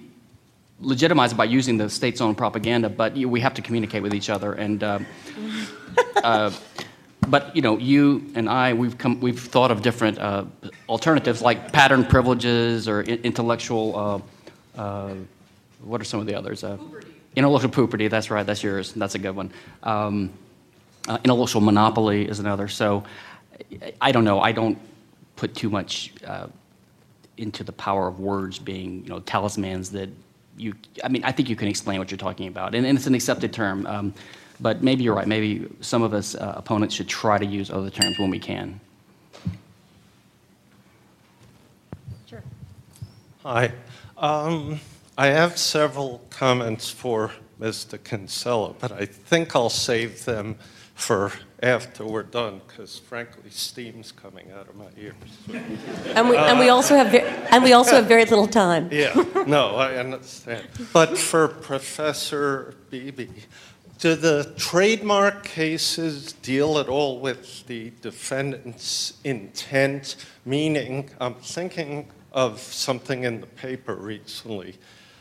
legitimize 0.80 1.32
it 1.32 1.36
by 1.36 1.44
using 1.44 1.78
the 1.78 1.88
state's 1.88 2.20
own 2.20 2.34
propaganda. 2.34 2.88
But 2.88 3.16
you, 3.16 3.28
we 3.28 3.40
have 3.40 3.54
to 3.54 3.62
communicate 3.62 4.02
with 4.02 4.14
each 4.14 4.30
other, 4.30 4.52
and 4.52 4.82
uh, 4.82 4.98
uh, 6.16 6.50
but 7.28 7.54
you 7.56 7.62
know, 7.62 7.78
you 7.78 8.30
and 8.34 8.48
I, 8.48 8.72
we've 8.74 8.96
come, 8.98 9.20
we've 9.20 9.40
thought 9.40 9.70
of 9.70 9.82
different 9.82 10.18
uh, 10.18 10.44
alternatives 10.88 11.42
like 11.42 11.72
pattern 11.72 12.04
privileges 12.04 12.88
or 12.88 13.02
intellectual. 13.02 14.22
Uh, 14.76 14.80
uh, 14.80 15.14
what 15.82 16.00
are 16.00 16.04
some 16.04 16.20
of 16.20 16.26
the 16.26 16.34
others? 16.34 16.64
Intellectual 17.36 17.70
property. 17.70 18.08
That's 18.08 18.30
right. 18.30 18.46
That's 18.46 18.62
yours. 18.62 18.92
That's 18.92 19.14
a 19.14 19.18
good 19.18 19.36
one. 19.36 19.52
Um, 19.82 20.32
uh, 21.08 21.18
intellectual 21.22 21.60
monopoly 21.60 22.26
is 22.26 22.38
another. 22.38 22.68
So 22.68 23.04
I- 23.82 23.92
I 24.00 24.12
don't 24.12 24.24
know. 24.24 24.40
I 24.40 24.52
don't 24.52 24.78
put 25.36 25.54
too 25.54 25.70
much 25.70 26.12
uh, 26.26 26.46
into 27.36 27.64
the 27.64 27.72
power 27.72 28.08
of 28.08 28.20
words 28.20 28.58
being, 28.58 29.02
you 29.04 29.10
know, 29.10 29.20
talismans 29.20 29.90
that 29.90 30.08
you. 30.56 30.74
I 31.04 31.08
mean, 31.08 31.22
I 31.24 31.32
think 31.32 31.48
you 31.48 31.56
can 31.56 31.68
explain 31.68 31.98
what 31.98 32.10
you're 32.10 32.18
talking 32.18 32.48
about, 32.48 32.74
and, 32.74 32.86
and 32.86 32.96
it's 32.96 33.06
an 33.06 33.14
accepted 33.14 33.52
term. 33.52 33.86
Um, 33.86 34.14
but 34.58 34.82
maybe 34.82 35.04
you're 35.04 35.14
right. 35.14 35.26
Maybe 35.28 35.68
some 35.80 36.02
of 36.02 36.14
us 36.14 36.34
uh, 36.34 36.54
opponents 36.56 36.94
should 36.94 37.08
try 37.08 37.36
to 37.38 37.44
use 37.44 37.70
other 37.70 37.90
terms 37.90 38.18
when 38.18 38.30
we 38.30 38.38
can. 38.38 38.80
Sure. 42.26 42.42
Hi. 43.42 43.72
Um, 44.16 44.80
I 45.18 45.26
have 45.26 45.58
several 45.58 46.22
comments 46.30 46.88
for 46.88 47.32
Mr. 47.60 48.02
Kinsella, 48.02 48.74
but 48.78 48.92
I 48.92 49.04
think 49.04 49.54
I'll 49.54 49.68
save 49.68 50.24
them 50.24 50.56
for 50.96 51.30
after 51.62 52.04
we're 52.04 52.22
done, 52.22 52.60
because 52.66 52.98
frankly, 52.98 53.50
steam's 53.50 54.10
coming 54.10 54.50
out 54.50 54.68
of 54.68 54.76
my 54.76 54.88
ears. 54.98 55.14
And 56.14 56.28
we, 56.28 56.36
and 56.36 56.58
we 56.58 56.70
also 56.70 56.96
have, 56.96 57.12
ve- 57.12 57.20
and 57.20 57.62
we 57.62 57.72
also 57.74 57.96
have 57.96 58.06
very 58.06 58.24
little 58.24 58.48
time. 58.48 58.88
Yeah, 58.90 59.14
no, 59.46 59.76
I 59.76 59.96
understand. 59.96 60.66
But 60.92 61.16
for 61.16 61.48
Professor 61.48 62.74
Beebe, 62.90 63.28
do 63.98 64.14
the 64.14 64.54
trademark 64.56 65.44
cases 65.44 66.32
deal 66.32 66.78
at 66.78 66.88
all 66.88 67.20
with 67.20 67.66
the 67.66 67.92
defendant's 68.00 69.14
intent? 69.22 70.16
Meaning, 70.44 71.10
I'm 71.20 71.34
thinking 71.34 72.08
of 72.32 72.58
something 72.60 73.24
in 73.24 73.40
the 73.40 73.46
paper 73.46 73.94
recently 73.94 74.76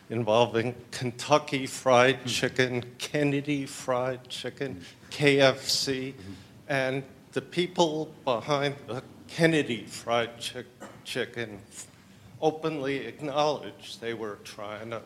involving 0.09 0.75
Kentucky 0.91 1.65
Fried 1.65 2.25
Chicken, 2.25 2.83
Kennedy 2.97 3.65
Fried 3.65 4.27
Chicken, 4.29 4.81
KFC, 5.15 6.13
and 6.67 7.01
the 7.31 7.41
people 7.41 8.13
behind 8.25 8.75
the 8.85 9.01
Kennedy 9.29 9.85
Fried 9.85 10.37
Chick- 10.39 10.65
Chicken 11.05 11.59
openly 12.41 13.05
acknowledged 13.05 14.01
they 14.01 14.13
were 14.13 14.39
trying 14.43 14.89
to 14.89 15.01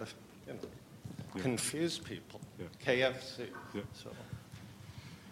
you 0.48 0.54
know, 0.54 1.42
confuse 1.42 2.00
people. 2.00 2.42
KFC. 2.84 3.48
So. 3.94 4.10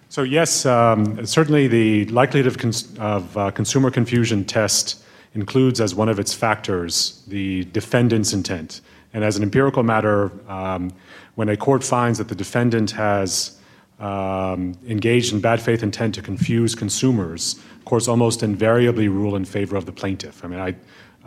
So 0.10 0.22
yes, 0.22 0.66
um, 0.66 1.26
certainly 1.26 1.68
the 1.68 2.06
likelihood 2.06 2.48
of, 2.48 2.58
cons- 2.60 2.98
of 3.00 3.36
uh, 3.36 3.52
consumer 3.52 3.90
confusion 3.90 4.46
test 4.46 5.04
includes 5.34 5.82
as 5.82 5.96
one 5.96 6.08
of 6.08 6.20
its 6.20 6.34
factors 6.34 7.24
the 7.28 7.66
defendant's 7.66 8.32
intent. 8.32 8.82
And 9.14 9.24
as 9.24 9.38
an 9.38 9.44
empirical 9.44 9.82
matter, 9.82 10.32
um, 10.48 10.94
when 11.36 11.50
a 11.50 11.58
court 11.58 11.84
finds 11.84 12.20
that 12.20 12.28
the 12.28 12.36
defendant 12.36 12.92
has 12.92 13.58
um, 14.00 14.78
engaged 14.88 15.34
in 15.34 15.42
bad 15.42 15.62
faith 15.62 15.84
intent 15.84 16.16
to 16.16 16.22
confuse 16.22 16.76
consumers, 16.76 17.60
courts 17.86 18.08
almost 18.08 18.44
invariably 18.44 19.08
rule 19.08 19.36
in 19.36 19.46
favor 19.46 19.76
of 19.76 19.86
the 19.86 19.92
plaintiff. 19.92 20.44
I 20.44 20.48
mean, 20.48 20.60
I, 20.60 20.76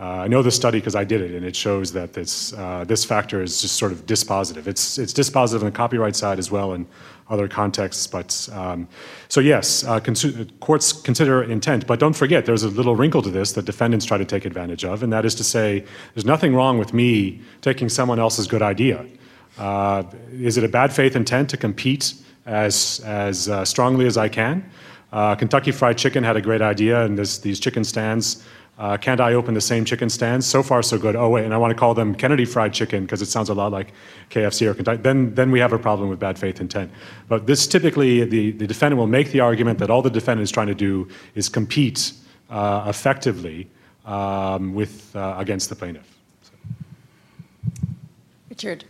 uh, 0.00 0.22
I 0.22 0.28
know 0.28 0.42
this 0.42 0.56
study 0.56 0.78
because 0.78 0.94
I 0.94 1.04
did 1.04 1.20
it, 1.20 1.32
and 1.32 1.44
it 1.44 1.54
shows 1.54 1.92
that 1.92 2.12
this, 2.12 2.52
uh, 2.54 2.84
this 2.86 3.04
factor 3.04 3.42
is 3.42 3.60
just 3.60 3.76
sort 3.76 3.92
of 3.92 4.06
dispositive. 4.06 4.66
It's, 4.66 4.98
it's 4.98 5.12
dispositive 5.12 5.58
on 5.58 5.66
the 5.66 5.70
copyright 5.72 6.16
side 6.16 6.38
as 6.38 6.50
well 6.50 6.72
in 6.72 6.86
other 7.28 7.48
contexts. 7.48 8.06
But 8.06 8.48
um, 8.52 8.88
so 9.28 9.40
yes, 9.40 9.84
uh, 9.84 10.00
consu- 10.00 10.48
courts 10.60 10.92
consider 10.92 11.42
intent, 11.42 11.86
but 11.86 11.98
don't 11.98 12.16
forget 12.16 12.46
there's 12.46 12.62
a 12.62 12.68
little 12.68 12.96
wrinkle 12.96 13.22
to 13.22 13.30
this 13.30 13.52
that 13.52 13.66
defendants 13.66 14.06
try 14.06 14.16
to 14.16 14.24
take 14.24 14.44
advantage 14.44 14.84
of, 14.84 15.02
and 15.02 15.12
that 15.12 15.24
is 15.24 15.34
to 15.36 15.44
say, 15.44 15.84
there's 16.14 16.24
nothing 16.24 16.54
wrong 16.54 16.78
with 16.78 16.94
me 16.94 17.40
taking 17.60 17.88
someone 17.88 18.18
else's 18.18 18.46
good 18.46 18.62
idea. 18.62 19.04
Uh, 19.58 20.02
is 20.32 20.56
it 20.56 20.64
a 20.64 20.68
bad 20.68 20.92
faith 20.92 21.14
intent 21.14 21.50
to 21.50 21.56
compete 21.56 22.14
as 22.46 23.00
as 23.04 23.48
uh, 23.48 23.64
strongly 23.64 24.06
as 24.06 24.16
I 24.16 24.28
can? 24.28 24.70
Uh, 25.12 25.34
Kentucky 25.34 25.72
Fried 25.72 25.98
Chicken 25.98 26.22
had 26.22 26.36
a 26.36 26.40
great 26.40 26.62
idea, 26.62 27.04
and 27.04 27.18
this, 27.18 27.38
these 27.38 27.58
chicken 27.58 27.84
stands. 27.84 28.44
Uh, 28.78 28.96
can't 28.96 29.20
I 29.20 29.34
open 29.34 29.52
the 29.52 29.60
same 29.60 29.84
chicken 29.84 30.08
stands? 30.08 30.46
So 30.46 30.62
far, 30.62 30.82
so 30.82 30.96
good. 30.96 31.14
Oh 31.14 31.28
wait, 31.28 31.44
and 31.44 31.52
I 31.52 31.58
want 31.58 31.70
to 31.70 31.74
call 31.74 31.92
them 31.92 32.14
Kennedy 32.14 32.46
Fried 32.46 32.72
Chicken 32.72 33.04
because 33.04 33.20
it 33.20 33.26
sounds 33.26 33.50
a 33.50 33.54
lot 33.54 33.72
like 33.72 33.92
KFC 34.30 34.66
or 34.66 34.72
Kentucky. 34.72 35.02
Then, 35.02 35.34
then 35.34 35.50
we 35.50 35.58
have 35.58 35.74
a 35.74 35.78
problem 35.78 36.08
with 36.08 36.18
bad 36.18 36.38
faith 36.38 36.60
intent. 36.62 36.90
But 37.28 37.46
this 37.46 37.66
typically, 37.66 38.24
the, 38.24 38.52
the 38.52 38.66
defendant 38.66 38.98
will 38.98 39.06
make 39.06 39.32
the 39.32 39.40
argument 39.40 39.80
that 39.80 39.90
all 39.90 40.00
the 40.00 40.10
defendant 40.10 40.44
is 40.44 40.50
trying 40.50 40.68
to 40.68 40.74
do 40.74 41.08
is 41.34 41.48
compete 41.48 42.12
uh, 42.48 42.86
effectively 42.88 43.68
um, 44.06 44.74
with 44.74 45.14
uh, 45.14 45.34
against 45.36 45.68
the 45.68 45.76
plaintiff. 45.76 46.16
Richard. 48.48 48.84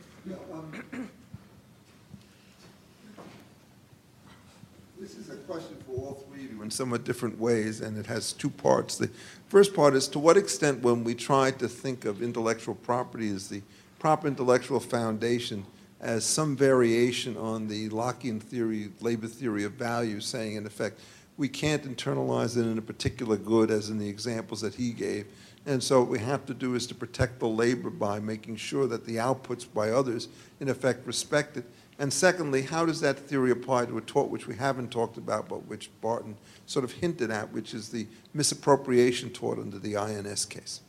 This 5.00 5.14
is 5.14 5.30
a 5.30 5.36
question 5.38 5.76
for 5.86 5.92
all 5.92 6.26
three 6.28 6.44
of 6.44 6.52
you 6.52 6.58
in 6.70 6.74
somewhat 6.74 7.02
different 7.02 7.36
ways, 7.36 7.80
and 7.80 7.98
it 7.98 8.06
has 8.06 8.32
two 8.32 8.48
parts. 8.48 8.96
The 8.96 9.10
first 9.48 9.74
part 9.74 9.94
is 9.94 10.06
to 10.08 10.20
what 10.20 10.36
extent, 10.36 10.82
when 10.82 11.02
we 11.02 11.16
try 11.16 11.50
to 11.50 11.66
think 11.66 12.04
of 12.04 12.22
intellectual 12.22 12.76
property 12.76 13.28
as 13.30 13.48
the 13.48 13.62
proper 13.98 14.28
intellectual 14.28 14.78
foundation, 14.78 15.64
as 16.00 16.24
some 16.24 16.56
variation 16.56 17.36
on 17.36 17.66
the 17.66 17.88
Lockean 17.88 18.40
theory, 18.40 18.90
labor 19.00 19.26
theory 19.26 19.64
of 19.64 19.72
value, 19.72 20.20
saying, 20.20 20.54
in 20.54 20.64
effect, 20.64 21.00
we 21.36 21.48
can't 21.48 21.82
internalize 21.82 22.56
it 22.56 22.62
in 22.62 22.78
a 22.78 22.82
particular 22.82 23.36
good, 23.36 23.70
as 23.70 23.90
in 23.90 23.98
the 23.98 24.08
examples 24.08 24.60
that 24.60 24.74
he 24.74 24.92
gave. 24.92 25.26
And 25.66 25.82
so 25.82 26.00
what 26.00 26.08
we 26.08 26.20
have 26.20 26.46
to 26.46 26.54
do 26.54 26.76
is 26.76 26.86
to 26.86 26.94
protect 26.94 27.40
the 27.40 27.48
labor 27.48 27.90
by 27.90 28.20
making 28.20 28.56
sure 28.56 28.86
that 28.86 29.06
the 29.06 29.16
outputs 29.16 29.66
by 29.70 29.90
others, 29.90 30.28
in 30.60 30.68
effect, 30.68 31.04
respect 31.04 31.56
it. 31.56 31.64
And 31.98 32.10
secondly, 32.10 32.62
how 32.62 32.86
does 32.86 33.02
that 33.02 33.18
theory 33.18 33.50
apply 33.50 33.84
to 33.84 33.98
a 33.98 34.00
tort 34.00 34.30
which 34.30 34.46
we 34.46 34.54
haven't 34.56 34.90
talked 34.90 35.18
about, 35.18 35.50
but 35.50 35.66
which 35.66 35.90
Barton 36.00 36.38
sort 36.70 36.84
of 36.84 36.92
hinted 36.92 37.32
at, 37.32 37.52
which 37.52 37.74
is 37.74 37.88
the 37.88 38.06
misappropriation 38.32 39.28
tort 39.30 39.58
under 39.58 39.76
the 39.76 39.96
INS 39.96 40.44
case? 40.44 40.82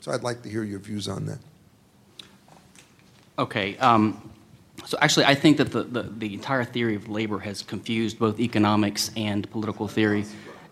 So 0.00 0.10
I'd 0.10 0.24
like 0.24 0.42
to 0.42 0.48
hear 0.48 0.64
your 0.64 0.80
views 0.80 1.06
on 1.06 1.26
that. 1.26 1.38
Okay. 3.38 3.76
Um, 3.78 4.32
so 4.84 4.98
actually, 5.00 5.26
I 5.26 5.36
think 5.36 5.58
that 5.58 5.70
the, 5.70 5.84
the, 5.84 6.02
the, 6.02 6.34
entire 6.34 6.64
theory 6.64 6.96
of 6.96 7.08
labor 7.08 7.38
has 7.38 7.62
confused 7.62 8.18
both 8.18 8.40
economics 8.40 9.12
and 9.16 9.48
political 9.52 9.86
theory. 9.86 10.24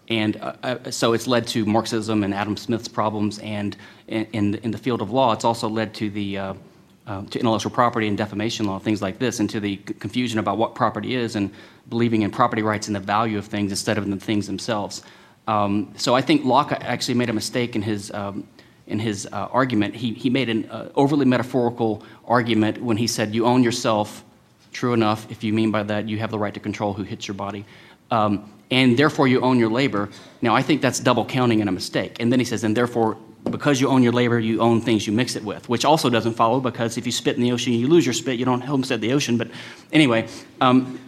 And 0.08 0.36
uh, 0.38 0.54
uh, 0.64 0.90
so 0.90 1.12
it's 1.12 1.28
led 1.28 1.46
to 1.48 1.64
Marxism 1.64 2.24
and 2.24 2.34
Adam 2.34 2.56
Smith's 2.56 2.88
problems. 2.88 3.38
And 3.38 3.76
in, 4.08 4.56
in, 4.56 4.72
the 4.72 4.78
field 4.78 5.00
of 5.00 5.12
law, 5.12 5.32
it's 5.32 5.44
also 5.44 5.68
led 5.68 5.94
to 5.94 6.10
the 6.10 6.38
uh, 6.38 6.54
uh, 7.06 7.22
to 7.22 7.38
intellectual 7.38 7.70
property 7.70 8.08
and 8.08 8.18
defamation 8.18 8.66
law, 8.66 8.80
things 8.80 9.00
like 9.00 9.20
this, 9.20 9.38
and 9.38 9.48
to 9.50 9.60
the 9.60 9.76
confusion 9.76 10.40
about 10.40 10.58
what 10.58 10.74
property 10.74 11.14
is 11.14 11.36
and 11.36 11.52
believing 11.90 12.22
in 12.22 12.30
property 12.30 12.62
rights 12.62 12.86
and 12.86 12.96
the 12.96 13.00
value 13.00 13.38
of 13.38 13.46
things 13.46 13.70
instead 13.70 13.98
of 13.98 14.08
the 14.08 14.16
things 14.16 14.46
themselves. 14.46 15.02
Um, 15.46 15.92
so 15.96 16.14
I 16.14 16.22
think 16.22 16.44
Locke 16.44 16.72
actually 16.72 17.14
made 17.14 17.28
a 17.28 17.32
mistake 17.32 17.74
in 17.76 17.82
his 17.82 18.10
um, 18.12 18.46
in 18.86 18.98
his 18.98 19.26
uh, 19.26 19.48
argument. 19.50 19.94
He 19.94 20.14
he 20.14 20.30
made 20.30 20.48
an 20.48 20.70
uh, 20.70 20.90
overly 20.94 21.26
metaphorical 21.26 22.02
argument 22.24 22.82
when 22.82 22.96
he 22.96 23.06
said 23.06 23.34
you 23.34 23.46
own 23.46 23.62
yourself. 23.62 24.24
True 24.72 24.92
enough, 24.92 25.28
if 25.30 25.42
you 25.42 25.52
mean 25.52 25.72
by 25.72 25.82
that 25.82 26.08
you 26.08 26.18
have 26.18 26.30
the 26.30 26.38
right 26.38 26.54
to 26.54 26.60
control 26.60 26.92
who 26.92 27.02
hits 27.02 27.26
your 27.26 27.34
body. 27.34 27.64
Um, 28.12 28.52
and 28.70 28.96
therefore 28.96 29.26
you 29.26 29.40
own 29.40 29.58
your 29.58 29.70
labor. 29.70 30.08
Now, 30.42 30.54
I 30.54 30.62
think 30.62 30.80
that's 30.80 31.00
double 31.00 31.24
counting 31.24 31.60
and 31.60 31.68
a 31.68 31.72
mistake. 31.72 32.18
And 32.20 32.30
then 32.30 32.38
he 32.38 32.44
says, 32.44 32.62
and 32.62 32.76
therefore 32.76 33.16
because 33.50 33.80
you 33.80 33.88
own 33.88 34.02
your 34.02 34.12
labor, 34.12 34.38
you 34.38 34.60
own 34.60 34.80
things 34.80 35.06
you 35.06 35.12
mix 35.12 35.34
it 35.34 35.42
with, 35.42 35.68
which 35.68 35.84
also 35.84 36.10
doesn't 36.10 36.34
follow 36.34 36.60
because 36.60 36.98
if 36.98 37.06
you 37.06 37.12
spit 37.12 37.36
in 37.36 37.42
the 37.42 37.52
ocean, 37.52 37.72
you 37.72 37.88
lose 37.88 38.04
your 38.04 38.12
spit. 38.12 38.38
You 38.38 38.44
don't 38.44 38.60
homestead 38.60 39.00
the 39.00 39.12
ocean. 39.12 39.36
But 39.36 39.48
anyway, 39.92 40.28
um, 40.60 41.00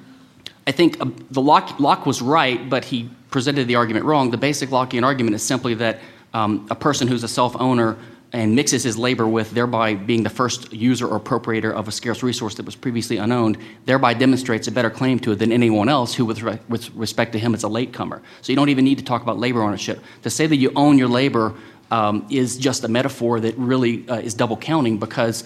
I 0.67 0.73
think 0.73 1.01
uh, 1.01 1.07
the 1.31 1.41
Locke, 1.41 1.79
Locke, 1.81 2.07
was 2.07 2.23
right, 2.23 2.69
but 2.69 2.85
he 2.85 3.11
presented 3.31 3.67
the 3.67 3.77
argument 3.77 4.05
wrong. 4.05 4.31
The 4.31 4.37
basic 4.37 4.71
Lockean 4.71 5.03
argument 5.03 5.35
is 5.35 5.43
simply 5.43 5.75
that 5.75 5.99
um, 6.35 6.67
a 6.71 6.75
person 6.75 7.09
who's 7.09 7.25
a 7.25 7.29
self 7.29 7.57
owner 7.61 7.97
and 8.33 8.55
mixes 8.55 8.83
his 8.83 8.97
labor 8.97 9.27
with, 9.27 9.51
thereby 9.51 9.95
being 9.95 10.23
the 10.23 10.31
first 10.31 10.73
user 10.73 11.07
or 11.07 11.21
appropriator 11.21 11.71
of 11.71 11.87
a 11.87 11.93
scarce 11.93 12.23
resource 12.23 12.55
that 12.55 12.65
was 12.65 12.75
previously 12.75 13.19
unowned, 13.19 13.59
thereby 13.85 14.15
demonstrates 14.15 14.67
a 14.69 14.73
better 14.73 14.89
claim 14.89 15.19
to 15.19 15.33
it 15.33 15.39
than 15.39 15.53
anyone 15.53 15.89
else 15.89 16.15
who, 16.15 16.25
with, 16.25 16.41
re- 16.43 16.59
with 16.69 16.91
respect 16.95 17.33
to 17.33 17.39
him, 17.39 17.53
is 17.55 17.63
a 17.63 17.69
latecomer. 17.69 18.23
So 18.41 18.51
you 18.51 18.57
don't 18.57 18.71
even 18.71 18.87
need 18.87 18.97
to 18.99 19.05
talk 19.05 19.21
about 19.23 19.39
labor 19.39 19.63
ownership. 19.63 20.03
To 20.23 20.31
say 20.31 20.47
that 20.47 20.57
you 20.57 20.73
own 20.77 20.97
your 20.97 21.09
labor 21.09 21.55
um, 21.91 22.27
is 22.31 22.57
just 22.57 22.85
a 22.85 22.89
metaphor 22.89 23.39
that 23.41 23.57
really 23.59 24.09
uh, 24.09 24.17
is 24.17 24.33
double 24.33 24.57
counting 24.57 24.97
because 24.97 25.45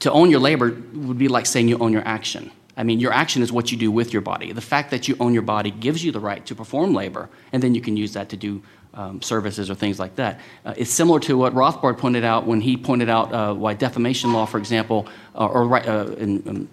to 0.00 0.12
own 0.12 0.30
your 0.30 0.40
labor 0.40 0.76
would 0.92 1.18
be 1.18 1.28
like 1.28 1.46
saying 1.46 1.68
you 1.68 1.78
own 1.78 1.92
your 1.92 2.06
action. 2.06 2.50
I 2.76 2.82
mean, 2.82 3.00
your 3.00 3.12
action 3.12 3.42
is 3.42 3.52
what 3.52 3.72
you 3.72 3.78
do 3.78 3.90
with 3.90 4.12
your 4.12 4.22
body. 4.22 4.52
The 4.52 4.60
fact 4.60 4.90
that 4.90 5.08
you 5.08 5.16
own 5.20 5.34
your 5.34 5.42
body 5.42 5.70
gives 5.70 6.04
you 6.04 6.12
the 6.12 6.20
right 6.20 6.44
to 6.46 6.54
perform 6.54 6.94
labor, 6.94 7.28
and 7.52 7.62
then 7.62 7.74
you 7.74 7.80
can 7.80 7.96
use 7.96 8.12
that 8.14 8.28
to 8.30 8.36
do 8.36 8.62
um, 8.94 9.22
services 9.22 9.70
or 9.70 9.74
things 9.74 9.98
like 9.98 10.16
that. 10.16 10.40
Uh, 10.64 10.74
it's 10.76 10.90
similar 10.90 11.20
to 11.20 11.36
what 11.36 11.54
Rothbard 11.54 11.98
pointed 11.98 12.24
out 12.24 12.46
when 12.46 12.60
he 12.60 12.76
pointed 12.76 13.08
out 13.08 13.32
uh, 13.32 13.54
why 13.54 13.74
defamation 13.74 14.32
law, 14.32 14.46
for 14.46 14.58
example, 14.58 15.08
uh, 15.34 15.46
or 15.46 15.76
uh, 15.76 16.06
in, 16.12 16.42
um, 16.48 16.68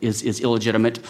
is, 0.00 0.22
is 0.22 0.40
illegitimate 0.40 1.00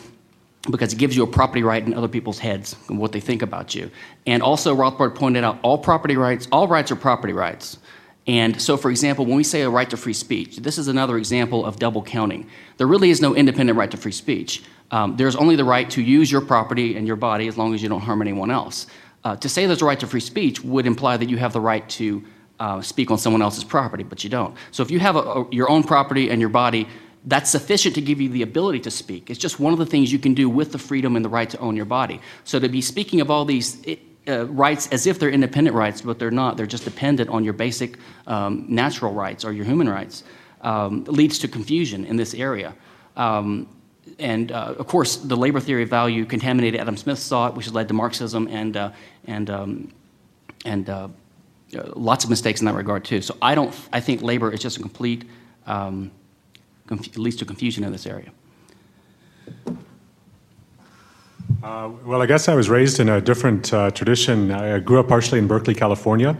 because 0.71 0.93
it 0.93 0.97
gives 0.97 1.17
you 1.17 1.23
a 1.23 1.27
property 1.27 1.63
right 1.63 1.85
in 1.85 1.95
other 1.95 2.09
people's 2.09 2.39
heads 2.39 2.77
and 2.89 2.99
what 2.99 3.13
they 3.13 3.21
think 3.21 3.43
about 3.43 3.75
you. 3.75 3.91
And 4.27 4.43
also, 4.43 4.75
Rothbard 4.75 5.15
pointed 5.15 5.45
out 5.45 5.59
all 5.63 5.79
property 5.79 6.17
rights, 6.17 6.49
all 6.51 6.67
rights 6.67 6.91
are 6.91 6.97
property 6.97 7.33
rights. 7.33 7.79
And 8.27 8.61
so, 8.61 8.77
for 8.77 8.91
example, 8.91 9.25
when 9.25 9.37
we 9.37 9.45
say 9.45 9.63
a 9.63 9.71
right 9.71 9.89
to 9.91 9.97
free 9.97 10.13
speech, 10.13 10.57
this 10.57 10.79
is 10.79 10.89
another 10.89 11.17
example 11.17 11.65
of 11.65 11.79
double 11.79 12.03
counting. 12.03 12.49
There 12.77 12.87
really 12.87 13.11
is 13.11 13.21
no 13.21 13.37
independent 13.37 13.79
right 13.79 13.91
to 13.91 13.97
free 13.97 14.13
speech. 14.13 14.65
Um, 14.91 15.17
there's 15.17 15.37
only 15.37 15.55
the 15.57 15.65
right 15.65 15.89
to 15.91 16.03
use 16.03 16.31
your 16.31 16.41
property 16.41 16.97
and 16.97 17.07
your 17.07 17.17
body 17.17 17.47
as 17.47 17.57
long 17.57 17.75
as 17.75 17.83
you 17.83 17.89
don't 17.89 18.01
harm 18.01 18.23
anyone 18.23 18.51
else. 18.51 18.87
Uh, 19.25 19.37
to 19.37 19.49
say 19.49 19.67
there's 19.67 19.83
a 19.83 19.85
right 19.85 19.99
to 20.01 20.07
free 20.07 20.21
speech 20.21 20.63
would 20.63 20.87
imply 20.87 21.17
that 21.17 21.29
you 21.29 21.37
have 21.37 21.53
the 21.53 21.61
right 21.61 21.89
to 21.89 22.25
uh, 22.59 22.81
speak 22.81 23.11
on 23.11 23.19
someone 23.19 23.43
else's 23.43 23.65
property, 23.65 24.03
but 24.03 24.25
you 24.25 24.31
don't. 24.31 24.57
So 24.71 24.83
if 24.83 24.91
you 24.91 24.99
have 24.99 25.17
a, 25.17 25.21
a, 25.21 25.51
your 25.51 25.71
own 25.71 25.83
property 25.83 26.31
and 26.31 26.41
your 26.41 26.49
body, 26.49 26.89
that's 27.25 27.51
sufficient 27.51 27.95
to 27.97 28.01
give 28.01 28.21
you 28.21 28.29
the 28.29 28.43
ability 28.43 28.81
to 28.81 28.91
speak. 28.91 29.31
It's 29.31 29.39
just 29.39 29.59
one 29.59 29.73
of 29.73 29.79
the 29.79 29.87
things 29.87 30.13
you 30.13 30.19
can 30.19 30.35
do 30.35 30.49
with 30.49 30.73
the 30.73 30.79
freedom 30.79 31.17
and 31.17 31.25
the 31.25 31.29
right 31.29 31.51
to 31.51 31.59
own 31.59 31.77
your 31.77 31.85
body. 31.85 32.21
So 32.45 32.59
to 32.59 32.69
be 32.69 32.81
speaking 32.81 33.21
of 33.21 33.31
all 33.31 33.45
these 33.45 33.85
uh, 34.29 34.47
rights 34.47 34.89
as 34.89 35.07
if 35.07 35.19
they're 35.19 35.31
independent 35.31 35.77
rights, 35.77 36.01
but 36.01 36.19
they're 36.19 36.31
not, 36.31 36.57
they're 36.57 36.67
just 36.67 36.85
dependent 36.85 37.31
on 37.31 37.45
your 37.45 37.53
basic 37.53 37.99
um, 38.27 38.65
natural 38.69 39.13
rights 39.13 39.45
or 39.45 39.53
your 39.53 39.65
human 39.65 39.89
rights, 39.89 40.25
um, 40.63 41.05
leads 41.05 41.39
to 41.39 41.49
confusion 41.49 42.05
in 42.05 42.17
this 42.17 42.35
area. 42.35 42.75
Um, 43.17 43.69
and 44.19 44.53
uh, 44.53 44.75
of 44.79 44.87
course, 44.87 45.17
the 45.17 45.37
labor 45.37 45.61
theory 45.61 45.83
of 45.83 45.91
value 45.91 46.25
contaminated 46.25 46.81
Adam 46.81 46.97
Smith's 46.97 47.29
thought, 47.29 47.57
which 47.57 47.67
has 47.67 47.75
led 47.75 47.89
to 47.89 47.95
Marxism 47.95 48.49
and, 48.49 48.77
uh, 48.77 48.91
and, 49.27 49.51
um, 49.51 49.93
and 50.65 50.89
uh, 50.89 51.09
lots 51.95 52.25
of 52.25 52.31
mistakes 52.31 52.61
in 52.61 52.67
that 52.67 52.75
regard, 52.75 53.05
too. 53.05 53.21
So 53.21 53.37
I, 53.43 53.55
don't, 53.55 53.75
I 53.93 54.01
think 54.01 54.23
labor 54.23 54.53
is 54.53 54.61
just 54.61 54.77
a 54.77 54.81
complete 54.81 55.25
um, 55.67 56.11
leads 57.17 57.37
to 57.37 57.45
confusion 57.45 57.85
in 57.85 57.93
this 57.93 58.07
area. 58.07 58.31
Uh, 61.67 61.91
well, 62.05 62.23
I 62.23 62.27
guess 62.27 62.49
I 62.49 62.55
was 62.55 62.71
raised 62.71 63.01
in 63.01 63.09
a 63.09 63.21
different 63.21 63.75
uh, 63.75 63.91
tradition. 63.91 64.53
I 64.53 64.79
grew 64.79 65.01
up 65.01 65.09
partially 65.09 65.41
in 65.41 65.49
Berkeley, 65.49 65.75
California, 65.75 66.39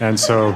and 0.00 0.18
so 0.18 0.52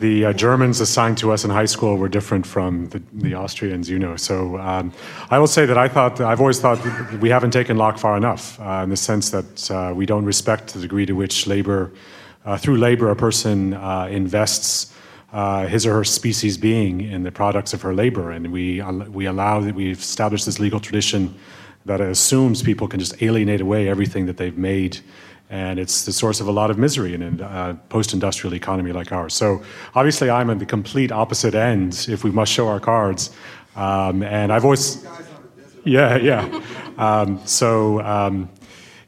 the 0.00 0.24
uh, 0.24 0.32
Germans 0.32 0.80
assigned 0.80 1.18
to 1.18 1.30
us 1.30 1.44
in 1.44 1.52
high 1.52 1.64
school 1.66 1.96
were 1.96 2.08
different 2.08 2.44
from 2.44 2.88
the, 2.88 3.00
the 3.12 3.36
Austrians, 3.36 3.88
you 3.88 3.96
know. 3.96 4.16
So 4.16 4.58
um, 4.58 4.92
I 5.30 5.38
will 5.38 5.46
say 5.46 5.66
that 5.66 5.78
I 5.78 5.86
thought 5.86 6.20
I've 6.20 6.40
always 6.40 6.58
thought 6.58 6.80
we 7.20 7.28
haven't 7.28 7.52
taken 7.52 7.76
Locke 7.76 7.96
far 7.96 8.16
enough 8.16 8.58
uh, 8.58 8.80
in 8.82 8.90
the 8.90 8.96
sense 8.96 9.30
that 9.30 9.70
uh, 9.70 9.94
we 9.94 10.04
don't 10.04 10.24
respect 10.24 10.74
the 10.74 10.80
degree 10.80 11.06
to 11.06 11.12
which 11.12 11.46
labor, 11.46 11.92
uh, 12.44 12.58
through 12.58 12.78
labor, 12.78 13.08
a 13.10 13.14
person 13.14 13.74
invests 14.10 14.92
uh, 15.32 15.68
his 15.68 15.86
or 15.86 15.94
her 15.94 16.04
species 16.04 16.58
being 16.58 17.02
in 17.02 17.22
the 17.22 17.30
products 17.30 17.72
of 17.72 17.82
her 17.82 17.94
labor. 17.94 18.32
And 18.32 18.50
we, 18.50 18.82
we 19.10 19.26
allow 19.26 19.60
that 19.60 19.76
we've 19.76 20.00
established 20.00 20.44
this 20.44 20.58
legal 20.58 20.80
tradition 20.80 21.36
that 21.86 22.00
assumes 22.00 22.62
people 22.62 22.88
can 22.88 23.00
just 23.00 23.22
alienate 23.22 23.60
away 23.60 23.88
everything 23.88 24.26
that 24.26 24.36
they've 24.36 24.56
made. 24.56 24.98
And 25.50 25.78
it's 25.78 26.04
the 26.04 26.12
source 26.12 26.40
of 26.40 26.48
a 26.48 26.52
lot 26.52 26.70
of 26.70 26.78
misery 26.78 27.14
in 27.14 27.22
a 27.40 27.44
uh, 27.44 27.74
post 27.88 28.12
industrial 28.12 28.54
economy 28.54 28.92
like 28.92 29.12
ours. 29.12 29.34
So 29.34 29.62
obviously, 29.94 30.30
I'm 30.30 30.50
at 30.50 30.58
the 30.58 30.66
complete 30.66 31.12
opposite 31.12 31.54
end 31.54 32.06
if 32.08 32.24
we 32.24 32.30
must 32.30 32.50
show 32.50 32.66
our 32.68 32.80
cards. 32.80 33.30
Um, 33.76 34.22
and 34.22 34.52
I've 34.52 34.64
always. 34.64 35.06
Yeah, 35.84 36.16
yeah. 36.16 36.60
Um, 36.96 37.44
so, 37.44 38.00
um, 38.02 38.48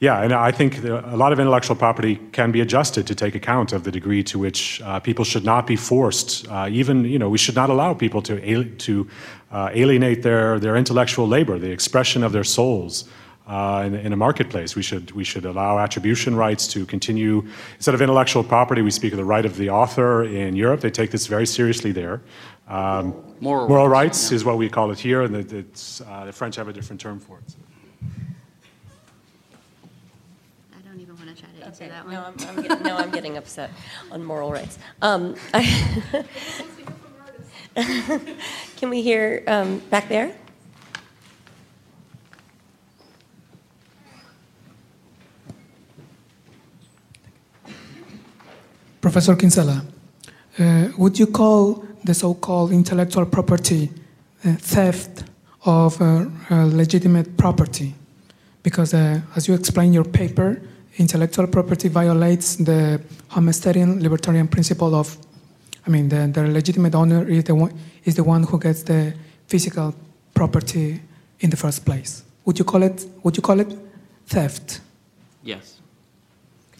yeah, 0.00 0.22
and 0.22 0.32
I 0.32 0.50
think 0.50 0.84
a 0.84 1.16
lot 1.16 1.32
of 1.32 1.40
intellectual 1.40 1.76
property 1.76 2.16
can 2.32 2.52
be 2.52 2.60
adjusted 2.60 3.06
to 3.06 3.14
take 3.14 3.34
account 3.34 3.72
of 3.72 3.82
the 3.82 3.90
degree 3.90 4.22
to 4.24 4.38
which 4.38 4.80
uh, 4.82 5.00
people 5.00 5.24
should 5.24 5.44
not 5.44 5.66
be 5.66 5.76
forced. 5.76 6.46
Uh, 6.48 6.68
even, 6.70 7.04
you 7.04 7.18
know, 7.18 7.28
we 7.28 7.38
should 7.38 7.54
not 7.54 7.70
allow 7.70 7.94
people 7.94 8.20
to 8.22 8.34
al- 8.54 8.76
to 8.78 9.08
uh, 9.50 9.70
alienate 9.72 10.22
their 10.22 10.58
their 10.60 10.76
intellectual 10.76 11.26
labor, 11.26 11.58
the 11.58 11.70
expression 11.70 12.22
of 12.22 12.32
their 12.32 12.44
souls. 12.44 13.04
Uh, 13.48 13.84
in, 13.86 13.94
in 13.94 14.12
a 14.12 14.16
marketplace, 14.16 14.74
we 14.74 14.82
should 14.82 15.12
we 15.12 15.22
should 15.22 15.44
allow 15.44 15.78
attribution 15.78 16.34
rights 16.34 16.66
to 16.66 16.84
continue. 16.84 17.44
Instead 17.76 17.94
of 17.94 18.02
intellectual 18.02 18.42
property, 18.42 18.82
we 18.82 18.90
speak 18.90 19.12
of 19.12 19.18
the 19.18 19.24
right 19.24 19.46
of 19.46 19.56
the 19.56 19.70
author. 19.70 20.24
In 20.24 20.56
Europe, 20.56 20.80
they 20.80 20.90
take 20.90 21.10
this 21.10 21.28
very 21.28 21.46
seriously 21.46 21.92
there. 21.92 22.20
Um, 22.68 23.14
Moral 23.40 23.68
moral 23.68 23.88
rights, 23.88 24.18
rights 24.18 24.30
yeah. 24.30 24.36
is 24.36 24.44
what 24.44 24.56
we 24.58 24.68
call 24.68 24.90
it 24.90 24.98
here, 24.98 25.22
and 25.22 25.36
uh, 25.36 26.24
the 26.24 26.32
French 26.32 26.56
have 26.56 26.68
a 26.68 26.72
different 26.72 27.00
term 27.00 27.20
for 27.20 27.38
it. 27.38 27.54
I 30.74 30.80
don't 30.88 30.98
even 30.98 31.14
want 31.16 31.28
to 31.28 31.42
try 31.42 31.50
to 31.50 31.64
answer 31.80 31.84
Okay, 31.84 31.92
that 31.92 32.04
one. 32.04 32.14
no, 32.14 32.24
I'm, 32.24 32.34
I'm 32.48 32.56
getting, 32.62 32.82
no, 32.82 32.96
I'm 32.96 33.10
getting 33.10 33.36
upset 33.36 33.70
on 34.10 34.24
moral 34.24 34.50
rights. 34.52 34.78
Um, 35.02 35.34
Can 38.76 38.90
we 38.90 39.02
hear 39.02 39.42
um, 39.46 39.80
back 39.90 40.08
there? 40.08 40.32
Professor 49.00 49.36
Kinsella, 49.36 49.84
uh, 50.58 50.88
would 50.98 51.18
you 51.18 51.26
call 51.26 51.84
the 52.02 52.14
so-called 52.14 52.72
intellectual 52.72 53.26
property 53.26 53.90
uh, 54.44 54.54
theft 54.54 55.22
of 55.64 56.00
uh, 56.00 56.24
uh, 56.50 56.64
legitimate 56.66 57.36
property? 57.36 57.94
Because 58.64 58.94
uh, 58.94 59.20
as 59.36 59.46
you 59.46 59.54
explain 59.54 59.92
your 59.92 60.04
paper, 60.04 60.60
intellectual 60.98 61.46
property 61.46 61.88
violates 61.88 62.56
the 62.56 63.00
Homesteadian 63.30 64.02
libertarian 64.02 64.48
principle 64.48 64.94
of, 64.94 65.16
I 65.86 65.90
mean, 65.90 66.08
the, 66.08 66.26
the 66.32 66.48
legitimate 66.48 66.94
owner 66.94 67.28
is 67.28 67.44
the, 67.44 67.54
one, 67.54 67.78
is 68.04 68.14
the 68.14 68.24
one 68.24 68.42
who 68.42 68.58
gets 68.58 68.82
the 68.82 69.14
physical 69.46 69.94
property 70.34 71.00
in 71.40 71.50
the 71.50 71.56
first 71.56 71.84
place. 71.84 72.22
Would 72.44 72.58
you 72.58 72.64
call 72.64 72.82
it, 72.82 73.06
would 73.22 73.36
you 73.36 73.42
call 73.42 73.60
it 73.60 73.76
theft? 74.26 74.80
Yes. 75.42 75.80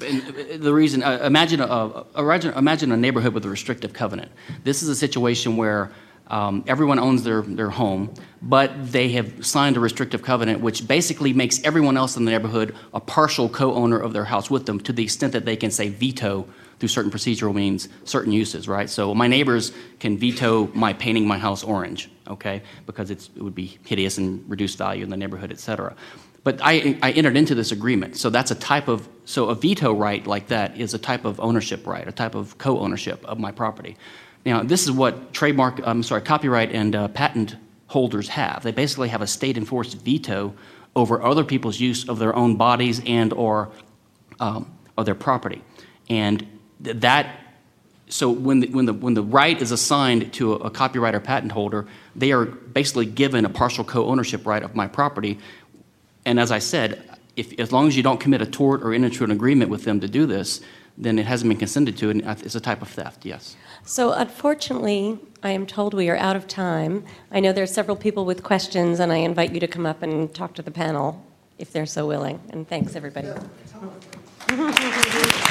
And 0.04 0.22
uh, 0.22 0.56
the 0.58 0.72
reason, 0.74 1.02
uh, 1.02 1.20
imagine, 1.24 1.60
a, 1.60 2.04
a, 2.14 2.58
imagine 2.58 2.92
a 2.92 2.96
neighborhood 2.96 3.32
with 3.32 3.44
a 3.44 3.48
restrictive 3.48 3.92
covenant. 3.92 4.30
This 4.64 4.82
is 4.82 4.88
a 4.88 4.96
situation 4.96 5.56
where 5.56 5.90
um, 6.28 6.64
everyone 6.66 6.98
owns 6.98 7.22
their, 7.22 7.42
their 7.42 7.70
home, 7.70 8.12
but 8.42 8.92
they 8.92 9.10
have 9.10 9.46
signed 9.46 9.76
a 9.76 9.80
restrictive 9.80 10.22
covenant, 10.22 10.60
which 10.60 10.86
basically 10.86 11.32
makes 11.32 11.62
everyone 11.62 11.96
else 11.96 12.16
in 12.16 12.24
the 12.24 12.30
neighborhood 12.30 12.74
a 12.92 13.00
partial 13.00 13.48
co-owner 13.48 13.98
of 13.98 14.12
their 14.12 14.24
house 14.24 14.50
with 14.50 14.66
them 14.66 14.80
to 14.80 14.92
the 14.92 15.04
extent 15.04 15.32
that 15.32 15.44
they 15.44 15.56
can 15.56 15.70
say 15.70 15.88
veto 15.88 16.46
through 16.78 16.88
certain 16.88 17.10
procedural 17.10 17.54
means 17.54 17.88
certain 18.04 18.32
uses, 18.32 18.68
right? 18.68 18.90
So 18.90 19.14
my 19.14 19.26
neighbors 19.26 19.72
can 19.98 20.18
veto 20.18 20.66
my 20.74 20.92
painting 20.92 21.26
my 21.26 21.38
house 21.38 21.64
orange, 21.64 22.10
okay, 22.28 22.62
because 22.84 23.10
it 23.10 23.30
would 23.36 23.54
be 23.54 23.78
hideous 23.86 24.18
and 24.18 24.44
reduce 24.48 24.74
value 24.74 25.02
in 25.02 25.10
the 25.10 25.16
neighborhood, 25.16 25.50
et 25.50 25.58
cetera. 25.58 25.94
But 26.44 26.60
I, 26.62 26.98
I 27.02 27.10
entered 27.12 27.36
into 27.36 27.54
this 27.54 27.72
agreement, 27.72 28.16
so 28.16 28.30
that's 28.30 28.50
a 28.50 28.54
type 28.54 28.88
of, 28.88 29.08
so 29.24 29.48
a 29.48 29.54
veto 29.54 29.92
right 29.92 30.24
like 30.26 30.48
that 30.48 30.76
is 30.76 30.94
a 30.94 30.98
type 30.98 31.24
of 31.24 31.40
ownership 31.40 31.86
right, 31.86 32.06
a 32.06 32.12
type 32.12 32.34
of 32.34 32.58
co-ownership 32.58 33.24
of 33.24 33.38
my 33.38 33.50
property. 33.50 33.96
Now, 34.46 34.62
this 34.62 34.84
is 34.84 34.92
what 34.92 35.32
trademark, 35.32 35.80
I'm 35.84 36.04
sorry, 36.04 36.22
copyright 36.22 36.70
and 36.70 36.94
uh, 36.94 37.08
patent 37.08 37.56
holders 37.88 38.28
have. 38.28 38.62
They 38.62 38.70
basically 38.70 39.08
have 39.08 39.20
a 39.20 39.26
state-enforced 39.26 40.00
veto 40.02 40.54
over 40.94 41.20
other 41.20 41.42
people's 41.42 41.80
use 41.80 42.08
of 42.08 42.20
their 42.20 42.34
own 42.34 42.54
bodies 42.54 43.02
and 43.04 43.32
or 43.32 43.70
um, 44.38 44.72
of 44.96 45.04
their 45.04 45.16
property. 45.16 45.64
And 46.08 46.46
th- 46.82 46.98
that, 46.98 47.40
so 48.08 48.30
when 48.30 48.60
the, 48.60 48.68
when 48.68 48.86
the, 48.86 48.92
when 48.92 49.14
the 49.14 49.22
right 49.22 49.60
is 49.60 49.72
assigned 49.72 50.32
to 50.34 50.52
a, 50.52 50.56
a 50.56 50.70
copyright 50.70 51.16
or 51.16 51.20
patent 51.20 51.50
holder, 51.50 51.88
they 52.14 52.30
are 52.30 52.44
basically 52.44 53.06
given 53.06 53.44
a 53.44 53.50
partial 53.50 53.82
co-ownership 53.82 54.46
right 54.46 54.62
of 54.62 54.76
my 54.76 54.86
property. 54.86 55.40
And 56.24 56.38
as 56.38 56.52
I 56.52 56.60
said, 56.60 57.02
if, 57.34 57.58
as 57.58 57.72
long 57.72 57.88
as 57.88 57.96
you 57.96 58.04
don't 58.04 58.20
commit 58.20 58.42
a 58.42 58.46
tort 58.46 58.82
or 58.82 58.94
enter 58.94 59.06
into 59.06 59.24
an 59.24 59.32
agreement 59.32 59.72
with 59.72 59.82
them 59.82 59.98
to 60.00 60.08
do 60.08 60.24
this, 60.24 60.60
then 60.96 61.18
it 61.18 61.26
hasn't 61.26 61.48
been 61.48 61.58
consented 61.58 61.98
to, 61.98 62.10
and 62.10 62.22
it's 62.22 62.54
a 62.54 62.60
type 62.60 62.80
of 62.80 62.88
theft, 62.88 63.26
yes. 63.26 63.56
So 63.86 64.10
unfortunately, 64.10 65.16
I 65.44 65.50
am 65.50 65.64
told 65.64 65.94
we 65.94 66.10
are 66.10 66.16
out 66.16 66.34
of 66.34 66.48
time. 66.48 67.04
I 67.30 67.38
know 67.38 67.52
there 67.52 67.62
are 67.62 67.68
several 67.68 67.96
people 67.96 68.24
with 68.24 68.42
questions, 68.42 68.98
and 68.98 69.12
I 69.12 69.18
invite 69.18 69.52
you 69.52 69.60
to 69.60 69.68
come 69.68 69.86
up 69.86 70.02
and 70.02 70.34
talk 70.34 70.54
to 70.54 70.62
the 70.62 70.72
panel 70.72 71.24
if 71.56 71.72
they're 71.72 71.86
so 71.86 72.04
willing. 72.04 72.40
And 72.50 72.68
thanks, 72.68 72.96
everybody. 72.96 73.28